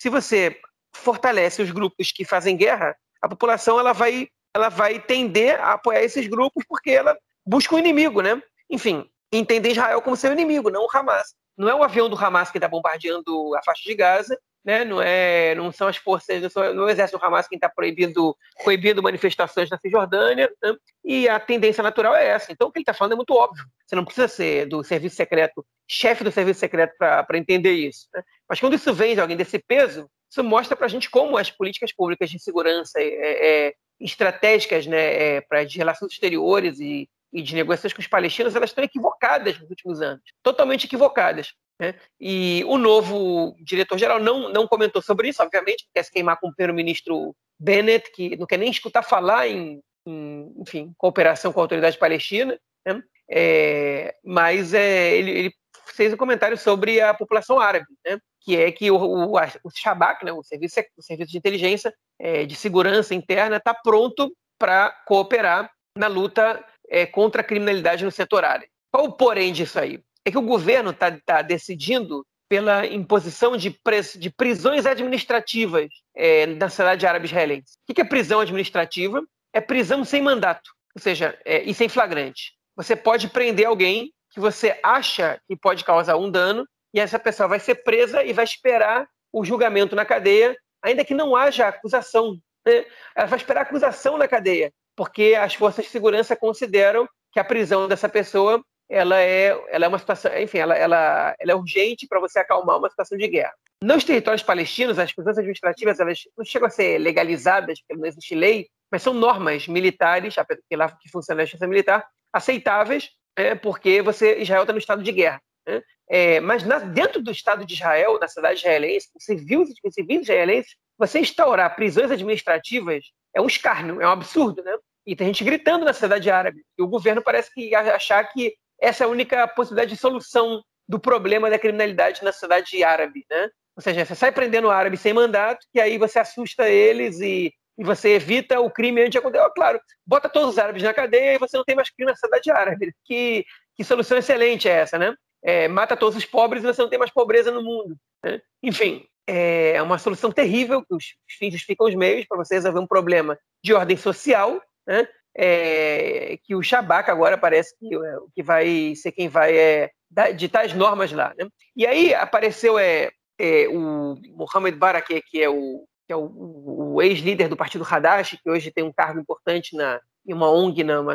Se 0.00 0.08
você 0.08 0.58
fortalece 0.92 1.62
os 1.62 1.70
grupos 1.70 2.10
que 2.10 2.24
fazem 2.24 2.56
guerra, 2.56 2.96
a 3.22 3.28
população 3.28 3.78
ela 3.78 3.92
vai, 3.92 4.28
ela 4.52 4.68
vai 4.68 4.98
tender 4.98 5.58
a 5.60 5.74
apoiar 5.74 6.02
esses 6.02 6.26
grupos 6.26 6.64
porque 6.68 6.90
ela 6.90 7.16
busca 7.46 7.74
um 7.74 7.78
inimigo, 7.78 8.20
né? 8.20 8.42
Enfim, 8.68 9.08
entender 9.32 9.70
Israel 9.70 10.02
como 10.02 10.16
seu 10.16 10.32
inimigo, 10.32 10.70
não 10.70 10.84
o 10.84 10.88
Hamas. 10.92 11.34
Não 11.56 11.68
é 11.68 11.74
o 11.74 11.84
avião 11.84 12.08
do 12.08 12.16
Hamas 12.16 12.50
que 12.50 12.58
está 12.58 12.66
bombardeando 12.66 13.54
a 13.54 13.62
faixa 13.62 13.82
de 13.84 13.94
Gaza, 13.94 14.38
né? 14.64 14.84
não, 14.84 15.02
é, 15.02 15.54
não 15.54 15.70
são 15.70 15.88
as 15.88 15.96
forças, 15.96 16.40
não, 16.40 16.74
não 16.74 16.82
é 16.82 16.86
o 16.86 16.88
exército 16.88 17.18
do 17.18 17.24
Hamas 17.24 17.46
quem 17.46 17.56
está 17.56 17.68
proibindo, 17.68 18.36
proibindo 18.62 19.02
manifestações 19.02 19.68
na 19.68 19.78
Cisjordânia, 19.78 20.50
né? 20.62 20.74
e 21.04 21.28
a 21.28 21.38
tendência 21.38 21.82
natural 21.82 22.14
é 22.16 22.26
essa. 22.26 22.52
Então, 22.52 22.68
o 22.68 22.72
que 22.72 22.78
ele 22.78 22.82
está 22.82 22.94
falando 22.94 23.12
é 23.12 23.16
muito 23.16 23.34
óbvio. 23.34 23.64
Você 23.86 23.94
não 23.94 24.04
precisa 24.04 24.28
ser 24.28 24.66
do 24.66 24.82
serviço 24.82 25.16
secreto, 25.16 25.64
chefe 25.86 26.24
do 26.24 26.32
serviço 26.32 26.60
secreto, 26.60 26.96
para 26.98 27.38
entender 27.38 27.72
isso. 27.72 28.08
Né? 28.14 28.22
Mas 28.48 28.58
quando 28.58 28.74
isso 28.74 28.92
vem 28.94 29.14
de 29.14 29.20
alguém 29.20 29.36
desse 29.36 29.58
peso, 29.58 30.08
isso 30.32 30.42
mostra 30.42 30.74
para 30.74 30.86
a 30.86 30.88
gente 30.88 31.10
como 31.10 31.36
as 31.36 31.50
políticas 31.50 31.92
públicas 31.92 32.30
de 32.30 32.38
segurança 32.38 32.98
é, 32.98 33.66
é, 33.66 33.74
estratégicas 34.00 34.86
né, 34.86 35.36
é, 35.36 35.40
para 35.42 35.62
de 35.64 35.76
relações 35.76 36.12
exteriores 36.12 36.80
e, 36.80 37.06
e 37.30 37.42
de 37.42 37.54
negociações 37.54 37.92
com 37.92 38.00
os 38.00 38.06
palestinos, 38.06 38.56
elas 38.56 38.70
estão 38.70 38.82
equivocadas 38.82 39.60
nos 39.60 39.68
últimos 39.68 40.00
anos, 40.00 40.22
totalmente 40.42 40.86
equivocadas. 40.86 41.52
Né? 41.78 41.94
E 42.18 42.64
o 42.66 42.78
novo 42.78 43.54
diretor-geral 43.60 44.18
não, 44.18 44.50
não 44.50 44.66
comentou 44.66 45.02
sobre 45.02 45.28
isso, 45.28 45.42
obviamente, 45.42 45.86
quer 45.94 46.02
se 46.02 46.10
queimar 46.10 46.40
com 46.40 46.48
o 46.48 46.54
primeiro-ministro 46.54 47.36
Bennett, 47.60 48.10
que 48.12 48.34
não 48.36 48.46
quer 48.46 48.58
nem 48.58 48.70
escutar 48.70 49.02
falar 49.02 49.48
em, 49.48 49.82
em 50.06 50.50
enfim, 50.56 50.94
cooperação 50.96 51.52
com 51.52 51.60
a 51.60 51.64
autoridade 51.64 51.98
palestina, 51.98 52.58
né? 52.84 53.02
é, 53.30 54.14
mas 54.24 54.74
é, 54.74 55.16
ele, 55.16 55.30
ele, 55.30 55.54
vocês 55.86 56.12
um 56.12 56.16
comentário 56.16 56.56
sobre 56.56 57.00
a 57.00 57.14
população 57.14 57.58
árabe, 57.58 57.86
né? 58.04 58.18
que 58.40 58.56
é 58.56 58.70
que 58.72 58.90
o, 58.90 58.96
o, 58.96 59.36
o 59.36 59.70
Shabak, 59.70 60.24
né, 60.24 60.32
o, 60.32 60.42
serviço, 60.42 60.80
o 60.96 61.02
serviço 61.02 61.30
de 61.30 61.38
inteligência 61.38 61.94
é, 62.18 62.44
de 62.44 62.54
segurança 62.54 63.14
interna, 63.14 63.56
está 63.56 63.72
pronto 63.72 64.34
para 64.58 64.90
cooperar 65.06 65.70
na 65.96 66.08
luta 66.08 66.64
é, 66.88 67.06
contra 67.06 67.40
a 67.40 67.44
criminalidade 67.44 68.04
no 68.04 68.10
setor 68.10 68.44
árabe. 68.44 68.68
Qual 68.90 69.04
o 69.04 69.12
porém 69.12 69.52
disso 69.52 69.78
aí? 69.78 70.00
É 70.24 70.30
que 70.30 70.38
o 70.38 70.42
governo 70.42 70.90
está 70.90 71.10
tá 71.24 71.42
decidindo 71.42 72.24
pela 72.48 72.84
imposição 72.86 73.56
de, 73.56 73.74
de 74.18 74.30
prisões 74.30 74.84
administrativas 74.84 75.88
é, 76.14 76.46
na 76.46 76.68
cidade 76.68 77.06
árabe 77.06 77.24
israelense. 77.24 77.78
O 77.88 77.94
que 77.94 78.00
é 78.00 78.04
prisão 78.04 78.40
administrativa? 78.40 79.22
É 79.54 79.60
prisão 79.60 80.04
sem 80.04 80.20
mandato, 80.20 80.70
ou 80.94 81.00
seja, 81.00 81.38
é, 81.44 81.62
e 81.62 81.72
sem 81.72 81.88
flagrante. 81.88 82.52
Você 82.76 82.96
pode 82.96 83.28
prender 83.28 83.66
alguém 83.66 84.12
que 84.30 84.40
você 84.40 84.78
acha 84.82 85.40
que 85.46 85.56
pode 85.56 85.84
causar 85.84 86.16
um 86.16 86.30
dano 86.30 86.66
e 86.94 87.00
essa 87.00 87.18
pessoa 87.18 87.48
vai 87.48 87.60
ser 87.60 87.76
presa 87.76 88.22
e 88.22 88.32
vai 88.32 88.44
esperar 88.44 89.06
o 89.32 89.44
julgamento 89.44 89.96
na 89.96 90.04
cadeia, 90.04 90.56
ainda 90.82 91.04
que 91.04 91.14
não 91.14 91.34
haja 91.36 91.68
acusação. 91.68 92.38
Né? 92.66 92.84
Ela 93.14 93.26
vai 93.26 93.38
esperar 93.38 93.62
acusação 93.62 94.16
na 94.18 94.28
cadeia, 94.28 94.72
porque 94.96 95.34
as 95.38 95.54
forças 95.54 95.84
de 95.84 95.90
segurança 95.90 96.36
consideram 96.36 97.08
que 97.32 97.40
a 97.40 97.44
prisão 97.44 97.88
dessa 97.88 98.08
pessoa 98.08 98.62
ela 98.88 99.18
é, 99.18 99.58
ela 99.70 99.86
é 99.86 99.88
uma 99.88 99.98
situação, 99.98 100.36
enfim, 100.38 100.58
ela, 100.58 100.76
ela, 100.76 101.34
ela 101.40 101.52
é 101.52 101.54
urgente 101.54 102.06
para 102.06 102.20
você 102.20 102.38
acalmar 102.38 102.76
uma 102.76 102.90
situação 102.90 103.16
de 103.16 103.26
guerra. 103.26 103.54
Nos 103.82 104.04
territórios 104.04 104.42
palestinos, 104.42 104.98
as 104.98 105.12
prisões 105.12 105.38
administrativas 105.38 105.98
elas 105.98 106.20
não 106.36 106.44
chegam 106.44 106.68
a 106.68 106.70
ser 106.70 106.98
legalizadas, 106.98 107.80
porque 107.80 107.98
não 107.98 108.06
existe 108.06 108.34
lei, 108.34 108.68
mas 108.90 109.02
são 109.02 109.14
normas 109.14 109.66
militares, 109.66 110.34
que 110.68 110.76
lá 110.76 110.90
que 110.90 111.10
funciona 111.10 111.40
a 111.40 111.44
justiça 111.46 111.66
militar, 111.66 112.06
aceitáveis, 112.32 113.10
é, 113.36 113.54
porque 113.54 114.02
você 114.02 114.38
Israel 114.40 114.62
está 114.62 114.72
no 114.72 114.78
estado 114.78 115.02
de 115.02 115.12
guerra. 115.12 115.40
Né? 115.66 115.82
É, 116.08 116.40
mas 116.40 116.64
na, 116.64 116.78
dentro 116.78 117.22
do 117.22 117.30
Estado 117.30 117.64
de 117.64 117.74
Israel, 117.74 118.18
na 118.20 118.28
cidade 118.28 118.60
israelense, 118.60 119.08
civis, 119.18 119.70
civis 119.90 120.22
israelenses, 120.22 120.76
você 120.98 121.20
instaurar 121.20 121.74
prisões 121.74 122.10
administrativas 122.10 123.04
é 123.34 123.40
um 123.40 123.46
escárnio, 123.46 124.00
é 124.00 124.06
um 124.06 124.10
absurdo, 124.10 124.62
né? 124.62 124.76
E 125.06 125.16
tem 125.16 125.28
gente 125.28 125.42
gritando 125.42 125.84
na 125.84 125.92
cidade 125.92 126.30
árabe. 126.30 126.62
E 126.78 126.82
o 126.82 126.86
governo 126.86 127.22
parece 127.22 127.52
que 127.52 127.74
achar 127.74 128.22
que 128.24 128.54
essa 128.80 129.04
é 129.04 129.06
a 129.06 129.10
única 129.10 129.48
possibilidade 129.48 129.92
de 129.92 130.00
solução 130.00 130.62
do 130.88 131.00
problema 131.00 131.48
da 131.48 131.58
criminalidade 131.58 132.22
na 132.22 132.32
cidade 132.32 132.84
árabe, 132.84 133.24
né? 133.30 133.48
Ou 133.74 133.82
seja, 133.82 134.04
você 134.04 134.14
sai 134.14 134.30
prendendo 134.30 134.70
árabe 134.70 134.96
sem 134.96 135.12
mandato, 135.12 135.66
que 135.72 135.80
aí 135.80 135.96
você 135.96 136.18
assusta 136.18 136.68
eles 136.68 137.20
e, 137.20 137.52
e 137.82 137.84
você 137.84 138.10
evita 138.10 138.60
o 138.60 138.70
crime 138.70 139.00
antes 139.00 139.10
de 139.10 139.18
acontecer. 139.18 139.50
Claro, 139.56 139.80
bota 140.06 140.28
todos 140.28 140.50
os 140.50 140.58
árabes 140.58 140.84
na 140.84 140.94
cadeia 140.94 141.34
e 141.34 141.38
você 141.38 141.56
não 141.56 141.64
tem 141.64 141.74
mais 141.74 141.90
crime 141.90 142.12
na 142.12 142.16
cidade 142.16 142.48
árabe. 142.48 142.94
Que, 143.04 143.44
que 143.74 143.82
solução 143.82 144.16
excelente 144.16 144.68
é 144.68 144.72
essa, 144.72 144.96
né? 144.96 145.12
É, 145.42 145.66
mata 145.66 145.96
todos 145.96 146.16
os 146.16 146.24
pobres 146.24 146.62
e 146.62 146.66
você 146.66 146.80
não 146.80 146.88
tem 146.88 146.98
mais 146.98 147.10
pobreza 147.10 147.50
no 147.50 147.60
mundo. 147.60 147.96
Né? 148.22 148.40
Enfim, 148.62 149.04
é 149.26 149.82
uma 149.82 149.98
solução 149.98 150.30
terrível, 150.30 150.84
que 150.84 150.94
os 150.94 151.04
fins 151.36 151.52
justificam 151.52 151.88
os 151.88 151.94
meios 151.96 152.24
para 152.24 152.36
você 152.36 152.54
resolver 152.54 152.78
um 152.78 152.86
problema 152.86 153.36
de 153.64 153.74
ordem 153.74 153.96
social, 153.96 154.62
né? 154.86 155.08
é, 155.36 156.38
que 156.44 156.54
o 156.54 156.62
Shabak 156.62 157.10
agora 157.10 157.36
parece 157.36 157.76
que, 157.76 157.92
é, 157.92 158.16
que 158.32 158.42
vai 158.44 158.94
ser 158.94 159.10
quem 159.10 159.28
vai 159.28 159.56
é, 159.56 159.90
ditar 160.36 160.64
as 160.64 160.72
normas 160.72 161.10
lá. 161.10 161.34
Né? 161.36 161.48
E 161.74 161.84
aí 161.84 162.14
apareceu 162.14 162.78
é, 162.78 163.10
é, 163.40 163.66
o 163.66 164.14
Mohamed 164.36 164.78
Barakeh, 164.78 165.20
que 165.22 165.42
é 165.42 165.50
o, 165.50 165.84
que 166.06 166.12
é 166.12 166.16
o, 166.16 166.94
o 166.94 167.02
ex-líder 167.02 167.48
do 167.48 167.56
partido 167.56 167.86
Hadash, 167.88 168.38
que 168.42 168.50
hoje 168.50 168.70
tem 168.70 168.84
um 168.84 168.92
cargo 168.92 169.20
importante 169.20 169.76
na, 169.76 170.00
em 170.26 170.32
uma 170.32 170.50
ONG, 170.50 170.84
na, 170.84 171.00
uma, 171.00 171.14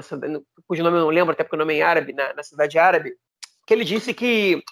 cujo 0.68 0.84
nome 0.84 0.98
eu 0.98 1.02
não 1.02 1.10
lembro, 1.10 1.34
até 1.34 1.44
porque 1.44 1.56
o 1.56 1.60
nome 1.60 1.74
é 1.74 1.78
em 1.78 1.82
árabe, 1.82 2.14
na, 2.14 2.34
na 2.34 2.44
cidade 2.44 2.78
árabe, 2.80 3.14
que 3.66 3.74
ele 3.74 3.84
disse 3.84 4.14
que 4.14 4.64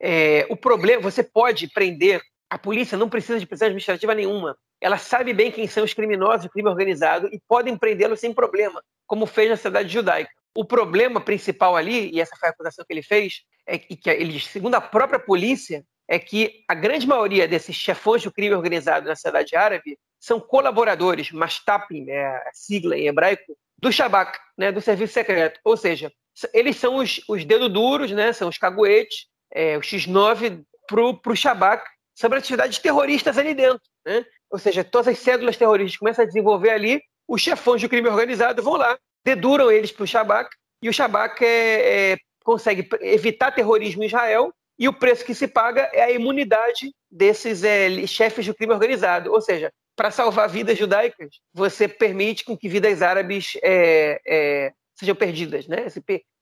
é, 0.00 0.46
o 0.48 0.56
problema, 0.56 1.02
você 1.02 1.22
pode 1.22 1.68
prender, 1.72 2.20
a 2.48 2.58
polícia 2.58 2.96
não 2.96 3.08
precisa 3.08 3.38
de 3.38 3.46
prisão 3.46 3.66
administrativa 3.66 4.14
nenhuma 4.14 4.56
ela 4.80 4.96
sabe 4.96 5.34
bem 5.34 5.52
quem 5.52 5.66
são 5.68 5.84
os 5.84 5.92
criminosos, 5.92 6.46
o 6.46 6.50
crime 6.50 6.68
organizado, 6.68 7.28
e 7.30 7.40
podem 7.46 7.76
prendê-los 7.76 8.18
sem 8.18 8.32
problema, 8.32 8.82
como 9.06 9.26
fez 9.26 9.50
na 9.50 9.56
sociedade 9.56 9.92
judaica. 9.92 10.30
O 10.54 10.64
problema 10.64 11.20
principal 11.20 11.76
ali, 11.76 12.10
e 12.10 12.20
essa 12.20 12.34
foi 12.36 12.48
a 12.48 12.52
acusação 12.52 12.84
que 12.86 12.92
ele 12.92 13.02
fez, 13.02 13.42
é 13.66 13.78
que 13.78 13.98
ele, 14.08 14.40
segundo 14.40 14.74
a 14.74 14.80
própria 14.80 15.20
polícia, 15.20 15.84
é 16.10 16.18
que 16.18 16.64
a 16.66 16.74
grande 16.74 17.06
maioria 17.06 17.46
desses 17.46 17.76
chefões 17.76 18.24
do 18.24 18.32
crime 18.32 18.54
organizado 18.54 19.08
na 19.08 19.14
sociedade 19.14 19.54
árabe 19.54 19.96
são 20.18 20.40
colaboradores, 20.40 21.30
mastapim, 21.30 22.10
é 22.10 22.26
a 22.26 22.50
sigla 22.52 22.98
em 22.98 23.06
hebraico, 23.06 23.56
do 23.78 23.92
Shabak, 23.92 24.36
né, 24.58 24.72
do 24.72 24.80
serviço 24.80 25.14
secreto. 25.14 25.60
Ou 25.64 25.76
seja, 25.76 26.12
eles 26.52 26.76
são 26.76 26.96
os, 26.96 27.22
os 27.28 27.44
dedos 27.44 27.72
duros, 27.72 28.10
né, 28.10 28.32
são 28.32 28.48
os 28.48 28.58
caguetes, 28.58 29.26
é, 29.52 29.78
o 29.78 29.80
X9 29.80 30.64
para 30.86 31.32
o 31.32 31.36
Shabak 31.36 31.88
sobre 32.12 32.38
atividades 32.38 32.80
terroristas 32.80 33.38
ali 33.38 33.54
dentro. 33.54 33.88
Né? 34.04 34.24
ou 34.50 34.58
seja, 34.58 34.82
todas 34.82 35.08
as 35.08 35.18
cédulas 35.18 35.56
terroristas 35.56 35.96
começam 35.96 36.24
a 36.24 36.26
desenvolver 36.26 36.70
ali, 36.70 37.00
os 37.28 37.40
chefões 37.40 37.80
do 37.80 37.88
crime 37.88 38.08
organizado 38.08 38.62
vão 38.62 38.74
lá, 38.74 38.98
deduram 39.24 39.70
eles 39.70 39.92
para 39.92 40.02
o 40.02 40.06
Shabak, 40.06 40.50
e 40.82 40.88
o 40.88 40.92
Shabak 40.92 41.44
é, 41.44 42.12
é, 42.12 42.18
consegue 42.42 42.88
evitar 43.00 43.52
terrorismo 43.52 44.02
em 44.02 44.06
Israel, 44.06 44.52
e 44.80 44.88
o 44.88 44.94
preço 44.94 45.26
que 45.26 45.34
se 45.34 45.46
paga 45.46 45.90
é 45.92 46.02
a 46.02 46.10
imunidade 46.10 46.94
desses 47.10 47.62
é, 47.62 48.06
chefes 48.06 48.46
do 48.46 48.54
crime 48.54 48.72
organizado. 48.72 49.30
Ou 49.30 49.38
seja, 49.42 49.70
para 49.94 50.10
salvar 50.10 50.48
vidas 50.48 50.78
judaicas, 50.78 51.28
você 51.52 51.86
permite 51.86 52.46
com 52.46 52.56
que 52.56 52.66
vidas 52.66 53.02
árabes 53.02 53.58
é, 53.62 54.18
é, 54.26 54.72
sejam 54.98 55.14
perdidas, 55.14 55.68
né? 55.68 55.84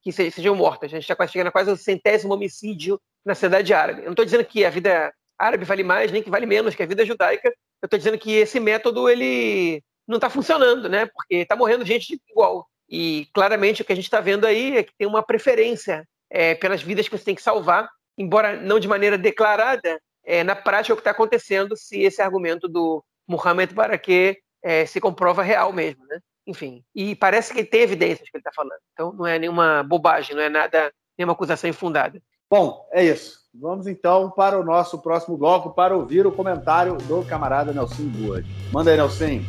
que 0.01 0.13
sejam 0.13 0.55
mortas. 0.55 0.87
A 0.87 0.95
gente 0.95 1.03
está 1.03 1.17
quase 1.17 1.33
chegando 1.33 1.49
a 1.49 1.53
quase 1.53 1.73
o 1.73 1.77
centésimo 1.77 2.33
homicídio 2.33 3.01
na 3.25 3.35
cidade 3.35 3.75
árabe. 3.75 4.03
Eu 4.03 4.05
não 4.05 4.13
estou 4.13 4.25
dizendo 4.25 4.45
que 4.45 4.65
a 4.65 4.71
vida 4.71 5.13
árabe 5.37 5.65
vale 5.65 5.83
mais, 5.83 6.13
nem 6.13 6.23
que 6.23 6.31
vale 6.31 6.47
menos 6.47 6.77
que 6.77 6.83
a 6.85 6.87
vida 6.87 7.05
judaica, 7.05 7.49
eu 7.83 7.87
estou 7.87 7.99
dizendo 7.99 8.19
que 8.19 8.33
esse 8.35 8.61
método 8.61 9.09
ele 9.09 9.83
não 10.07 10.17
está 10.17 10.31
funcionando, 10.31 10.89
né? 10.89 11.07
Porque 11.07 11.37
está 11.37 11.57
morrendo 11.57 11.85
gente 11.85 12.21
igual. 12.29 12.69
E 12.89 13.27
claramente 13.35 13.83
o 13.83 13.85
que 13.85 13.93
a 13.93 13.97
gente 13.97 14.05
está 14.05 14.21
vendo 14.21 14.47
aí 14.47 14.77
é 14.77 14.85
que 14.85 14.95
tem 14.97 15.09
uma 15.09 15.25
preferência 15.25 16.07
é, 16.31 16.55
pelas 16.55 16.83
vidas 16.83 17.09
que 17.09 17.19
você 17.19 17.25
tem 17.25 17.35
que 17.35 17.43
salvar, 17.43 17.89
embora 18.19 18.61
não 18.61 18.81
de 18.81 18.89
maneira 18.89 19.17
declarada, 19.17 20.01
é, 20.25 20.43
na 20.43 20.57
prática 20.57 20.93
é 20.93 20.95
o 20.95 20.97
que 20.97 21.01
está 21.01 21.13
acontecendo 21.13 21.77
se 21.77 22.03
esse 22.03 22.21
argumento 22.21 22.69
do 22.69 23.03
Muhammad 23.27 23.73
Barakeh 23.73 24.39
é, 24.63 24.85
se 24.85 25.01
comprova 25.01 25.43
real 25.43 25.73
mesmo, 25.73 26.05
né? 26.07 26.19
Enfim, 26.47 26.83
e 26.95 27.15
parece 27.15 27.53
que 27.53 27.63
tem 27.63 27.83
evidências 27.83 28.29
que 28.29 28.37
ele 28.37 28.41
está 28.41 28.51
falando. 28.55 28.81
Então 28.93 29.13
não 29.13 29.27
é 29.27 29.39
nenhuma 29.39 29.83
bobagem, 29.83 30.35
não 30.35 30.43
é 30.43 30.49
nada, 30.49 30.93
nenhuma 31.17 31.35
acusação 31.35 31.71
infundada. 31.71 32.21
Bom, 32.51 32.87
é 32.91 33.05
isso. 33.05 33.39
Vamos 33.55 33.87
então 33.87 34.31
para 34.31 34.59
o 34.59 34.65
nosso 34.65 34.99
próximo 34.99 35.37
bloco 35.37 35.75
para 35.75 35.97
ouvir 35.97 36.27
o 36.27 36.33
comentário 36.33 36.97
do 36.97 37.25
camarada 37.25 37.73
Nelson 37.73 38.09
Boas. 38.09 38.45
Manda 38.73 38.91
aí, 38.91 38.97
Nelson. 38.97 39.41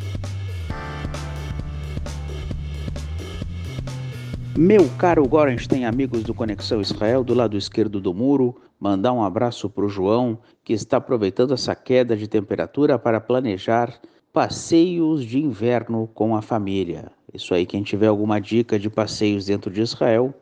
Meu 4.58 4.90
caro 4.98 5.28
Gorenstein, 5.28 5.86
amigos 5.86 6.24
do 6.24 6.34
Conexão 6.34 6.82
Israel, 6.82 7.24
do 7.24 7.34
lado 7.34 7.56
esquerdo 7.56 8.02
do 8.02 8.14
muro, 8.14 8.56
mandar 8.80 9.14
um 9.14 9.24
abraço 9.24 9.70
para 9.70 9.86
o 9.86 9.90
João, 9.90 10.40
que 10.64 10.74
está 10.74 10.98
aproveitando 10.98 11.54
essa 11.54 11.76
queda 11.76 12.18
de 12.18 12.28
temperatura 12.28 13.00
para 13.00 13.22
planejar 13.22 14.00
passeios 14.34 15.24
de 15.24 15.40
inverno 15.40 16.10
com 16.14 16.36
a 16.36 16.42
família. 16.42 17.12
Isso 17.34 17.54
aí, 17.54 17.66
quem 17.66 17.84
tiver 17.84 18.08
alguma 18.08 18.40
dica 18.40 18.78
de 18.78 18.90
passeios 18.90 19.46
dentro 19.46 19.72
de 19.72 19.82
Israel, 19.82 20.34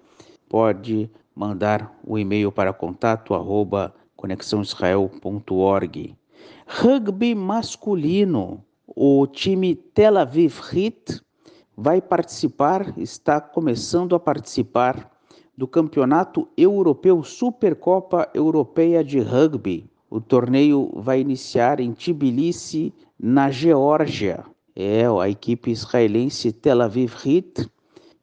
pode 0.50 1.10
mandar 1.36 1.96
o 2.04 2.18
e-mail 2.18 2.52
para 2.52 2.74
contato 2.74 3.36
arroba 3.36 3.94
conexãoisrael.org. 4.16 6.16
Rugby 6.66 7.36
masculino. 7.36 8.64
O 8.88 9.28
time 9.28 9.76
Tel 9.76 10.18
Aviv 10.18 10.60
Heat 10.74 11.22
vai 11.78 12.02
participar, 12.02 12.98
está 12.98 13.40
começando 13.40 14.16
a 14.16 14.20
participar 14.20 15.12
do 15.56 15.68
Campeonato 15.68 16.48
Europeu 16.58 17.24
Supercopa 17.24 18.28
Europeia 18.34 19.04
de 19.04 19.20
Rugby. 19.20 19.88
O 20.10 20.20
torneio 20.20 20.92
vai 20.96 21.22
iniciar 21.22 21.80
em 21.80 21.94
Tbilisi, 21.94 22.92
na 23.20 23.52
Geórgia. 23.52 24.44
É 24.76 25.06
a 25.06 25.30
equipe 25.30 25.70
israelense 25.70 26.52
Tel 26.52 26.82
Aviv 26.82 27.14
Heat, 27.24 27.70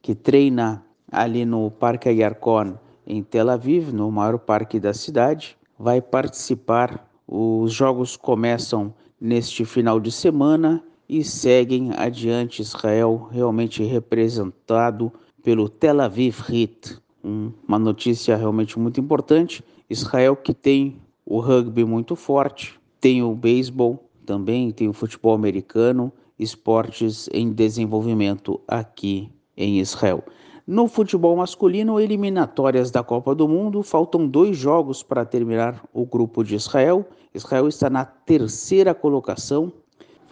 que 0.02 0.14
treina 0.14 0.85
ali 1.10 1.44
no 1.44 1.70
Parque 1.70 2.09
Ayarkon 2.09 2.76
em 3.06 3.22
Tel 3.22 3.51
Aviv, 3.51 3.93
no 3.93 4.10
maior 4.10 4.39
parque 4.39 4.81
da 4.81 4.93
cidade, 4.93 5.56
vai 5.78 6.01
participar. 6.01 7.09
Os 7.26 7.72
jogos 7.72 8.16
começam 8.16 8.94
neste 9.20 9.64
final 9.64 10.01
de 10.01 10.10
semana 10.10 10.82
e 11.16 11.23
seguem 11.23 11.93
adiante 11.97 12.61
Israel, 12.61 13.28
realmente 13.31 13.85
representado 13.85 15.12
pelo 15.45 15.69
Tel 15.69 16.01
Aviv 16.01 16.41
Heat. 16.51 16.99
Uma 17.23 17.78
notícia 17.78 18.36
realmente 18.36 18.77
muito 18.81 19.01
importante. 19.01 19.62
Israel 19.89 20.35
que 20.35 20.53
tem 20.53 21.01
o 21.24 21.39
rugby 21.39 21.85
muito 21.85 22.16
forte, 22.16 22.81
tem 23.01 23.23
o 23.23 23.32
beisebol 23.32 24.11
também, 24.27 24.73
tem 24.73 24.89
o 24.89 24.93
futebol 24.93 25.35
americano, 25.35 26.12
esportes 26.36 27.28
em 27.32 27.53
desenvolvimento 27.53 28.61
aqui 28.66 29.31
em 29.57 29.78
Israel. 29.78 30.24
No 30.66 30.89
futebol 30.89 31.36
masculino, 31.36 32.01
eliminatórias 32.01 32.91
da 32.91 33.05
Copa 33.05 33.36
do 33.36 33.47
Mundo, 33.47 33.85
faltam 33.85 34.27
dois 34.27 34.57
jogos 34.57 35.01
para 35.01 35.24
terminar 35.24 35.81
o 35.93 36.05
grupo 36.05 36.43
de 36.43 36.57
Israel. 36.57 37.07
Israel 37.32 37.69
está 37.69 37.89
na 37.89 38.05
terceira 38.05 38.93
colocação, 38.93 39.73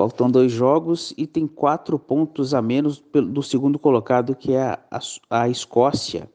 faltam 0.02 0.28
dois 0.28 0.50
jogos 0.50 1.14
e 1.16 1.28
tem 1.28 1.46
quatro 1.46 1.96
pontos 1.96 2.54
a 2.54 2.60
menos 2.60 3.00
do 3.12 3.40
segundo 3.40 3.78
colocado, 3.78 4.34
que 4.34 4.52
é 4.52 4.76
a, 4.90 5.00
a 5.30 5.48
Escócia. 5.48 6.28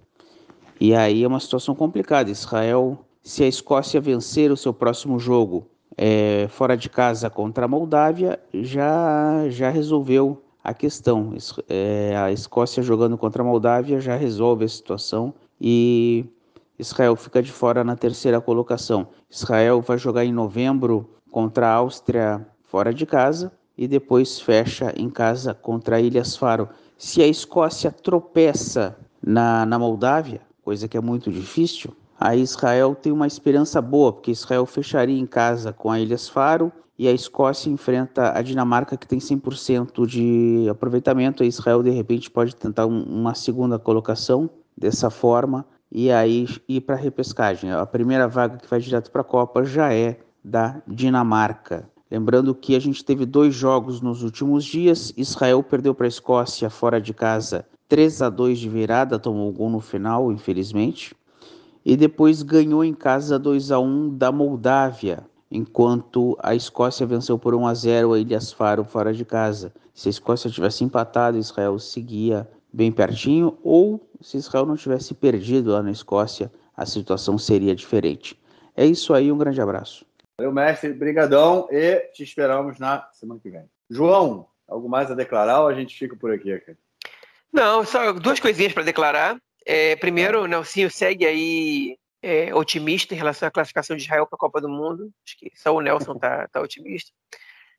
E 0.80 0.96
aí 0.96 1.22
é 1.22 1.28
uma 1.28 1.42
situação 1.42 1.76
complicada. 1.76 2.32
Israel, 2.32 2.98
se 3.22 3.44
a 3.44 3.48
Escócia 3.48 4.00
vencer 4.00 4.52
o 4.52 4.56
seu 4.56 4.74
próximo 4.74 5.20
jogo 5.20 5.68
é, 5.98 6.48
fora 6.50 6.78
de 6.78 6.90
casa 6.90 7.30
contra 7.30 7.66
a 7.66 7.68
Moldávia, 7.68 8.40
já, 8.54 9.50
já 9.50 9.70
resolveu 9.70 10.42
a 10.64 10.74
questão. 10.74 11.34
É, 11.68 12.16
a 12.16 12.32
Escócia 12.32 12.82
jogando 12.82 13.18
contra 13.18 13.44
a 13.44 13.46
Moldávia 13.46 14.00
já 14.00 14.16
resolve 14.16 14.64
a 14.64 14.70
situação 14.70 15.34
e 15.60 16.24
Israel 16.80 17.18
fica 17.18 17.44
de 17.44 17.52
fora 17.52 17.84
na 17.84 17.98
terceira 17.98 18.40
colocação. 18.40 19.10
Israel 19.30 19.82
vai 19.82 19.98
jogar 19.98 20.24
em 20.24 20.32
novembro 20.32 21.10
contra 21.30 21.68
a 21.68 21.74
Áustria 21.74 22.48
fora 22.64 22.94
de 22.94 23.06
casa 23.06 23.52
e 23.78 23.88
depois 23.88 24.40
fecha 24.40 24.94
em 24.98 25.10
casa 25.10 25.54
contra 25.54 25.98
a 25.98 26.02
Ilhas 26.02 26.36
Faro. 26.36 26.68
Se 26.98 27.22
a 27.22 27.28
Escócia 27.28 27.92
tropeça 27.92 28.98
na, 29.22 29.66
na 29.66 29.78
Moldávia, 29.78 30.42
coisa 30.64 30.88
que 30.88 30.98
é 30.98 31.02
muito 31.02 31.32
difícil, 31.32 31.96
aí 32.20 32.42
Israel 32.42 32.96
tem 32.96 33.12
uma 33.12 33.28
esperança 33.28 33.82
boa, 33.82 34.12
porque 34.12 34.32
Israel 34.32 34.66
fecharia 34.66 35.20
em 35.20 35.28
casa 35.28 35.72
com 35.72 35.92
a 35.92 36.00
Ilhas 36.00 36.28
Faro 36.28 36.72
e 36.98 37.08
a 37.08 37.12
Escócia 37.12 37.70
enfrenta 37.70 38.36
a 38.36 38.42
Dinamarca 38.42 38.98
que 38.98 39.08
tem 39.08 39.20
100% 39.20 40.08
de 40.08 40.68
aproveitamento. 40.70 41.44
A 41.44 41.46
Israel 41.46 41.84
de 41.84 41.92
repente 41.92 42.32
pode 42.32 42.56
tentar 42.56 42.88
uma 42.88 43.36
segunda 43.36 43.78
colocação 43.78 44.50
dessa 44.76 45.10
forma 45.10 45.66
e 45.92 46.12
aí 46.12 46.48
ir 46.68 46.82
para 46.82 46.96
a 46.96 47.00
repescagem. 47.00 47.72
A 47.72 47.86
primeira 47.86 48.28
vaga 48.28 48.58
que 48.58 48.70
vai 48.70 48.80
direto 48.80 49.12
para 49.12 49.22
a 49.22 49.26
Copa 49.26 49.64
já 49.64 49.94
é 49.94 50.20
da 50.44 50.82
Dinamarca. 50.88 51.88
Lembrando 52.10 52.56
que 52.56 52.76
a 52.76 52.80
gente 52.80 53.04
teve 53.04 53.26
dois 53.26 53.54
jogos 53.54 54.02
nos 54.02 54.24
últimos 54.24 54.64
dias. 54.64 55.14
Israel 55.18 55.62
perdeu 55.62 55.94
para 55.94 56.08
a 56.08 56.10
Escócia 56.10 56.70
fora 56.70 57.02
de 57.02 57.14
casa 57.14 57.66
3 57.90 58.22
a 58.22 58.30
2 58.30 58.60
de 58.60 58.70
virada, 58.70 59.18
tomou 59.18 59.52
gol 59.52 59.70
no 59.70 59.80
final, 59.80 60.32
infelizmente. 60.32 61.16
E 61.86 61.96
depois 61.96 62.42
ganhou 62.42 62.84
em 62.84 62.94
casa 62.94 63.40
2 63.40 63.72
a 63.72 63.80
1 63.80 64.18
da 64.18 64.30
Moldávia, 64.30 65.26
enquanto 65.50 66.38
a 66.42 66.54
Escócia 66.54 67.06
venceu 67.06 67.40
por 67.40 67.56
1 67.56 67.66
a 67.66 67.74
0 67.74 68.14
a 68.14 68.20
Ilhas 68.20 68.52
Faro 68.52 68.84
fora 68.84 69.14
de 69.14 69.24
casa. 69.24 69.74
Se 69.94 70.10
a 70.10 70.12
Escócia 70.12 70.50
tivesse 70.50 70.84
empatado, 70.84 71.38
Israel 71.38 71.80
seguia 71.80 72.48
bem 72.74 72.92
pertinho, 72.92 73.58
ou 73.64 74.06
se 74.20 74.36
Israel 74.36 74.66
não 74.66 74.76
tivesse 74.76 75.14
perdido 75.14 75.72
lá 75.72 75.82
na 75.82 75.92
Escócia, 75.92 76.52
a 76.76 76.86
situação 76.86 77.38
seria 77.38 77.74
diferente. 77.74 78.38
É 78.76 78.86
isso 78.86 79.14
aí, 79.14 79.32
um 79.32 79.38
grande 79.38 79.62
abraço. 79.62 80.06
Valeu, 80.40 80.54
mestre, 80.54 80.94
brigadão 80.94 81.68
e 81.72 82.00
te 82.14 82.22
esperamos 82.22 82.78
na 82.78 83.10
semana 83.12 83.40
que 83.42 83.50
vem. 83.50 83.68
João, 83.90 84.48
algo 84.68 84.88
mais 84.88 85.10
a 85.10 85.16
declarar 85.16 85.62
ou 85.62 85.68
a 85.68 85.74
gente 85.74 85.98
fica 85.98 86.16
por 86.16 86.32
aqui? 86.32 86.56
Cara? 86.60 86.78
Não, 87.52 87.84
só 87.84 88.14
duas 88.14 88.40
coisinhas 88.40 88.72
para 88.72 88.84
declarar. 88.84 89.42
É, 89.66 89.96
primeiro, 89.96 90.44
o 90.44 90.46
Nelsinho 90.46 90.92
segue 90.92 91.26
aí 91.26 91.98
é, 92.22 92.54
otimista 92.54 93.16
em 93.16 93.18
relação 93.18 93.48
à 93.48 93.52
classificação 93.52 93.98
de 93.98 94.04
Israel 94.04 94.28
para 94.28 94.36
a 94.36 94.40
Copa 94.40 94.62
do 94.62 94.70
Mundo. 94.70 95.12
Acho 95.26 95.40
que 95.40 95.52
só 95.56 95.74
o 95.74 95.82
Nelson 95.82 96.14
está 96.14 96.48
tá 96.54 96.62
otimista. 96.62 97.12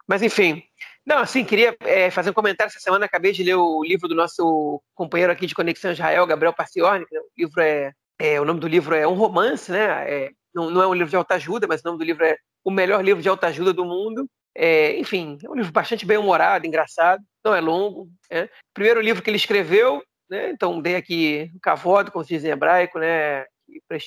Mas, 0.05 0.21
enfim. 0.21 0.61
Não, 1.07 1.19
assim, 1.19 1.45
queria 1.45 1.77
é, 1.83 2.11
fazer 2.11 2.31
um 2.31 2.35
comentário 2.35 2.71
essa 2.71 2.81
semana. 2.81 3.07
Acabei 3.07 3.31
de 3.31 3.45
ler 3.45 3.55
o 3.55 3.85
livro 3.85 4.09
do 4.09 4.17
nosso 4.17 4.83
companheiro 4.97 5.33
aqui 5.33 5.47
de 5.47 5.55
Conexão 5.55 5.93
Israel, 5.93 6.27
Gabriel 6.27 6.53
Parciorni. 6.53 7.05
O 7.05 7.39
livro 7.39 7.61
é, 7.61 7.93
é, 8.19 8.41
o 8.41 8.45
nome 8.45 8.59
do 8.59 8.67
livro 8.67 8.97
é 8.97 9.07
um 9.07 9.15
romance, 9.15 9.71
né? 9.71 10.11
É, 10.11 10.31
não, 10.59 10.71
não, 10.71 10.83
é 10.83 10.87
um 10.87 10.95
livro 10.95 11.11
de 11.11 11.17
autoajuda, 11.17 11.67
mas 11.67 11.81
o 11.81 11.85
nome 11.85 11.99
do 11.99 12.05
livro 12.05 12.25
é 12.25 12.37
o 12.65 12.71
melhor 12.71 13.05
livro 13.05 13.23
de 13.23 13.29
autoajuda 13.29 13.73
do 13.73 13.85
mundo. 13.85 14.29
É, 14.55 14.99
enfim, 14.99 15.39
é 15.45 15.49
um 15.49 15.55
livro 15.55 15.73
bastante 15.73 16.05
bem 16.05 16.19
humorado, 16.19 16.67
engraçado. 16.67 17.23
Não 17.45 17.55
é 17.55 17.61
longo. 17.61 18.09
Né? 18.31 18.49
Primeiro 18.75 19.01
livro 19.01 19.23
que 19.23 19.31
ele 19.31 19.37
escreveu, 19.37 20.03
né? 20.29 20.51
Então 20.51 20.81
dei 20.81 20.97
aqui 20.97 21.51
o 21.55 21.61
cavodo, 21.61 22.11
como 22.11 22.25
se 22.25 22.35
diz 22.35 22.45
em 22.45 22.49
hebraico, 22.49 22.99
né? 22.99 23.45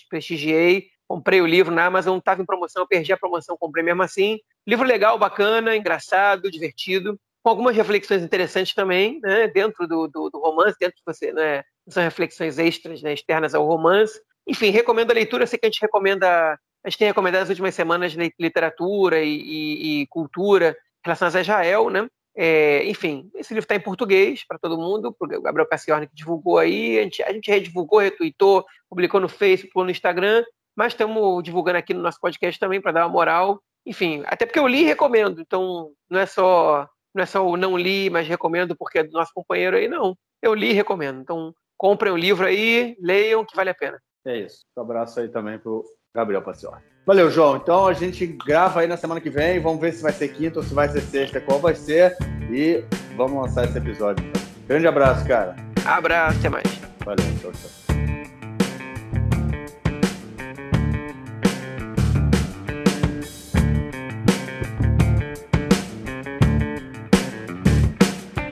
prestigiei, 0.09 0.87
comprei 1.07 1.41
o 1.41 1.47
livro 1.47 1.73
na 1.73 1.85
Amazon, 1.85 2.17
estava 2.17 2.41
em 2.41 2.45
promoção, 2.45 2.87
perdi 2.87 3.13
a 3.13 3.17
promoção, 3.17 3.57
comprei 3.57 3.83
mesmo 3.83 4.01
assim. 4.01 4.39
Livro 4.67 4.85
legal, 4.85 5.17
bacana, 5.17 5.75
engraçado, 5.75 6.51
divertido, 6.51 7.19
com 7.43 7.49
algumas 7.49 7.75
reflexões 7.75 8.21
interessantes 8.21 8.73
também, 8.73 9.19
né, 9.21 9.47
dentro 9.47 9.87
do, 9.87 10.07
do, 10.07 10.29
do 10.29 10.39
romance, 10.39 10.77
dentro 10.79 10.95
de 10.97 11.03
você, 11.05 11.31
né, 11.33 11.63
são 11.89 12.03
reflexões 12.03 12.59
extras, 12.59 13.01
né, 13.01 13.13
externas 13.13 13.55
ao 13.55 13.65
romance. 13.65 14.19
Enfim, 14.51 14.69
recomendo 14.69 15.11
a 15.11 15.13
leitura, 15.13 15.47
sei 15.47 15.57
que 15.57 15.65
a 15.65 15.69
gente 15.69 15.81
recomenda, 15.81 16.59
a 16.83 16.89
gente 16.89 16.99
tem 16.99 17.07
recomendado 17.07 17.41
nas 17.41 17.49
últimas 17.49 17.73
semanas 17.73 18.13
literatura 18.37 19.23
e, 19.23 19.33
e, 19.33 20.01
e 20.01 20.07
cultura 20.07 20.75
relacionadas 21.01 21.37
a 21.37 21.41
Israel, 21.41 21.89
né, 21.89 22.05
é, 22.35 22.83
enfim, 22.85 23.31
esse 23.35 23.53
livro 23.53 23.63
está 23.63 23.75
em 23.75 23.79
português 23.79 24.45
para 24.45 24.59
todo 24.59 24.77
mundo, 24.77 25.15
o 25.17 25.41
Gabriel 25.41 25.69
Cassiorni 25.69 26.05
que 26.05 26.15
divulgou 26.15 26.57
aí, 26.57 26.99
a 26.99 27.03
gente, 27.03 27.23
a 27.23 27.31
gente 27.31 27.49
redivulgou, 27.49 27.99
retweetou, 27.99 28.65
publicou 28.89 29.21
no 29.21 29.29
Facebook, 29.29 29.85
no 29.85 29.89
Instagram, 29.89 30.43
mas 30.75 30.91
estamos 30.91 31.41
divulgando 31.43 31.77
aqui 31.77 31.93
no 31.93 32.01
nosso 32.01 32.19
podcast 32.19 32.59
também 32.59 32.81
para 32.81 32.91
dar 32.91 33.05
uma 33.05 33.13
moral. 33.13 33.61
Enfim, 33.85 34.21
até 34.25 34.45
porque 34.45 34.59
eu 34.59 34.67
li 34.67 34.81
e 34.81 34.85
recomendo, 34.85 35.39
então 35.39 35.91
não 36.09 36.19
é 36.19 36.25
só 36.25 36.89
não 37.13 37.23
é 37.23 37.25
só 37.25 37.45
o 37.45 37.57
não 37.57 37.77
li, 37.77 38.09
mas 38.09 38.27
recomendo 38.27 38.75
porque 38.75 38.99
é 38.99 39.03
do 39.03 39.11
nosso 39.11 39.31
companheiro 39.33 39.77
aí, 39.77 39.87
não. 39.87 40.17
Eu 40.41 40.53
li 40.53 40.71
e 40.71 40.73
recomendo. 40.73 41.21
Então, 41.21 41.53
comprem 41.77 42.13
o 42.13 42.17
livro 42.17 42.45
aí, 42.45 42.95
leiam, 43.01 43.45
que 43.45 43.55
vale 43.55 43.69
a 43.69 43.75
pena. 43.75 44.01
É 44.25 44.39
isso. 44.39 44.65
Um 44.77 44.81
abraço 44.81 45.19
aí 45.19 45.29
também 45.29 45.57
pro 45.57 45.83
Gabriel 46.13 46.41
Paciorni. 46.41 46.83
Valeu, 47.05 47.31
João. 47.31 47.57
Então 47.57 47.87
a 47.87 47.93
gente 47.93 48.25
grava 48.27 48.81
aí 48.81 48.87
na 48.87 48.97
semana 48.97 49.19
que 49.19 49.29
vem. 49.29 49.59
Vamos 49.59 49.81
ver 49.81 49.93
se 49.93 50.03
vai 50.03 50.11
ser 50.11 50.29
quinta 50.29 50.59
ou 50.59 50.63
se 50.63 50.73
vai 50.73 50.87
ser 50.89 51.01
sexta, 51.01 51.41
qual 51.41 51.59
vai 51.59 51.75
ser. 51.75 52.15
E 52.51 52.83
vamos 53.15 53.41
lançar 53.41 53.65
esse 53.65 53.77
episódio. 53.77 54.23
Grande 54.67 54.87
abraço, 54.87 55.27
cara. 55.27 55.55
Abraço, 55.85 56.37
até 56.39 56.49
mais. 56.49 56.67
Valeu, 57.03 57.25
tchau, 57.41 57.51
tchau. 57.51 57.80